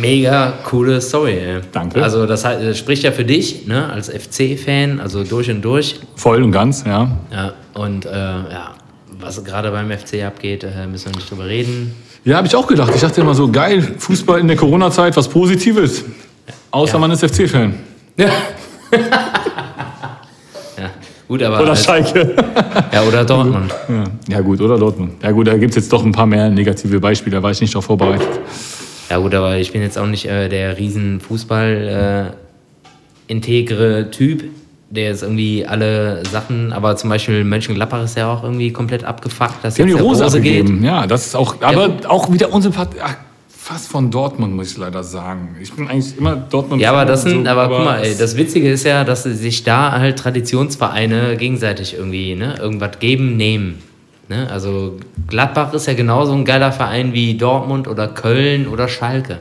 Mega 0.00 0.52
coole 0.64 1.00
Story, 1.00 1.32
ey. 1.38 1.60
Danke. 1.72 2.02
Also, 2.02 2.26
das 2.26 2.44
heißt, 2.44 2.62
das 2.62 2.78
spricht 2.78 3.02
ja 3.02 3.10
für 3.10 3.24
dich, 3.24 3.66
ne, 3.66 3.90
als 3.90 4.08
FC-Fan, 4.08 5.00
also 5.00 5.24
durch 5.24 5.50
und 5.50 5.62
durch. 5.62 5.96
Voll 6.14 6.42
und 6.42 6.52
ganz, 6.52 6.84
ja. 6.86 7.10
Ja, 7.32 7.52
und 7.74 8.06
äh, 8.06 8.10
ja, 8.10 8.74
was 9.18 9.42
gerade 9.44 9.70
beim 9.72 9.90
FC 9.90 10.22
abgeht, 10.24 10.62
äh, 10.64 10.86
müssen 10.86 11.06
wir 11.10 11.16
nicht 11.16 11.30
drüber 11.30 11.46
reden. 11.46 11.94
Ja, 12.24 12.36
habe 12.36 12.46
ich 12.46 12.54
auch 12.54 12.66
gedacht. 12.66 12.92
Ich 12.94 13.00
dachte 13.00 13.20
immer 13.20 13.34
so, 13.34 13.50
geil, 13.50 13.82
Fußball 13.98 14.38
in 14.38 14.46
der 14.48 14.56
Corona-Zeit, 14.56 15.16
was 15.16 15.26
Positives. 15.28 16.04
Außer 16.70 16.94
Ja. 16.94 16.98
man 16.98 17.10
ist 17.10 17.24
FC-Fan. 17.24 17.74
Ja. 18.16 18.28
Ja, 20.78 20.90
gut, 21.28 21.42
aber. 21.42 21.60
Oder 21.60 21.70
als- 21.70 21.84
Schalke. 21.84 22.34
ja, 22.92 23.02
oder 23.02 23.24
Dortmund. 23.24 23.72
Ja. 23.88 24.04
ja 24.28 24.40
gut, 24.40 24.60
oder 24.60 24.78
Dortmund. 24.78 25.22
Ja 25.22 25.30
gut, 25.30 25.46
da 25.46 25.56
gibt 25.56 25.70
es 25.70 25.76
jetzt 25.76 25.92
doch 25.92 26.04
ein 26.04 26.12
paar 26.12 26.26
mehr 26.26 26.48
negative 26.50 27.00
Beispiele, 27.00 27.36
da 27.36 27.42
war 27.42 27.50
ich 27.50 27.60
nicht 27.60 27.74
darauf 27.74 27.86
vorbereitet. 27.86 28.28
Ja 29.10 29.18
gut, 29.18 29.34
aber 29.34 29.56
ich 29.56 29.72
bin 29.72 29.82
jetzt 29.82 29.98
auch 29.98 30.06
nicht 30.06 30.26
äh, 30.26 30.48
der 30.48 30.78
riesen 30.78 31.20
Fußball 31.20 32.32
äh, 33.28 33.32
integre 33.32 34.10
Typ. 34.10 34.44
der 34.90 35.10
ist 35.12 35.22
irgendwie 35.22 35.64
alle 35.66 36.22
Sachen, 36.30 36.72
aber 36.72 36.96
zum 36.96 37.10
Beispiel 37.10 37.44
Mönchengladbach 37.44 38.04
ist 38.04 38.16
ja 38.16 38.32
auch 38.32 38.42
irgendwie 38.42 38.72
komplett 38.72 39.04
abgefuckt, 39.04 39.62
dass 39.64 39.74
Die 39.74 39.82
haben 39.82 39.88
die 39.88 39.94
jetzt 39.94 40.02
Rose, 40.02 40.24
Rose 40.24 40.40
geht. 40.40 40.68
Ja, 40.82 41.06
das 41.06 41.26
ist 41.26 41.34
auch, 41.36 41.56
aber 41.60 41.90
auch 42.08 42.32
wieder 42.32 42.52
unsympath 42.52 42.90
ach, 43.02 43.16
fast 43.66 43.88
von 43.88 44.12
Dortmund, 44.12 44.54
muss 44.54 44.70
ich 44.70 44.76
leider 44.76 45.02
sagen. 45.02 45.56
Ich 45.60 45.72
bin 45.72 45.88
eigentlich 45.88 46.16
immer 46.16 46.36
Dortmund. 46.36 46.80
Ja, 46.80 46.92
aber 46.92 47.04
das 47.04 47.22
sind, 47.22 47.46
so, 47.46 47.50
aber 47.50 47.68
guck 47.68 47.84
mal, 47.84 47.98
ey, 47.98 48.16
das 48.16 48.36
Witzige 48.36 48.70
ist 48.70 48.84
ja, 48.84 49.02
dass 49.02 49.24
sich 49.24 49.64
da 49.64 49.90
halt 49.90 50.20
Traditionsvereine 50.20 51.36
gegenseitig 51.36 51.94
irgendwie, 51.94 52.36
ne, 52.36 52.54
irgendwas 52.60 53.00
geben, 53.00 53.36
nehmen. 53.36 53.82
Ne? 54.28 54.48
Also 54.48 54.98
Gladbach 55.26 55.72
ist 55.72 55.86
ja 55.86 55.94
genauso 55.94 56.32
ein 56.32 56.44
geiler 56.44 56.70
Verein 56.70 57.12
wie 57.12 57.36
Dortmund 57.36 57.88
oder 57.88 58.06
Köln 58.06 58.68
oder 58.68 58.86
Schalke. 58.86 59.38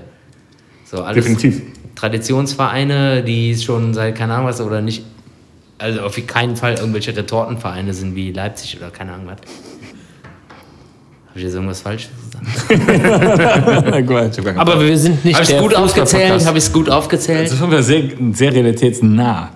So 0.86 1.04
alles 1.04 1.24
Definitiv. 1.24 1.62
Traditionsvereine, 1.94 3.22
die 3.22 3.56
schon 3.56 3.94
seit 3.94 4.16
keine 4.16 4.34
Ahnung 4.34 4.48
was 4.48 4.60
oder 4.60 4.82
nicht, 4.82 5.04
also 5.78 6.02
auf 6.02 6.20
keinen 6.26 6.56
Fall 6.56 6.74
irgendwelche 6.74 7.16
Retortenvereine 7.16 7.94
sind 7.94 8.16
wie 8.16 8.32
Leipzig 8.32 8.76
oder 8.78 8.90
keine 8.90 9.14
Ahnung 9.14 9.28
was. 9.28 9.38
Habe 11.36 11.42
ich 11.42 11.48
jetzt 11.48 11.56
irgendwas 11.56 11.82
Falsches 11.82 12.12
gesagt? 12.32 12.46
Aber 14.58 14.80
wir 14.80 14.98
sind 14.98 15.26
nicht 15.26 15.36
Habe 15.36 15.44
ich 15.44 15.54
es 15.54 15.62
gut 15.62 15.76
aufgezählt? 15.76 16.46
Habe 16.46 16.58
ich 16.58 16.64
es 16.64 16.72
gut 16.72 16.90
aufgezählt? 16.90 17.48
Das 17.48 17.52
ist 17.52 17.60
schon 17.60 17.72
wieder 17.72 17.84
sehr, 17.84 18.04
sehr 18.32 18.54
realitätsnah. 18.54 19.50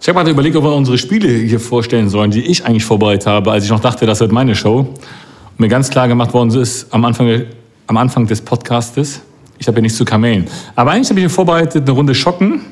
Ich 0.00 0.08
habe 0.08 0.16
gerade 0.16 0.30
überlegt, 0.30 0.56
ob 0.56 0.64
wir 0.64 0.72
unsere 0.72 0.96
Spiele 0.96 1.28
hier 1.28 1.60
vorstellen 1.60 2.08
sollen, 2.08 2.30
die 2.30 2.40
ich 2.40 2.64
eigentlich 2.64 2.86
vorbereitet 2.86 3.26
habe, 3.26 3.52
als 3.52 3.64
ich 3.64 3.70
noch 3.70 3.80
dachte, 3.80 4.06
das 4.06 4.20
wird 4.20 4.32
meine 4.32 4.54
Show. 4.54 4.78
Und 4.78 5.60
mir 5.60 5.68
ganz 5.68 5.90
klar 5.90 6.08
gemacht 6.08 6.32
worden 6.32 6.58
ist 6.58 6.86
am 6.90 7.04
Anfang, 7.04 7.42
am 7.86 7.98
Anfang 7.98 8.26
des 8.26 8.40
Podcastes, 8.40 9.20
ich 9.58 9.66
habe 9.68 9.76
ja 9.76 9.82
nichts 9.82 9.98
zu 9.98 10.06
kamellen. 10.06 10.46
Aber 10.74 10.92
eigentlich 10.92 11.10
habe 11.10 11.20
ich 11.20 11.24
mir 11.24 11.30
vorbereitet, 11.30 11.82
eine 11.82 11.90
Runde 11.90 12.14
schocken. 12.14 12.62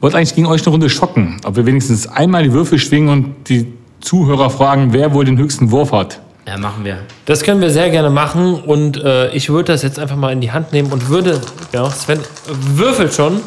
Wollte 0.00 0.16
eigentlich 0.16 0.36
gegen 0.36 0.46
euch 0.46 0.62
eine 0.62 0.70
Runde 0.70 0.88
schocken. 0.88 1.40
Ob 1.44 1.56
wir 1.56 1.66
wenigstens 1.66 2.06
einmal 2.06 2.44
die 2.44 2.52
Würfel 2.52 2.78
schwingen 2.78 3.08
und 3.08 3.48
die 3.48 3.66
Zuhörer 3.98 4.48
fragen, 4.48 4.92
wer 4.92 5.12
wohl 5.12 5.24
den 5.24 5.38
höchsten 5.38 5.72
Wurf 5.72 5.90
hat. 5.90 6.20
Ja, 6.46 6.56
machen 6.56 6.84
wir. 6.84 6.98
Das 7.26 7.42
können 7.42 7.60
wir 7.60 7.70
sehr 7.70 7.90
gerne 7.90 8.10
machen 8.10 8.54
und 8.54 9.02
äh, 9.02 9.28
ich 9.30 9.50
würde 9.50 9.72
das 9.72 9.82
jetzt 9.82 9.98
einfach 9.98 10.16
mal 10.16 10.32
in 10.32 10.40
die 10.40 10.52
Hand 10.52 10.72
nehmen 10.72 10.90
und 10.92 11.08
würde, 11.08 11.40
ja, 11.72 11.88
Sven 11.90 12.20
würfelt 12.46 13.14
schon. 13.14 13.40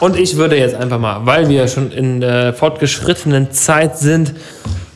Und 0.00 0.16
ich 0.16 0.36
würde 0.36 0.58
jetzt 0.58 0.74
einfach 0.74 0.98
mal, 0.98 1.24
weil 1.24 1.48
wir 1.48 1.68
schon 1.68 1.90
in 1.90 2.20
der 2.20 2.52
fortgeschrittenen 2.52 3.50
Zeit 3.52 3.96
sind, 3.98 4.34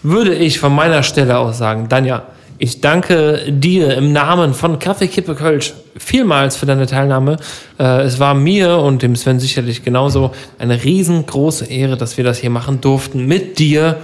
würde 0.02 0.34
ich 0.34 0.58
von 0.60 0.74
meiner 0.74 1.02
Stelle 1.02 1.38
aus 1.38 1.58
sagen, 1.58 1.88
Danja, 1.88 2.22
ich 2.62 2.82
danke 2.82 3.50
dir 3.50 3.96
im 3.96 4.12
Namen 4.12 4.52
von 4.52 4.78
Kaffee 4.78 5.08
Kippe 5.08 5.34
Kölsch 5.34 5.72
vielmals 5.96 6.56
für 6.56 6.66
deine 6.66 6.86
Teilnahme. 6.86 7.38
Äh, 7.78 8.02
es 8.02 8.20
war 8.20 8.34
mir 8.34 8.76
und 8.76 9.00
dem 9.00 9.16
Sven 9.16 9.40
sicherlich 9.40 9.82
genauso 9.82 10.32
eine 10.58 10.84
riesengroße 10.84 11.64
Ehre, 11.64 11.96
dass 11.96 12.18
wir 12.18 12.24
das 12.24 12.38
hier 12.38 12.50
machen 12.50 12.82
durften 12.82 13.24
mit 13.24 13.58
dir. 13.58 13.96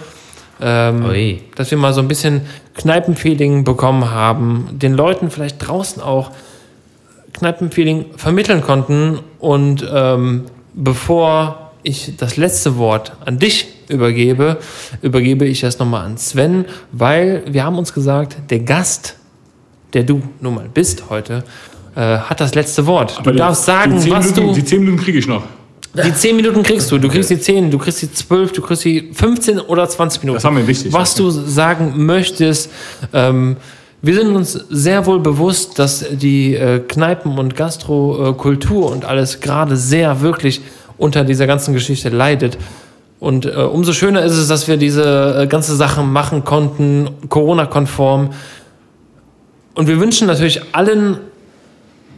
Ähm, 0.59 1.39
dass 1.55 1.71
wir 1.71 1.77
mal 1.77 1.93
so 1.93 2.01
ein 2.01 2.09
bisschen 2.09 2.47
Kneipenfeeling 2.77 3.65
bekommen 3.65 4.11
haben, 4.11 4.71
den 4.73 4.95
Leuten 4.95 5.31
vielleicht 5.31 5.69
draußen 5.69 6.01
auch 6.01 6.31
Kneipenfeeling 7.35 8.07
vermitteln 8.17 8.63
konnten. 8.63 9.19
Und 9.39 9.87
ähm, 9.93 10.47
bevor 10.73 11.73
ich 11.83 12.17
das 12.17 12.39
letzte 12.39 12.79
Wort 12.79 13.13
an 13.27 13.39
dich 13.39 13.76
übergebe, 13.89 14.59
übergebe 15.03 15.45
ich 15.47 15.61
das 15.61 15.79
nochmal 15.79 16.07
an 16.07 16.19
Sven, 16.19 16.65
weil 16.93 17.43
wir 17.47 17.65
haben 17.65 17.79
uns 17.79 17.93
gesagt, 17.93 18.37
der 18.51 18.61
Gast, 18.61 19.17
der 19.93 20.03
du 20.03 20.23
nun 20.41 20.55
mal 20.55 20.69
bist 20.73 21.05
heute, 21.11 21.45
äh, 21.95 22.01
hat 22.01 22.41
das 22.41 22.55
letzte 22.55 22.87
Wort. 22.87 23.21
Du 23.25 23.33
darfst 23.33 23.65
sagen, 23.65 23.93
die 23.93 24.01
zehn 24.01 24.13
was 24.13 24.25
Minuten, 24.35 24.47
du... 24.49 24.55
Die 24.55 24.65
10 24.65 24.81
Minuten 24.81 24.99
kriege 24.99 25.19
ich 25.19 25.27
noch. 25.27 25.43
Die 26.05 26.13
10 26.13 26.37
Minuten 26.37 26.63
kriegst 26.63 26.91
du. 26.93 26.99
Du 26.99 27.09
kriegst 27.09 27.31
die 27.31 27.39
10, 27.39 27.71
du 27.71 27.79
kriegst 27.79 28.03
die 28.03 28.13
12, 28.13 28.53
du 28.53 28.63
kriegst 28.63 28.85
die 28.85 29.11
15 29.13 29.61
oder 29.61 29.89
20 29.89 30.23
Minuten. 30.23 30.37
Das 30.37 30.45
war 30.45 30.51
mir 30.51 30.67
wichtig. 30.67 30.93
Was 30.93 31.15
du 31.15 31.31
sagen 31.31 31.95
möchtest. 32.05 32.71
Ähm, 33.13 33.57
wir 34.03 34.15
sind 34.15 34.37
uns 34.37 34.53
sehr 34.53 35.07
wohl 35.07 35.21
bewusst, 35.21 35.79
dass 35.79 36.05
die 36.11 36.55
äh, 36.55 36.81
Kneipen- 36.81 37.39
und 37.39 37.57
Gastrokultur 37.57 38.93
und 38.93 39.05
alles 39.05 39.41
gerade 39.41 39.77
sehr 39.77 40.21
wirklich 40.21 40.61
unter 40.99 41.25
dieser 41.25 41.47
ganzen 41.47 41.73
Geschichte 41.73 42.11
leidet. 42.11 42.59
Und 43.19 43.47
äh, 43.47 43.51
umso 43.51 43.93
schöner 43.93 44.23
ist 44.23 44.37
es, 44.37 44.49
dass 44.49 44.69
wir 44.69 44.77
diese 44.77 45.43
äh, 45.43 45.47
ganze 45.47 45.75
Sache 45.75 46.03
machen 46.03 46.45
konnten, 46.45 47.09
Corona-konform. 47.29 48.31
Und 49.75 49.89
wir 49.89 49.99
wünschen 50.01 50.27
natürlich 50.27 50.75
allen 50.75 51.19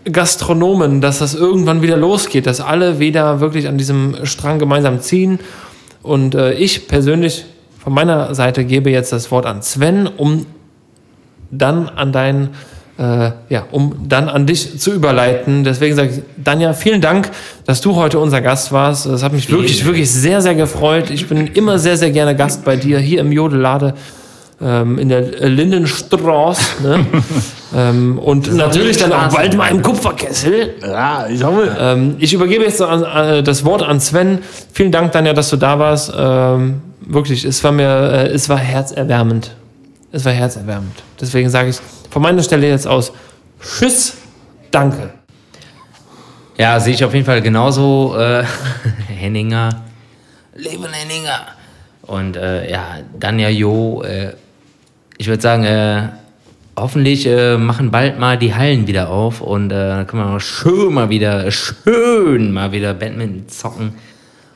Gastronomen, 0.05 1.01
dass 1.01 1.19
das 1.19 1.35
irgendwann 1.35 1.83
wieder 1.83 1.97
losgeht, 1.97 2.47
dass 2.47 2.61
alle 2.61 2.99
wieder 2.99 3.41
wirklich 3.41 3.69
an 3.69 3.79
diesem 3.79 4.25
Strang 4.25 4.59
gemeinsam 4.59 5.01
ziehen. 5.01 5.39
Und 6.03 6.35
äh, 6.35 6.53
ich 6.55 6.89
persönlich 6.89 7.45
von 7.79 7.93
meiner 7.93 8.35
Seite 8.35 8.65
gebe 8.65 8.91
jetzt 8.91 9.13
das 9.13 9.31
Wort 9.31 9.47
an 9.47 9.63
Sven, 9.63 10.07
um 10.07 10.47
dann 11.51 11.89
an 11.89 12.13
dein, 12.13 12.51
äh, 12.99 13.31
ja, 13.49 13.65
um 13.71 13.95
dann 14.09 14.29
an 14.29 14.47
dich 14.47 14.79
zu 14.81 14.93
überleiten. 14.93 15.63
Deswegen 15.63 15.95
sage 15.95 16.11
ich, 16.11 16.23
Danja, 16.43 16.73
vielen 16.73 17.01
Dank, 17.01 17.31
dass 17.65 17.81
du 17.81 17.95
heute 17.95 18.19
unser 18.19 18.41
Gast 18.41 18.73
warst. 18.73 19.07
Das 19.07 19.23
hat 19.23 19.33
mich 19.33 19.51
wirklich, 19.51 19.85
wirklich 19.85 20.11
sehr, 20.11 20.43
sehr 20.43 20.57
gefreut. 20.57 21.11
Ich 21.11 21.29
bin 21.29 21.47
immer 21.47 21.79
sehr, 21.79 21.97
sehr 21.97 22.11
gerne 22.11 22.35
Gast 22.35 22.65
bei 22.65 22.77
dir 22.77 22.99
hier 22.99 23.21
im 23.21 23.31
Jodelade 23.31 23.95
ähm, 24.61 24.99
in 24.99 25.09
der 25.09 25.21
Lindenstraße. 25.49 26.83
Ne? 26.83 27.07
ähm, 27.77 28.19
und 28.19 28.53
natürlich 28.53 28.97
dann 28.97 29.13
auch 29.13 29.33
bald 29.33 29.57
mal 29.57 29.69
im 29.69 29.83
Kupferkessel. 29.83 30.75
Ja, 30.83 31.29
ich 31.29 31.43
hoffe. 31.43 31.77
Ähm, 31.79 32.17
ich 32.19 32.35
übergebe 32.35 32.65
jetzt 32.65 32.79
so 32.79 32.87
an, 32.87 33.05
äh, 33.05 33.43
das 33.45 33.65
Wort 33.65 33.83
an 33.83 34.01
Sven. 34.01 34.41
Vielen 34.73 34.91
Dank, 34.91 35.13
Danja, 35.13 35.35
dass 35.35 35.51
du 35.51 35.57
da 35.57 35.79
warst. 35.79 36.13
Ähm, 36.17 36.81
wirklich, 37.01 37.45
es 37.45 37.63
war 37.63 37.71
mir, 37.71 37.87
äh, 37.87 38.27
es 38.29 38.49
war 38.49 38.59
herzerwärmend. 38.59 39.53
Es 40.11 40.25
war 40.25 40.33
herzerwärmend. 40.33 41.03
Deswegen 41.21 41.51
sage 41.51 41.71
ich 41.71 41.77
von 42.11 42.23
meiner 42.23 42.43
Stelle 42.43 42.69
jetzt 42.69 42.87
aus, 42.87 43.13
Tschüss, 43.61 44.17
danke. 44.71 45.11
Ja, 46.57 46.81
sehe 46.81 46.95
ich 46.95 47.05
auf 47.05 47.13
jeden 47.15 47.27
Fall 47.27 47.43
genauso. 47.43 48.17
Äh, 48.17 48.45
Henninger. 49.09 49.69
Leben 50.55 50.87
Henninger. 50.93 51.47
Und 52.03 52.37
äh, 52.37 52.71
ja, 52.71 52.99
dann 53.19 53.39
ja 53.39 53.49
Jo. 53.49 54.03
Äh, 54.03 54.33
ich 55.19 55.29
würde 55.29 55.43
sagen, 55.43 55.65
äh, 55.65 56.09
hoffentlich 56.77 57.27
äh, 57.27 57.59
machen 57.59 57.91
bald 57.91 58.19
mal 58.19 58.39
die 58.39 58.55
Hallen 58.55 58.87
wieder 58.87 59.11
auf 59.11 59.41
und 59.41 59.71
äh, 59.71 59.75
dann 59.75 60.07
können 60.07 60.23
wir 60.23 60.31
mal 60.31 60.41
schön 60.41 60.95
mal 60.95 61.11
wieder, 61.11 61.51
schön 61.51 62.53
mal 62.53 62.73
wieder 62.73 62.95
Badminton 62.95 63.49
zocken. 63.49 63.95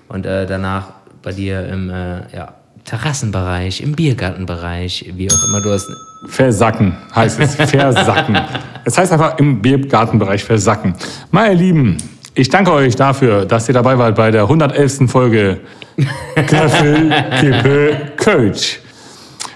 Und 0.09 0.27
danach 0.27 0.89
bei 1.23 1.33
dir 1.33 1.67
im 1.69 1.89
ja, 1.89 2.55
Terrassenbereich, 2.85 3.81
im 3.81 3.93
Biergartenbereich, 3.93 5.13
wie 5.17 5.31
auch 5.31 5.49
immer 5.49 5.61
du 5.61 5.73
hast. 5.73 5.89
Versacken 6.27 6.97
heißt 7.15 7.41
es. 7.41 7.55
Versacken. 7.55 8.39
es 8.85 8.99
heißt 8.99 9.13
einfach 9.13 9.39
im 9.39 9.61
Biergartenbereich 9.63 10.45
versacken. 10.45 10.95
Meine 11.31 11.55
Lieben, 11.55 11.97
ich 12.35 12.49
danke 12.49 12.73
euch 12.73 12.97
dafür, 12.97 13.45
dass 13.45 13.69
ihr 13.69 13.75
dabei 13.75 13.99
wart 13.99 14.17
bei 14.17 14.31
der 14.31 14.43
111. 14.43 15.11
Folge 15.11 15.61
Kaffee, 16.47 17.11
Kippe, 17.41 18.13
Coach. 18.17 18.81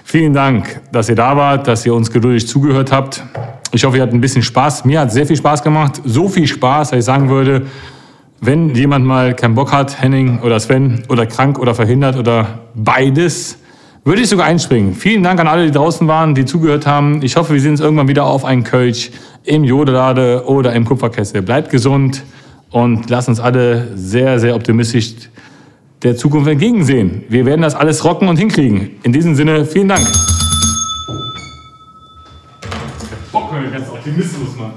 Vielen 0.03 0.33
Dank, 0.33 0.81
dass 0.91 1.09
ihr 1.09 1.15
da 1.15 1.35
wart, 1.35 1.67
dass 1.67 1.85
ihr 1.85 1.93
uns 1.93 2.09
geduldig 2.09 2.47
zugehört 2.47 2.91
habt. 2.91 3.23
Ich 3.71 3.83
hoffe, 3.83 3.97
ihr 3.97 4.03
hattet 4.03 4.15
ein 4.15 4.21
bisschen 4.21 4.41
Spaß. 4.41 4.85
Mir 4.85 5.01
hat 5.01 5.11
sehr 5.11 5.25
viel 5.25 5.35
Spaß 5.35 5.61
gemacht. 5.63 6.01
So 6.05 6.29
viel 6.29 6.47
Spaß, 6.47 6.91
dass 6.91 6.99
ich 6.99 7.05
sagen 7.05 7.29
würde, 7.29 7.65
wenn 8.39 8.75
jemand 8.75 9.05
mal 9.05 9.33
keinen 9.33 9.55
Bock 9.55 9.71
hat, 9.71 10.01
Henning 10.01 10.39
oder 10.39 10.59
Sven, 10.59 11.03
oder 11.09 11.25
krank 11.25 11.59
oder 11.59 11.73
verhindert 11.73 12.17
oder 12.17 12.59
beides, 12.75 13.57
würde 14.03 14.21
ich 14.21 14.29
sogar 14.29 14.45
einspringen. 14.45 14.93
Vielen 14.93 15.23
Dank 15.23 15.39
an 15.39 15.47
alle, 15.47 15.65
die 15.65 15.71
draußen 15.71 16.07
waren, 16.07 16.33
die 16.33 16.45
zugehört 16.45 16.87
haben. 16.87 17.21
Ich 17.23 17.35
hoffe, 17.35 17.53
wir 17.53 17.61
sehen 17.61 17.71
uns 17.71 17.81
irgendwann 17.81 18.07
wieder 18.07 18.25
auf 18.25 18.45
einen 18.45 18.63
Kölsch 18.63 19.11
im 19.43 19.63
Jodelade 19.63 20.43
oder 20.45 20.73
im 20.73 20.85
Kupferkessel. 20.85 21.41
Bleibt 21.41 21.71
gesund 21.71 22.23
und 22.69 23.09
lasst 23.09 23.27
uns 23.27 23.39
alle 23.39 23.89
sehr, 23.95 24.39
sehr 24.39 24.55
optimistisch 24.55 25.15
der 26.03 26.15
Zukunft 26.15 26.47
entgegensehen. 26.47 27.23
Wir 27.27 27.45
werden 27.45 27.61
das 27.61 27.75
alles 27.75 28.03
rocken 28.05 28.27
und 28.27 28.37
hinkriegen. 28.37 28.91
In 29.03 29.11
diesem 29.11 29.35
Sinne, 29.35 29.65
vielen 29.65 29.87
Dank. 29.87 30.05
Bock, 33.31 33.51
ganz 33.71 33.89
Optimismus, 33.89 34.55
Mann. 34.57 34.71